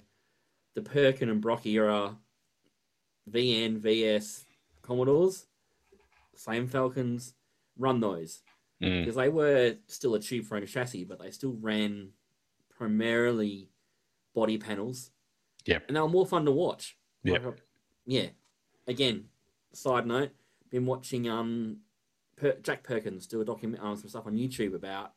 the 0.74 0.82
Perkin 0.82 1.28
and 1.28 1.40
Brock 1.42 1.66
era 1.66 2.16
VN 3.30 3.78
VS 3.78 4.44
Commodores, 4.82 5.46
same 6.34 6.66
Falcons, 6.66 7.34
run 7.78 8.00
those 8.00 8.42
Mm. 8.82 9.02
because 9.04 9.14
they 9.14 9.28
were 9.28 9.76
still 9.86 10.16
a 10.16 10.18
tube 10.18 10.44
frame 10.44 10.66
chassis, 10.66 11.04
but 11.04 11.20
they 11.20 11.30
still 11.30 11.52
ran 11.60 12.08
primarily 12.76 13.68
body 14.34 14.58
panels. 14.58 15.12
Yep. 15.66 15.84
And 15.86 15.96
they 15.96 16.00
were 16.00 16.08
more 16.08 16.26
fun 16.26 16.44
to 16.46 16.50
watch. 16.50 16.96
Yep. 17.22 17.44
Like, 17.44 17.62
yeah. 18.06 18.26
Again, 18.86 19.24
side 19.72 20.06
note, 20.06 20.30
been 20.70 20.86
watching 20.86 21.28
um 21.28 21.78
per- 22.36 22.56
Jack 22.62 22.82
Perkins 22.82 23.26
do 23.26 23.40
a 23.40 23.44
document 23.44 23.82
um, 23.82 23.96
some 23.96 24.08
stuff 24.08 24.26
on 24.26 24.34
YouTube 24.34 24.74
about 24.74 25.12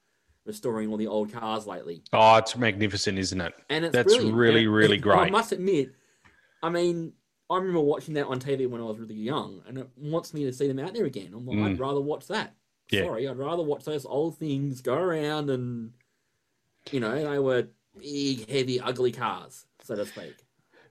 restoring 0.45 0.89
all 0.89 0.97
the 0.97 1.07
old 1.07 1.31
cars 1.33 1.65
lately. 1.65 2.03
Oh, 2.13 2.35
it's 2.37 2.55
magnificent, 2.55 3.17
isn't 3.17 3.41
it? 3.41 3.53
And 3.69 3.83
it's 3.85 3.93
That's 3.93 4.13
brilliant. 4.13 4.37
really, 4.37 4.65
And 4.65 4.73
really 4.75 4.97
great. 4.97 5.17
I 5.17 5.29
must 5.31 5.51
admit, 5.51 5.91
I 6.61 6.69
mean, 6.69 7.13
I 7.49 7.57
remember 7.57 7.79
watching 7.81 8.13
that 8.15 8.27
on 8.27 8.39
TV 8.39 8.67
when 8.69 8.79
I 8.81 8.83
was 8.83 8.99
really 8.99 9.15
young, 9.15 9.63
and 9.67 9.79
it 9.79 9.89
wants 9.97 10.33
me 10.33 10.43
to 10.45 10.53
see 10.53 10.67
them 10.67 10.77
out 10.79 10.93
there 10.93 11.05
again. 11.05 11.31
I'm 11.35 11.45
like, 11.47 11.57
I'd 11.57 11.77
Mm. 11.77 11.79
rather 11.79 12.01
watch 12.01 12.27
that. 12.27 12.55
Yeah. 12.91 13.05
Sorry, 13.05 13.27
I'd 13.27 13.37
rather 13.37 13.63
watch 13.63 13.85
those 13.85 14.05
old 14.05 14.37
things 14.37 14.81
go 14.81 14.93
around 14.95 15.49
and, 15.49 15.93
you 16.91 16.99
know, 16.99 17.15
they 17.31 17.39
were 17.39 17.67
big, 17.97 18.47
heavy, 18.47 18.79
ugly 18.79 19.11
cars, 19.11 19.65
so 19.81 19.95
to 19.95 20.05
speak. 20.05 20.44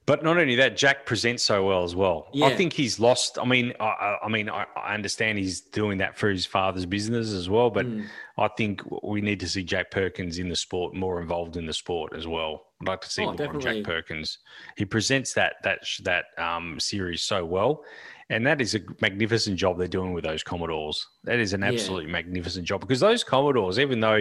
But 0.06 0.22
not 0.22 0.36
only 0.36 0.54
that, 0.56 0.76
Jack 0.76 1.06
presents 1.06 1.42
so 1.42 1.64
well 1.66 1.82
as 1.82 1.96
well. 1.96 2.28
I 2.42 2.54
think 2.54 2.74
he's 2.74 3.00
lost. 3.00 3.38
I 3.38 3.44
mean, 3.46 3.72
I- 3.80 4.18
I, 4.22 4.28
mean, 4.28 4.50
I, 4.50 4.66
I 4.76 4.92
understand 4.92 5.38
he's 5.38 5.62
doing 5.62 5.96
that 5.98 6.14
for 6.18 6.28
his 6.28 6.44
father's 6.44 6.84
business 6.84 7.32
as 7.32 7.48
well. 7.48 7.70
But 7.70 7.86
Mm. 7.86 8.06
I 8.36 8.48
think 8.48 8.82
we 9.02 9.22
need 9.22 9.40
to 9.40 9.48
see 9.48 9.62
Jack 9.64 9.90
Perkins 9.90 10.38
in 10.38 10.50
the 10.50 10.56
sport, 10.56 10.92
more 10.94 11.22
involved 11.22 11.56
in 11.56 11.64
the 11.64 11.72
sport 11.72 12.12
as 12.14 12.26
well. 12.26 12.66
I'd 12.82 12.88
like 12.88 13.00
to 13.00 13.10
see 13.10 13.22
Oh, 13.22 13.26
more 13.26 13.34
definitely. 13.36 13.76
Jack 13.82 13.84
Perkins. 13.84 14.38
He 14.76 14.84
presents 14.84 15.32
that 15.34 15.54
that 15.62 15.78
that 16.02 16.24
um, 16.36 16.78
series 16.78 17.22
so 17.22 17.42
well, 17.44 17.82
and 18.28 18.46
that 18.46 18.60
is 18.60 18.74
a 18.74 18.80
magnificent 19.00 19.56
job 19.56 19.78
they're 19.78 19.88
doing 19.88 20.12
with 20.12 20.24
those 20.24 20.42
Commodores. 20.42 21.06
That 21.22 21.38
is 21.38 21.54
an 21.54 21.62
Yeah. 21.62 21.68
absolutely 21.68 22.10
magnificent 22.12 22.66
job 22.66 22.82
because 22.82 23.00
those 23.00 23.24
Commodores, 23.24 23.78
even 23.78 24.00
though 24.00 24.20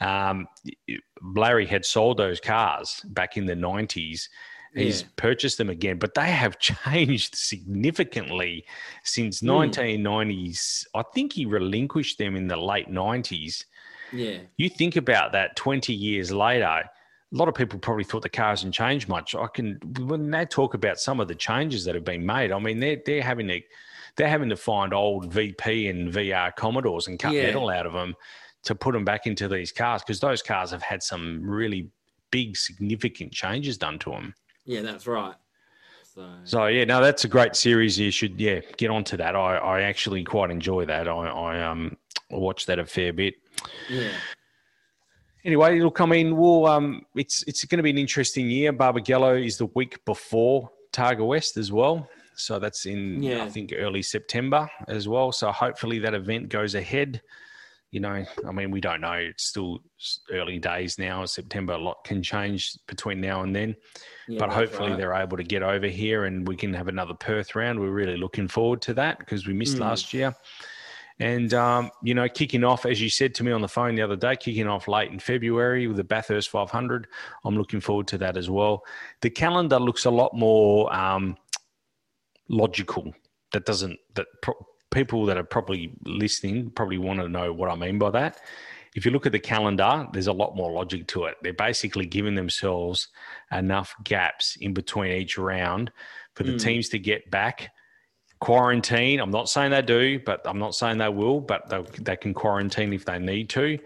um, 0.00 0.48
Larry 1.36 1.66
had 1.66 1.84
sold 1.84 2.16
those 2.16 2.40
cars 2.40 3.00
back 3.10 3.36
in 3.36 3.46
the 3.46 3.54
nineties. 3.54 4.28
He's 4.74 5.02
Yeah. 5.02 5.08
purchased 5.16 5.58
them 5.58 5.70
again, 5.70 5.98
but 5.98 6.14
they 6.14 6.30
have 6.30 6.58
changed 6.70 7.34
significantly 7.36 8.64
since 9.04 9.40
Hmm. 9.40 9.46
1990s. 9.48 10.86
I 10.94 11.02
think 11.14 11.32
he 11.32 11.46
relinquished 11.46 12.18
them 12.18 12.36
in 12.36 12.46
the 12.48 12.56
late 12.56 12.88
90s 12.88 13.64
Yeah. 14.12 14.38
You 14.56 14.68
think 14.68 14.96
about 14.96 15.32
that 15.32 15.56
20 15.56 15.92
years 15.92 16.30
later, 16.30 16.64
a 16.66 16.90
lot 17.32 17.48
of 17.48 17.54
people 17.54 17.78
probably 17.78 18.04
thought 18.04 18.22
the 18.22 18.28
car 18.28 18.50
hasn't 18.50 18.74
changed 18.74 19.08
much. 19.08 19.34
I 19.34 19.46
can 19.52 19.78
when 20.00 20.30
they 20.30 20.44
talk 20.46 20.74
about 20.74 21.00
some 21.00 21.18
of 21.20 21.26
the 21.28 21.34
changes 21.34 21.84
that 21.84 21.94
have 21.94 22.04
been 22.04 22.24
made, 22.24 22.52
I 22.52 22.58
mean 22.58 22.78
they're 22.80 23.00
they're 23.04 23.22
having 23.22 23.48
to 23.48 23.60
they're 24.16 24.28
having 24.28 24.48
to 24.50 24.56
find 24.56 24.94
old 24.94 25.32
VP 25.32 25.88
and 25.88 26.12
VR 26.12 26.52
Commodores 26.54 27.08
and 27.08 27.18
cut 27.18 27.32
Yeah. 27.32 27.46
metal 27.46 27.68
out 27.70 27.86
of 27.86 27.92
them 27.92 28.14
to 28.62 28.74
put 28.74 28.92
them 28.92 29.04
back 29.04 29.26
into 29.26 29.48
these 29.48 29.72
cars 29.72 30.02
because 30.02 30.20
those 30.20 30.42
cars 30.42 30.70
have 30.70 30.82
had 30.82 31.02
some 31.02 31.42
really 31.42 31.90
big 32.30 32.56
significant 32.56 33.32
changes 33.32 33.76
done 33.76 33.98
to 34.00 34.10
them. 34.10 34.34
Yeah, 34.64 34.82
that's 34.82 35.06
right. 35.06 35.34
So, 36.14 36.28
So 36.44 36.66
yeah, 36.66 36.84
no, 36.84 37.00
that's 37.00 37.24
a 37.24 37.28
great 37.28 37.56
series. 37.56 37.98
You 37.98 38.10
should 38.10 38.40
yeah 38.40 38.60
get 38.76 38.90
onto 38.90 39.16
that. 39.16 39.34
I, 39.34 39.56
I 39.56 39.80
actually 39.82 40.22
quite 40.24 40.50
enjoy 40.50 40.84
that. 40.86 41.08
I, 41.08 41.12
I 41.12 41.62
um 41.66 41.96
watch 42.30 42.66
that 42.66 42.78
a 42.78 42.86
fair 42.86 43.12
bit. 43.12 43.34
yeah. 43.88 44.12
Anyway, 45.44 45.78
look, 45.80 46.00
I 46.00 46.06
mean, 46.06 46.36
we'll 46.36 46.64
um, 46.66 47.04
it's 47.14 47.42
it's 47.46 47.64
going 47.64 47.76
to 47.76 47.82
be 47.82 47.90
an 47.90 47.98
interesting 47.98 48.48
year. 48.48 48.72
Barbagallo 48.72 49.44
is 49.44 49.58
the 49.58 49.66
week 49.74 50.02
before 50.06 50.70
Targa 50.92 51.26
West 51.26 51.58
as 51.58 51.70
well, 51.70 52.08
so 52.34 52.58
that's 52.58 52.86
in 52.86 53.22
Yeah. 53.22 53.44
I 53.44 53.50
think 53.50 53.74
early 53.76 54.00
September 54.00 54.70
as 54.88 55.06
well. 55.06 55.32
So 55.32 55.52
hopefully 55.52 55.98
that 55.98 56.14
event 56.14 56.48
goes 56.48 56.74
ahead. 56.74 57.20
You 57.94 58.00
know, 58.00 58.24
I 58.44 58.50
mean, 58.50 58.72
we 58.72 58.80
don't 58.80 59.02
know. 59.02 59.12
It's 59.12 59.44
still 59.44 59.78
early 60.32 60.58
days 60.58 60.98
now. 60.98 61.24
September, 61.26 61.74
a 61.74 61.78
lot 61.78 62.02
can 62.04 62.24
change 62.24 62.76
between 62.88 63.20
now 63.20 63.42
and 63.42 63.54
then. 63.54 63.76
Yeah, 64.26 64.40
but 64.40 64.50
hopefully 64.52 64.90
right. 64.90 64.98
they're 64.98 65.14
able 65.14 65.36
to 65.36 65.44
get 65.44 65.62
over 65.62 65.86
here 65.86 66.24
and 66.24 66.46
we 66.48 66.56
can 66.56 66.74
have 66.74 66.88
another 66.88 67.14
Perth 67.14 67.54
round. 67.54 67.78
We're 67.78 67.92
really 67.92 68.16
looking 68.16 68.48
forward 68.48 68.82
to 68.82 68.94
that 68.94 69.20
because 69.20 69.46
we 69.46 69.52
missed 69.52 69.76
Mm. 69.76 69.82
last 69.82 70.12
year. 70.12 70.34
And, 71.20 71.54
um, 71.54 71.92
you 72.02 72.14
know, 72.14 72.28
kicking 72.28 72.64
off, 72.64 72.84
as 72.84 73.00
you 73.00 73.08
said 73.08 73.32
to 73.36 73.44
me 73.44 73.52
on 73.52 73.60
the 73.60 73.68
phone 73.68 73.94
the 73.94 74.02
other 74.02 74.16
day, 74.16 74.34
kicking 74.34 74.66
off 74.66 74.88
late 74.88 75.12
in 75.12 75.20
February 75.20 75.86
with 75.86 75.96
the 75.96 76.02
Bathurst 76.02 76.48
500. 76.48 77.06
I'm 77.44 77.56
looking 77.56 77.78
forward 77.80 78.08
to 78.08 78.18
that 78.18 78.36
as 78.36 78.50
well. 78.50 78.82
The 79.20 79.30
calendar 79.30 79.78
looks 79.78 80.04
a 80.04 80.10
lot 80.10 80.34
more 80.34 80.92
um, 80.92 81.36
logical. 82.48 83.14
That 83.52 83.66
doesn't, 83.66 84.00
that 84.14 84.26
pro- 84.42 84.66
people 84.94 85.26
that 85.26 85.36
are 85.36 85.44
probably 85.44 85.92
listening 86.06 86.70
probably 86.70 86.98
want 86.98 87.20
to 87.20 87.28
know 87.28 87.52
what 87.52 87.68
I 87.70 87.74
mean 87.74 87.98
by 87.98 88.10
that. 88.12 88.40
If 88.94 89.04
you 89.04 89.10
look 89.10 89.26
at 89.26 89.32
the 89.32 89.40
calendar, 89.40 90.06
there's 90.12 90.28
a 90.28 90.32
lot 90.32 90.54
more 90.54 90.70
logic 90.70 91.08
to 91.08 91.24
it. 91.24 91.36
They're 91.42 91.52
basically 91.52 92.06
giving 92.06 92.36
themselves 92.36 93.08
enough 93.50 93.92
gaps 94.04 94.56
in 94.60 94.72
between 94.72 95.10
each 95.12 95.36
round 95.36 95.90
for 96.34 96.44
the 96.44 96.52
Mm. 96.52 96.62
teams 96.62 96.88
to 96.90 96.98
get 97.00 97.28
back 97.30 97.72
quarantine. 98.40 99.20
I'm 99.20 99.30
not 99.30 99.48
saying 99.48 99.70
they 99.70 99.82
do, 99.82 100.20
but 100.20 100.42
I'm 100.44 100.58
not 100.58 100.74
saying 100.74 100.98
they 100.98 101.08
will, 101.08 101.40
but 101.40 101.68
they, 101.68 101.82
they 102.02 102.16
can 102.16 102.34
quarantine 102.34 102.92
if 102.92 103.04
they 103.04 103.18
need 103.18 103.48
to. 103.50 103.78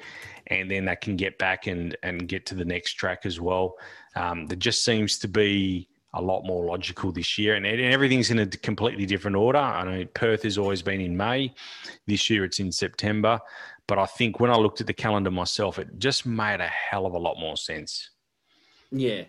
And 0.48 0.70
then 0.70 0.86
they 0.86 0.96
can 0.96 1.16
get 1.16 1.38
back 1.38 1.66
and, 1.66 1.96
and 2.02 2.26
get 2.26 2.44
to 2.46 2.54
the 2.54 2.64
next 2.64 2.94
track 2.94 3.20
as 3.24 3.40
well. 3.40 3.76
Um, 4.16 4.46
there 4.46 4.56
just 4.56 4.84
seems 4.84 5.18
to 5.20 5.28
be 5.28 5.88
a 6.18 6.22
lot 6.22 6.44
more 6.44 6.64
logical 6.64 7.12
this 7.12 7.38
year, 7.38 7.54
and, 7.54 7.64
and 7.64 7.80
everything's 7.80 8.30
in 8.30 8.38
a 8.40 8.46
completely 8.46 9.06
different 9.06 9.36
order. 9.36 9.58
I 9.58 9.84
know 9.84 10.04
Perth 10.06 10.42
has 10.42 10.58
always 10.58 10.82
been 10.82 11.00
in 11.00 11.16
May. 11.16 11.54
This 12.06 12.28
year 12.28 12.44
it's 12.44 12.58
in 12.58 12.72
September. 12.72 13.40
But 13.86 13.98
I 13.98 14.04
think 14.04 14.38
when 14.38 14.50
I 14.50 14.56
looked 14.56 14.82
at 14.82 14.86
the 14.86 14.92
calendar 14.92 15.30
myself, 15.30 15.78
it 15.78 15.98
just 15.98 16.26
made 16.26 16.60
a 16.60 16.66
hell 16.66 17.06
of 17.06 17.14
a 17.14 17.18
lot 17.18 17.38
more 17.40 17.56
sense. 17.56 18.10
Yeah. 18.90 19.22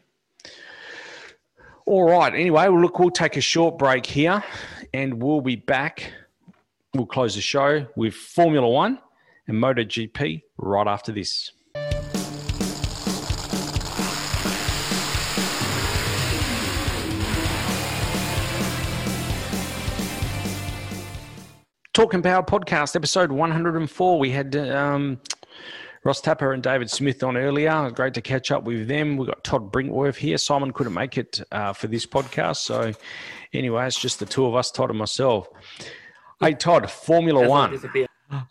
All 1.85 2.03
right. 2.03 2.33
Anyway, 2.33 2.67
well, 2.67 2.81
look, 2.81 2.99
we'll 2.99 3.09
take 3.09 3.37
a 3.37 3.41
short 3.41 3.77
break 3.77 4.05
here 4.05 4.43
and 4.93 5.23
we'll 5.23 5.41
be 5.41 5.55
back. 5.55 6.11
We'll 6.93 7.05
close 7.05 7.35
the 7.35 7.41
show 7.41 7.87
with 7.95 8.13
Formula 8.13 8.67
One 8.67 8.99
and 9.47 9.57
MotoGP 9.57 10.43
right 10.57 10.87
after 10.87 11.11
this. 11.11 11.51
Talking 21.99 22.21
Power 22.21 22.43
podcast, 22.43 22.95
episode 22.95 23.29
104. 23.29 24.19
We 24.19 24.31
had 24.31 24.55
um, 24.55 25.19
Ross 26.05 26.21
Tapper 26.21 26.53
and 26.53 26.63
David 26.63 26.89
Smith 26.89 27.23
on 27.23 27.35
earlier. 27.35 27.91
Great 27.91 28.13
to 28.13 28.21
catch 28.21 28.51
up 28.51 28.63
with 28.63 28.87
them. 28.87 29.17
We've 29.17 29.27
got 29.27 29.43
Todd 29.43 29.69
Brinkworth 29.69 30.15
here. 30.15 30.37
Simon 30.37 30.71
couldn't 30.71 30.93
make 30.93 31.17
it 31.17 31.41
uh, 31.51 31.73
for 31.73 31.87
this 31.87 32.05
podcast. 32.05 32.59
So, 32.59 32.93
anyway, 33.51 33.85
it's 33.85 33.99
just 33.99 34.19
the 34.19 34.25
two 34.25 34.45
of 34.45 34.55
us, 34.55 34.71
Todd 34.71 34.91
and 34.91 34.97
myself. 34.97 35.49
Hey, 36.39 36.53
Todd, 36.53 36.89
Formula 36.89 37.45
One. 37.45 37.77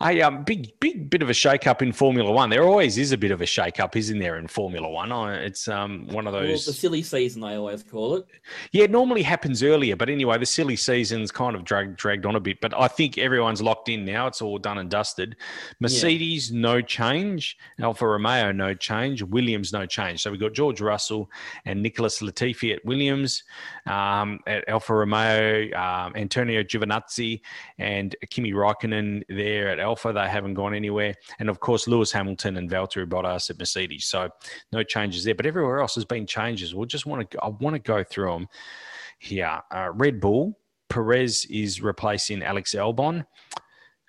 Hey, 0.03 0.22
um, 0.22 0.43
big, 0.43 0.72
big 0.81 1.09
bit 1.09 1.22
of 1.22 1.31
a 1.31 1.35
shake-up 1.35 1.83
in 1.83 1.93
Formula 1.93 2.33
One. 2.33 2.51
There 2.51 2.64
always 2.64 2.99
is 2.99 3.12
a 3.12 3.16
bit 3.16 3.31
of 3.31 3.41
a 3.41 3.47
shake-up, 3.47 3.95
isn't 3.95 4.18
there, 4.18 4.37
in 4.37 4.49
Formula 4.49 4.89
One? 4.89 5.12
It's 5.35 5.68
um, 5.68 6.09
one 6.09 6.26
of 6.26 6.33
Well, 6.33 6.43
those. 6.43 6.66
the 6.66 6.72
silly 6.72 7.01
season, 7.01 7.45
I 7.45 7.55
always 7.55 7.85
call 7.85 8.16
it. 8.16 8.26
Yeah, 8.72 8.85
it 8.85 8.91
normally 8.91 9.22
happens 9.22 9.62
earlier, 9.62 9.95
but 9.95 10.09
anyway, 10.09 10.37
the 10.37 10.47
silly 10.47 10.74
season's 10.74 11.31
kind 11.31 11.55
of 11.55 11.64
dragged 11.64 11.97
dragged 11.97 12.26
on 12.26 12.35
a 12.35 12.41
bit. 12.41 12.61
But 12.61 12.74
I 12.76 12.89
think 12.89 13.18
everyone's 13.18 13.62
locked 13.62 13.89
in 13.89 14.05
now. 14.05 14.26
It's 14.26 14.43
all 14.43 14.59
done 14.59 14.79
and 14.79 14.91
dusted. 14.91 15.37
Mercedes, 15.79 16.51
no 16.51 16.81
change. 16.81 17.57
Alfa 17.81 18.05
Romeo, 18.05 18.51
no 18.51 18.74
change. 18.74 19.22
Williams, 19.22 19.72
no 19.72 19.87
change. 19.87 20.22
So 20.22 20.33
we've 20.33 20.41
got 20.41 20.55
George 20.55 20.81
Russell 20.81 21.31
and 21.66 21.81
Nicholas 21.81 22.20
Latifi 22.20 22.74
at 22.74 22.85
Williams, 22.85 23.45
um, 23.87 24.41
at 24.49 24.68
Alfa 24.68 24.93
Romeo, 24.93 25.72
um, 25.79 26.14
Antonio 26.16 26.64
Giovinazzi 26.64 27.43
and 27.79 28.16
Kimi 28.31 28.53
Raikkonen 28.53 29.22
there 29.29 29.68
at 29.69 29.79
Alfa. 29.79 30.12
They 30.12 30.29
haven't 30.29 30.55
gone 30.55 30.75
anywhere. 30.75 31.14
And 31.39 31.49
of 31.49 31.61
course, 31.61 31.87
Lewis 31.87 32.12
Hamilton 32.12 32.57
and 32.57 32.71
Valtteri 32.71 33.07
Bottas 33.07 33.51
at 33.51 33.59
Mercedes. 33.59 34.07
So 34.07 34.29
no 34.73 34.83
changes 34.83 35.25
there. 35.25 35.35
But 35.35 35.47
everywhere 35.47 35.81
else 35.81 35.95
has 35.95 36.05
been 36.05 36.27
changes. 36.27 36.75
We'll 36.75 36.87
just 36.87 37.07
want 37.07 37.31
to. 37.31 37.43
I 37.43 37.49
want 37.49 37.75
to 37.75 37.81
go 37.81 38.03
through 38.03 38.33
them 38.33 38.49
here. 39.19 39.61
Uh, 39.71 39.91
Red 39.95 40.21
Bull, 40.21 40.59
Perez 40.89 41.45
is 41.47 41.83
replacing 41.83 42.43
Alex 42.43 42.75
Albon. 42.75 43.25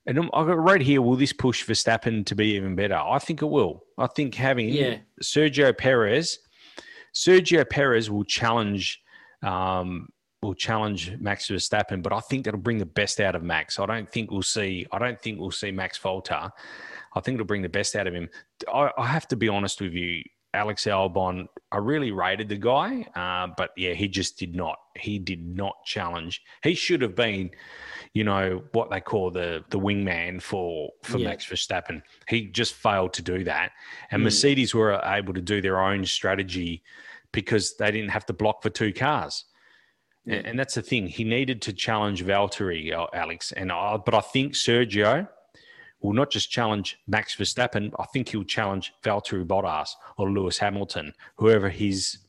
And 0.06 0.18
I've 0.34 0.48
got 0.48 0.58
right 0.58 0.82
here, 0.82 1.04
will 1.04 1.18
this 1.18 1.34
push 1.34 1.64
Verstappen 1.64 2.26
to 2.26 2.36
be 2.36 2.56
even 2.56 2.76
better? 2.76 2.96
I 2.96 3.20
think 3.20 3.44
it 3.44 3.46
will. 3.46 3.84
I 3.98 4.08
think 4.08 4.34
having 4.34 4.70
Yeah. 4.70 4.98
Sergio 5.22 5.78
Perez, 5.78 6.40
Sergio 7.14 7.70
Perez 7.70 8.10
will 8.10 8.24
challenge, 8.24 9.02
um, 9.44 10.08
will 10.42 10.54
challenge 10.54 11.18
Max 11.20 11.48
Verstappen, 11.48 12.02
but 12.02 12.14
I 12.14 12.20
think 12.22 12.46
that'll 12.46 12.60
bring 12.60 12.78
the 12.78 12.86
best 12.86 13.20
out 13.20 13.36
of 13.36 13.44
Max. 13.44 13.78
I 13.80 13.86
don't 13.86 14.10
think 14.10 14.32
we'll 14.32 14.42
see. 14.42 14.86
I 14.92 15.00
don't 15.00 15.20
think 15.20 15.40
we'll 15.40 15.52
see 15.52 15.72
Max 15.72 15.98
falter. 15.98 16.52
I 17.14 17.20
think 17.20 17.36
it'll 17.36 17.46
bring 17.46 17.62
the 17.62 17.70
best 17.70 17.96
out 17.96 18.08
of 18.08 18.14
him. 18.14 18.30
I, 18.74 18.92
I 18.98 19.08
have 19.08 19.28
to 19.30 19.36
be 19.36 19.50
honest 19.50 19.82
with 19.82 19.94
you, 19.94 20.24
Alex 20.54 20.86
Albon. 20.86 21.48
I 21.72 21.78
really 21.78 22.12
rated 22.12 22.48
the 22.48 22.56
guy, 22.58 23.06
uh, 23.16 23.54
but 23.58 23.72
yeah, 23.76 23.94
he 23.94 24.08
just 24.08 24.38
did 24.40 24.56
not. 24.56 24.78
He 24.98 25.20
did 25.20 25.46
not 25.46 25.74
challenge. 25.86 26.42
He 26.64 26.74
should 26.74 27.02
have 27.02 27.16
been, 27.16 27.50
you 28.14 28.24
know, 28.24 28.64
what 28.72 28.90
they 28.90 29.02
call 29.02 29.32
the 29.32 29.64
the 29.72 29.80
wingman 29.80 30.42
for 30.42 30.90
for 31.04 31.18
Yeah. 31.18 31.30
Max 31.30 31.46
Verstappen. 31.48 32.02
He 32.30 32.46
just 32.46 32.76
failed 32.76 33.12
to 33.14 33.22
do 33.22 33.44
that, 33.44 33.72
and 34.12 34.22
Hmm. 34.22 34.26
Mercedes 34.26 34.74
were 34.74 35.02
able 35.04 35.34
to 35.34 35.42
do 35.42 35.60
their 35.62 35.82
own 35.82 36.06
strategy 36.06 36.82
because 37.34 37.76
they 37.76 37.92
didn't 37.92 38.10
have 38.10 38.26
to 38.28 38.34
block 38.34 38.64
for 38.64 38.70
two 38.70 38.94
cars. 38.94 39.46
Yeah. 40.30 40.38
And, 40.38 40.48
and 40.48 40.60
that's 40.60 40.76
the 40.76 40.82
thing. 40.82 41.08
He 41.08 41.24
needed 41.24 41.62
to 41.64 41.74
challenge 41.74 42.24
Valtteri, 42.24 42.94
uh, 42.94 43.08
Alex, 43.14 43.52
and 43.52 43.72
I, 43.72 43.98
but 43.98 44.14
I 44.14 44.22
think 44.22 44.54
Sergio 44.54 45.28
will 46.02 46.14
not 46.14 46.30
just 46.32 46.50
challenge 46.50 46.98
Max 47.08 47.36
Verstappen. 47.36 47.92
I 48.00 48.06
think 48.14 48.30
he'll 48.30 48.44
challenge 48.46 48.94
Valtteri 49.04 49.46
Bottas 49.46 49.90
or 50.18 50.30
Lewis 50.32 50.58
Hamilton, 50.58 51.14
whoever 51.36 51.70
he's 51.70 52.20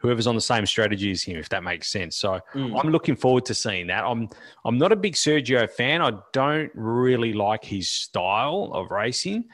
whoever's 0.00 0.28
on 0.28 0.36
the 0.36 0.40
same 0.40 0.64
strategy 0.64 1.10
as 1.10 1.24
him, 1.24 1.36
if 1.36 1.48
that 1.48 1.64
makes 1.64 1.90
sense. 1.90 2.14
So 2.16 2.38
Mm. 2.54 2.80
I'm 2.80 2.90
looking 2.90 3.16
forward 3.16 3.44
to 3.46 3.54
seeing 3.54 3.88
that. 3.88 4.04
I'm 4.04 4.28
I'm 4.64 4.78
not 4.78 4.92
a 4.92 4.96
big 4.96 5.14
Sergio 5.14 5.68
fan. 5.68 6.00
I 6.00 6.12
don't 6.32 6.70
really 6.74 7.32
like 7.32 7.64
his 7.64 7.88
style 7.90 8.70
of 8.74 8.90
racing. 8.92 9.44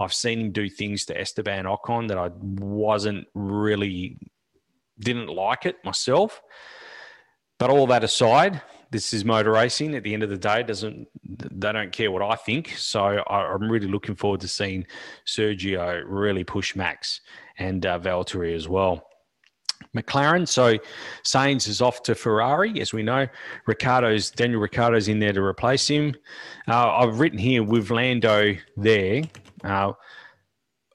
I've 0.00 0.14
seen 0.14 0.40
him 0.40 0.52
do 0.52 0.68
things 0.68 1.04
to 1.06 1.20
Esteban 1.20 1.64
Ocon 1.64 2.06
that 2.08 2.16
I 2.18 2.30
wasn't 2.38 3.26
really 3.34 4.16
didn't 5.00 5.28
like 5.28 5.66
it 5.66 5.76
myself. 5.84 6.40
But 7.58 7.70
all 7.70 7.86
that 7.88 8.04
aside, 8.04 8.62
this 8.90 9.12
is 9.12 9.24
motor 9.24 9.52
racing. 9.52 9.94
At 9.94 10.04
the 10.04 10.14
end 10.14 10.22
of 10.22 10.30
the 10.30 10.38
day, 10.38 10.62
doesn't 10.62 11.08
they 11.24 11.72
don't 11.72 11.92
care 11.92 12.10
what 12.10 12.22
I 12.22 12.36
think. 12.36 12.74
So 12.76 13.00
I, 13.00 13.52
I'm 13.52 13.70
really 13.70 13.88
looking 13.88 14.14
forward 14.16 14.40
to 14.40 14.48
seeing 14.48 14.86
Sergio 15.26 16.02
really 16.06 16.44
push 16.44 16.74
Max 16.76 17.20
and 17.58 17.84
uh, 17.84 17.98
Valtteri 17.98 18.54
as 18.54 18.68
well. 18.68 19.04
McLaren. 19.96 20.46
So 20.46 20.78
Sainz 21.24 21.68
is 21.68 21.80
off 21.80 22.02
to 22.04 22.14
Ferrari, 22.14 22.80
as 22.80 22.92
we 22.92 23.02
know. 23.02 23.26
Ricciardo's 23.66 24.30
Daniel 24.30 24.60
Ricciardo's 24.60 25.08
in 25.08 25.18
there 25.18 25.32
to 25.32 25.42
replace 25.42 25.88
him. 25.88 26.14
Uh, 26.66 26.96
I've 26.96 27.20
written 27.20 27.38
here 27.38 27.62
with 27.62 27.90
Lando 27.90 28.54
there. 28.76 29.22
Uh, 29.64 29.92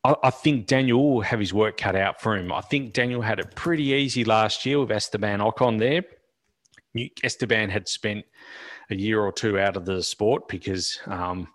I, 0.03 0.15
I 0.23 0.29
think 0.29 0.67
Daniel 0.67 1.15
will 1.15 1.21
have 1.21 1.39
his 1.39 1.53
work 1.53 1.77
cut 1.77 1.95
out 1.95 2.21
for 2.21 2.35
him. 2.35 2.51
I 2.51 2.61
think 2.61 2.93
Daniel 2.93 3.21
had 3.21 3.39
it 3.39 3.55
pretty 3.55 3.83
easy 3.83 4.23
last 4.23 4.65
year 4.65 4.79
with 4.79 4.91
Esteban 4.91 5.39
Ocon 5.39 5.79
there. 5.79 6.03
Esteban 7.23 7.69
had 7.69 7.87
spent 7.87 8.25
a 8.89 8.95
year 8.95 9.21
or 9.21 9.31
two 9.31 9.59
out 9.59 9.77
of 9.77 9.85
the 9.85 10.01
sport 10.03 10.47
because 10.47 10.99
um, 11.07 11.47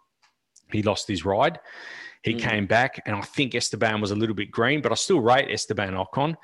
he 0.73 0.83
lost 0.83 1.09
his 1.09 1.25
ride. 1.25 1.59
He 2.23 2.35
mm. 2.35 2.41
came 2.41 2.67
back, 2.67 3.01
and 3.07 3.15
I 3.15 3.21
think 3.21 3.55
Esteban 3.55 4.01
was 4.01 4.11
a 4.11 4.17
little 4.17 4.35
bit 4.35 4.51
green, 4.51 4.83
but 4.83 4.93
I 4.93 4.97
still 4.97 5.21
rate 5.21 5.49
Esteban 5.51 5.95
Ocon. 5.95 6.37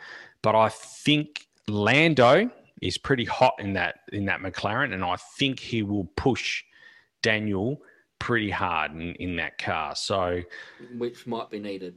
But 0.43 0.55
I 0.55 0.69
think 0.69 1.47
Lando 1.69 2.51
is 2.81 2.99
pretty 2.99 3.25
hot 3.25 3.55
in 3.59 3.73
that 3.73 4.01
in 4.13 4.27
that 4.27 4.41
McLaren, 4.41 4.93
and 4.95 5.05
I 5.05 5.17
think 5.39 5.59
he 5.59 5.83
will 5.83 6.05
push 6.17 6.63
Daniel 7.23 7.81
pretty 8.19 8.51
hard 8.51 8.93
in, 8.93 9.15
in 9.17 9.37
that 9.37 9.59
car. 9.59 9.97
So, 9.97 10.43
which 10.97 11.27
might 11.27 11.51
be 11.51 11.59
needed. 11.59 11.97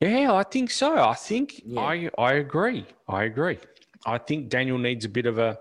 Yeah, 0.00 0.34
I 0.34 0.42
think 0.42 0.70
so. 0.70 0.98
I 1.02 1.14
think 1.14 1.62
yeah. 1.64 1.80
I 1.80 2.10
I 2.18 2.32
agree. 2.34 2.84
I 3.08 3.24
agree. 3.24 3.58
I 4.04 4.18
think 4.18 4.50
Daniel 4.50 4.76
needs 4.76 5.04
a 5.04 5.08
bit 5.08 5.24
of 5.24 5.38
a 5.38 5.58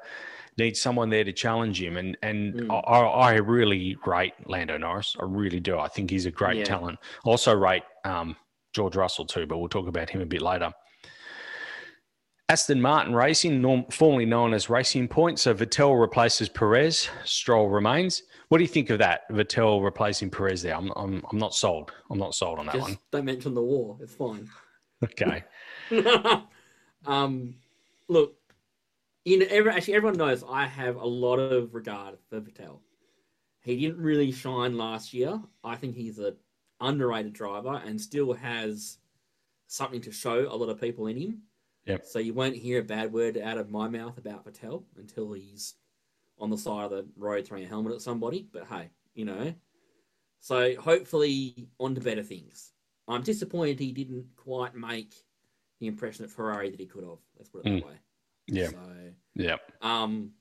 needs 0.58 0.82
someone 0.82 1.10
there 1.10 1.24
to 1.24 1.34
challenge 1.34 1.82
him, 1.82 1.98
and 1.98 2.18
and 2.22 2.54
mm. 2.54 2.84
I, 2.88 3.00
I, 3.00 3.34
really 3.36 3.98
rate 4.06 4.34
Lando 4.46 4.78
Norris. 4.78 5.16
I 5.20 5.26
really 5.26 5.60
do. 5.60 5.80
I 5.80 5.88
think 5.88 6.10
he's 6.10 6.26
a 6.26 6.32
great 6.32 6.58
yeah. 6.58 6.64
talent. 6.64 7.00
Also 7.24 7.56
rate 7.56 7.84
um, 8.06 8.36
George 8.74 8.96
Russell 8.96 9.26
too, 9.26 9.46
but 9.46 9.58
we'll 9.58 9.70
talk 9.70 9.88
about 9.88 10.10
him 10.10 10.22
a 10.22 10.26
bit 10.26 10.42
later. 10.42 10.72
Aston 12.50 12.82
Martin 12.82 13.16
Racing, 13.16 13.62
norm, 13.62 13.86
formerly 13.90 14.26
known 14.26 14.54
as 14.54 14.70
Racing 14.70 15.08
Point. 15.08 15.40
So 15.40 15.54
Vettel 15.54 16.00
replaces 16.00 16.50
Perez, 16.50 17.10
Stroll 17.24 17.70
remains. 17.70 18.24
What 18.50 18.58
do 18.58 18.64
you 18.64 18.68
think 18.68 18.90
of 18.90 19.00
that? 19.00 19.22
Vettel 19.32 19.84
replacing 19.84 20.30
Perez 20.30 20.62
there? 20.62 20.76
I'm, 20.76 20.92
I'm, 20.96 21.24
I'm 21.32 21.38
not 21.38 21.56
sold. 21.56 21.92
I'm 22.12 22.20
not 22.20 22.36
sold 22.36 22.60
on 22.60 22.66
that 22.68 22.76
Just 22.76 22.90
one. 22.90 22.98
Don't 23.12 23.26
mention 23.26 23.54
the 23.54 23.64
war. 23.64 23.98
It's 24.02 24.14
fine. 24.14 24.50
Okay. 25.04 25.44
um, 27.06 27.56
look, 28.10 28.36
know, 29.26 29.46
every, 29.50 29.72
actually, 29.72 29.96
everyone 29.96 30.18
knows 30.18 30.44
I 30.48 30.66
have 30.66 30.98
a 30.98 31.06
lot 31.06 31.38
of 31.38 31.74
regard 31.74 32.18
for 32.30 32.42
Vettel. 32.42 32.80
He 33.62 33.80
didn't 33.80 34.02
really 34.02 34.32
shine 34.32 34.78
last 34.78 35.14
year. 35.14 35.42
I 35.64 35.76
think 35.76 35.96
he's 35.96 36.20
an 36.20 36.36
underrated 36.82 37.34
driver 37.34 37.82
and 37.86 38.00
still 38.00 38.34
has 38.34 38.98
something 39.68 40.02
to 40.02 40.12
show 40.12 40.48
a 40.52 40.56
lot 40.56 40.70
of 40.70 40.80
people 40.80 41.08
in 41.08 41.18
him. 41.18 41.42
Yep. 41.86 42.06
So 42.06 42.20
you 42.20 42.34
won't 42.34 42.56
hear 42.56 42.80
a 42.80 42.84
bad 42.84 43.12
word 43.12 43.38
out 43.38 43.58
of 43.58 43.72
my 43.72 43.88
mouth 43.88 44.18
about 44.18 44.46
Vettel 44.46 44.84
until 44.98 45.32
he's 45.34 45.76
on 46.40 46.50
the 46.50 46.58
side 46.58 46.86
of 46.86 46.92
the 46.92 47.06
road 47.18 47.46
throwing 47.46 47.64
a 47.64 47.68
helmet 47.68 47.94
at 47.94 48.02
somebody. 48.02 48.48
But 48.52 48.68
hey, 48.68 48.90
you 49.16 49.26
know. 49.26 49.54
So 50.40 50.76
hopefully 50.76 51.68
on 51.80 51.96
to 51.96 52.02
better 52.02 52.24
things. 52.24 52.74
I'm 53.08 53.22
disappointed 53.22 53.80
he 53.80 53.92
didn't 53.92 54.26
quite 54.36 54.76
make 54.76 55.14
the 55.80 55.88
impression 55.88 56.26
at 56.26 56.32
Ferrari 56.32 56.70
that 56.70 56.80
he 56.80 56.86
could 56.86 57.04
have. 57.04 57.20
Let's 57.38 57.50
put 57.50 57.60
it 57.60 57.64
that 57.64 57.84
mm. 57.84 57.86
way. 57.86 57.94
Yeah. 58.48 58.68
So, 58.68 58.78
yeah. 59.36 59.58
Um, 59.82 60.32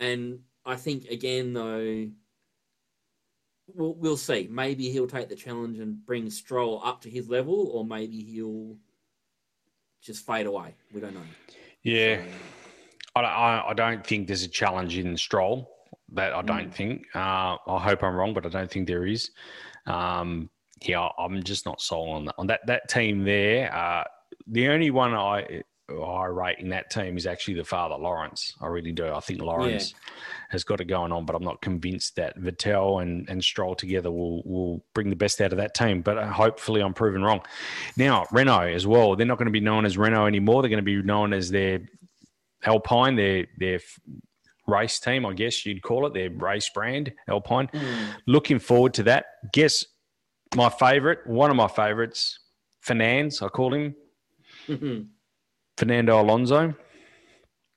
and 0.00 0.40
I 0.64 0.76
think 0.76 1.06
again 1.06 1.52
though, 1.52 2.08
we'll 3.74 3.94
we'll 3.94 4.16
see. 4.16 4.48
Maybe 4.50 4.90
he'll 4.90 5.06
take 5.06 5.28
the 5.28 5.36
challenge 5.36 5.78
and 5.78 6.04
bring 6.04 6.30
Stroll 6.30 6.80
up 6.84 7.00
to 7.02 7.10
his 7.10 7.28
level, 7.28 7.70
or 7.72 7.84
maybe 7.84 8.22
he'll 8.22 8.76
just 10.00 10.26
fade 10.26 10.46
away. 10.46 10.74
We 10.92 11.00
don't 11.00 11.14
know. 11.14 11.20
Yeah, 11.82 12.22
so, 13.16 13.22
I, 13.22 13.70
I 13.70 13.74
don't 13.74 14.06
think 14.06 14.26
there's 14.26 14.42
a 14.42 14.48
challenge 14.48 14.98
in 14.98 15.16
Stroll. 15.16 15.70
That 16.12 16.32
I 16.32 16.42
don't 16.42 16.70
mm. 16.70 16.74
think. 16.74 17.06
Uh, 17.14 17.56
I 17.66 17.78
hope 17.78 18.02
I'm 18.02 18.14
wrong, 18.14 18.32
but 18.32 18.46
I 18.46 18.48
don't 18.48 18.70
think 18.70 18.86
there 18.86 19.06
is. 19.06 19.30
Um, 19.86 20.48
yeah, 20.82 21.08
I'm 21.18 21.42
just 21.42 21.66
not 21.66 21.80
sold 21.80 22.10
on 22.10 22.24
that. 22.26 22.34
On 22.38 22.46
that 22.46 22.60
that 22.66 22.88
team 22.88 23.24
there, 23.24 23.74
uh, 23.74 24.04
the 24.46 24.68
only 24.68 24.90
one 24.90 25.14
I 25.14 25.62
I 25.90 26.26
rate 26.26 26.58
in 26.58 26.68
that 26.68 26.90
team 26.90 27.16
is 27.16 27.26
actually 27.26 27.54
the 27.54 27.64
father, 27.64 27.96
Lawrence. 27.96 28.52
I 28.60 28.66
really 28.66 28.92
do. 28.92 29.08
I 29.08 29.20
think 29.20 29.40
Lawrence 29.40 29.92
yeah. 29.92 30.12
has 30.50 30.62
got 30.62 30.80
it 30.82 30.84
going 30.84 31.12
on, 31.12 31.24
but 31.24 31.34
I'm 31.34 31.42
not 31.42 31.62
convinced 31.62 32.16
that 32.16 32.38
Vettel 32.38 33.00
and, 33.00 33.28
and 33.30 33.42
Stroll 33.42 33.74
together 33.74 34.10
will, 34.10 34.42
will 34.44 34.84
bring 34.92 35.08
the 35.08 35.16
best 35.16 35.40
out 35.40 35.52
of 35.52 35.58
that 35.58 35.74
team. 35.74 36.02
But 36.02 36.18
uh, 36.18 36.26
hopefully 36.26 36.82
I'm 36.82 36.92
proven 36.92 37.22
wrong. 37.22 37.40
Now, 37.96 38.26
Renault 38.32 38.74
as 38.74 38.86
well. 38.86 39.16
They're 39.16 39.26
not 39.26 39.38
going 39.38 39.46
to 39.46 39.52
be 39.52 39.60
known 39.60 39.86
as 39.86 39.96
Renault 39.96 40.26
anymore. 40.26 40.60
They're 40.60 40.68
going 40.68 40.76
to 40.76 40.82
be 40.82 41.02
known 41.02 41.32
as 41.32 41.50
their 41.50 41.80
Alpine, 42.64 43.16
their, 43.16 43.46
their 43.56 43.80
race 44.66 45.00
team, 45.00 45.24
I 45.24 45.32
guess 45.32 45.64
you'd 45.64 45.82
call 45.82 46.06
it, 46.06 46.12
their 46.12 46.28
race 46.30 46.70
brand, 46.74 47.12
Alpine. 47.28 47.68
Mm. 47.68 48.14
Looking 48.26 48.58
forward 48.58 48.92
to 48.94 49.04
that. 49.04 49.24
Guess 49.54 49.86
my 50.54 50.68
favorite, 50.68 51.26
one 51.26 51.50
of 51.50 51.56
my 51.56 51.68
favorites, 51.68 52.40
Fernandes, 52.86 53.42
I 53.42 53.48
call 53.48 53.72
him. 53.72 53.94
Mm-hmm. 54.68 55.02
Fernando 55.78 56.20
Alonso. 56.20 56.74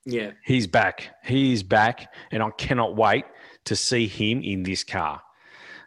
Yeah. 0.05 0.31
He's 0.43 0.65
back. 0.65 1.13
He's 1.23 1.61
back. 1.61 2.11
And 2.31 2.41
I 2.41 2.49
cannot 2.57 2.95
wait 2.95 3.25
to 3.65 3.75
see 3.75 4.07
him 4.07 4.41
in 4.41 4.63
this 4.63 4.83
car. 4.83 5.21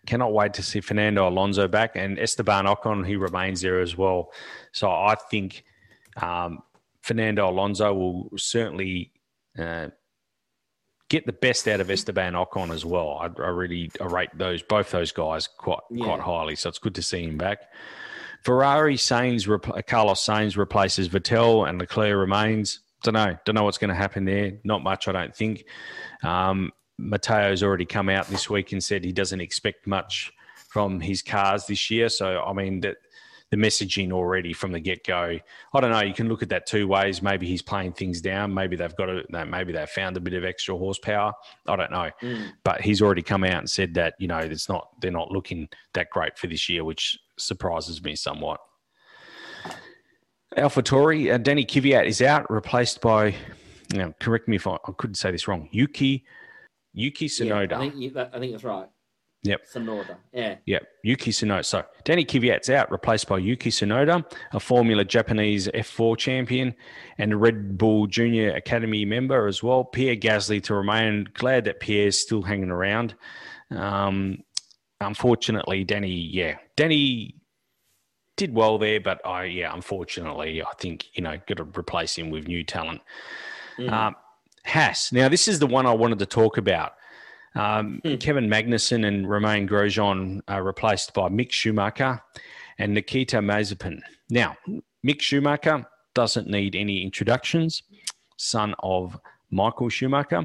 Cannot 0.07 0.32
wait 0.32 0.55
to 0.55 0.62
see 0.62 0.81
Fernando 0.81 1.28
Alonso 1.28 1.66
back 1.66 1.97
and 1.97 2.19
Esteban 2.20 2.66
Ocon, 2.66 3.05
he 3.05 3.16
remains 3.16 3.62
there 3.62 3.81
as 3.81 3.97
well. 3.97 4.31
So 4.73 4.89
I 4.89 5.16
think 5.28 5.65
um, 6.23 6.61
Fernando 7.03 7.51
Alonso 7.51 7.93
will 7.93 8.31
certainly 8.36 9.11
uh, 9.59 9.89
get 11.09 11.27
the 11.27 11.32
best 11.32 11.66
out 11.66 11.81
of 11.81 11.91
Esteban 11.91 12.35
Ocon 12.35 12.73
as 12.73 12.85
well. 12.85 13.19
I, 13.20 13.43
I 13.43 13.49
really 13.49 13.91
I 14.01 14.05
rate 14.05 14.31
those 14.35 14.62
both 14.62 14.91
those 14.91 15.11
guys 15.11 15.49
quite 15.49 15.81
yeah. 15.91 16.05
quite 16.05 16.20
highly. 16.20 16.55
So 16.55 16.69
it's 16.69 16.78
good 16.78 16.95
to 16.95 17.03
see 17.03 17.24
him 17.24 17.39
back. 17.39 17.62
Ferrari 18.45 18.97
Sainz, 18.97 19.47
Carlos 19.87 20.25
Sainz 20.25 20.57
replaces 20.57 21.09
Vettel 21.09 21.69
and 21.69 21.79
Leclerc 21.79 22.16
remains. 22.16 22.81
Don't 23.03 23.15
know. 23.15 23.37
Don't 23.45 23.55
know 23.55 23.65
what's 23.65 23.79
going 23.79 23.89
to 23.89 23.95
happen 23.95 24.25
there. 24.25 24.59
Not 24.65 24.83
much, 24.83 25.09
I 25.09 25.12
don't 25.12 25.35
think. 25.35 25.65
Um, 26.23 26.71
Matteo's 27.01 27.62
already 27.62 27.87
come 27.87 28.09
out 28.09 28.29
this 28.29 28.49
week 28.49 28.73
and 28.73 28.83
said 28.83 29.05
he 29.05 29.12
doesn't 29.12 29.41
expect 29.41 29.87
much 29.87 30.33
from 30.69 31.01
his 31.01 31.23
cars 31.23 31.66
this 31.66 31.91
year. 31.91 32.09
So, 32.09 32.43
I 32.43 32.53
mean, 32.53 32.81
that 32.81 32.97
the 33.51 33.57
messaging 33.57 34.12
already 34.12 34.53
from 34.53 34.73
the 34.73 34.81
get 34.81 35.07
go. 35.07 35.39
I 35.75 35.81
don't 35.81 35.91
know. 35.91 36.01
You 36.01 36.15
can 36.15 36.29
look 36.29 36.43
at 36.43 36.49
that 36.49 36.66
two 36.66 36.89
ways. 36.89 37.23
Maybe 37.23 37.47
he's 37.47 37.62
playing 37.62 37.93
things 37.93 38.21
down. 38.21 38.53
Maybe 38.53 38.75
they've 38.75 38.97
got 38.97 39.09
a, 39.09 39.47
maybe 39.47 39.73
they've 39.73 39.89
found 39.89 40.16
a 40.16 40.21
bit 40.21 40.35
of 40.35 40.45
extra 40.45 40.77
horsepower. 40.77 41.33
I 41.69 41.77
don't 41.77 41.93
know. 41.93 42.11
Mm. 42.21 42.49
But 42.65 42.81
he's 42.81 43.01
already 43.01 43.23
come 43.23 43.45
out 43.45 43.59
and 43.59 43.71
said 43.71 43.95
that 43.95 44.15
you 44.19 44.27
know 44.27 44.39
it's 44.39 44.69
not 44.69 44.89
they're 45.01 45.12
not 45.12 45.31
looking 45.31 45.69
that 45.93 46.11
great 46.11 46.37
for 46.37 46.49
this 46.49 46.69
year, 46.69 46.85
which 46.85 47.19
surprises 47.39 48.02
me 48.02 48.16
somewhat. 48.16 48.61
AlphaTauri, 50.56 51.35
uh, 51.35 51.39
Danny 51.39 51.65
Kvyat 51.65 52.06
is 52.06 52.23
out, 52.23 52.51
replaced 52.51 53.01
by. 53.01 53.35
You 53.93 53.98
know, 53.98 54.15
correct 54.19 54.48
me 54.48 54.56
if 54.56 54.66
I, 54.66 54.74
I 54.74 54.93
couldn't 54.97 55.16
say 55.16 55.31
this 55.31 55.47
wrong. 55.47 55.69
Yuki 55.70 56.24
Yuki 56.94 57.28
Tsunoda. 57.28 57.70
Yeah, 57.70 57.77
I, 57.77 57.81
think 57.81 57.97
you, 57.97 58.11
that, 58.11 58.31
I 58.32 58.39
think 58.39 58.52
that's 58.52 58.65
right. 58.65 58.89
Yep. 59.43 59.66
Tsunoda. 59.66 60.16
Yeah. 60.32 60.56
Yep. 60.65 60.89
Yuki 61.02 61.31
Tsunoda. 61.32 61.65
So 61.65 61.85
Danny 62.05 62.24
Kvyat's 62.24 62.70
out, 62.70 62.90
replaced 62.90 63.28
by 63.28 63.39
Yuki 63.39 63.70
Tsunoda, 63.70 64.24
a 64.52 64.61
Formula 64.61 65.05
Japanese 65.05 65.69
F4 65.69 66.16
champion 66.16 66.74
and 67.19 67.32
a 67.32 67.36
Red 67.36 67.77
Bull 67.77 68.06
Junior 68.06 68.55
Academy 68.55 69.05
member 69.05 69.47
as 69.47 69.62
well. 69.62 69.85
Pierre 69.85 70.16
Gasly 70.16 70.62
to 70.62 70.74
remain. 70.74 71.28
Glad 71.35 71.65
that 71.65 71.81
Pierre's 71.81 72.19
still 72.19 72.43
hanging 72.43 72.70
around. 72.70 73.15
Um, 73.70 74.39
unfortunately, 75.06 75.85
Danny, 75.85 76.10
yeah, 76.10 76.56
Danny 76.76 77.36
did 78.36 78.55
well 78.55 78.78
there, 78.78 79.01
but 79.01 79.24
I, 79.26 79.44
yeah, 79.44 79.72
unfortunately, 79.72 80.62
I 80.62 80.72
think 80.78 81.06
you 81.14 81.22
know, 81.22 81.39
got 81.47 81.59
to 81.59 81.64
replace 81.64 82.16
him 82.16 82.31
with 82.31 82.48
new 82.48 82.64
talent. 82.64 83.01
Mm. 83.78 83.90
Um, 83.90 84.16
Haas. 84.64 85.12
Now, 85.12 85.28
this 85.28 85.47
is 85.47 85.59
the 85.59 85.66
one 85.66 85.86
I 85.86 85.93
wanted 85.93 86.18
to 86.20 86.26
talk 86.26 86.56
about. 86.56 86.94
Um, 87.55 88.01
mm. 88.05 88.18
Kevin 88.18 88.48
Magnussen 88.48 89.06
and 89.06 89.28
Romain 89.28 89.68
Grosjean 89.68 90.40
are 90.48 90.64
replaced 90.64 91.14
by 91.14 91.28
Mick 91.28 91.52
Schumacher 91.52 92.20
and 92.78 92.94
Nikita 92.94 93.39
Mazepin. 93.39 94.01
Now, 94.31 94.56
Mick 95.06 95.20
Schumacher 95.20 95.86
doesn't 96.14 96.48
need 96.48 96.74
any 96.74 97.02
introductions, 97.02 97.82
son 98.36 98.74
of 98.81 99.18
Michael 99.51 99.89
Schumacher, 99.89 100.44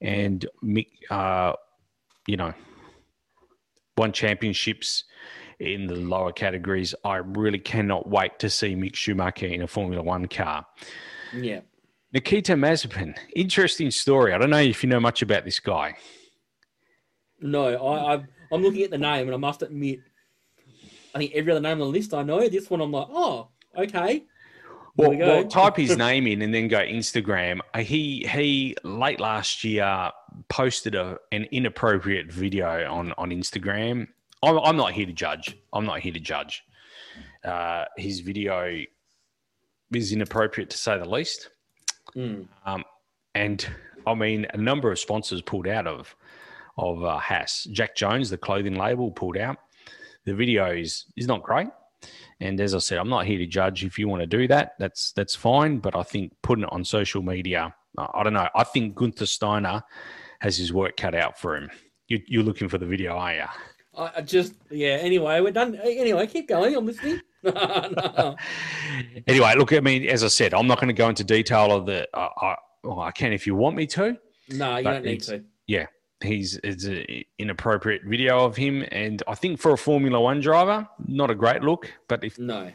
and 0.00 0.44
Mick, 0.62 0.88
uh, 1.10 1.54
you 2.26 2.36
know, 2.36 2.52
won 3.96 4.12
championships 4.12 5.04
in 5.60 5.86
the 5.86 5.96
lower 5.96 6.32
categories. 6.32 6.94
I 7.04 7.16
really 7.16 7.58
cannot 7.58 8.08
wait 8.08 8.38
to 8.40 8.50
see 8.50 8.74
Mick 8.74 8.94
Schumacher 8.94 9.46
in 9.46 9.62
a 9.62 9.66
Formula 9.66 10.02
One 10.02 10.26
car. 10.26 10.66
Yeah. 11.34 11.60
Nikita 12.12 12.52
Mazepin, 12.52 13.16
interesting 13.34 13.90
story. 13.90 14.32
I 14.32 14.38
don't 14.38 14.50
know 14.50 14.58
if 14.58 14.84
you 14.84 14.88
know 14.88 15.00
much 15.00 15.20
about 15.22 15.44
this 15.44 15.58
guy. 15.58 15.96
No, 17.40 17.66
I, 17.66 18.14
I 18.14 18.24
I'm 18.52 18.62
looking 18.62 18.82
at 18.82 18.90
the 18.90 18.98
name, 18.98 19.26
and 19.26 19.34
I 19.34 19.36
must 19.36 19.62
admit, 19.62 19.98
I 21.12 21.18
think 21.18 21.32
every 21.34 21.50
other 21.50 21.60
name 21.60 21.72
on 21.72 21.78
the 21.78 21.86
list 21.86 22.14
I 22.14 22.22
know. 22.22 22.48
This 22.48 22.70
one, 22.70 22.80
I'm 22.80 22.92
like, 22.92 23.08
oh, 23.10 23.48
okay. 23.76 24.24
Well, 24.96 25.10
we 25.10 25.16
well, 25.16 25.44
type 25.44 25.76
his 25.76 25.96
name 25.98 26.28
in 26.28 26.40
and 26.42 26.54
then 26.54 26.68
go 26.68 26.78
Instagram. 26.78 27.58
He 27.78 28.24
he 28.30 28.76
late 28.84 29.18
last 29.18 29.64
year 29.64 30.12
posted 30.48 30.94
a 30.94 31.18
an 31.32 31.44
inappropriate 31.50 32.32
video 32.32 32.90
on 32.90 33.12
on 33.18 33.30
Instagram. 33.30 34.08
I'm, 34.42 34.58
I'm 34.58 34.76
not 34.76 34.92
here 34.92 35.06
to 35.06 35.12
judge. 35.12 35.56
I'm 35.72 35.86
not 35.86 36.00
here 36.00 36.12
to 36.12 36.20
judge. 36.20 36.62
Uh, 37.44 37.84
his 37.96 38.20
video 38.20 38.82
is 39.94 40.12
inappropriate 40.12 40.70
to 40.70 40.76
say 40.76 40.98
the 40.98 41.08
least. 41.08 41.50
Mm. 42.16 42.48
Um, 42.64 42.84
and 43.34 43.66
I 44.06 44.14
mean, 44.14 44.46
a 44.52 44.56
number 44.56 44.90
of 44.90 44.98
sponsors 44.98 45.42
pulled 45.42 45.66
out 45.66 45.86
of 45.86 46.14
of 46.76 47.04
uh, 47.04 47.18
Haas. 47.18 47.64
Jack 47.70 47.94
Jones, 47.94 48.30
the 48.30 48.38
clothing 48.38 48.76
label, 48.76 49.10
pulled 49.10 49.36
out. 49.36 49.58
The 50.24 50.34
video 50.34 50.72
is 50.72 51.06
is 51.16 51.26
not 51.26 51.42
great. 51.42 51.68
And 52.40 52.60
as 52.60 52.74
I 52.74 52.78
said, 52.78 52.98
I'm 52.98 53.08
not 53.08 53.26
here 53.26 53.38
to 53.38 53.46
judge. 53.46 53.84
If 53.84 53.98
you 53.98 54.08
want 54.08 54.20
to 54.20 54.26
do 54.26 54.48
that, 54.48 54.74
that's 54.78 55.12
that's 55.12 55.34
fine. 55.34 55.78
But 55.78 55.96
I 55.96 56.02
think 56.02 56.32
putting 56.42 56.64
it 56.64 56.72
on 56.72 56.84
social 56.84 57.22
media, 57.22 57.74
I 57.96 58.22
don't 58.22 58.34
know. 58.34 58.48
I 58.54 58.64
think 58.64 58.94
Gunther 58.94 59.26
Steiner 59.26 59.82
has 60.40 60.56
his 60.56 60.72
work 60.72 60.96
cut 60.96 61.14
out 61.14 61.38
for 61.38 61.56
him. 61.56 61.70
You, 62.08 62.20
you're 62.26 62.42
looking 62.42 62.68
for 62.68 62.78
the 62.78 62.86
video, 62.86 63.16
are 63.16 63.34
you? 63.34 63.44
I 63.96 64.22
just 64.22 64.54
yeah. 64.70 64.98
Anyway, 65.00 65.40
we're 65.40 65.52
done. 65.52 65.76
Anyway, 65.76 66.26
keep 66.26 66.48
going. 66.48 66.74
I'm 66.74 66.86
listening. 66.86 67.20
anyway, 69.26 69.54
look. 69.56 69.72
I 69.72 69.80
mean, 69.80 70.08
as 70.08 70.24
I 70.24 70.28
said, 70.28 70.54
I'm 70.54 70.66
not 70.66 70.78
going 70.78 70.88
to 70.88 70.94
go 70.94 71.08
into 71.08 71.24
detail 71.24 71.72
of 71.72 71.86
the. 71.86 72.08
Uh, 72.12 72.28
I, 72.40 72.56
well, 72.82 73.00
I 73.00 73.12
can 73.12 73.32
if 73.32 73.46
you 73.46 73.54
want 73.54 73.76
me 73.76 73.86
to. 73.88 74.16
No, 74.48 74.76
you 74.78 74.84
don't 74.84 75.04
need 75.04 75.22
to. 75.22 75.44
Yeah, 75.66 75.86
he's 76.22 76.58
it's 76.64 76.84
an 76.84 77.04
inappropriate 77.38 78.02
video 78.04 78.44
of 78.44 78.56
him, 78.56 78.84
and 78.90 79.22
I 79.28 79.34
think 79.34 79.60
for 79.60 79.72
a 79.72 79.78
Formula 79.78 80.20
One 80.20 80.40
driver, 80.40 80.88
not 81.06 81.30
a 81.30 81.34
great 81.34 81.62
look. 81.62 81.90
But 82.08 82.24
if 82.24 82.38
no, 82.38 82.72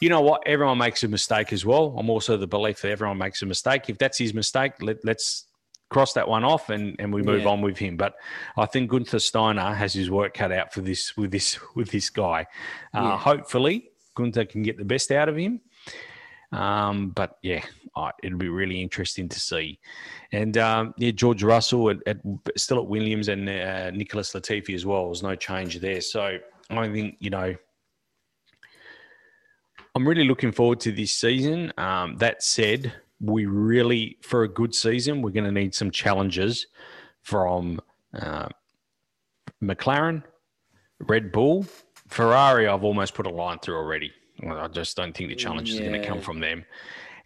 you 0.00 0.08
know 0.08 0.20
what, 0.20 0.42
everyone 0.46 0.78
makes 0.78 1.02
a 1.04 1.08
mistake 1.08 1.52
as 1.52 1.64
well. 1.64 1.94
I'm 1.98 2.08
also 2.08 2.36
the 2.36 2.46
belief 2.46 2.80
that 2.82 2.90
everyone 2.90 3.18
makes 3.18 3.42
a 3.42 3.46
mistake. 3.46 3.88
If 3.88 3.98
that's 3.98 4.18
his 4.18 4.32
mistake, 4.32 4.72
let, 4.80 5.04
let's 5.04 5.46
cross 5.88 6.12
that 6.14 6.28
one 6.28 6.44
off 6.44 6.70
and, 6.70 6.96
and 6.98 7.12
we 7.12 7.22
move 7.22 7.42
yeah. 7.42 7.48
on 7.48 7.60
with 7.60 7.78
him. 7.78 7.96
But 7.96 8.14
I 8.56 8.66
think 8.66 8.90
Gunther 8.90 9.20
Steiner 9.20 9.72
has 9.72 9.92
his 9.92 10.10
work 10.10 10.34
cut 10.34 10.52
out 10.52 10.72
for 10.72 10.80
this 10.80 11.16
with 11.16 11.30
this 11.30 11.58
with 11.74 11.90
this 11.90 12.10
guy. 12.10 12.46
Uh, 12.94 13.02
yeah. 13.02 13.18
Hopefully, 13.18 13.90
Gunther 14.14 14.46
can 14.46 14.62
get 14.62 14.78
the 14.78 14.84
best 14.84 15.10
out 15.10 15.28
of 15.28 15.36
him. 15.36 15.60
Um, 16.52 17.10
but 17.10 17.38
yeah, 17.42 17.62
uh, 17.96 18.12
it'll 18.22 18.38
be 18.38 18.48
really 18.48 18.80
interesting 18.80 19.28
to 19.28 19.40
see. 19.40 19.78
And 20.32 20.56
um, 20.58 20.94
yeah, 20.96 21.10
George 21.10 21.42
Russell 21.42 21.90
at, 21.90 21.98
at, 22.06 22.18
still 22.56 22.78
at 22.78 22.86
Williams 22.86 23.28
and 23.28 23.48
uh, 23.48 23.90
Nicholas 23.90 24.32
Latifi 24.32 24.74
as 24.74 24.86
well. 24.86 25.06
There's 25.06 25.22
no 25.22 25.34
change 25.34 25.78
there. 25.80 26.00
So 26.00 26.38
I 26.70 26.88
think 26.88 27.16
you 27.20 27.30
know. 27.30 27.54
I'm 29.94 30.06
really 30.06 30.24
looking 30.24 30.52
forward 30.52 30.80
to 30.80 30.92
this 30.92 31.12
season. 31.12 31.72
Um, 31.78 32.16
that 32.18 32.42
said, 32.42 32.92
we 33.20 33.46
really, 33.46 34.18
for 34.22 34.42
a 34.42 34.48
good 34.48 34.74
season, 34.74 35.22
we're 35.22 35.30
going 35.30 35.44
to 35.44 35.52
need 35.52 35.74
some 35.74 35.90
challenges 35.90 36.66
from 37.22 37.80
uh, 38.14 38.48
McLaren, 39.62 40.22
Red 41.00 41.32
Bull, 41.32 41.66
Ferrari. 42.08 42.68
I've 42.68 42.84
almost 42.84 43.14
put 43.14 43.26
a 43.26 43.30
line 43.30 43.58
through 43.60 43.76
already. 43.76 44.12
I 44.46 44.68
just 44.68 44.96
don't 44.96 45.16
think 45.16 45.30
the 45.30 45.36
challenge 45.36 45.70
yeah. 45.70 45.80
is 45.80 45.88
going 45.88 46.00
to 46.00 46.06
come 46.06 46.20
from 46.20 46.40
them. 46.40 46.64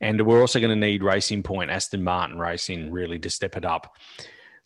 And 0.01 0.25
we're 0.25 0.41
also 0.41 0.61
going 0.61 0.71
to 0.71 0.77
need 0.77 1.03
Racing 1.03 1.43
Point, 1.43 1.71
Aston 1.71 2.03
Martin 2.03 2.39
Racing, 2.39 2.91
really 2.91 3.19
to 3.19 3.29
step 3.29 3.57
it 3.57 3.65
up. 3.65 3.95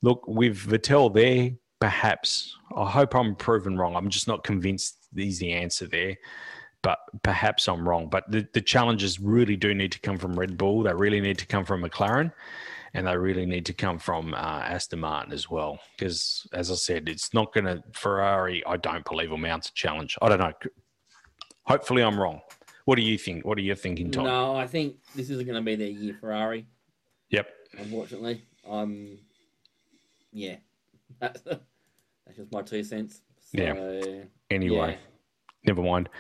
Look, 0.03 0.29
with 0.29 0.59
Vettel 0.59 1.13
there, 1.13 1.51
perhaps, 1.81 2.57
I 2.77 2.89
hope 2.89 3.15
I'm 3.15 3.35
proven 3.35 3.77
wrong. 3.77 3.97
I'm 3.97 4.11
just 4.11 4.29
not 4.29 4.45
convinced 4.45 5.09
he's 5.15 5.39
the 5.39 5.53
answer 5.53 5.87
there 5.87 6.17
but 6.85 6.99
perhaps 7.23 7.67
I'm 7.67 7.89
wrong. 7.89 8.09
But 8.09 8.31
the, 8.31 8.47
the 8.53 8.61
challenges 8.61 9.19
really 9.19 9.57
do 9.57 9.75
need 9.75 9.91
to 9.93 10.01
come 10.01 10.19
from 10.19 10.39
Red 10.39 10.59
Bull. 10.59 10.83
They 10.83 10.93
really 10.93 11.21
need 11.21 11.39
to 11.39 11.47
come 11.47 11.65
from 11.65 11.83
McLaren, 11.83 12.31
and 12.93 13.07
they 13.07 13.17
really 13.17 13.47
need 13.47 13.65
to 13.67 13.73
come 13.73 13.99
from 13.99 14.35
uh, 14.35 14.37
Aston 14.37 15.01
Martin 15.01 15.33
as 15.33 15.51
well. 15.51 15.81
Because 15.97 16.47
as 16.53 16.71
I 16.71 16.75
said, 16.75 17.09
it's 17.09 17.33
not 17.33 17.55
going 17.55 17.65
to 17.65 17.83
Ferrari. 17.95 18.63
I 18.67 18.77
don't 18.77 19.03
believe 19.07 19.31
will 19.31 19.39
mount 19.39 19.67
a 19.67 19.73
challenge. 19.73 20.19
I 20.21 20.29
don't 20.29 20.39
know. 20.39 20.53
Hopefully, 21.67 22.03
I'm 22.03 22.21
wrong. 22.21 22.43
What 22.85 22.97
do 22.97 23.03
you 23.03 23.17
think? 23.17 23.47
What 23.47 23.57
are 23.57 23.63
you 23.63 23.75
thinking, 23.75 24.11
Tom? 24.11 24.25
No, 24.27 24.55
I 24.55 24.67
think 24.67 24.97
this 25.17 25.31
isn't 25.31 25.47
going 25.47 25.57
to 25.57 25.63
be 25.63 25.77
their 25.77 25.89
year, 25.89 26.15
Ferrari. 26.21 26.67
Yep. 27.31 27.49
Unfortunately, 27.79 28.45
I'm. 28.71 29.19
Yeah, 30.33 30.57
that's, 31.19 31.41
that's 31.43 32.37
just 32.37 32.53
my 32.53 32.61
two 32.61 32.85
cents. 32.85 33.23
So, 33.41 33.63
yeah. 33.63 34.25
Anyway, 34.51 34.91
yeah. 34.91 34.97
never 35.65 35.81
mind. 35.81 36.11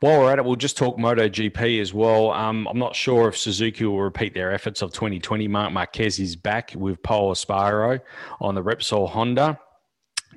While 0.00 0.20
we're 0.20 0.32
at 0.32 0.38
it, 0.38 0.44
we'll 0.44 0.56
just 0.56 0.76
talk 0.76 0.98
MotoGP 0.98 1.80
as 1.80 1.94
well. 1.94 2.32
Um, 2.32 2.66
I'm 2.68 2.78
not 2.78 2.94
sure 2.94 3.28
if 3.28 3.36
Suzuki 3.38 3.84
will 3.84 4.02
repeat 4.02 4.34
their 4.34 4.52
efforts 4.52 4.82
of 4.82 4.92
2020. 4.92 5.48
Marc 5.48 5.72
Marquez 5.72 6.18
is 6.18 6.36
back 6.36 6.72
with 6.76 7.02
Pol 7.02 7.32
Espargaro 7.32 8.00
on 8.40 8.54
the 8.54 8.62
Repsol 8.62 9.08
Honda. 9.08 9.58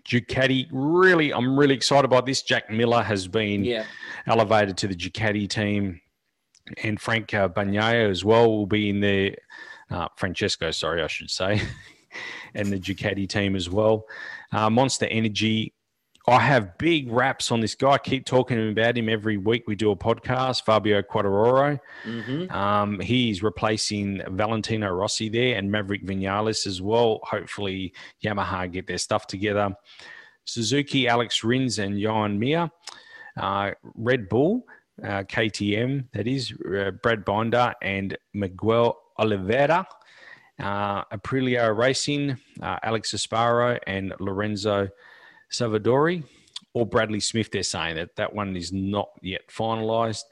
Ducati, 0.07 0.67
really, 0.71 1.33
I'm 1.33 1.59
really 1.59 1.75
excited 1.75 2.05
about 2.05 2.25
this. 2.25 2.41
Jack 2.41 2.69
Miller 2.69 3.03
has 3.03 3.27
been 3.27 3.65
yeah. 3.65 3.83
elevated 4.25 4.77
to 4.77 4.87
the 4.87 4.95
Ducati 4.95 5.49
team, 5.49 5.99
and 6.83 6.99
Frank 6.99 7.33
uh, 7.33 7.49
Bagnaia 7.49 8.09
as 8.09 8.23
well 8.23 8.49
will 8.49 8.67
be 8.67 8.89
in 8.89 9.01
the 9.01 9.35
uh, 9.91 10.07
Francesco, 10.15 10.71
sorry, 10.71 11.03
I 11.03 11.07
should 11.07 11.29
say, 11.29 11.61
and 12.55 12.71
the 12.71 12.79
Ducati 12.79 13.27
team 13.27 13.55
as 13.55 13.69
well. 13.69 14.05
Uh, 14.53 14.69
Monster 14.69 15.07
Energy 15.07 15.73
I 16.29 16.41
have 16.41 16.77
big 16.77 17.09
raps 17.09 17.53
on 17.53 17.61
this 17.61 17.73
guy. 17.73 17.91
I 17.91 17.97
keep 17.97 18.25
talking 18.25 18.71
about 18.71 18.97
him 18.97 19.07
every 19.07 19.37
week. 19.37 19.63
We 19.65 19.75
do 19.75 19.91
a 19.91 19.95
podcast, 19.95 20.65
Fabio 20.65 21.01
Quartararo. 21.01 21.79
Mm-hmm. 22.03 22.51
Um, 22.53 22.99
he's 22.99 23.41
replacing 23.41 24.21
Valentino 24.31 24.91
Rossi 24.91 25.29
there 25.29 25.55
and 25.57 25.71
Maverick 25.71 26.05
Vinales 26.05 26.67
as 26.67 26.81
well. 26.81 27.21
Hopefully, 27.23 27.93
Yamaha 28.21 28.69
get 28.69 28.87
their 28.87 28.97
stuff 28.97 29.25
together. 29.25 29.73
Suzuki, 30.43 31.07
Alex 31.07 31.45
Rins, 31.45 31.79
and 31.79 31.97
Joan 31.97 32.37
Mir. 32.37 32.69
Uh, 33.37 33.71
Red 33.95 34.27
Bull, 34.27 34.65
uh, 35.01 35.23
KTM, 35.23 36.07
that 36.11 36.27
is, 36.27 36.51
uh, 36.77 36.91
Brad 37.03 37.23
Binder 37.23 37.73
and 37.81 38.17
Miguel 38.33 38.97
Oliveira. 39.17 39.87
Uh, 40.59 41.05
Aprilia 41.05 41.73
Racing, 41.77 42.35
uh, 42.61 42.79
Alex 42.83 43.13
Espargaro, 43.13 43.79
and 43.87 44.13
Lorenzo 44.19 44.89
Savadori 45.51 46.23
or 46.73 46.85
Bradley 46.85 47.19
Smith, 47.19 47.51
they're 47.51 47.63
saying 47.63 47.95
that 47.95 48.15
that 48.15 48.33
one 48.33 48.55
is 48.55 48.71
not 48.71 49.09
yet 49.21 49.41
finalised. 49.49 50.23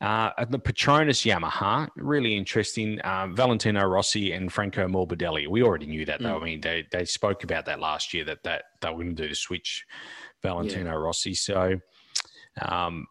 Uh, 0.00 0.30
the 0.50 0.58
Petronas 0.58 1.24
Yamaha, 1.24 1.88
really 1.96 2.36
interesting. 2.36 3.00
Uh, 3.00 3.28
Valentino 3.28 3.84
Rossi 3.86 4.32
and 4.32 4.52
Franco 4.52 4.86
Morbidelli. 4.86 5.48
We 5.48 5.62
already 5.62 5.86
knew 5.86 6.04
that, 6.04 6.20
though. 6.20 6.38
Mm. 6.38 6.42
I 6.42 6.44
mean, 6.44 6.60
they, 6.60 6.84
they 6.90 7.04
spoke 7.04 7.44
about 7.44 7.64
that 7.66 7.80
last 7.80 8.12
year 8.12 8.24
that, 8.24 8.42
that 8.42 8.64
they 8.80 8.88
were 8.90 8.96
going 8.96 9.16
to 9.16 9.22
do 9.22 9.28
the 9.28 9.34
switch, 9.34 9.86
Valentino 10.42 10.90
yeah. 10.90 10.96
Rossi. 10.96 11.34
So, 11.34 11.78
um, 12.60 13.06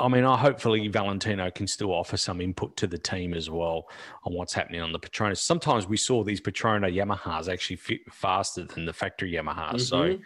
I 0.00 0.08
mean, 0.08 0.24
I 0.24 0.36
hopefully 0.36 0.88
Valentino 0.88 1.48
can 1.50 1.68
still 1.68 1.92
offer 1.92 2.16
some 2.16 2.40
input 2.40 2.76
to 2.78 2.88
the 2.88 2.98
team 2.98 3.34
as 3.34 3.48
well 3.48 3.84
on 4.24 4.34
what's 4.34 4.54
happening 4.54 4.80
on 4.80 4.90
the 4.90 4.98
Petronas. 4.98 5.36
Sometimes 5.38 5.86
we 5.86 5.96
saw 5.96 6.24
these 6.24 6.40
Petrona 6.40 6.88
Yamahas 6.88 7.52
actually 7.52 7.76
fit 7.76 8.00
faster 8.10 8.64
than 8.64 8.84
the 8.84 8.92
factory 8.92 9.32
Yamahas. 9.32 9.74
Mm-hmm. 9.74 9.78
So 9.78 10.18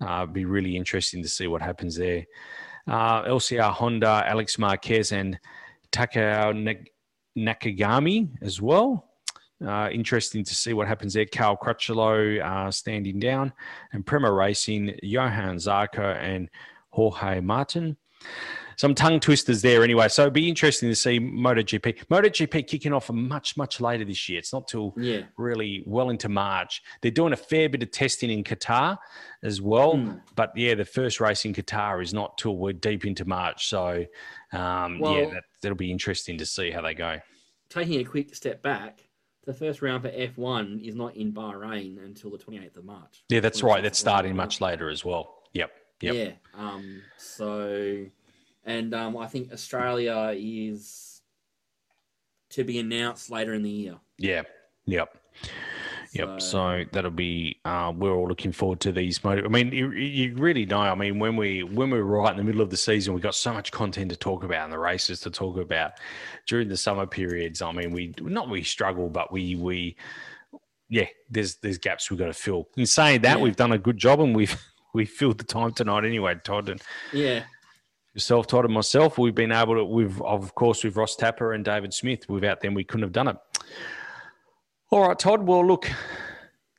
uh, 0.00 0.26
be 0.26 0.44
really 0.44 0.76
interesting 0.76 1.22
to 1.22 1.28
see 1.28 1.46
what 1.46 1.62
happens 1.62 1.96
there. 1.96 2.24
Uh, 2.86 3.24
LCR 3.24 3.70
Honda, 3.72 4.22
Alex 4.26 4.58
Marquez, 4.58 5.12
and 5.12 5.38
Takao 5.92 6.84
Nakagami 7.36 8.28
as 8.42 8.60
well. 8.60 9.10
Uh, 9.66 9.88
interesting 9.90 10.44
to 10.44 10.54
see 10.54 10.74
what 10.74 10.86
happens 10.86 11.14
there. 11.14 11.24
Cal 11.24 11.56
Crutchlow 11.56 12.44
uh, 12.44 12.70
standing 12.70 13.18
down, 13.18 13.52
and 13.92 14.04
Pramac 14.04 14.36
Racing, 14.36 14.98
Johann 15.02 15.56
Zarco, 15.56 16.14
and 16.16 16.50
Jorge 16.90 17.40
Martin 17.40 17.96
some 18.76 18.94
tongue 18.94 19.20
twisters 19.20 19.62
there 19.62 19.82
anyway. 19.82 20.08
So 20.08 20.22
it'd 20.22 20.34
be 20.34 20.48
interesting 20.48 20.88
to 20.88 20.94
see 20.94 21.18
MotoGP. 21.18 22.06
MotoGP 22.06 22.66
kicking 22.66 22.92
off 22.92 23.10
much, 23.10 23.56
much 23.56 23.80
later 23.80 24.04
this 24.04 24.28
year. 24.28 24.38
It's 24.38 24.52
not 24.52 24.68
till 24.68 24.94
yeah. 24.96 25.22
really 25.36 25.82
well 25.86 26.10
into 26.10 26.28
March. 26.28 26.82
They're 27.00 27.10
doing 27.10 27.32
a 27.32 27.36
fair 27.36 27.68
bit 27.68 27.82
of 27.82 27.90
testing 27.90 28.30
in 28.30 28.44
Qatar 28.44 28.98
as 29.42 29.60
well. 29.60 29.94
Mm. 29.94 30.20
But 30.34 30.52
yeah, 30.56 30.74
the 30.74 30.84
first 30.84 31.20
race 31.20 31.44
in 31.44 31.54
Qatar 31.54 32.02
is 32.02 32.12
not 32.12 32.38
till 32.38 32.56
we're 32.56 32.74
deep 32.74 33.06
into 33.06 33.24
March. 33.24 33.68
So 33.68 34.04
um, 34.52 34.98
well, 34.98 35.16
yeah, 35.16 35.30
that, 35.30 35.44
that'll 35.62 35.76
be 35.76 35.90
interesting 35.90 36.38
to 36.38 36.46
see 36.46 36.70
how 36.70 36.82
they 36.82 36.94
go. 36.94 37.18
Taking 37.68 38.00
a 38.00 38.04
quick 38.04 38.34
step 38.34 38.62
back, 38.62 39.00
the 39.44 39.54
first 39.54 39.80
round 39.80 40.02
for 40.02 40.10
F1 40.10 40.86
is 40.86 40.94
not 40.94 41.16
in 41.16 41.32
Bahrain 41.32 42.04
until 42.04 42.30
the 42.30 42.38
28th 42.38 42.76
of 42.76 42.84
March. 42.84 43.24
Yeah, 43.28 43.40
that's 43.40 43.62
right. 43.62 43.82
That's 43.82 43.98
starting 43.98 44.36
much 44.36 44.60
later 44.60 44.90
as 44.90 45.04
well. 45.04 45.34
Yep. 45.52 45.70
Yep. 46.02 46.14
Yeah. 46.14 46.32
Um, 46.54 47.02
so 47.16 48.04
and 48.66 48.94
um, 48.94 49.16
I 49.16 49.26
think 49.26 49.52
Australia 49.52 50.34
is 50.36 51.22
to 52.50 52.64
be 52.64 52.78
announced 52.78 53.30
later 53.30 53.54
in 53.54 53.62
the 53.62 53.70
year. 53.70 53.96
Yeah. 54.18 54.42
Yep. 54.86 55.16
Yep. 56.12 56.40
So, 56.40 56.48
so 56.48 56.84
that'll 56.92 57.10
be. 57.10 57.60
Uh, 57.64 57.92
we're 57.94 58.14
all 58.14 58.28
looking 58.28 58.52
forward 58.52 58.80
to 58.80 58.92
these. 58.92 59.20
I 59.24 59.42
mean, 59.42 59.72
you, 59.72 59.90
you, 59.92 60.34
really 60.36 60.64
know. 60.64 60.80
I 60.80 60.94
mean, 60.94 61.18
when 61.18 61.36
we 61.36 61.62
when 61.62 61.90
we're 61.90 62.02
right 62.02 62.30
in 62.30 62.38
the 62.38 62.44
middle 62.44 62.62
of 62.62 62.70
the 62.70 62.76
season, 62.76 63.14
we 63.14 63.20
got 63.20 63.34
so 63.34 63.52
much 63.52 63.70
content 63.70 64.10
to 64.10 64.16
talk 64.16 64.42
about 64.42 64.64
and 64.64 64.72
the 64.72 64.78
races 64.78 65.20
to 65.20 65.30
talk 65.30 65.58
about 65.58 65.92
during 66.46 66.68
the 66.68 66.76
summer 66.76 67.06
periods. 67.06 67.60
I 67.60 67.72
mean, 67.72 67.90
we 67.92 68.14
not 68.20 68.48
we 68.48 68.62
struggle, 68.62 69.08
but 69.08 69.32
we 69.32 69.56
we 69.56 69.96
yeah, 70.88 71.06
there's 71.28 71.56
there's 71.56 71.78
gaps 71.78 72.10
we've 72.10 72.18
got 72.18 72.26
to 72.26 72.32
fill. 72.32 72.68
In 72.76 72.86
saying 72.86 73.22
that, 73.22 73.38
yeah. 73.38 73.42
we've 73.42 73.56
done 73.56 73.72
a 73.72 73.78
good 73.78 73.98
job 73.98 74.20
and 74.20 74.34
we've 74.34 74.56
we 74.94 75.04
filled 75.04 75.38
the 75.38 75.44
time 75.44 75.72
tonight 75.72 76.04
anyway, 76.04 76.36
Todd. 76.42 76.68
And 76.68 76.80
yeah, 77.12 77.42
yourself, 78.16 78.46
Todd, 78.46 78.64
and 78.64 78.74
myself, 78.74 79.18
we've 79.18 79.34
been 79.34 79.52
able 79.52 79.74
to, 79.76 79.84
we've, 79.84 80.20
of 80.22 80.54
course, 80.54 80.82
with 80.82 80.96
Ross 80.96 81.14
Tapper 81.14 81.52
and 81.52 81.64
David 81.64 81.94
Smith. 81.94 82.28
Without 82.28 82.60
them, 82.60 82.74
we 82.74 82.82
couldn't 82.82 83.02
have 83.02 83.12
done 83.12 83.28
it. 83.28 83.36
All 84.90 85.06
right, 85.06 85.18
Todd. 85.18 85.46
Well, 85.46 85.64
look, 85.64 85.90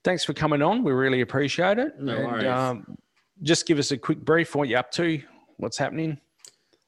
thanks 0.03 0.25
for 0.25 0.33
coming 0.33 0.61
on. 0.61 0.83
We 0.83 0.91
really 0.91 1.21
appreciate 1.21 1.77
it. 1.77 1.99
No 1.99 2.15
and, 2.15 2.25
worries. 2.25 2.45
Um, 2.45 2.97
just 3.43 3.65
give 3.65 3.79
us 3.79 3.91
a 3.91 3.97
quick 3.97 4.19
brief. 4.19 4.55
What 4.55 4.67
you're 4.67 4.79
up 4.79 4.91
to? 4.93 5.21
What's 5.57 5.77
happening? 5.77 6.19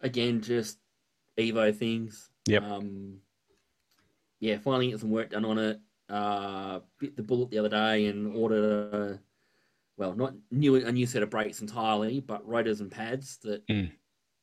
again, 0.01 0.41
just 0.41 0.77
Evo 1.37 1.75
things. 1.75 2.29
Yep. 2.47 2.63
Um, 2.63 3.17
yeah, 4.39 4.57
finally 4.57 4.91
get 4.91 4.99
some 4.99 5.11
work 5.11 5.31
done 5.31 5.45
on 5.45 5.57
it. 5.57 5.79
Uh, 6.09 6.79
bit 6.97 7.15
the 7.15 7.23
bullet 7.23 7.51
the 7.51 7.59
other 7.59 7.69
day 7.69 8.07
and 8.07 8.35
ordered 8.35 8.93
a, 8.93 9.19
well, 9.97 10.15
not 10.15 10.33
new 10.49 10.75
a 10.75 10.91
new 10.91 11.05
set 11.05 11.21
of 11.21 11.29
brakes 11.29 11.61
entirely, 11.61 12.19
but 12.19 12.47
rotors 12.47 12.81
and 12.81 12.89
pads 12.89 13.37
that 13.43 13.65
Mm. 13.67 13.91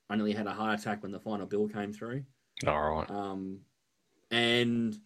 I 0.08 0.16
nearly 0.16 0.32
had 0.32 0.46
a 0.46 0.52
heart 0.52 0.80
attack 0.80 1.02
when 1.02 1.12
the 1.12 1.20
final 1.20 1.46
bill 1.46 1.68
came 1.68 1.92
through. 1.92 2.24
All 2.66 2.90
right. 2.90 3.10
Um, 3.10 3.60
and 4.30 4.96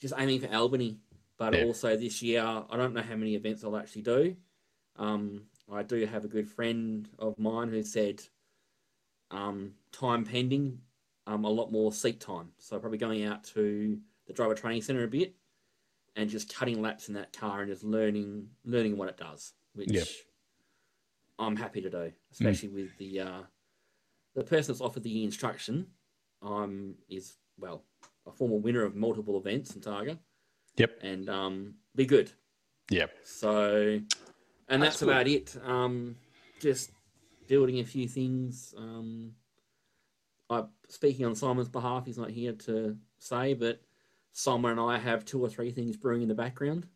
just 0.00 0.14
aiming 0.16 0.40
for 0.40 0.54
Albany, 0.54 0.98
but 1.38 1.54
Yeah. 1.54 1.64
also 1.64 1.96
this 1.96 2.22
year 2.22 2.42
I 2.42 2.76
don't 2.76 2.94
know 2.94 3.02
how 3.02 3.16
many 3.16 3.34
events 3.34 3.64
I'll 3.64 3.76
actually 3.76 4.02
do. 4.02 4.36
Um, 4.96 5.46
I 5.70 5.82
do 5.82 6.04
have 6.06 6.24
a 6.24 6.28
good 6.28 6.48
friend 6.48 7.08
of 7.18 7.38
mine 7.38 7.68
who 7.68 7.82
said, 7.82 8.22
um, 9.30 9.74
time 9.92 10.24
pending, 10.24 10.80
um, 11.26 11.44
a 11.44 11.50
lot 11.50 11.72
more 11.72 11.92
seat 11.92 12.20
time. 12.20 12.52
So 12.58 12.78
probably 12.78 12.98
going 12.98 13.24
out 13.24 13.44
to 13.44 13.98
the 14.26 14.32
driver 14.32 14.54
training 14.54 14.82
center 14.82 15.02
a 15.04 15.08
bit 15.08 15.34
and 16.14 16.30
just 16.30 16.54
cutting 16.54 16.80
laps 16.80 17.08
in 17.08 17.14
that 17.14 17.32
car 17.32 17.62
and 17.62 17.70
just 17.70 17.84
learning 17.84 18.48
learning 18.64 18.96
what 18.96 19.08
it 19.08 19.16
does, 19.16 19.54
which 19.74 19.90
Yep. 19.90 20.06
I'm 21.38 21.56
happy 21.56 21.80
to 21.82 21.90
do, 21.90 22.12
especially 22.32 22.68
with 22.68 22.96
the 22.98 23.20
uh, 23.20 23.42
the 24.36 24.44
person 24.44 24.72
that's 24.72 24.80
offered 24.80 25.02
the 25.02 25.24
instruction. 25.24 25.86
Um, 26.42 26.94
is 27.08 27.38
well 27.58 27.82
a 28.26 28.30
former 28.30 28.56
winner 28.56 28.82
of 28.82 28.94
multiple 28.94 29.38
events 29.38 29.74
in 29.74 29.80
Targa. 29.80 30.18
Yep. 30.76 30.98
and 31.02 31.30
um, 31.30 31.74
be 31.94 32.04
good. 32.04 32.30
Yep. 32.90 33.10
So, 33.24 33.98
and 34.68 34.82
That's 34.82 35.00
that's, 35.00 35.02
about 35.02 35.26
it. 35.26 35.56
Um, 35.64 36.16
just 36.60 36.90
building 37.48 37.80
a 37.80 37.84
few 37.84 38.06
things. 38.06 38.74
Um, 38.76 39.32
I 40.50 40.64
speaking 40.88 41.24
on 41.24 41.34
Simon's 41.34 41.68
behalf, 41.68 42.06
he's 42.06 42.18
not 42.18 42.30
here 42.30 42.52
to 42.52 42.96
say, 43.18 43.54
but 43.54 43.80
Simon 44.32 44.72
and 44.72 44.80
I 44.80 44.98
have 44.98 45.24
two 45.24 45.42
or 45.42 45.48
three 45.48 45.70
things 45.70 45.96
brewing 45.96 46.22
in 46.22 46.28
the 46.28 46.34
background, 46.34 46.86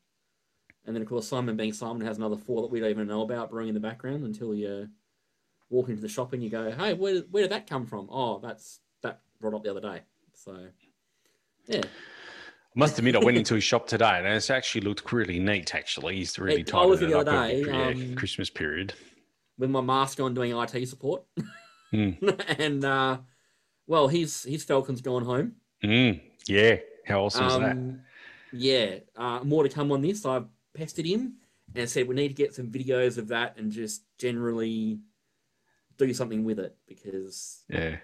and 0.85 0.95
then 0.95 1.03
of 1.03 1.09
course 1.09 1.27
Simon, 1.27 1.57
being 1.57 1.73
Simon, 1.73 2.07
has 2.07 2.19
another 2.19 2.37
four 2.37 2.63
that 2.63 2.71
we 2.71 2.81
don't 2.81 2.91
even 2.91 3.09
know 3.09 3.23
about 3.23 3.51
brewing 3.51 3.69
in 3.69 3.75
the 3.75 3.81
background 3.81 4.25
until 4.25 4.55
you 4.55 4.89
walk 5.71 5.89
into 5.89 6.03
the 6.03 6.09
shop 6.09 6.33
and 6.33 6.43
you 6.43 6.51
go, 6.51 6.71
"Hey, 6.71 6.93
where 6.95 7.21
where 7.31 7.45
did 7.45 7.53
that 7.53 7.67
come 7.69 7.87
from?" 7.87 8.09
Oh, 8.11 8.39
that's 8.41 8.81
that 9.03 9.21
brought 9.41 9.55
up 9.55 9.65
the 9.65 9.71
other 9.71 9.81
day. 9.81 10.03
So, 10.35 10.67
yeah. 11.67 11.81
I 11.83 12.79
must 12.79 12.99
admit, 12.99 13.17
I 13.17 13.19
went 13.19 13.37
into 13.37 13.55
his 13.55 13.65
shop 13.65 13.87
today, 13.89 14.19
and 14.19 14.27
it's 14.27 14.49
actually 14.51 14.83
looked 14.83 15.13
really 15.13 15.39
neat. 15.41 15.75
Actually, 15.75 16.17
he's 16.17 16.39
really 16.39 16.61
It- 16.61 16.73
I 16.75 16.85
was 16.85 17.01
the 17.01 17.19
other 17.19 17.33
day, 17.33 17.63
the 17.63 17.69
yeah, 17.71 17.87
um, 17.89 18.15
Christmas 18.15 18.49
period. 18.51 18.95
with 19.59 19.71
my 19.71 19.81
mask 19.81 20.21
on 20.21 20.35
doing 20.35 20.53
IT 20.53 20.87
support. 20.89 21.23
Hmm. 21.91 22.11
and 22.59 22.85
uh, 22.85 23.19
well, 23.87 24.09
his 24.09 24.45
his 24.45 24.65
Falcon's 24.65 25.01
gone 25.01 25.25
home. 25.25 25.57
Mm, 25.83 26.21
yeah, 26.47 26.77
how 27.07 27.25
awesome 27.25 27.47
is 27.47 27.55
that? 27.59 27.73
Um, 27.73 28.01
yeah, 28.53 28.99
uh, 29.17 29.41
more 29.43 29.63
to 29.65 29.69
come 29.69 29.91
on 29.93 30.01
this. 30.01 30.25
I've 30.25 30.47
pestered 30.75 31.07
him 31.07 31.35
and 31.75 31.89
said 31.89 32.07
we 32.09 32.15
need 32.15 32.29
to 32.29 32.35
get 32.35 32.55
some 32.55 32.69
videos 32.69 33.19
of 33.19 33.29
that 33.29 33.57
and 33.59 33.71
just 33.73 34.03
generally 34.19 35.01
do 36.07 36.13
something 36.15 36.45
with 36.45 36.59
it 36.59 36.77
because 36.87 37.63
Yeah, 37.69 37.97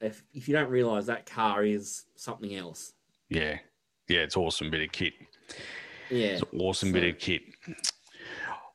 if 0.00 0.22
if 0.32 0.48
you 0.48 0.54
don't 0.54 0.68
realize 0.70 1.06
that 1.06 1.26
car 1.26 1.64
is 1.64 2.04
something 2.16 2.54
else. 2.54 2.92
yeah, 3.28 3.58
yeah. 4.08 4.20
It's 4.20 4.36
awesome 4.36 4.70
bit 4.70 4.82
of 4.82 4.92
kit. 4.92 5.14
Yeah, 6.10 6.26
It's 6.28 6.42
an 6.52 6.60
awesome 6.60 6.92
bit 6.92 7.04
of 7.04 7.18
kit. 7.18 7.42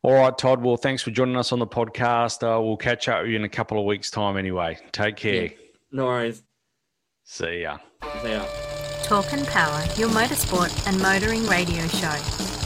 All 0.03 0.13
right, 0.13 0.35
Todd. 0.37 0.63
Well, 0.63 0.77
thanks 0.77 1.03
for 1.03 1.11
joining 1.11 1.35
us 1.35 1.51
on 1.51 1.59
the 1.59 1.67
podcast. 1.67 2.41
Uh, 2.43 2.59
we'll 2.61 2.75
catch 2.77 3.07
up 3.07 3.21
with 3.21 3.29
you 3.31 3.35
in 3.35 3.43
a 3.43 3.49
couple 3.49 3.77
of 3.79 3.85
weeks' 3.85 4.09
time. 4.09 4.35
Anyway, 4.35 4.77
take 4.91 5.15
care. 5.15 5.51
no 5.91 6.05
worries. 6.05 6.41
See 7.23 7.61
ya. 7.61 7.77
See 8.23 8.31
ya. 8.31 8.45
Talking 9.03 9.45
Power, 9.45 9.83
your 9.97 10.09
motorsport 10.09 10.71
and 10.87 10.97
motoring 11.01 11.45
radio 11.45 11.85
show. 11.87 12.15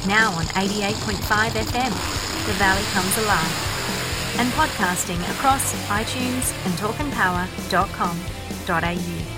Now 0.08 0.32
on 0.32 0.46
88.5 0.46 1.50
FM. 1.52 1.92
The 2.46 2.54
Valley 2.54 2.84
comes 2.94 3.18
alive. 3.18 3.74
And 4.38 4.52
podcasting 4.53 5.20
across 5.32 5.74
iTunes 5.88 6.53
and 6.66 6.78
talkingpower.com.au. 6.78 9.35